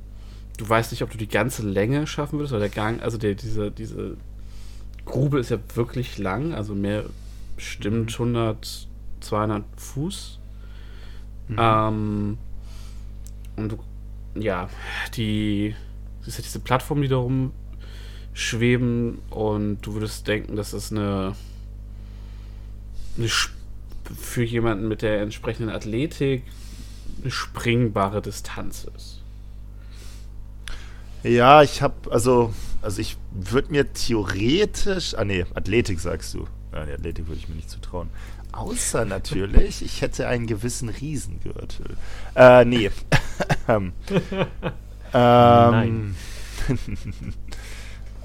du 0.58 0.68
weißt 0.68 0.92
nicht, 0.92 1.04
ob 1.04 1.12
du 1.12 1.18
die 1.18 1.28
ganze 1.28 1.62
Länge 1.68 2.08
schaffen 2.08 2.40
würdest, 2.40 2.54
weil 2.54 2.60
der 2.60 2.70
Gang, 2.70 3.02
also 3.02 3.18
der, 3.18 3.36
diese, 3.36 3.70
diese 3.72 4.18
Grube 5.06 5.40
ist 5.40 5.52
ja 5.52 5.60
wirklich 5.76 6.18
lang, 6.18 6.54
also 6.54 6.74
mehr 6.74 7.06
bestimmt 7.56 8.12
100, 8.12 8.88
200 9.20 9.64
Fuß. 9.78 10.40
Ähm, 11.58 12.38
und 13.56 13.72
du, 13.72 13.80
ja, 14.36 14.70
die, 15.16 15.76
ist 16.28 16.38
ja 16.38 16.44
diese 16.44 16.60
Plattform, 16.60 17.02
die 17.02 17.08
darum 17.08 17.52
schweben 18.34 19.20
und 19.30 19.82
du 19.82 19.94
würdest 19.94 20.28
denken, 20.28 20.56
dass 20.56 20.74
es 20.74 20.92
eine, 20.92 21.36
eine 23.18 23.30
für 24.16 24.44
jemanden 24.44 24.88
mit 24.88 25.02
der 25.02 25.22
entsprechenden 25.22 25.70
Athletik 25.70 26.44
eine 27.22 27.32
springbare 27.32 28.22
Distanz 28.22 28.88
ist. 28.96 29.22
Ja, 31.24 31.64
ich 31.64 31.82
habe, 31.82 32.12
also, 32.12 32.54
also 32.82 33.02
ich 33.02 33.18
würde 33.32 33.72
mir 33.72 33.92
theoretisch, 33.92 35.16
ah 35.16 35.26
nee, 35.26 35.46
Athletik 35.56 36.00
sagst 36.00 36.34
du. 36.36 36.48
Ja, 36.72 36.86
die 36.86 36.94
Athletik 36.94 37.28
würde 37.28 37.40
ich 37.40 37.50
mir 37.50 37.56
nicht 37.56 37.70
zutrauen. 37.70 38.10
Außer 38.52 39.04
natürlich, 39.06 39.82
ich 39.86 40.02
hätte 40.02 40.28
einen 40.28 40.48
gewissen 40.48 40.90
Riesengürtel. 40.90 41.98
Äh, 42.36 42.66
nee. 42.66 42.92
ähm, 45.14 46.16
ähm, 46.70 46.88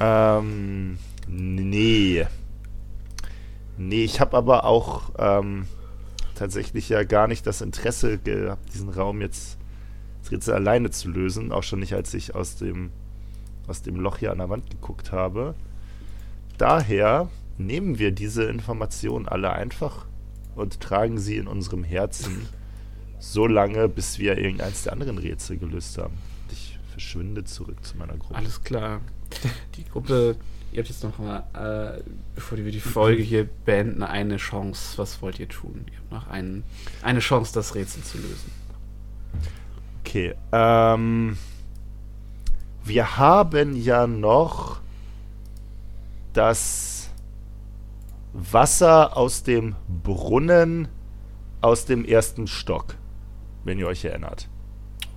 ähm, 0.01 0.99
nee. 1.29 2.27
Nee, 3.79 4.05
ich 4.05 4.21
habe 4.21 4.37
aber 4.37 4.65
auch 4.65 5.13
ähm, 5.19 5.67
tatsächlich 6.35 6.89
ja 6.89 7.05
gar 7.05 7.27
nicht 7.29 7.47
das 7.47 7.61
Interesse 7.61 8.19
gehabt, 8.19 8.75
diesen 8.75 8.89
Raum 8.89 9.21
jetzt 9.21 9.59
das 10.23 10.33
Rätsel 10.33 10.55
alleine 10.55 10.91
zu 10.91 11.09
lösen. 11.09 11.53
Auch 11.53 11.63
schon 11.63 11.81
nicht, 11.81 11.95
als 11.95 12.15
ich 12.15 12.35
aus 12.35 12.57
dem, 12.57 12.91
aus 13.67 13.83
dem 13.83 13.97
Loch 13.97 14.19
hier 14.19 14.33
an 14.33 14.39
der 14.39 14.51
Wand 14.51 14.71
geguckt 14.71 15.13
habe. 15.13 15.55
Daher 16.59 17.29
nehmen 17.59 17.99
wir 17.99 18.13
diese 18.13 18.45
Informationen 18.45 19.29
alle 19.29 19.53
einfach 19.53 20.07
und 20.55 20.81
tragen 20.81 21.19
sie 21.19 21.37
in 21.37 21.47
unserem 21.47 21.85
Herzen 21.85 22.47
so 23.19 23.47
lange, 23.47 23.89
bis 23.89 24.19
wir 24.19 24.37
irgendeins 24.37 24.83
der 24.83 24.93
anderen 24.93 25.19
Rätsel 25.19 25.57
gelöst 25.59 25.97
haben. 25.99 26.19
Verschwinde 26.93 27.45
zurück 27.45 27.85
zu 27.85 27.97
meiner 27.97 28.17
Gruppe. 28.17 28.35
Alles 28.35 28.63
klar. 28.63 29.01
Die 29.77 29.85
Gruppe, 29.85 30.37
ihr 30.73 30.79
habt 30.79 30.89
jetzt 30.89 31.03
noch 31.03 31.19
mal, 31.19 31.45
äh, 31.55 32.03
bevor 32.35 32.59
wir 32.59 32.71
die 32.71 32.81
Folge 32.81 33.23
hier 33.23 33.49
beenden, 33.65 34.03
eine 34.03 34.37
Chance. 34.37 34.99
Was 34.99 35.23
wollt 35.23 35.41
ihr 35.41 35.49
tun? 35.49 35.87
Ihr 35.91 35.99
habt 35.99 36.13
noch 36.13 36.29
einen, 36.29 36.65
eine 37.03 37.21
Chance, 37.21 37.55
das 37.55 37.75
Rätsel 37.75 38.03
zu 38.03 38.19
lösen. 38.19 38.51
Okay, 40.05 40.35
ähm, 40.53 41.39
wir 42.85 43.17
haben 43.17 43.77
ja 43.77 44.07
noch 44.07 44.81
das 46.35 47.11
Wasser 48.35 49.17
aus 49.17 49.43
dem 49.43 49.75
Brunnen 50.03 50.89
aus 51.63 51.87
dem 51.87 52.05
ersten 52.05 52.47
Stock, 52.47 52.97
wenn 53.65 53.79
ihr 53.79 53.87
euch 53.87 54.05
erinnert. 54.05 54.49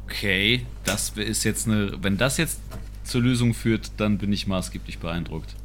Okay, 0.06 0.66
das 0.84 1.12
ist 1.16 1.44
jetzt 1.44 1.68
eine. 1.68 2.02
Wenn 2.04 2.18
das 2.18 2.38
jetzt 2.38 2.60
zur 3.04 3.22
Lösung 3.22 3.54
führt, 3.54 3.92
dann 3.98 4.18
bin 4.18 4.32
ich 4.34 4.48
maßgeblich 4.48 5.00
beeindruckt. 5.00 5.56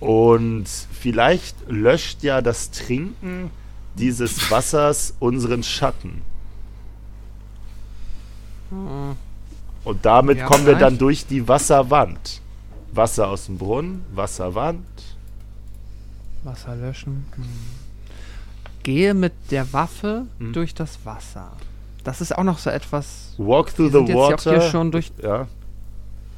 Und 0.00 0.66
vielleicht 0.68 1.56
löscht 1.68 2.22
ja 2.22 2.40
das 2.42 2.70
Trinken 2.70 3.50
dieses 3.96 4.50
Wassers 4.50 5.14
unseren 5.18 5.62
Schatten. 5.64 6.22
Und 9.84 10.04
damit 10.04 10.38
Ja, 10.38 10.46
kommen 10.46 10.66
wir 10.66 10.74
dann 10.76 10.98
durch 10.98 11.26
die 11.26 11.48
Wasserwand. 11.48 12.40
Wasser 12.92 13.28
aus 13.28 13.46
dem 13.46 13.58
Brunnen, 13.58 14.04
Wasserwand. 14.14 14.84
Wasser 16.44 16.76
löschen. 16.76 17.26
Hm. 17.34 17.44
Gehe 18.82 19.14
mit 19.14 19.32
der 19.50 19.72
Waffe 19.72 20.26
Hm. 20.38 20.52
durch 20.52 20.74
das 20.74 20.98
Wasser. 21.04 21.52
Das 22.08 22.22
ist 22.22 22.36
auch 22.36 22.42
noch 22.44 22.58
so 22.58 22.70
etwas. 22.70 23.34
Walk 23.36 23.74
through 23.76 23.92
Wir 23.92 24.00
the 24.00 24.06
sind 24.06 24.08
jetzt 24.08 24.16
ja 24.16 24.22
auch 24.24 24.42
hier 24.42 24.52
water. 24.52 24.70
schon 24.70 24.90
durch. 24.92 25.12
Ja. 25.22 25.46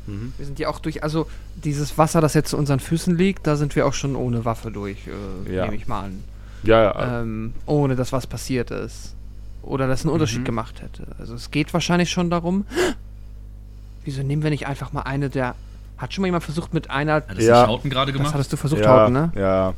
Mhm. 0.09 0.33
Wir 0.37 0.47
sind 0.47 0.59
ja 0.59 0.69
auch 0.69 0.81
durch. 0.81 1.05
Also 1.05 1.29
dieses 1.55 1.97
Wasser, 1.97 2.21
das 2.21 2.35
jetzt 2.35 2.51
zu 2.51 2.57
unseren 2.57 2.81
Füßen 2.81 3.17
liegt, 3.17 3.47
da 3.47 3.55
sind 3.55 3.77
wir 3.77 3.87
auch 3.87 3.93
schon 3.95 4.17
ohne 4.17 4.45
Waffe 4.45 4.73
durch. 4.73 4.99
Äh, 5.47 5.55
Ja. 5.55 5.65
Nehme 5.67 5.77
ich 5.77 5.87
mal 5.87 6.01
an. 6.07 6.25
Ja, 6.65 6.83
ja. 6.83 7.21
Ähm, 7.21 7.55
ohne 7.67 7.95
dass 7.95 8.13
was 8.13 8.27
passiert 8.27 8.73
ist. 8.73 9.15
Oder 9.63 9.87
das 9.87 10.03
einen 10.05 10.13
Unterschied 10.13 10.41
Mhm. 10.41 10.45
gemacht 10.45 10.83
hätte. 10.83 11.07
Also 11.21 11.35
es 11.35 11.53
geht 11.53 11.73
wahrscheinlich 11.73 12.11
schon 12.11 12.31
darum. 12.31 12.65
Wieso 14.05 14.23
nehmen 14.25 14.43
wir 14.43 14.51
nicht 14.51 14.67
einfach 14.67 14.93
mal 14.93 15.03
eine 15.03 15.31
der. 15.31 15.55
Hat 15.99 16.15
schon 16.15 16.23
mal 16.23 16.29
jemand 16.29 16.43
versucht 16.45 16.75
mit 16.75 16.91
einer. 16.91 17.15
Hat 17.17 17.31
das 17.37 17.45
Ja. 17.45 17.63
die 17.63 17.71
Schauten 17.71 17.91
gerade 17.91 18.11
Das 18.11 18.19
gemacht? 18.19 18.35
hattest 18.35 18.53
du 18.53 18.57
versucht, 18.57 18.81
ja, 18.83 18.89
Hauten, 19.03 19.13
ne? 19.13 19.33
Ja, 19.37 19.75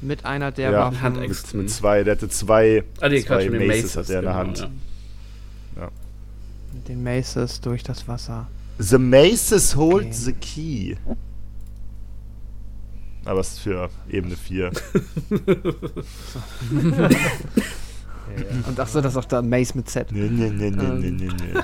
Mit 0.00 0.24
einer 0.24 0.50
der 0.50 0.70
ja. 0.72 0.78
Waffen. 0.92 1.20
Mit, 1.20 1.54
mit 1.54 1.70
zwei, 1.70 2.02
der 2.04 2.16
hatte 2.16 2.28
zwei, 2.28 2.82
Ah, 3.00 3.08
nee, 3.08 3.22
zwei 3.22 3.46
den 3.48 3.66
Maces 3.66 3.96
hat 3.96 4.08
er 4.10 4.18
in 4.20 4.24
der 4.24 4.32
genau, 4.32 4.34
Hand. 4.34 4.58
ja. 4.58 4.68
Mit 6.76 6.88
den 6.88 7.02
Maces 7.02 7.60
durch 7.62 7.82
das 7.82 8.06
Wasser. 8.06 8.46
The 8.78 8.98
Maces 8.98 9.74
hold 9.76 10.04
Okay. 10.04 10.12
the 10.12 10.32
key. 10.34 10.96
Aber 13.24 13.40
es 13.40 13.48
ist 13.54 13.60
für 13.60 13.88
Ebene 14.10 14.36
4. 14.36 14.70
Und 18.68 18.78
achso, 18.78 19.00
das 19.00 19.14
ist 19.14 19.16
auch 19.16 19.24
da 19.24 19.40
Mace 19.40 19.74
mit 19.74 19.88
Z. 19.88 20.12
nee, 20.12 20.28
nee, 20.28 20.50
nee, 20.50 20.68
nee, 20.70 20.84
Ähm. 20.84 21.00
nee, 21.00 21.10
nee, 21.12 21.28
nee. 21.32 21.54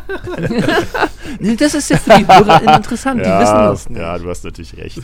Nee, 1.41 1.57
das 1.57 1.75
ist 1.75 1.91
ja 1.91 1.99
für 1.99 2.17
die 2.19 2.27
HörerInnen 2.27 2.75
interessant, 2.77 3.21
die 3.21 3.25
wissen 3.25 3.31
Ja, 3.31 3.69
das 3.71 3.89
nicht. 3.91 3.99
ja, 4.01 4.19
du 4.19 4.31
hast 4.31 4.45
natürlich 4.45 4.75
recht. 4.79 5.03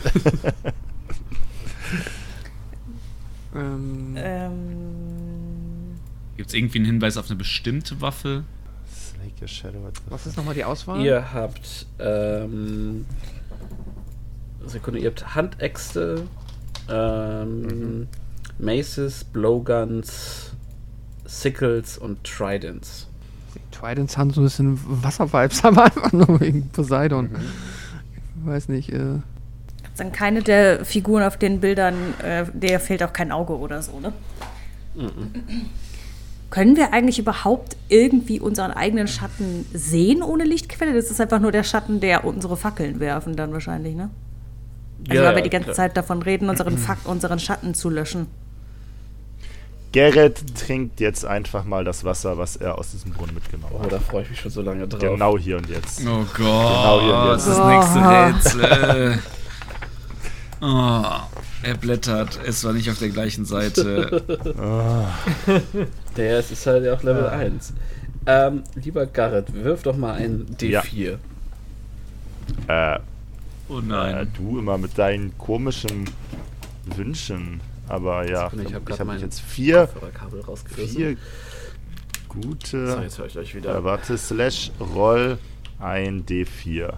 Ähm, 3.55 4.15
Ähm, 4.17 5.95
Gibt 6.37 6.49
es 6.49 6.55
irgendwie 6.55 6.79
einen 6.79 6.85
Hinweis 6.85 7.17
auf 7.17 7.27
eine 7.27 7.35
bestimmte 7.35 8.01
Waffe? 8.01 8.43
Slake 9.19 9.43
a 9.43 9.47
shadow 9.47 9.87
at 9.87 9.95
the 9.95 10.11
was 10.11 10.25
ist 10.25 10.37
nochmal 10.37 10.53
die 10.53 10.63
Auswahl? 10.63 11.01
Ihr 11.01 11.33
habt, 11.33 11.85
ähm, 11.99 13.05
Sekunde, 14.65 14.99
ihr 14.99 15.09
habt 15.09 15.35
Handäxte, 15.35 16.23
ähm, 16.89 18.07
Maces, 18.57 19.23
Blowguns, 19.23 20.51
Sickles 21.25 21.97
und 21.97 22.23
Tridents. 22.23 23.07
Die 23.55 23.75
Tridents 23.75 24.17
haben 24.17 24.31
so 24.31 24.41
ein 24.41 24.45
bisschen 24.45 24.79
Wasservibes, 25.03 25.63
aber 25.65 25.85
einfach 25.85 26.11
nur 26.11 26.39
wegen 26.39 26.69
Poseidon. 26.69 27.29
Ich 28.41 28.45
weiß 28.45 28.69
nicht, 28.69 28.91
äh. 28.91 29.19
dann 29.97 30.11
keine 30.11 30.41
der 30.41 30.85
Figuren 30.85 31.23
auf 31.23 31.37
den 31.37 31.59
Bildern, 31.59 31.95
äh, 32.21 32.45
der 32.53 32.79
fehlt 32.79 33.03
auch 33.03 33.13
kein 33.13 33.31
Auge 33.31 33.57
oder 33.57 33.81
so, 33.81 33.99
ne? 33.99 34.13
Können 36.49 36.75
wir 36.77 36.93
eigentlich 36.93 37.19
überhaupt 37.19 37.77
irgendwie 37.89 38.39
unseren 38.39 38.71
eigenen 38.71 39.07
Schatten 39.07 39.65
sehen 39.73 40.23
ohne 40.23 40.45
Lichtquelle? 40.45 40.93
Das 40.95 41.11
ist 41.11 41.21
einfach 41.21 41.39
nur 41.39 41.51
der 41.51 41.63
Schatten, 41.63 41.99
der 41.99 42.25
unsere 42.25 42.57
Fackeln 42.57 42.99
werfen, 42.99 43.35
dann 43.35 43.53
wahrscheinlich, 43.53 43.95
ne? 43.95 44.09
Also, 45.09 45.23
weil 45.23 45.35
wir 45.35 45.41
die 45.43 45.49
ganze 45.51 45.65
klar. 45.65 45.75
Zeit 45.75 45.95
davon 45.95 46.21
reden, 46.23 46.49
unseren, 46.49 46.77
Fack 46.77 46.97
unseren 47.05 47.39
Schatten 47.39 47.73
zu 47.73 47.89
löschen. 47.89 48.27
Gerrit 49.91 50.55
trinkt 50.55 50.99
jetzt 50.99 51.25
einfach 51.25 51.63
mal 51.65 51.83
das 51.83 52.03
Wasser, 52.03 52.37
was 52.37 52.55
er 52.57 52.77
aus 52.77 52.91
diesem 52.91 53.11
Brunnen 53.11 53.33
mitgenommen 53.33 53.73
Oh, 53.77 53.81
hat. 53.83 53.91
da 53.91 53.99
freue 53.99 54.21
ich 54.23 54.29
mich 54.29 54.39
schon 54.39 54.51
so 54.51 54.61
lange 54.61 54.87
drauf. 54.87 54.99
Genau 54.99 55.37
hier 55.37 55.57
und 55.57 55.67
jetzt. 55.69 56.01
Oh 56.05 56.19
Gott, 56.25 56.37
Genau 56.37 57.01
hier 57.01 57.15
und 57.15 57.31
jetzt. 57.31 57.47
das 57.47 57.57
nächste 58.43 58.59
Rätsel. 58.61 59.19
Oh, 60.61 61.03
er 61.63 61.75
blättert. 61.77 62.39
Es 62.45 62.63
war 62.63 62.73
nicht 62.73 62.89
auf 62.89 62.99
der 62.99 63.09
gleichen 63.09 63.45
Seite. 63.45 64.23
Der 66.17 66.39
ist, 66.39 66.51
ist 66.51 66.65
halt 66.65 66.85
ja 66.85 66.93
auch 66.93 67.03
Level 67.03 67.27
1. 67.27 67.73
Ähm, 68.25 68.63
lieber 68.75 69.05
Garrett, 69.05 69.53
wirf 69.53 69.83
doch 69.83 69.97
mal 69.97 70.13
ein 70.13 70.45
D4. 70.59 71.17
Äh, 72.67 72.99
Oh 73.69 73.79
äh, 73.79 73.83
nein. 73.83 74.31
du 74.35 74.59
immer 74.59 74.77
mit 74.77 74.97
deinen 74.97 75.37
komischen 75.37 76.09
Wünschen. 76.95 77.61
Aber 77.87 78.29
ja, 78.29 78.51
ich 78.53 78.59
ich 78.61 78.73
hab 78.73 78.89
habe 78.89 79.13
hab 79.13 79.21
jetzt 79.21 79.41
vier, 79.41 79.89
vier 80.75 81.11
So, 81.11 81.15
gute. 82.27 82.99
jetzt 83.01 83.17
höre 83.17 83.25
ich 83.25 83.37
euch 83.37 83.55
wieder. 83.55 83.75
Äh, 83.77 83.83
warte, 83.83 84.17
slash 84.17 84.71
roll 84.79 85.37
ein 85.79 86.25
D4. 86.25 86.93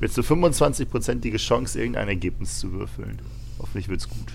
Willst 0.00 0.16
du 0.16 0.22
25%ige 0.22 1.36
Chance, 1.36 1.78
irgendein 1.78 2.08
Ergebnis 2.08 2.58
zu 2.58 2.72
würfeln? 2.72 3.20
Hoffentlich 3.62 3.88
wird's 3.88 4.08
gut. 4.08 4.26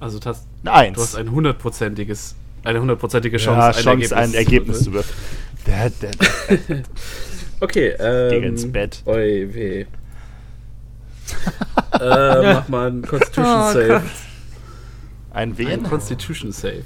Also 0.00 0.18
du 0.18 0.26
hast, 0.30 0.46
Eins. 0.64 0.96
du 0.96 1.02
hast 1.02 1.14
ein 1.16 1.30
hundertprozentiges, 1.30 2.34
eine 2.64 2.80
hundertprozentige 2.80 3.36
ja, 3.36 3.44
Chance, 3.44 3.82
Chance, 3.82 4.16
ein 4.16 4.34
Ergebnis 4.34 4.78
zu 4.78 4.84
zu 4.84 4.92
würfeln. 4.94 5.16
Okay, 7.60 7.90
ähm, 8.00 8.30
Geh 8.30 8.46
ins 8.48 8.72
Bett. 8.72 9.02
Oi, 9.06 9.48
weh. 9.52 9.80
äh, 12.00 12.54
mach 12.54 12.68
mal 12.68 12.88
einen 12.88 13.02
Constitution 13.02 13.46
Oh 13.46 13.72
Save. 13.72 13.86
Gott. 13.88 14.02
ein 15.30 15.50
Ein 15.50 15.58
Wen? 15.58 15.82
Constitution 15.84 16.50
Save. 16.50 16.82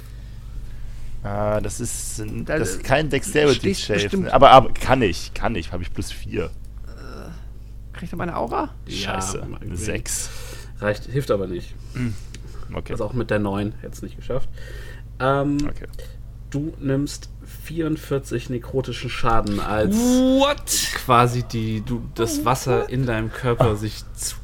Ah, 1.23 1.59
das 1.61 1.79
ist, 1.79 2.19
ein- 2.19 2.45
Da- 2.45 2.59
das 2.59 2.69
ist 2.75 2.83
kein 2.83 3.09
Dexterity 3.09 3.69
bestimmt- 3.69 4.29
Aber, 4.31 4.51
aber 4.51 4.71
kann 4.71 5.01
ich, 5.01 5.33
kann 5.33 5.55
ich. 5.55 5.71
Habe 5.71 5.81
ich 5.81 5.91
plus 5.91 6.11
4. 6.11 6.51
Kriegt 7.93 8.13
er 8.13 8.17
meine 8.17 8.37
Aura? 8.37 8.69
Scheiße. 8.87 9.39
mal 9.39 9.45
Eine 9.57 9.65
irgendwie. 9.71 9.83
6. 9.83 10.29
Reicht, 10.79 11.05
hilft 11.05 11.31
aber 11.31 11.47
nicht. 11.47 11.73
Okay. 12.73 12.91
Also 12.93 13.05
auch 13.05 13.13
mit 13.13 13.29
der 13.31 13.39
9 13.39 13.73
hätte 13.81 13.93
es 13.93 14.01
nicht 14.01 14.15
geschafft. 14.17 14.49
Ähm, 15.19 15.57
okay. 15.67 15.87
du 16.51 16.73
nimmst 16.79 17.29
44 17.63 18.49
nekrotischen 18.49 19.09
Schaden, 19.09 19.59
als 19.59 19.95
What? 19.95 20.89
quasi 20.95 21.43
die, 21.43 21.81
du, 21.81 22.01
das 22.15 22.45
Wasser 22.45 22.89
in 22.89 23.05
deinem 23.05 23.31
Körper 23.31 23.75
sich 23.75 24.03
zu 24.15 24.35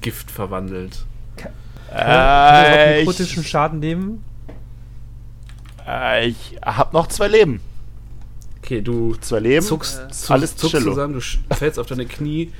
Gift 0.00 0.30
verwandelt. 0.30 1.04
Kann 1.36 1.52
überhaupt 1.88 3.20
Äh, 3.20 3.22
ich, 3.24 3.48
Schaden 3.48 3.78
nehmen? 3.80 4.22
äh, 5.86 6.28
ich 6.28 6.56
hab 6.62 6.92
noch 6.92 7.06
zwei 7.08 7.28
Leben. 7.28 7.60
Okay, 8.62 8.82
du 8.82 9.14
Zwei 9.20 9.40
Leben. 9.40 9.64
zuckst, 9.64 9.96
Äh, 9.98 10.08
zuckst, 10.08 10.30
alles 10.30 10.56
zuckst 10.56 10.82
zusammen, 10.82 11.14
du 11.14 11.54
fällst 11.54 11.78
auf 11.78 11.86
deine 11.86 12.06
Knie 12.06 12.52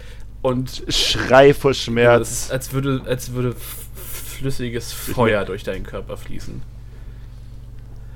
und 0.43 0.85
Schrei 0.89 1.55
vor 1.55 1.73
ja, 1.73 1.75
Schmerz. 1.75 2.31
ist, 2.31 2.53
als 2.53 2.73
würde, 2.73 3.03
als 3.07 3.33
würde 3.33 3.55
flüssiges 3.95 4.93
Feuer 4.93 5.45
durch 5.45 5.63
deinen 5.65 5.85
Körper 5.85 6.17
fließen. 6.17 6.63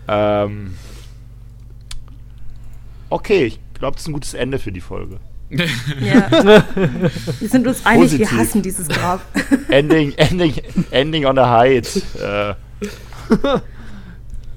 Ähm. 0.08 0.74
Okay, 3.10 3.44
ich 3.44 3.60
glaube, 3.74 3.94
das 3.94 4.02
ist 4.02 4.08
ein 4.08 4.14
gutes 4.14 4.34
Ende 4.34 4.58
für 4.58 4.72
die 4.72 4.80
Folge. 4.80 5.20
Ja. 6.00 6.30
Wir 7.38 7.48
sind 7.48 7.66
uns 7.66 7.84
einig, 7.86 8.12
wir 8.12 8.18
Positiv. 8.18 8.38
hassen 8.38 8.62
dieses 8.62 8.88
Grab. 8.88 9.20
Ending, 9.68 10.12
ending, 10.14 10.54
ending 10.90 11.26
on 11.26 11.38
a 11.38 11.58
height. 11.58 12.02
Äh, 12.20 12.54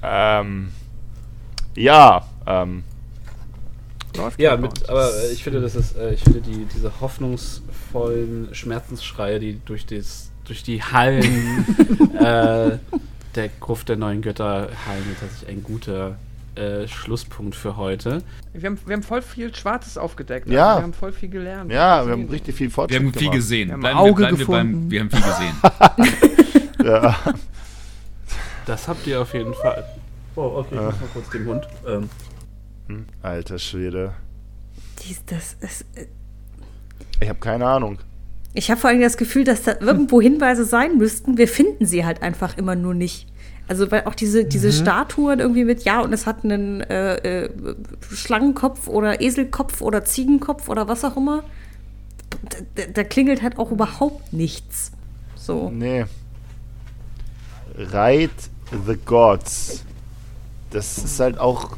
ähm, 0.02 0.70
ja, 1.76 2.26
ähm, 2.46 2.84
Läuft 4.18 4.40
Ja, 4.40 4.56
mit, 4.56 4.88
aber 4.88 5.08
äh, 5.14 5.32
ich 5.32 5.42
finde, 5.42 5.60
das 5.60 5.74
ist, 5.74 5.96
äh, 5.96 6.12
ich 6.14 6.22
finde 6.22 6.40
die, 6.40 6.66
diese 6.74 7.00
hoffnungsvollen 7.00 8.48
Schmerzensschreie, 8.54 9.38
die 9.38 9.60
durch, 9.64 9.86
das, 9.86 10.30
durch 10.44 10.62
die 10.62 10.82
Hallen 10.82 11.22
äh, 12.18 12.78
der 13.34 13.48
Gruft 13.60 13.88
der 13.88 13.96
neuen 13.96 14.20
Götter 14.22 14.68
hallen, 14.86 15.04
ist 15.12 15.20
tatsächlich 15.20 15.48
ein 15.48 15.62
guter 15.62 16.16
äh, 16.56 16.88
Schlusspunkt 16.88 17.54
für 17.54 17.76
heute. 17.76 18.22
wir, 18.52 18.68
haben, 18.70 18.78
wir 18.84 18.94
haben 18.96 19.02
voll 19.04 19.22
viel 19.22 19.54
Schwarzes 19.54 19.96
aufgedeckt. 19.96 20.48
Ja. 20.48 20.76
Wir 20.78 20.82
haben 20.82 20.92
voll 20.92 21.12
viel 21.12 21.28
gelernt. 21.28 21.70
ja, 21.70 22.04
wir 22.04 22.12
haben 22.12 22.28
richtig 22.28 22.56
viel 22.56 22.66
Wir 22.66 22.72
Fortschritt 22.72 23.00
haben 23.00 23.12
viel 23.12 23.20
gemacht. 23.20 23.36
gesehen. 23.36 23.68
Wir 23.68 23.72
haben 23.74 23.80
Bleiben, 23.80 23.98
Auge 23.98 24.10
wir, 24.10 24.16
bleiben 24.16 24.38
wir 24.38 24.46
beim. 24.46 24.66
gefunden. 24.72 24.90
Wir 24.90 25.00
haben 25.00 25.10
viel 25.10 25.22
gesehen. 25.22 25.54
Ja. 26.84 27.16
Das 28.66 28.86
habt 28.88 29.06
ihr 29.06 29.20
auf 29.20 29.34
jeden 29.34 29.52
Fall. 29.54 29.84
Oh, 30.36 30.58
okay, 30.58 30.68
ich 30.72 30.76
Ja. 30.76 30.82
muss 30.86 31.00
mal 31.00 31.08
kurz 31.12 31.30
den 31.30 31.46
Hund. 31.46 31.68
Ähm, 31.86 32.08
Hm, 32.88 33.06
Alter 33.22 33.58
Schwede. 33.58 34.14
Dies, 35.04 35.22
das 35.26 35.56
ist, 35.60 35.84
äh, 35.94 36.06
Ich 37.20 37.28
habe 37.28 37.38
keine 37.38 37.66
Ahnung. 37.66 37.98
ich 38.54 38.70
habe 38.70 38.80
vor 38.80 38.90
allem 38.90 39.00
das 39.00 39.16
Gefühl, 39.16 39.44
dass 39.44 39.62
da 39.62 39.76
irgendwo 39.80 40.20
Hinweise 40.20 40.64
sein 40.64 40.98
müssten. 40.98 41.38
Wir 41.38 41.48
finden 41.48 41.86
sie 41.86 42.04
halt 42.04 42.22
einfach 42.22 42.56
immer 42.56 42.74
nur 42.74 42.94
nicht. 42.94 43.26
Also 43.68 43.90
weil 43.90 44.04
auch 44.06 44.14
diese, 44.14 44.46
diese 44.46 44.72
Statuen 44.72 45.40
irgendwie 45.40 45.64
mit, 45.64 45.84
ja, 45.84 46.00
und 46.00 46.14
es 46.14 46.24
hat 46.26 46.42
einen 46.42 46.80
äh, 46.80 47.16
äh, 47.44 47.50
Schlangenkopf 48.10 48.88
oder 48.88 49.20
Eselkopf 49.20 49.82
oder 49.82 50.04
Ziegenkopf 50.06 50.70
oder 50.70 50.88
was 50.88 51.04
auch 51.04 51.18
immer. 51.18 51.44
Da, 52.48 52.58
da, 52.76 52.82
da 52.94 53.04
klingelt 53.04 53.42
halt 53.42 53.58
auch 53.58 53.70
überhaupt 53.70 54.32
nichts. 54.32 54.90
So. 55.36 55.68
Nee. 55.70 56.06
Ride 57.76 58.32
the 58.86 58.96
Gods. 59.04 59.84
Das 60.70 60.96
ist 60.98 61.20
halt 61.20 61.38
auch 61.38 61.76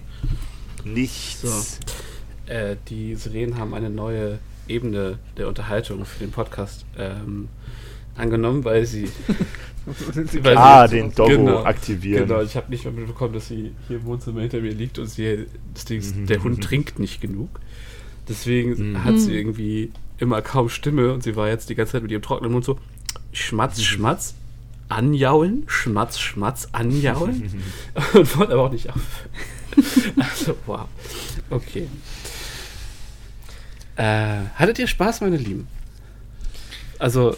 nichts. 0.84 1.42
So. 1.42 2.52
äh, 2.52 2.76
die 2.88 3.14
Sirenen 3.16 3.58
haben 3.58 3.74
eine 3.74 3.90
neue 3.90 4.38
Ebene 4.68 5.18
der 5.36 5.48
Unterhaltung 5.48 6.04
für 6.04 6.20
den 6.20 6.30
Podcast 6.30 6.84
ähm, 6.98 7.48
angenommen, 8.16 8.64
weil 8.64 8.86
sie. 8.86 9.08
weil 10.42 10.56
Ah, 10.56 10.86
sie- 10.86 10.96
den 10.96 11.14
Doggo 11.14 11.62
aktivieren. 11.64 12.28
Genau, 12.28 12.42
ich 12.42 12.54
habe 12.56 12.70
nicht 12.70 12.84
mehr 12.84 12.92
mitbekommen, 12.92 13.34
dass 13.34 13.48
sie 13.48 13.72
hier 13.88 13.96
im 13.96 14.04
Wohnzimmer 14.04 14.42
hinter 14.42 14.60
mir 14.60 14.72
liegt 14.72 14.98
und 14.98 15.06
sie, 15.06 15.46
das 15.74 15.84
Ding, 15.86 15.98
ist, 16.00 16.14
Mhm. 16.16 16.26
der 16.26 16.42
Hund 16.42 16.62
trinkt 16.62 16.98
nicht 16.98 17.20
genug. 17.20 17.60
Deswegen 18.28 18.90
Mhm. 18.92 19.04
hat 19.04 19.18
sie 19.18 19.36
irgendwie 19.36 19.90
immer 20.18 20.42
kaum 20.42 20.68
Stimme 20.68 21.12
und 21.12 21.22
sie 21.22 21.34
war 21.34 21.48
jetzt 21.48 21.70
die 21.70 21.74
ganze 21.74 21.92
Zeit 21.92 22.02
mit 22.02 22.10
ihrem 22.12 22.22
trockenen 22.22 22.52
Mund 22.52 22.64
so 22.64 22.78
schmatz, 23.32 23.82
schmatz, 23.82 24.34
anjaulen, 24.88 25.64
schmatz, 25.66 26.18
schmatz, 26.20 26.68
anjaulen 26.72 27.50
und 28.14 28.36
wollte 28.38 28.52
aber 28.52 28.64
auch 28.64 28.72
nicht 28.72 28.88
aufhören. 28.90 29.30
Also, 30.18 30.56
wow. 30.66 30.86
Okay. 31.50 31.88
Äh, 33.96 34.46
hattet 34.56 34.78
ihr 34.78 34.86
Spaß, 34.86 35.20
meine 35.20 35.36
Lieben? 35.36 35.68
Also, 36.98 37.34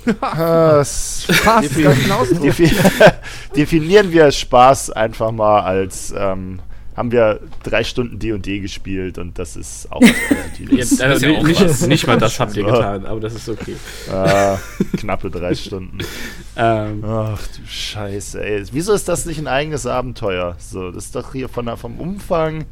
es- 0.81 1.27
Spaß 1.31 1.65
ist 1.67 1.83
ganz 1.83 2.05
ein 2.05 2.13
Ausdruck. 2.13 2.41
Defi 2.43 2.71
definieren 3.57 4.11
wir 4.13 4.31
Spaß 4.33 4.91
einfach 4.91 5.31
mal 5.31 5.61
als 5.63 6.13
ähm, 6.17 6.61
haben 6.97 7.11
wir 7.11 7.41
drei 7.63 7.85
Stunden 7.85 8.19
D&D 8.19 8.61
gespielt 8.61 9.19
und 9.19 9.39
das 9.39 9.57
ist 9.57 9.91
auch 9.91 10.03
jetzt, 10.71 10.99
ja 11.01 11.13
auch 11.15 11.43
nicht, 11.43 11.87
nicht 11.89 12.07
mal 12.07 12.19
das 12.19 12.39
habt 12.39 12.57
ihr 12.57 12.65
getan, 12.65 13.07
aber 13.07 13.21
das 13.21 13.35
ist 13.35 13.49
okay. 13.49 13.77
äh, 14.13 14.57
knappe 14.97 15.31
drei 15.31 15.55
Stunden. 15.55 15.99
Ähm, 16.55 17.03
Ach 17.03 17.41
du 17.57 17.67
Scheiße, 17.67 18.45
ey. 18.45 18.63
Wieso 18.73 18.93
ist 18.93 19.09
das 19.09 19.25
nicht 19.25 19.39
ein 19.39 19.47
eigenes 19.47 19.87
Abenteuer? 19.87 20.55
So, 20.59 20.91
das 20.91 21.07
ist 21.07 21.17
doch 21.17 21.33
hier 21.33 21.49
von 21.49 21.65
der, 21.65 21.79
vom 21.79 21.99
Umfang 21.99 22.67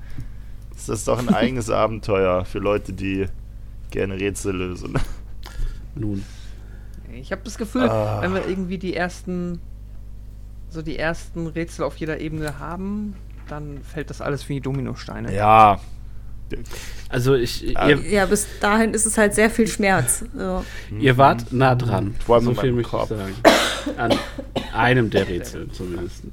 ist 0.77 0.91
das 0.91 1.05
doch 1.05 1.19
ein 1.19 1.29
eigenes 1.35 1.71
Abenteuer 1.71 2.45
für 2.45 2.59
Leute, 2.59 2.93
die 2.93 3.25
gerne 3.91 4.21
Rätsel 4.21 4.55
lösen. 4.55 4.99
nun. 5.95 6.23
Ich 7.15 7.33
habe 7.33 7.41
das 7.43 7.57
Gefühl, 7.57 7.89
Ah. 7.89 8.21
wenn 8.21 8.35
wir 8.35 8.47
irgendwie 8.47 8.77
die 8.77 8.95
ersten, 8.95 9.61
so 10.69 10.83
die 10.83 10.99
ersten 10.99 11.47
Rätsel 11.47 11.87
auf 11.87 11.97
jeder 11.97 12.21
Ebene 12.21 12.59
haben, 12.59 13.15
dann 13.51 13.83
fällt 13.83 14.11
das 14.11 14.21
alles 14.21 14.49
wie 14.49 14.61
Dominosteine. 14.61 15.35
Ja. 15.35 15.81
Also 17.09 17.35
ich, 17.35 17.65
ihr, 17.65 18.01
Ja, 18.09 18.27
bis 18.27 18.47
dahin 18.61 18.93
ist 18.93 19.07
es 19.07 19.17
halt 19.19 19.35
sehr 19.35 19.51
viel 19.51 19.69
Schmerz. 19.69 20.25
So. 20.37 20.65
ihr 20.99 21.17
wart 21.17 21.53
nah 21.53 21.75
dran. 21.75 22.15
Vor 22.25 22.37
allem 22.37 22.45
so 22.47 22.55
viel 22.55 22.73
möchte 22.73 22.97
ich 22.97 23.09
sagen. 23.09 23.35
An 23.97 24.19
einem 24.75 25.11
der 25.11 25.29
Rätsel 25.29 25.71
zumindest. 25.71 26.25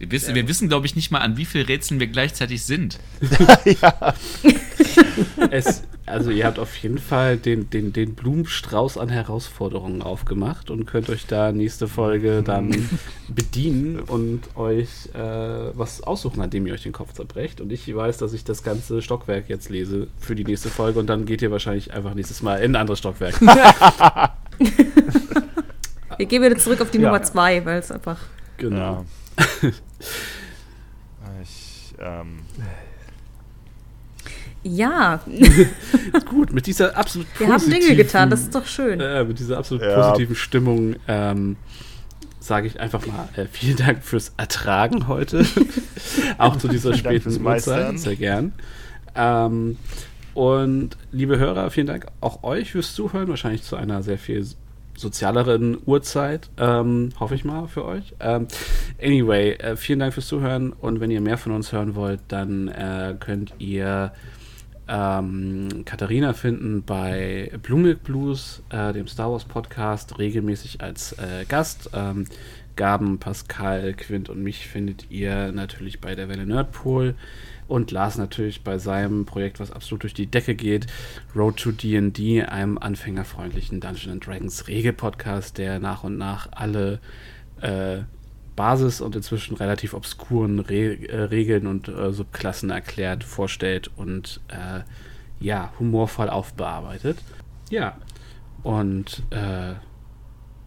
Wir 0.00 0.10
wissen, 0.10 0.34
wir 0.34 0.48
wissen 0.48 0.68
glaube 0.68 0.86
ich, 0.86 0.96
nicht 0.96 1.10
mal, 1.10 1.18
an 1.18 1.36
wie 1.36 1.44
vielen 1.44 1.66
Rätseln 1.66 2.00
wir 2.00 2.06
gleichzeitig 2.08 2.64
sind. 2.64 2.98
Es, 5.50 5.82
also 6.06 6.30
ihr 6.30 6.46
habt 6.46 6.58
auf 6.58 6.74
jeden 6.76 6.96
Fall 6.98 7.36
den, 7.36 7.68
den, 7.70 7.92
den 7.92 8.14
Blumenstrauß 8.14 8.96
an 8.98 9.08
Herausforderungen 9.10 10.00
aufgemacht 10.02 10.70
und 10.70 10.86
könnt 10.86 11.10
euch 11.10 11.26
da 11.26 11.52
nächste 11.52 11.88
Folge 11.88 12.42
dann 12.42 12.88
bedienen 13.28 14.00
und 14.00 14.56
euch 14.56 14.88
äh, 15.12 15.18
was 15.18 16.02
aussuchen, 16.02 16.40
an 16.40 16.48
dem 16.50 16.66
ihr 16.66 16.72
euch 16.74 16.82
den 16.82 16.92
Kopf 16.92 17.12
zerbrecht. 17.12 17.60
Und 17.60 17.70
ich 17.72 17.94
weiß, 17.94 18.16
dass 18.18 18.32
ich 18.32 18.44
das 18.44 18.62
ganze 18.62 19.02
Stockwerk 19.02 19.48
jetzt 19.48 19.68
lese 19.68 20.06
für 20.18 20.34
die 20.34 20.44
nächste 20.44 20.70
Folge 20.70 20.98
und 20.98 21.06
dann 21.08 21.26
geht 21.26 21.42
ihr 21.42 21.50
wahrscheinlich 21.50 21.92
einfach 21.92 22.14
nächstes 22.14 22.40
Mal 22.42 22.56
in 22.62 22.72
ein 22.72 22.80
anderes 22.80 23.00
Stockwerk. 23.00 23.38
Wir 26.16 26.26
gehen 26.26 26.42
wieder 26.42 26.56
zurück 26.58 26.80
auf 26.80 26.90
die 26.90 26.98
Ja. 26.98 27.08
Nummer 27.08 27.22
zwei, 27.22 27.64
weil 27.64 27.78
es 27.80 27.92
einfach. 27.92 28.18
genau. 28.56 29.04
Ja. 29.62 29.70
Ich, 31.42 31.94
ähm, 31.98 32.40
Ja, 34.62 35.20
Gut, 36.28 36.52
mit 36.52 36.66
dieser 36.66 36.96
absolut 36.96 37.26
wir 37.38 37.48
haben 37.48 37.60
Dinge 37.64 37.76
positiven- 37.78 37.96
getan, 37.96 38.30
das 38.30 38.40
ist 38.42 38.54
doch 38.54 38.66
schön. 38.66 39.00
Äh, 39.00 39.24
mit 39.24 39.38
dieser 39.38 39.58
absolut 39.58 39.82
Ja. 39.82 39.94
positiven 40.02 40.36
Stimmung 40.36 40.96
ähm, 41.08 41.56
sage 42.40 42.66
ich 42.66 42.78
einfach 42.80 43.06
mal 43.06 43.28
äh, 43.36 43.46
vielen 43.50 43.76
Dank 43.76 44.02
fürs 44.04 44.32
Ertragen 44.36 45.08
heute. 45.08 45.44
Auch 46.38 46.56
zu 46.56 46.68
dieser 46.68 46.94
späten 46.94 47.44
Uhrzeit. 47.44 47.98
Sehr 47.98 48.16
gern. 48.16 48.52
Ähm, 49.14 49.76
und 50.34 50.96
liebe 51.12 51.38
Hörer, 51.38 51.70
vielen 51.70 51.86
Dank 51.88 52.06
auch 52.20 52.42
euch 52.44 52.70
fürs 52.72 52.94
Zuhören. 52.94 53.28
Wahrscheinlich 53.28 53.62
zu 53.64 53.76
einer 53.76 54.02
sehr 54.02 54.16
viel 54.18 54.46
sozialeren 55.00 55.78
Uhrzeit, 55.86 56.50
ähm, 56.58 57.10
hoffe 57.18 57.34
ich 57.34 57.44
mal 57.44 57.66
für 57.66 57.84
euch. 57.84 58.14
Ähm, 58.20 58.46
anyway, 59.02 59.52
äh, 59.52 59.76
vielen 59.76 59.98
Dank 59.98 60.14
fürs 60.14 60.28
Zuhören 60.28 60.72
und 60.72 61.00
wenn 61.00 61.10
ihr 61.10 61.20
mehr 61.20 61.38
von 61.38 61.52
uns 61.52 61.72
hören 61.72 61.94
wollt, 61.94 62.20
dann 62.28 62.68
äh, 62.68 63.16
könnt 63.18 63.54
ihr 63.58 64.12
ähm, 64.88 65.84
Katharina 65.84 66.32
finden 66.32 66.82
bei 66.82 67.52
Blumilk 67.62 68.02
Blues, 68.02 68.62
äh, 68.70 68.92
dem 68.92 69.06
Star 69.06 69.30
Wars 69.30 69.44
Podcast, 69.44 70.18
regelmäßig 70.18 70.80
als 70.80 71.12
äh, 71.12 71.44
Gast. 71.48 71.90
Ähm, 71.94 72.26
Gaben, 72.76 73.18
Pascal, 73.18 73.92
Quint 73.92 74.30
und 74.30 74.42
mich 74.42 74.66
findet 74.66 75.10
ihr 75.10 75.52
natürlich 75.52 76.00
bei 76.00 76.14
der 76.14 76.30
Welle 76.30 76.46
Nerdpool 76.46 77.14
und 77.70 77.90
Lars 77.92 78.18
natürlich 78.18 78.62
bei 78.62 78.78
seinem 78.78 79.24
Projekt, 79.24 79.60
was 79.60 79.70
absolut 79.70 80.02
durch 80.02 80.14
die 80.14 80.26
Decke 80.26 80.54
geht, 80.54 80.86
Road 81.36 81.56
to 81.56 81.70
D&D, 81.70 82.42
einem 82.42 82.78
anfängerfreundlichen 82.78 83.80
Dungeons 83.80 84.24
Dragons 84.24 84.66
Regelpodcast, 84.66 85.56
der 85.56 85.78
nach 85.78 86.02
und 86.02 86.18
nach 86.18 86.48
alle 86.50 86.98
äh, 87.60 87.98
Basis 88.56 89.00
und 89.00 89.14
inzwischen 89.14 89.56
relativ 89.56 89.94
obskuren 89.94 90.58
Re 90.58 91.08
äh, 91.08 91.16
Regeln 91.22 91.66
und 91.66 91.88
äh, 91.88 92.12
Subklassen 92.12 92.70
erklärt, 92.70 93.22
vorstellt 93.22 93.90
und 93.96 94.40
äh, 94.48 94.80
ja, 95.38 95.72
humorvoll 95.78 96.28
aufbearbeitet. 96.28 97.18
Ja, 97.70 97.96
und 98.62 99.22
äh, 99.30 99.74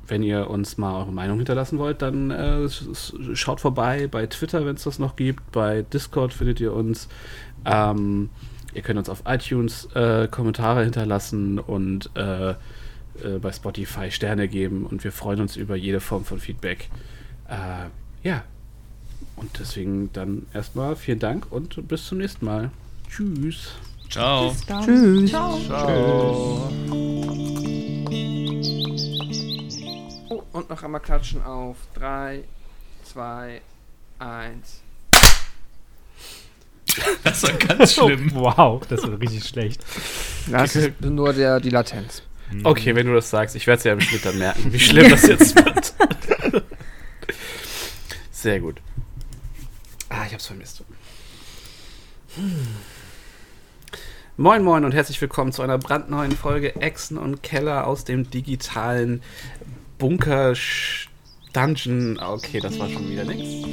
wenn 0.08 0.24
ihr 0.24 0.50
uns 0.50 0.78
mal 0.78 1.00
eure 1.00 1.12
Meinung 1.12 1.38
hinterlassen 1.38 1.78
wollt, 1.80 2.02
dann 2.02 2.32
äh, 2.32 2.68
schaut 3.34 3.62
vorbei 3.62 4.08
bei 4.08 4.28
Twitter, 4.28 4.66
wenn 4.66 4.76
es 4.76 4.84
das 4.84 5.00
noch 5.00 5.16
gibt. 5.16 5.52
Bei 5.52 5.82
Discord 5.82 6.34
findet 6.34 6.60
ihr 6.60 6.74
uns. 6.74 7.08
Ähm, 7.66 8.30
ihr 8.74 8.82
könnt 8.82 9.00
uns 9.00 9.10
auf 9.10 9.24
iTunes 9.26 9.86
äh, 9.96 10.28
Kommentare 10.28 10.84
hinterlassen 10.84 11.60
und 11.60 12.10
äh, 12.16 12.52
äh, 13.22 13.40
bei 13.42 13.52
Spotify 13.52 14.12
Sterne 14.12 14.48
geben. 14.48 14.86
Und 14.86 15.04
wir 15.04 15.12
freuen 15.12 15.42
uns 15.42 15.56
über 15.56 15.76
jede 15.76 16.00
Form 16.00 16.26
von 16.26 16.40
Feedback. 16.40 16.90
Äh, 17.48 18.28
ja. 18.28 18.44
Und 19.36 19.60
deswegen 19.60 20.12
dann 20.14 20.46
erstmal 20.54 20.96
vielen 20.96 21.20
Dank 21.20 21.52
und 21.52 21.88
bis 21.88 22.06
zum 22.06 22.20
nächsten 22.20 22.46
Mal. 22.46 22.72
Tschüss. 23.10 23.72
Ciao. 24.10 24.50
Bis 24.50 24.66
dann. 24.66 24.84
Tschüss. 24.86 25.32
Ciao. 25.32 26.70
Und 30.54 30.70
noch 30.70 30.84
einmal 30.84 31.02
klatschen 31.02 31.44
auf 31.44 31.78
3, 31.96 32.44
2, 33.12 33.60
1. 34.20 34.82
Das 37.24 37.42
war 37.42 37.54
ganz 37.54 37.94
schlimm. 37.96 38.32
Wow, 38.36 38.86
das 38.88 39.02
war 39.02 39.20
richtig 39.20 39.46
schlecht. 39.46 39.84
Das 40.52 40.76
ist 40.76 41.02
nur 41.02 41.34
der, 41.34 41.60
die 41.60 41.72
Latenz. 41.72 42.22
Okay, 42.64 42.94
wenn 42.94 43.08
du 43.08 43.16
das 43.16 43.32
sagst, 43.32 43.56
ich 43.56 43.66
werde 43.66 43.80
es 43.80 43.84
ja 43.84 43.94
im 43.94 44.02
Schnitt 44.02 44.26
dann 44.26 44.38
merken, 44.38 44.72
wie 44.72 44.80
schlimm 44.80 45.10
das 45.10 45.24
jetzt 45.24 45.56
wird. 45.56 45.94
Sehr 48.32 48.60
gut. 48.60 48.80
Ah, 50.10 50.26
ich 50.28 50.34
hab's 50.34 50.46
vermisst. 50.46 50.84
Hm. 52.36 52.68
Moin 54.36 54.64
Moin 54.64 54.84
und 54.84 54.96
herzlich 54.96 55.22
willkommen 55.22 55.52
zu 55.52 55.62
einer 55.62 55.78
brandneuen 55.78 56.32
Folge 56.32 56.76
Echsen 56.78 57.20
und 57.20 57.44
Keller 57.44 57.86
aus 57.86 58.04
dem 58.04 58.32
digitalen 58.32 59.22
Bunker, 60.04 60.54
Dungeon. 61.54 62.20
Ah, 62.20 62.34
okay, 62.34 62.60
das 62.60 62.78
war 62.78 62.90
schon 62.90 63.10
wieder 63.10 63.24
nichts. 63.24 63.66